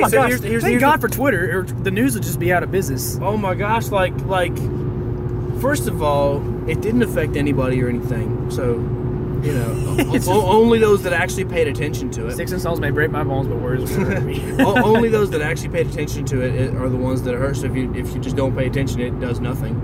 oh 0.04 0.08
so 0.08 0.18
gosh, 0.18 0.30
here's 0.30 0.44
here's, 0.44 0.64
thank 0.64 0.72
here's 0.72 0.82
God 0.82 1.02
for 1.02 1.08
Twitter, 1.08 1.60
or 1.60 1.64
the 1.64 1.92
news 1.92 2.14
would 2.16 2.24
just 2.24 2.40
be 2.40 2.52
out 2.52 2.64
of 2.64 2.72
business. 2.72 3.18
oh 3.22 3.38
my 3.38 3.56
gosh, 3.56 3.90
like 3.90 4.14
like 4.26 4.56
First 5.62 5.88
of 5.90 6.02
all, 6.02 6.38
it 6.70 6.80
didn't 6.80 7.02
affect 7.04 7.36
anybody 7.36 7.84
or 7.84 7.90
anything. 7.90 8.50
So, 8.50 8.76
you 9.44 9.52
know, 9.52 9.98
o- 10.10 10.22
o- 10.28 10.58
only 10.58 10.80
those 10.80 11.04
that 11.04 11.12
actually 11.12 11.46
paid 11.46 11.68
attention 11.68 12.10
to 12.12 12.28
it. 12.28 12.40
And 12.40 12.62
stones 12.62 12.80
may 12.80 12.92
break 12.92 13.12
my 13.12 13.24
bones, 13.24 13.50
but 13.50 13.58
words 13.58 13.82
will 13.92 14.06
hurt 14.06 14.24
me. 14.24 14.42
O- 14.64 14.82
only 14.82 15.10
those 15.10 15.32
that 15.32 15.42
actually 15.42 15.70
paid 15.70 15.88
attention 15.88 16.24
to 16.28 16.42
it 16.42 16.74
are 16.76 16.88
the 16.88 16.96
ones 16.96 17.24
that 17.24 17.34
it 17.34 17.40
hurts. 17.40 17.60
So 17.60 17.66
if 17.68 17.76
you 17.76 17.94
if 17.94 18.14
you 18.14 18.22
just 18.22 18.38
don't 18.38 18.56
pay 18.56 18.68
attention, 18.68 19.02
it 19.02 19.20
does 19.20 19.42
nothing. 19.42 19.76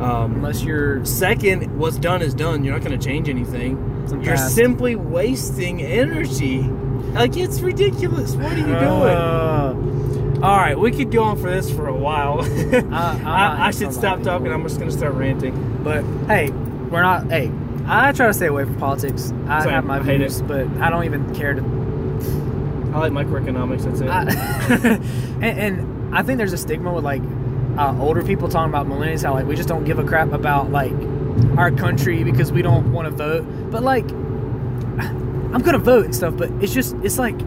Um, 0.00 0.34
Unless 0.36 0.64
you're 0.64 1.04
second, 1.04 1.78
what's 1.78 1.98
done 1.98 2.20
is 2.20 2.34
done. 2.34 2.64
You're 2.64 2.74
not 2.74 2.84
going 2.84 2.98
to 2.98 3.06
change 3.06 3.28
anything. 3.28 3.76
You're 4.10 4.34
past- 4.34 4.56
simply 4.56 4.96
wasting 4.96 5.80
energy. 5.82 6.68
Like 7.12 7.36
it's 7.36 7.60
ridiculous. 7.60 8.34
What 8.34 8.52
are 8.52 8.56
you 8.58 8.64
doing? 8.66 8.80
Uh, 8.80 10.40
All 10.42 10.56
right, 10.56 10.78
we 10.78 10.90
could 10.90 11.10
go 11.12 11.22
on 11.24 11.36
for 11.36 11.50
this 11.50 11.70
for 11.70 11.86
a 11.88 11.94
while. 11.96 12.40
I'm 12.74 12.92
I, 12.94 13.66
I 13.66 13.70
should 13.70 13.92
stop 13.92 14.22
talking. 14.22 14.50
I'm 14.52 14.62
just 14.62 14.78
going 14.78 14.90
to 14.90 14.96
start 14.96 15.14
ranting. 15.14 15.80
But 15.84 16.04
hey, 16.26 16.50
we're 16.50 17.02
not. 17.02 17.30
Hey, 17.30 17.50
I 17.86 18.12
try 18.12 18.26
to 18.28 18.34
stay 18.34 18.46
away 18.46 18.64
from 18.64 18.76
politics. 18.76 19.32
I 19.46 19.62
Same. 19.62 19.70
have 19.72 19.84
my 19.84 19.98
I 19.98 20.02
hate 20.02 20.18
views, 20.18 20.40
it. 20.40 20.48
but 20.48 20.66
I 20.80 20.90
don't 20.90 21.04
even 21.04 21.34
care 21.34 21.54
to. 21.54 21.60
I 22.94 22.98
like 22.98 23.12
microeconomics. 23.12 23.84
That's 23.84 24.00
it. 24.00 24.08
I, 24.08 24.94
and, 25.46 25.58
and 25.78 26.14
I 26.14 26.22
think 26.22 26.38
there's 26.38 26.52
a 26.52 26.58
stigma 26.58 26.92
with 26.92 27.04
like 27.04 27.22
uh, 27.78 27.96
older 28.00 28.22
people 28.22 28.48
talking 28.48 28.68
about 28.70 28.86
millennials, 28.86 29.22
how 29.22 29.32
like 29.34 29.46
we 29.46 29.54
just 29.56 29.68
don't 29.68 29.84
give 29.84 29.98
a 29.98 30.04
crap 30.04 30.32
about 30.32 30.70
like 30.70 30.92
our 31.56 31.70
country 31.70 32.24
because 32.24 32.52
we 32.52 32.62
don't 32.62 32.92
want 32.92 33.06
to 33.06 33.10
vote. 33.10 33.44
But 33.70 33.82
like, 33.82 34.08
I'm 35.52 35.62
gonna 35.62 35.78
vote 35.78 36.06
and 36.06 36.14
stuff. 36.14 36.36
But 36.36 36.50
it's 36.62 36.72
just 36.72 36.94
it's 37.02 37.18
like, 37.18 37.40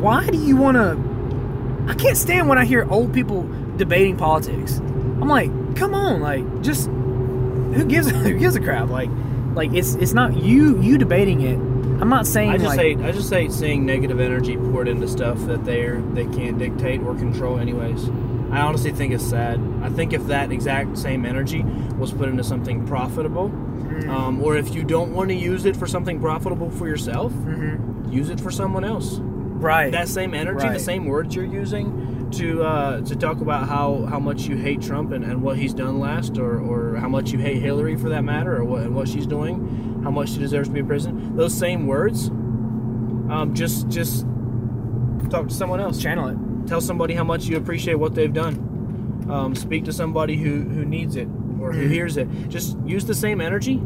why 0.00 0.26
do 0.28 0.38
you 0.38 0.56
want 0.56 0.76
to? 0.76 1.90
I 1.90 1.94
can't 1.94 2.16
stand 2.16 2.48
when 2.48 2.58
I 2.58 2.64
hear 2.64 2.86
old 2.90 3.12
people 3.12 3.48
debating 3.76 4.16
politics. 4.16 4.78
I'm 4.78 5.28
like, 5.28 5.50
come 5.76 5.94
on, 5.94 6.20
like 6.20 6.62
just 6.62 6.88
who 6.88 7.84
gives 7.84 8.10
who 8.10 8.38
gives 8.38 8.56
a 8.56 8.60
crap? 8.60 8.88
Like, 8.88 9.10
like 9.54 9.72
it's 9.72 9.94
it's 9.94 10.12
not 10.12 10.36
you 10.36 10.80
you 10.80 10.98
debating 10.98 11.42
it. 11.42 11.58
I'm 12.00 12.08
not 12.08 12.26
saying 12.26 12.50
I 12.50 12.56
just 12.56 12.66
like 12.66 12.80
hate 12.80 12.98
I 12.98 13.12
just 13.12 13.32
hate 13.32 13.52
seeing 13.52 13.86
negative 13.86 14.18
energy 14.18 14.56
poured 14.56 14.88
into 14.88 15.06
stuff 15.06 15.38
that 15.46 15.64
they're 15.64 16.00
they 16.00 16.24
can't 16.26 16.58
dictate 16.58 17.00
or 17.02 17.14
control 17.14 17.58
anyways. 17.58 18.08
I 18.50 18.60
honestly 18.60 18.92
think 18.92 19.14
it's 19.14 19.24
sad. 19.24 19.60
I 19.82 19.88
think 19.88 20.12
if 20.12 20.26
that 20.26 20.52
exact 20.52 20.98
same 20.98 21.24
energy 21.24 21.62
was 21.96 22.12
put 22.12 22.28
into 22.28 22.44
something 22.44 22.86
profitable. 22.86 23.50
Um, 24.08 24.42
or 24.42 24.56
if 24.56 24.74
you 24.74 24.82
don't 24.84 25.12
want 25.12 25.28
to 25.30 25.34
use 25.34 25.64
it 25.64 25.76
for 25.76 25.86
something 25.86 26.20
profitable 26.20 26.70
for 26.70 26.86
yourself, 26.88 27.32
Mhm. 27.32 28.12
use 28.12 28.30
it 28.30 28.40
for 28.40 28.50
someone 28.50 28.84
else. 28.84 29.20
right. 29.20 29.92
That 29.92 30.08
same 30.08 30.34
energy, 30.34 30.66
Right. 30.66 30.72
the 30.72 30.80
same 30.80 31.04
words 31.06 31.36
you're 31.36 31.44
using 31.44 32.26
to 32.32 32.64
uh, 32.64 33.00
to 33.02 33.14
talk 33.14 33.40
about 33.40 33.68
how, 33.68 34.06
how 34.10 34.18
much 34.18 34.48
you 34.48 34.56
hate 34.56 34.80
Trump 34.82 35.12
and, 35.12 35.22
and 35.24 35.40
what 35.40 35.56
he's 35.56 35.72
done 35.72 36.00
last, 36.00 36.36
or, 36.36 36.58
or 36.58 36.96
how 36.96 37.08
much 37.08 37.30
you 37.30 37.38
hate 37.38 37.62
Hillary 37.62 37.94
for 37.94 38.08
that 38.08 38.24
matter, 38.24 38.56
or 38.56 38.64
what 38.64 38.82
and 38.82 38.92
what 38.94 39.06
she's 39.06 39.26
doing, 39.26 40.00
how 40.02 40.10
much 40.10 40.30
she 40.30 40.38
deserves 40.40 40.66
to 40.68 40.74
be 40.74 40.80
in 40.80 40.86
prison. 40.86 41.36
Those 41.36 41.54
same 41.54 41.86
words, 41.86 42.28
um, 43.30 43.52
just 43.54 43.88
just 43.88 44.26
talk 45.30 45.46
to 45.48 45.54
someone 45.54 45.78
else. 45.80 45.98
channel 46.02 46.28
it. 46.28 46.36
Tell 46.66 46.80
somebody 46.80 47.14
how 47.14 47.24
much 47.24 47.46
you 47.46 47.56
appreciate 47.56 47.94
what 48.00 48.14
they've 48.16 48.32
done. 48.32 49.26
Um, 49.30 49.54
speak 49.54 49.84
to 49.84 49.92
somebody 49.92 50.36
who, 50.36 50.62
who 50.62 50.84
needs 50.84 51.14
it 51.16 51.28
who 51.72 51.86
hears 51.88 52.16
it. 52.16 52.28
Just 52.48 52.76
use 52.86 53.04
the 53.04 53.14
same 53.14 53.40
energy, 53.40 53.76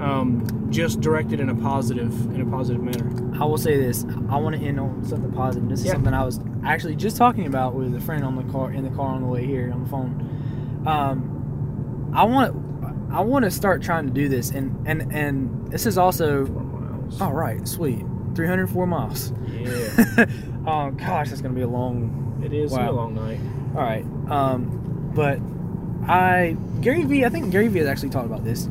um, 0.00 0.66
just 0.70 1.00
direct 1.00 1.32
it 1.32 1.40
in 1.40 1.48
a 1.48 1.54
positive 1.54 2.12
in 2.34 2.40
a 2.40 2.46
positive 2.46 2.82
manner. 2.82 3.40
I 3.40 3.44
will 3.44 3.58
say 3.58 3.76
this. 3.76 4.04
I 4.30 4.36
want 4.36 4.56
to 4.56 4.62
end 4.66 4.78
on 4.80 5.04
something 5.04 5.32
positive. 5.32 5.68
This 5.68 5.80
is 5.80 5.86
Yeah. 5.86 5.92
something 5.92 6.14
I 6.14 6.24
was 6.24 6.40
actually 6.64 6.96
just 6.96 7.16
talking 7.16 7.46
about 7.46 7.74
with 7.74 7.94
a 7.94 8.00
friend 8.00 8.24
on 8.24 8.36
the 8.36 8.42
car 8.52 8.70
in 8.72 8.84
the 8.84 8.90
car 8.90 9.08
on 9.08 9.22
the 9.22 9.28
way 9.28 9.46
here 9.46 9.70
on 9.72 9.82
the 9.84 9.88
phone. 9.88 10.82
Um, 10.86 12.10
I 12.14 12.24
want 12.24 12.54
I 13.12 13.20
want 13.22 13.44
to 13.44 13.50
start 13.50 13.82
trying 13.82 14.06
to 14.06 14.12
do 14.12 14.28
this, 14.28 14.50
and 14.50 14.76
and 14.86 15.12
and 15.12 15.70
this 15.72 15.86
is 15.86 15.96
also 15.98 16.46
all 17.20 17.32
right. 17.32 17.66
Sweet, 17.66 18.04
three 18.34 18.46
hundred 18.46 18.68
four 18.70 18.86
miles. 18.86 19.32
Yeah. 19.50 20.26
oh 20.66 20.90
gosh, 20.90 21.30
that's 21.30 21.40
gonna 21.40 21.54
be 21.54 21.62
a 21.62 21.68
long. 21.68 22.42
It 22.44 22.52
is 22.52 22.70
Wow. 22.72 22.90
a 22.90 22.92
long 22.92 23.14
night. 23.14 23.40
All 23.74 23.82
right. 23.82 24.04
Um, 24.30 25.10
but 25.14 25.38
I 26.06 26.56
Gary 26.80 27.04
Vee. 27.04 27.24
I 27.24 27.28
think 27.28 27.50
Gary 27.50 27.68
Vee 27.68 27.80
has 27.80 27.88
actually 27.88 28.10
talked 28.10 28.26
about 28.26 28.44
this 28.44 28.68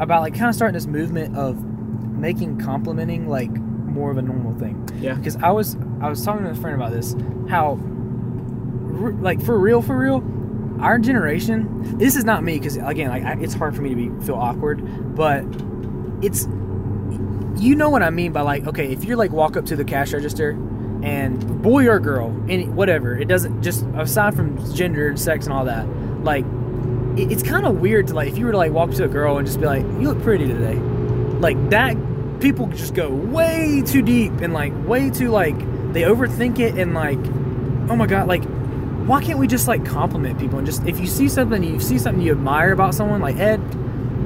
about 0.00 0.22
like 0.22 0.34
kind 0.34 0.48
of 0.48 0.54
starting 0.54 0.74
this 0.74 0.86
movement 0.86 1.36
of 1.36 1.62
making 1.64 2.58
complimenting 2.58 3.28
like 3.28 3.50
more 3.50 4.10
of 4.10 4.18
a 4.18 4.22
normal 4.22 4.58
thing. 4.58 4.88
Yeah. 5.00 5.14
because 5.14 5.36
I 5.36 5.50
was 5.50 5.76
I 6.00 6.08
was 6.08 6.24
talking 6.24 6.44
to 6.44 6.50
a 6.50 6.54
friend 6.54 6.74
about 6.74 6.92
this 6.92 7.14
how 7.48 7.78
like 9.20 9.42
for 9.42 9.58
real 9.58 9.82
for 9.82 9.96
real 9.96 10.24
our 10.80 10.98
generation 10.98 11.98
this 11.98 12.16
is 12.16 12.24
not 12.24 12.42
me 12.44 12.58
because 12.58 12.76
again 12.76 13.08
like 13.08 13.24
I, 13.24 13.40
it's 13.40 13.54
hard 13.54 13.74
for 13.74 13.82
me 13.82 13.90
to 13.90 13.96
be 13.96 14.24
feel 14.24 14.36
awkward 14.36 15.16
but 15.16 15.44
it's 16.22 16.46
you 17.60 17.74
know 17.74 17.90
what 17.90 18.02
I 18.02 18.10
mean 18.10 18.32
by 18.32 18.42
like 18.42 18.66
okay 18.66 18.92
if 18.92 19.04
you're 19.04 19.16
like 19.16 19.32
walk 19.32 19.56
up 19.56 19.66
to 19.66 19.76
the 19.76 19.84
cash 19.84 20.12
register 20.12 20.50
and 21.02 21.62
boy 21.62 21.86
or 21.88 22.00
girl 22.00 22.34
any 22.48 22.66
whatever 22.66 23.16
it 23.16 23.28
doesn't 23.28 23.62
just 23.62 23.84
aside 23.96 24.34
from 24.34 24.74
gender 24.74 25.08
and 25.08 25.18
sex 25.18 25.46
and 25.46 25.52
all 25.52 25.64
that 25.64 25.86
like 26.24 26.44
it's 27.24 27.42
kind 27.42 27.66
of 27.66 27.78
weird 27.80 28.06
to 28.08 28.14
like 28.14 28.28
if 28.28 28.38
you 28.38 28.46
were 28.46 28.52
to 28.52 28.58
like 28.58 28.72
walk 28.72 28.90
to 28.92 29.04
a 29.04 29.08
girl 29.08 29.38
and 29.38 29.46
just 29.46 29.60
be 29.60 29.66
like 29.66 29.82
you 29.82 30.02
look 30.12 30.22
pretty 30.22 30.46
today 30.46 30.74
like 31.40 31.70
that 31.70 31.96
people 32.40 32.66
just 32.68 32.94
go 32.94 33.08
way 33.10 33.82
too 33.86 34.02
deep 34.02 34.32
and 34.40 34.52
like 34.52 34.72
way 34.86 35.10
too 35.10 35.28
like 35.30 35.58
they 35.92 36.02
overthink 36.02 36.58
it 36.58 36.76
and 36.78 36.94
like 36.94 37.18
oh 37.90 37.96
my 37.96 38.06
god 38.06 38.28
like 38.28 38.44
why 39.06 39.22
can't 39.22 39.38
we 39.38 39.46
just 39.46 39.66
like 39.68 39.84
compliment 39.84 40.38
people 40.38 40.58
and 40.58 40.66
just 40.66 40.84
if 40.86 41.00
you 41.00 41.06
see 41.06 41.28
something 41.28 41.62
you 41.62 41.80
see 41.80 41.98
something 41.98 42.22
you 42.22 42.32
admire 42.32 42.72
about 42.72 42.94
someone 42.94 43.20
like 43.20 43.36
ed 43.36 43.60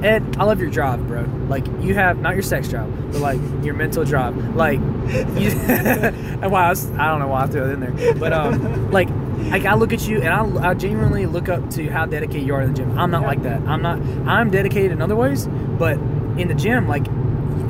ed 0.03 0.35
i 0.37 0.43
love 0.43 0.59
your 0.59 0.69
drive 0.69 1.05
bro. 1.07 1.21
Like 1.47 1.65
you 1.81 1.93
have 1.95 2.19
not 2.19 2.33
your 2.33 2.41
sex 2.43 2.67
drive 2.67 2.89
but 3.11 3.21
like 3.21 3.39
your 3.63 3.73
mental 3.73 4.03
drive 4.03 4.35
like 4.55 4.79
you, 4.79 5.49
and 5.67 6.51
wow 6.51 6.65
I, 6.65 6.69
was- 6.69 6.91
I 6.91 7.07
don't 7.09 7.19
know 7.19 7.27
why 7.27 7.43
i 7.43 7.47
threw 7.47 7.63
it 7.69 7.73
in 7.73 7.79
there 7.79 8.13
but 8.15 8.33
um 8.33 8.91
like 8.91 9.07
like 9.49 9.65
i 9.65 9.73
look 9.75 9.93
at 9.93 10.07
you 10.07 10.21
and 10.21 10.29
I, 10.59 10.69
I 10.69 10.73
genuinely 10.73 11.25
look 11.25 11.49
up 11.49 11.69
to 11.71 11.87
how 11.89 12.05
dedicated 12.05 12.45
you 12.47 12.53
are 12.55 12.61
in 12.61 12.73
the 12.73 12.77
gym. 12.77 12.97
I'm 12.97 13.11
not 13.11 13.23
like 13.23 13.43
that. 13.43 13.61
I'm 13.67 13.81
not 13.81 13.99
i'm 14.27 14.49
dedicated 14.51 14.91
in 14.91 15.01
other 15.01 15.15
ways 15.15 15.47
but 15.47 15.97
in 16.37 16.47
the 16.47 16.55
gym 16.55 16.87
like 16.87 17.05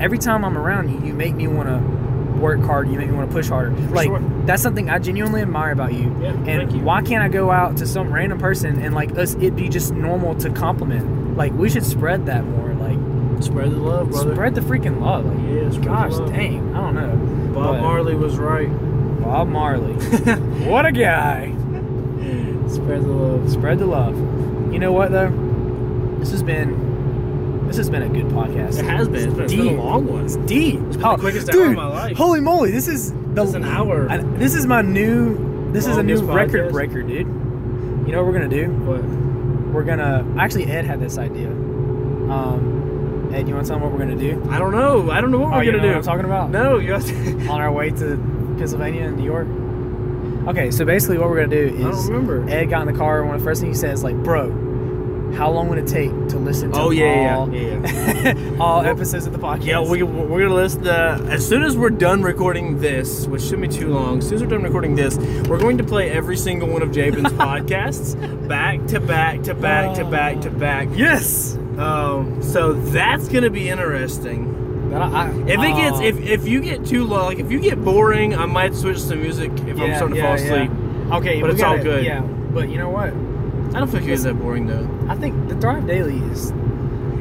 every 0.01 0.17
time 0.17 0.43
i'm 0.45 0.57
around 0.57 0.89
you 0.89 1.05
you 1.07 1.13
make 1.13 1.35
me 1.35 1.47
want 1.47 1.67
to 1.69 1.77
work 2.39 2.59
hard 2.61 2.89
you 2.89 2.97
make 2.97 3.09
me 3.09 3.15
want 3.15 3.29
to 3.29 3.33
push 3.35 3.47
harder. 3.47 3.71
Like 3.89 4.07
sure. 4.07 4.19
that's 4.45 4.61
something 4.61 4.89
i 4.89 4.99
genuinely 4.99 5.41
admire 5.41 5.71
about 5.71 5.93
you. 5.93 6.15
Yeah, 6.21 6.31
and 6.47 6.71
you. 6.73 6.79
why 6.81 7.01
can't 7.01 7.23
i 7.23 7.27
go 7.29 7.51
out 7.51 7.77
to 7.77 7.85
some 7.85 8.11
random 8.13 8.37
person 8.39 8.81
and 8.81 8.93
like 8.93 9.17
us 9.17 9.35
It'd 9.35 9.55
be 9.55 9.69
just 9.69 9.93
normal 9.93 10.35
to 10.35 10.49
compliment? 10.49 11.37
Like 11.37 11.53
we 11.53 11.69
should 11.69 11.85
spread 11.85 12.25
that 12.27 12.43
more 12.45 12.73
like 12.75 13.43
Spread 13.43 13.71
the 13.71 13.77
love, 13.77 14.09
brother. 14.11 14.33
spread 14.35 14.55
the 14.55 14.61
freaking 14.61 15.01
love 15.01 15.25
like 15.25 15.37
Yeah, 15.77 15.83
gosh 15.83 16.13
dang 16.31 16.73
i 16.75 16.79
don't 16.81 16.95
know. 16.95 17.53
Bob 17.53 17.75
But- 17.75 17.81
Marley 17.81 18.15
was 18.15 18.37
right. 18.37 18.69
bob 19.21 19.47
marley. 19.47 19.93
What 20.69 20.85
a 20.85 20.91
guy 20.91 21.52
Spread 22.69 23.03
the 23.03 23.07
love. 23.11 23.49
spread 23.51 23.79
the 23.79 23.85
love 23.85 24.15
you 24.73 24.79
know 24.79 24.91
what 24.91 25.11
though 25.11 25.29
this 26.19 26.31
has 26.31 26.43
been 26.43 27.67
this 27.67 27.77
has 27.77 27.89
been 27.89 28.03
a 28.03 28.09
good 28.09 28.25
podcast 28.27 28.79
It 28.79 28.85
has 28.85 29.07
been. 29.07 29.29
It's 29.29 29.33
been, 29.33 29.43
it's 29.45 29.53
been 29.53 29.79
a 29.79 29.83
long 29.83 30.05
one. 30.05 30.25
It's 30.25 30.35
deep. 30.35 30.75
It's 30.81 30.97
been 30.97 31.01
the 31.01 31.17
quickest 31.17 31.49
hour 31.49 31.65
of 31.65 31.73
my 31.73 31.87
life. 31.87 32.17
Holy 32.17 32.39
moly! 32.39 32.69
This 32.71 32.87
is 32.87 33.13
the 33.33 33.43
It's 33.43 33.53
an 33.53 33.63
hour. 33.63 34.07
I- 34.11 34.17
this 34.17 34.53
is 34.53 34.67
my 34.67 34.81
new. 34.83 35.71
This 35.71 35.87
is 35.87 35.97
a 35.97 36.03
new 36.03 36.17
Longest 36.17 36.53
record 36.53 36.71
breaker, 36.71 37.01
dude. 37.01 37.25
You 37.25 38.11
know 38.11 38.17
what 38.23 38.27
we're 38.27 38.33
gonna 38.39 38.47
do? 38.49 38.69
What? 38.69 39.03
We're 39.73 39.85
gonna 39.85 40.23
actually 40.37 40.65
Ed 40.65 40.85
had 40.85 40.99
this 40.99 41.17
idea. 41.17 41.47
Um, 41.49 43.31
Ed, 43.33 43.47
you 43.47 43.55
want 43.55 43.65
to 43.65 43.69
tell 43.69 43.77
him 43.77 43.83
what 43.83 43.91
we're 43.91 44.05
gonna 44.05 44.15
do? 44.17 44.45
I 44.51 44.59
don't 44.59 44.71
know. 44.73 45.09
I 45.09 45.19
don't 45.19 45.31
know 45.31 45.39
what 45.39 45.53
oh, 45.53 45.57
we're 45.57 45.63
you 45.63 45.71
gonna 45.71 45.83
know 45.83 45.89
do. 45.89 45.95
what 45.95 45.97
I'm 45.97 46.03
talking 46.03 46.25
about? 46.25 46.51
No, 46.51 46.77
you 46.77 46.91
have 46.93 47.05
to. 47.05 47.47
On 47.49 47.59
our 47.61 47.71
way 47.71 47.89
to 47.89 48.17
Pennsylvania 48.57 49.03
and 49.05 49.17
New 49.17 49.25
York. 49.25 49.47
Okay, 50.47 50.71
so 50.71 50.83
basically 50.85 51.17
what 51.17 51.29
we're 51.29 51.43
gonna 51.45 51.67
do 51.69 51.87
is 51.89 52.09
remember. 52.09 52.47
Ed 52.49 52.65
got 52.65 52.87
in 52.87 52.93
the 52.93 52.97
car 52.99 53.19
and 53.19 53.27
one 53.27 53.35
of 53.35 53.41
the 53.41 53.45
first 53.45 53.61
things 53.61 53.77
he 53.77 53.81
says 53.81 53.99
is 53.99 54.03
like, 54.03 54.15
"Bro, 54.23 54.51
how 55.37 55.49
long 55.49 55.69
would 55.69 55.77
it 55.79 55.87
take 55.87 56.11
to 56.29 56.37
listen 56.37 56.71
to 56.73 56.79
Oh, 56.79 56.89
yeah, 56.91 57.35
all, 57.37 57.53
yeah, 57.53 57.79
yeah, 58.23 58.57
all 58.59 58.81
Well, 58.81 58.91
episodes 58.91 59.25
of 59.25 59.31
the 59.33 59.39
podcast?" 59.39 59.65
Yeah, 59.65 59.79
we, 59.81 60.03
we're 60.03 60.41
gonna 60.43 60.53
list 60.53 60.83
the. 60.83 60.93
As 61.29 61.47
soon 61.47 61.63
as 61.63 61.77
we're 61.77 61.89
done 61.89 62.21
recording 62.23 62.79
this, 62.81 63.25
which 63.27 63.41
shouldn't 63.43 63.61
be 63.61 63.67
too 63.69 63.87
long, 63.93 64.17
as 64.19 64.25
soon 64.27 64.35
as 64.35 64.41
we're 64.43 64.49
done 64.49 64.63
recording 64.63 64.95
this, 64.95 65.17
we're 65.47 65.59
going 65.59 65.77
to 65.77 65.83
play 65.83 66.11
every 66.11 66.37
single 66.37 66.67
one 66.67 66.81
of 66.81 66.91
Jabin's 66.91 67.31
podcasts 67.33 68.15
back 68.47 68.85
to 68.87 68.99
back 68.99 69.43
to 69.43 69.53
back 69.53 69.95
to 69.95 70.03
back 70.05 70.41
to 70.41 70.49
back. 70.49 70.89
yes. 70.93 71.55
Um, 71.77 72.43
so 72.43 72.73
that's 72.73 73.27
gonna 73.29 73.49
be 73.49 73.69
interesting. 73.69 74.59
But 74.93 75.01
I, 75.01 75.25
I, 75.25 75.29
If 75.29 75.59
it 75.59 75.75
gets, 75.75 75.97
oh. 75.97 76.01
if, 76.03 76.19
if 76.21 76.47
you 76.47 76.61
get 76.61 76.85
too 76.85 77.03
long, 77.05 77.25
like 77.25 77.39
if 77.39 77.51
you 77.51 77.59
get 77.59 77.83
boring, 77.83 78.35
I 78.35 78.45
might 78.45 78.75
switch 78.75 79.03
to 79.07 79.15
music 79.15 79.51
if 79.51 79.79
I'm 79.79 79.89
Yeah, 79.89 79.95
starting 79.97 80.15
to 80.15 80.21
yeah, 80.21 80.25
fall 80.27 80.35
asleep. 80.35 80.71
yeah. 81.09 81.17
Okay, 81.17 81.41
But 81.41 81.49
it's 81.49 81.61
all 81.63 81.71
gotta- 81.77 81.83
good. 81.83 82.05
Yeah, 82.05 82.21
but 82.21 82.69
you 82.69 82.77
know 82.77 82.89
what? 82.89 83.09
I 83.75 83.79
don't 83.79 83.87
think 83.87 84.07
it's 84.07 84.23
that 84.23 84.35
boring 84.35 84.67
though. 84.67 84.87
I 85.09 85.15
think 85.15 85.49
the 85.49 85.55
Thrive 85.55 85.87
Daily 85.87 86.17
is 86.31 86.51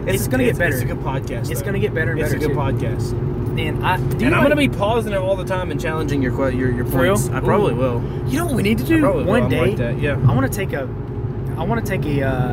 It's 0.06 0.28
gonna 0.28 0.44
get 0.44 0.58
better. 0.58 0.74
It's 0.74 0.82
a 0.82 0.86
good 0.86 0.98
podcast. 0.98 1.50
it's 1.50 1.60
though. 1.60 1.66
gonna 1.66 1.78
get 1.78 1.94
better 1.94 2.10
and 2.12 2.20
better. 2.20 2.36
It's 2.36 2.44
a 2.44 2.48
good 2.48 2.54
too. 2.54 2.60
podcast. 2.60 3.12
And 3.58 3.84
I 3.86 3.96
do 3.96 4.26
and 4.26 4.34
I'm 4.34 4.42
gonna 4.42 4.56
be 4.56 4.68
pausing 4.68 5.12
it 5.12 5.16
all 5.18 5.36
the 5.36 5.44
time 5.44 5.70
and 5.70 5.80
challenging 5.80 6.22
your 6.22 6.32
your 6.50 6.70
your 6.72 6.84
points. 6.84 7.28
I 7.30 7.40
probably 7.40 7.72
Ooh. 7.74 7.76
will. 7.76 8.28
You 8.28 8.38
know 8.38 8.46
what 8.46 8.54
we 8.56 8.62
need 8.62 8.78
to 8.78 8.84
do 8.84 9.02
will. 9.02 9.24
one 9.24 9.44
I'm 9.44 9.48
day? 9.50 9.60
like 9.60 9.76
that. 9.76 9.98
Yeah. 9.98 10.12
I 10.28 10.34
want 10.34 10.50
to 10.50 10.54
take 10.56 10.72
a, 10.74 10.82
I 11.56 11.64
want 11.64 11.84
to 11.84 11.90
take 11.90 12.04
a, 12.06 12.22
uh, 12.26 12.52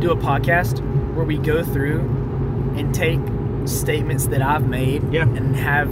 do 0.00 0.10
a 0.12 0.16
podcast 0.16 0.80
where 1.14 1.24
we 1.24 1.38
go 1.38 1.62
through 1.64 2.00
and 2.76 2.94
take 2.94 3.20
statements 3.68 4.26
that 4.28 4.42
I've 4.42 4.66
made 4.68 5.12
Yeah. 5.12 5.22
and 5.22 5.54
have 5.56 5.90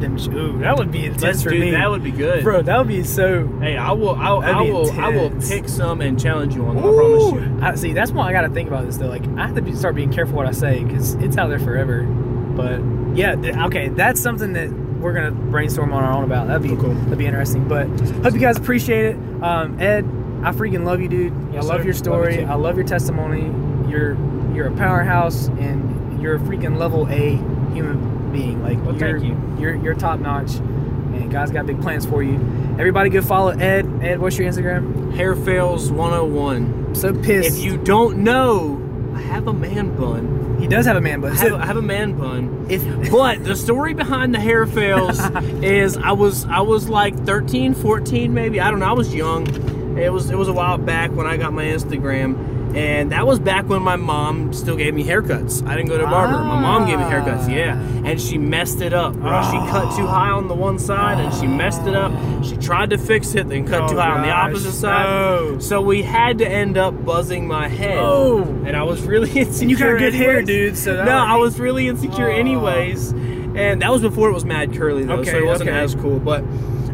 them. 0.00 0.16
Ooh, 0.32 0.58
that 0.60 0.76
would 0.78 0.92
be 0.92 1.06
intense 1.06 1.22
Let's 1.22 1.42
for 1.42 1.50
do 1.50 1.58
me. 1.58 1.70
that. 1.72 1.90
Would 1.90 2.04
be 2.04 2.12
good, 2.12 2.44
Bro, 2.44 2.62
that 2.62 2.78
would 2.78 2.86
be 2.86 3.02
so. 3.02 3.48
Hey, 3.60 3.76
I 3.76 3.90
will. 3.92 4.14
I, 4.14 4.28
I 4.28 4.60
will. 4.62 4.92
I 4.92 5.08
will 5.08 5.30
pick 5.48 5.68
some 5.68 6.00
and 6.00 6.20
challenge 6.20 6.54
you 6.54 6.64
on 6.66 6.76
them. 6.76 6.84
I 6.84 6.88
promise 6.94 7.32
you. 7.32 7.58
I, 7.62 7.74
see, 7.74 7.92
that's 7.94 8.12
why 8.12 8.28
I 8.28 8.32
got 8.32 8.42
to 8.42 8.50
think 8.50 8.68
about 8.68 8.86
this 8.86 8.96
though. 8.96 9.08
Like, 9.08 9.26
I 9.36 9.46
have 9.46 9.56
to 9.56 9.62
be, 9.62 9.74
start 9.74 9.96
being 9.96 10.12
careful 10.12 10.36
what 10.36 10.46
I 10.46 10.52
say 10.52 10.84
because 10.84 11.14
it's 11.14 11.36
out 11.36 11.48
there 11.48 11.58
forever. 11.58 12.02
But 12.04 12.80
yeah, 13.16 13.34
th- 13.34 13.56
okay, 13.56 13.88
that's 13.88 14.20
something 14.20 14.52
that 14.52 14.70
we're 14.70 15.12
gonna 15.14 15.32
brainstorm 15.32 15.92
on 15.92 16.04
our 16.04 16.12
own 16.12 16.22
about. 16.24 16.46
That'd 16.46 16.62
be 16.62 16.76
Cool. 16.76 16.94
That'd 16.94 17.18
be 17.18 17.26
interesting. 17.26 17.66
But 17.66 17.88
hope 18.22 18.34
you 18.34 18.38
guys 18.40 18.56
appreciate 18.56 19.16
it. 19.16 19.42
Um, 19.42 19.80
Ed, 19.80 20.04
I 20.44 20.52
freaking 20.52 20.84
love 20.84 21.00
you, 21.00 21.08
dude. 21.08 21.32
Yes, 21.52 21.64
I 21.64 21.68
love 21.68 21.80
sir. 21.80 21.84
your 21.86 21.94
story. 21.94 22.32
Love 22.36 22.40
you. 22.42 22.46
I 22.46 22.54
love 22.54 22.76
your 22.76 22.86
testimony. 22.86 23.42
You're 23.90 24.16
you're 24.54 24.68
a 24.68 24.76
powerhouse 24.76 25.48
and 25.48 25.87
you're 26.20 26.36
a 26.36 26.38
freaking 26.40 26.78
level 26.78 27.06
A 27.08 27.36
human 27.74 28.32
being. 28.32 28.62
Like 28.62 28.78
Well, 28.84 28.96
you're 28.96 29.18
thank 29.18 29.24
you. 29.24 29.56
you're 29.58 29.74
you're 29.76 29.94
top 29.94 30.20
notch. 30.20 30.56
And 30.56 31.30
God's 31.32 31.50
got 31.50 31.66
big 31.66 31.80
plans 31.80 32.04
for 32.06 32.22
you. 32.22 32.34
Everybody 32.78 33.10
go 33.10 33.22
follow 33.22 33.48
Ed. 33.50 33.86
Ed, 34.02 34.20
what's 34.20 34.36
your 34.38 34.48
Instagram? 34.50 35.14
Hair 35.14 35.34
fails 35.36 35.90
101. 35.90 36.56
I'm 36.88 36.94
so 36.94 37.12
pissed. 37.14 37.58
If 37.58 37.64
you 37.64 37.76
don't 37.78 38.18
know, 38.18 38.80
I 39.14 39.20
have 39.22 39.48
a 39.48 39.52
man 39.52 39.96
bun. 39.96 40.56
he 40.60 40.68
does 40.68 40.86
have 40.86 40.96
a 40.96 41.00
man 41.00 41.18
I 41.24 41.28
bun. 41.28 41.30
have, 41.36 41.48
So 41.48 41.56
I 41.56 41.66
have 41.66 41.76
a 41.78 41.82
man 41.82 42.12
bun. 42.18 42.66
if 42.68 42.84
But 43.10 43.42
the 43.42 43.56
story 43.56 43.94
behind 43.94 44.34
the 44.34 44.38
hair 44.40 44.66
fails 44.66 45.18
is 45.62 45.96
I 45.96 46.12
was 46.12 46.44
I 46.44 46.60
was 46.60 46.88
like 46.88 47.16
13, 47.24 47.74
14 47.74 48.32
maybe. 48.34 48.60
I 48.60 48.70
don't 48.70 48.78
know. 48.80 48.86
I 48.86 48.92
was 48.92 49.12
young. 49.14 49.46
It 49.98 50.12
was 50.12 50.30
it 50.30 50.36
was 50.38 50.46
a 50.48 50.52
while 50.52 50.78
back 50.78 51.10
when 51.12 51.26
I 51.26 51.36
got 51.36 51.52
my 51.52 51.64
Instagram. 51.64 52.47
And 52.74 53.12
that 53.12 53.26
was 53.26 53.38
back 53.38 53.68
when 53.68 53.82
my 53.82 53.96
mom 53.96 54.52
still 54.52 54.76
gave 54.76 54.94
me 54.94 55.04
haircuts. 55.04 55.66
I 55.66 55.74
didn't 55.76 55.88
go 55.88 55.98
to 55.98 56.04
a 56.04 56.10
barber. 56.10 56.38
My 56.44 56.60
mom 56.60 56.86
gave 56.86 56.98
me 56.98 57.04
ah. 57.04 57.10
haircuts, 57.10 57.48
yeah. 57.52 57.78
And 58.04 58.20
she 58.20 58.38
messed 58.38 58.80
it 58.80 58.92
up. 58.92 59.14
bro. 59.14 59.42
She 59.50 59.56
cut 59.70 59.96
too 59.96 60.06
ah. 60.06 60.10
high 60.12 60.30
on 60.30 60.48
the 60.48 60.54
one 60.54 60.78
side 60.78 61.18
and 61.18 61.34
she 61.34 61.46
messed 61.46 61.82
it 61.86 61.94
up. 61.96 62.12
She 62.44 62.56
tried 62.56 62.90
to 62.90 62.98
fix 62.98 63.34
it, 63.34 63.48
then 63.48 63.66
cut 63.66 63.82
Oh, 63.82 63.88
too 63.88 63.96
high 63.96 64.10
on 64.10 64.22
the 64.22 64.30
opposite 64.30 64.72
side. 64.72 65.04
No. 65.04 65.58
So 65.58 65.80
we 65.80 66.02
had 66.02 66.38
to 66.38 66.48
end 66.48 66.76
up 66.76 67.04
buzzing 67.04 67.46
my 67.46 67.68
head. 67.68 67.98
Oh. 67.98 68.42
And 68.66 68.76
I 68.76 68.82
was 68.82 69.02
really 69.02 69.30
insecure. 69.38 69.62
And 69.62 69.70
you 69.70 69.76
got 69.78 69.98
good 69.98 70.14
hair, 70.14 70.42
dude, 70.42 70.76
so 70.76 71.04
no, 71.04 71.10
I 71.12 71.36
was 71.36 71.58
really 71.58 71.88
insecure 71.88 72.30
Oh. 72.30 72.36
anyways. 72.36 73.12
And 73.12 73.82
that 73.82 73.90
was 73.90 74.02
before 74.02 74.28
it 74.28 74.34
was 74.34 74.44
mad 74.44 74.72
curly 74.74 75.04
though, 75.04 75.22
so 75.24 75.30
Okay, 75.30 75.38
it 75.38 75.46
wasn't 75.46 75.70
okay. 75.70 75.78
as 75.78 75.94
cool. 75.96 76.20
But 76.20 76.44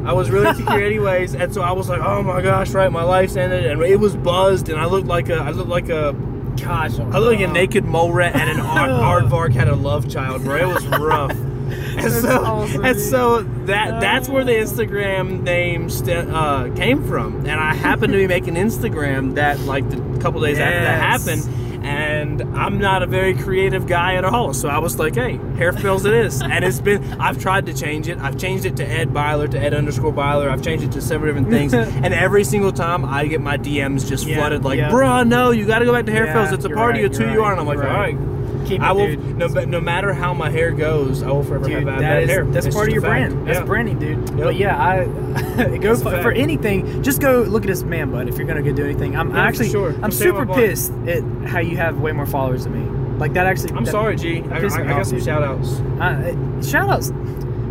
I 0.05 0.13
was 0.13 0.31
really 0.31 0.49
insecure 0.49 0.81
anyways, 0.83 1.35
and 1.35 1.53
so 1.53 1.63
I 1.63 1.73
was 1.73 1.89
like, 1.89 2.01
"Oh 2.01 2.23
my 2.23 2.41
gosh, 2.43 2.71
right, 2.71 2.91
my 2.93 3.03
life's 3.05 3.37
ended," 3.37 3.65
and 3.67 3.83
it 3.83 3.99
was 3.99 4.15
buzzed, 4.17 4.69
and 4.69 4.79
I 4.79 4.85
looked 4.87 5.07
like 5.07 5.29
a, 5.31 5.37
I 5.37 5.51
looked 5.51 5.71
like 5.71 5.89
a, 5.89 6.15
gosh, 6.61 6.99
I 6.99 7.19
looked 7.19 7.41
like 7.41 7.49
a 7.49 7.53
naked 7.53 7.85
mole 7.85 8.13
rat, 8.13 8.35
and 8.35 8.51
an 8.51 8.61
aard- 8.61 8.91
aardvark 9.31 9.53
had 9.55 9.69
a 9.69 9.75
love 9.75 10.09
child, 10.09 10.45
bro. 10.45 10.71
It 10.71 10.75
was 10.75 10.87
rough. 10.87 11.33
And 11.97 12.13
so, 12.13 12.45
awesome, 12.45 12.85
and 12.85 13.01
so 13.01 13.43
that 13.67 14.01
that's 14.01 14.29
where 14.29 14.45
the 14.45 14.53
Instagram 14.53 15.43
name 15.43 15.89
st- 15.89 16.29
uh, 16.29 16.69
came 16.75 17.03
from, 17.07 17.37
and 17.47 17.53
I 17.53 17.73
happened 17.75 18.13
to 18.13 18.19
be 18.19 18.27
making 18.27 18.55
Instagram 18.55 19.37
that 19.37 19.61
like 19.61 19.89
the 19.89 19.97
couple 20.21 20.41
days 20.43 20.59
after 20.59 20.81
that 20.81 21.01
happened, 21.01 21.43
and 21.85 22.43
I'm 22.57 22.79
not 22.79 23.03
a 23.03 23.07
very 23.07 23.35
creative 23.35 23.87
guy 23.87 24.15
at 24.15 24.25
all. 24.25 24.55
So 24.55 24.69
I 24.69 24.79
was 24.79 24.99
like, 24.99 25.15
hey, 25.15 25.37
hair 25.57 25.73
fails 25.73 26.05
it 26.05 26.15
is. 26.15 26.41
and 26.43 26.65
it's 26.65 26.81
been, 26.81 27.05
I've 27.21 27.39
tried 27.39 27.67
to 27.67 27.75
change 27.75 28.09
it. 28.09 28.19
I've 28.19 28.39
changed 28.39 28.65
it 28.65 28.77
to 28.77 28.85
Ed 28.87 29.13
Byler, 29.13 29.47
to 29.49 29.59
Ed 29.59 29.75
underscore 29.75 30.13
Byler. 30.13 30.49
I've 30.51 30.63
changed 30.63 30.85
it 30.85 30.93
to 30.93 31.01
several 31.03 31.33
different 31.33 31.51
things. 31.51 31.75
and 32.05 32.15
every 32.15 32.45
single 32.45 32.73
time 32.73 33.05
I 33.05 33.27
get 33.27 33.41
my 33.41 33.59
DMs 33.59 34.09
just 34.09 34.27
Yeah, 34.27 34.37
flooded 34.37 34.65
like, 34.65 34.79
yeah. 34.79 34.91
bruh, 34.91 35.27
no, 35.27 35.51
you 35.51 35.67
got 35.67 35.81
to 35.81 35.85
go 35.85 35.93
back 35.93 36.07
to 36.07 36.13
hair 36.13 36.25
Yeah, 36.27 36.33
fails. 36.47 36.53
It's 36.53 36.65
a 36.65 36.71
party. 36.71 37.01
right, 37.01 37.05
it's 37.07 37.19
who 37.19 37.25
you're 37.25 37.35
you 37.35 37.43
are. 37.45 37.53
And 37.53 37.61
I'm 37.61 37.67
like, 37.67 37.77
you're 37.77 37.89
all 37.89 37.97
right. 37.97 38.34
Keep 38.65 38.81
it, 38.81 38.85
I 38.85 38.93
will, 38.93 39.07
dude. 39.07 39.37
no, 39.37 39.47
no 39.47 39.81
matter 39.81 40.13
how 40.13 40.33
my 40.35 40.51
hair 40.51 40.71
goes, 40.73 41.23
I 41.23 41.31
will 41.31 41.43
forever 41.45 41.67
Dude, 41.69 41.87
have 41.87 42.01
that 42.01 42.23
is- 42.23 42.31
hair. 42.31 42.45
that's 42.45 42.67
It's 42.67 42.75
part 42.75 42.89
of 42.89 42.95
your 42.95 43.03
a 43.05 43.07
fact. 43.07 43.31
brand. 43.33 43.47
That's 43.47 43.59
Yeah. 43.61 43.65
branding, 43.65 43.99
dude. 43.99 44.29
Yep. 44.31 44.39
But 44.39 44.57
yeah, 44.57 44.83
I 44.83 45.77
go 45.79 45.95
for, 45.97 46.23
for 46.23 46.33
anything. 46.33 47.03
Just 47.03 47.21
go 47.21 47.43
look 47.43 47.63
at 47.65 47.69
this 47.69 47.83
man 47.83 48.11
bun 48.11 48.29
if 48.29 48.39
you're 48.39 48.47
gonna 48.47 48.63
go 48.63 48.73
do 48.73 48.85
anything. 48.85 49.17
I'm 49.17 49.31
Yeah, 49.31 49.43
actually, 49.43 49.71
sure. 49.71 49.95
I'm 50.03 50.11
super 50.11 50.47
pissed 50.47 50.93
at 51.07 51.23
how 51.49 51.61
you 51.61 51.77
have 51.77 51.99
way 52.01 52.13
more 52.13 52.27
followers 52.27 52.65
than 52.65 52.73
me. 52.73 53.19
Like 53.19 53.33
that 53.35 53.47
actually. 53.47 53.73
I'm 53.75 53.85
that- 53.85 53.91
sorry, 53.93 54.17
G. 54.17 54.43
I, 54.51 54.55
I, 54.57 54.59
I 54.59 54.85
got 54.85 55.07
some 55.07 55.21
shout 55.21 55.43
outs. 55.43 55.81
Uh, 56.01 56.63
shout 56.63 56.89
outs. 56.91 57.13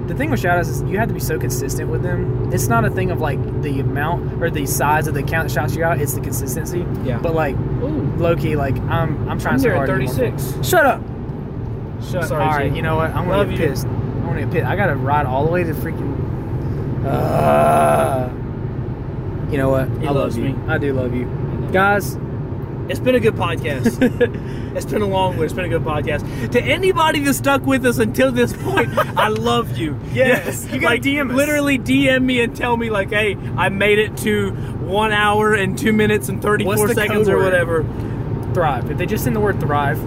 The 0.08 0.14
thing 0.16 0.30
with 0.32 0.40
shout 0.42 0.58
outs 0.60 0.68
is 0.68 0.82
you 0.84 0.98
have 1.00 1.08
to 1.08 1.14
be 1.14 1.20
so 1.20 1.40
consistent 1.40 1.90
with 1.90 2.02
them. 2.04 2.52
It's 2.54 2.68
not 2.68 2.84
a 2.86 2.90
thing 2.90 3.10
of 3.12 3.22
like 3.22 3.40
the 3.62 3.80
amount 3.80 4.42
or 4.44 4.50
the 4.50 4.66
size 4.66 5.08
of 5.08 5.14
the 5.14 5.22
account 5.22 5.48
that 5.48 5.54
shouts 5.54 5.76
you 5.76 5.84
out. 5.84 6.00
It's 6.02 6.14
the 6.14 6.20
consistency. 6.22 6.86
Yeah. 7.04 7.20
But 7.20 7.34
like 7.36 7.56
Ooh. 7.56 8.14
low 8.18 8.36
key, 8.36 8.56
like 8.58 8.76
I'm 8.82 9.30
I'm 9.30 9.40
trying 9.40 9.54
I'm 9.56 9.60
so 9.60 9.70
here 9.70 9.74
at 9.82 9.88
hard. 9.88 10.02
to 10.02 10.06
get 10.06 10.16
36. 10.16 10.68
Shut 10.68 10.86
up. 10.86 11.02
Shut. 12.04 12.26
Sorry, 12.26 12.44
All 12.44 12.50
right. 12.50 12.70
G. 12.70 12.76
You 12.76 12.82
know 12.82 12.98
what? 12.98 13.12
I'm 13.12 13.26
gonna 13.28 13.38
Love 13.38 13.50
get 13.50 13.60
you. 13.60 13.68
pissed. 13.68 13.86
I'm 13.86 14.24
gonna 14.26 14.42
get 14.42 14.52
pissed. 14.52 14.66
I 14.66 14.76
gotta 14.76 14.96
ride 14.96 15.26
all 15.26 15.46
the 15.46 15.52
way 15.52 15.64
to 15.64 15.74
freaking. 15.74 16.12
Uh, 17.06 18.30
you 19.52 19.58
know 19.58 19.70
what? 19.70 19.88
He 20.00 20.08
I 20.08 20.12
loves 20.12 20.38
love 20.38 20.46
you. 20.46 20.54
me. 20.54 20.68
I 20.72 20.78
do 20.78 20.94
love 20.94 21.14
you, 21.16 21.26
guys. 21.72 22.16
It's 22.94 23.00
been 23.00 23.16
a 23.16 23.20
good 23.20 23.34
podcast. 23.34 23.98
it's 24.76 24.86
been 24.86 25.02
a 25.02 25.08
long 25.08 25.36
one. 25.36 25.46
It's 25.46 25.54
been 25.56 25.66
a 25.66 25.70
good 25.70 25.82
podcast. 25.82 26.52
To 26.52 26.62
anybody 26.62 27.22
that 27.22 27.34
stuck 27.34 27.66
with 27.66 27.88
us 27.88 27.98
until 27.98 28.32
this 28.32 28.54
point, 28.54 28.96
I 29.18 29.30
love 29.30 29.76
you. 29.80 30.00
Yes, 30.14 30.66
you 30.66 30.74
gotta 30.80 30.86
like, 30.98 31.02
DM 31.02 31.32
us. 31.32 31.36
Literally 31.36 31.80
DM 31.80 32.24
me 32.24 32.42
and 32.42 32.56
tell 32.56 32.78
me 32.78 32.92
like, 32.92 33.10
hey, 33.10 33.36
I 33.58 33.70
made 33.70 33.98
it 33.98 34.16
to 34.18 34.52
one 34.52 35.12
hour 35.12 35.56
and 35.56 35.76
two 35.76 35.92
minutes 35.92 36.30
and 36.30 36.40
34 36.40 36.68
What's 36.68 36.88
the 36.88 36.94
seconds 36.94 37.28
or 37.28 37.40
whatever. 37.40 37.82
Thrive. 38.54 38.92
If 38.92 39.00
they 39.00 39.08
just 39.08 39.24
send 39.24 39.36
the 39.36 39.40
word 39.40 39.60
thrive, 39.60 39.98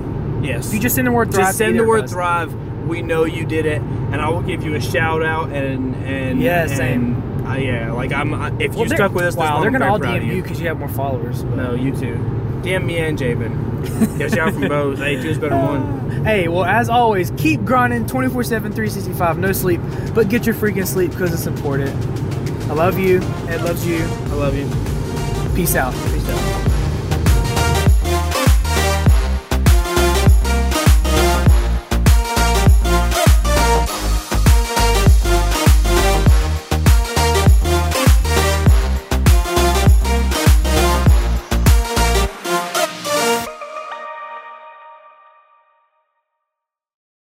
Yes. 0.44 0.68
if 0.68 0.74
you 0.74 0.78
just 0.80 0.94
send 0.94 1.08
the 1.08 1.12
word 1.12 1.32
thrive, 1.32 1.46
just 1.46 1.58
send 1.58 1.76
the 1.76 1.84
word 1.84 2.08
thrive. 2.08 2.54
We 2.86 3.02
know 3.02 3.24
you 3.24 3.44
did 3.44 3.66
it, 3.66 3.82
and 3.82 4.20
I 4.20 4.28
will 4.28 4.42
give 4.42 4.62
you 4.62 4.76
a 4.76 4.80
shout 4.80 5.24
out 5.24 5.48
and 5.48 5.96
and 6.06 6.40
Yeah, 6.40 6.68
and. 6.70 7.46
Uh, 7.46 7.54
yeah, 7.54 7.92
like 7.92 8.12
I'm. 8.12 8.32
I- 8.34 8.52
If 8.60 8.74
Well, 8.74 8.84
you 8.84 8.88
stuck 8.90 9.12
with 9.12 9.24
us, 9.24 9.34
this 9.34 9.40
Wow, 9.40 9.60
they're 9.60 9.70
gonna 9.72 9.86
all 9.88 9.98
DM 10.00 10.26
you 10.26 10.42
because 10.42 10.60
you 10.60 10.68
have 10.68 10.78
more 10.78 10.88
followers. 10.88 11.42
but- 11.42 11.56
No, 11.56 11.74
you 11.74 11.92
too. 11.94 12.35
DM 12.66 12.84
me 12.84 12.98
and 12.98 13.16
Jabin. 13.16 14.18
Get 14.18 14.32
shout 14.32 14.48
out 14.48 14.54
from 14.54 14.66
both. 14.66 14.98
Hey, 14.98 15.22
two's 15.22 15.38
better 15.38 15.54
than 15.54 15.64
one. 15.64 15.96
Hey, 16.26 16.48
well, 16.48 16.64
as 16.64 16.88
always, 16.88 17.30
keep 17.36 17.64
grinding 17.64 18.04
24 18.06 18.42
7, 18.42 18.72
365, 18.72 19.38
no 19.38 19.52
sleep, 19.52 19.80
but 20.12 20.28
get 20.28 20.44
your 20.44 20.56
freaking 20.56 20.84
sleep 20.84 21.12
because 21.12 21.32
it's 21.32 21.46
important. 21.46 21.90
I 22.68 22.72
love 22.72 22.98
you. 22.98 23.20
Ed 23.48 23.62
loves 23.62 23.86
you. 23.86 23.98
I 23.98 24.34
love 24.34 24.56
you. 24.56 24.66
Peace 25.54 25.76
out. 25.76 25.94
Peace 25.94 26.28
out. 26.28 26.75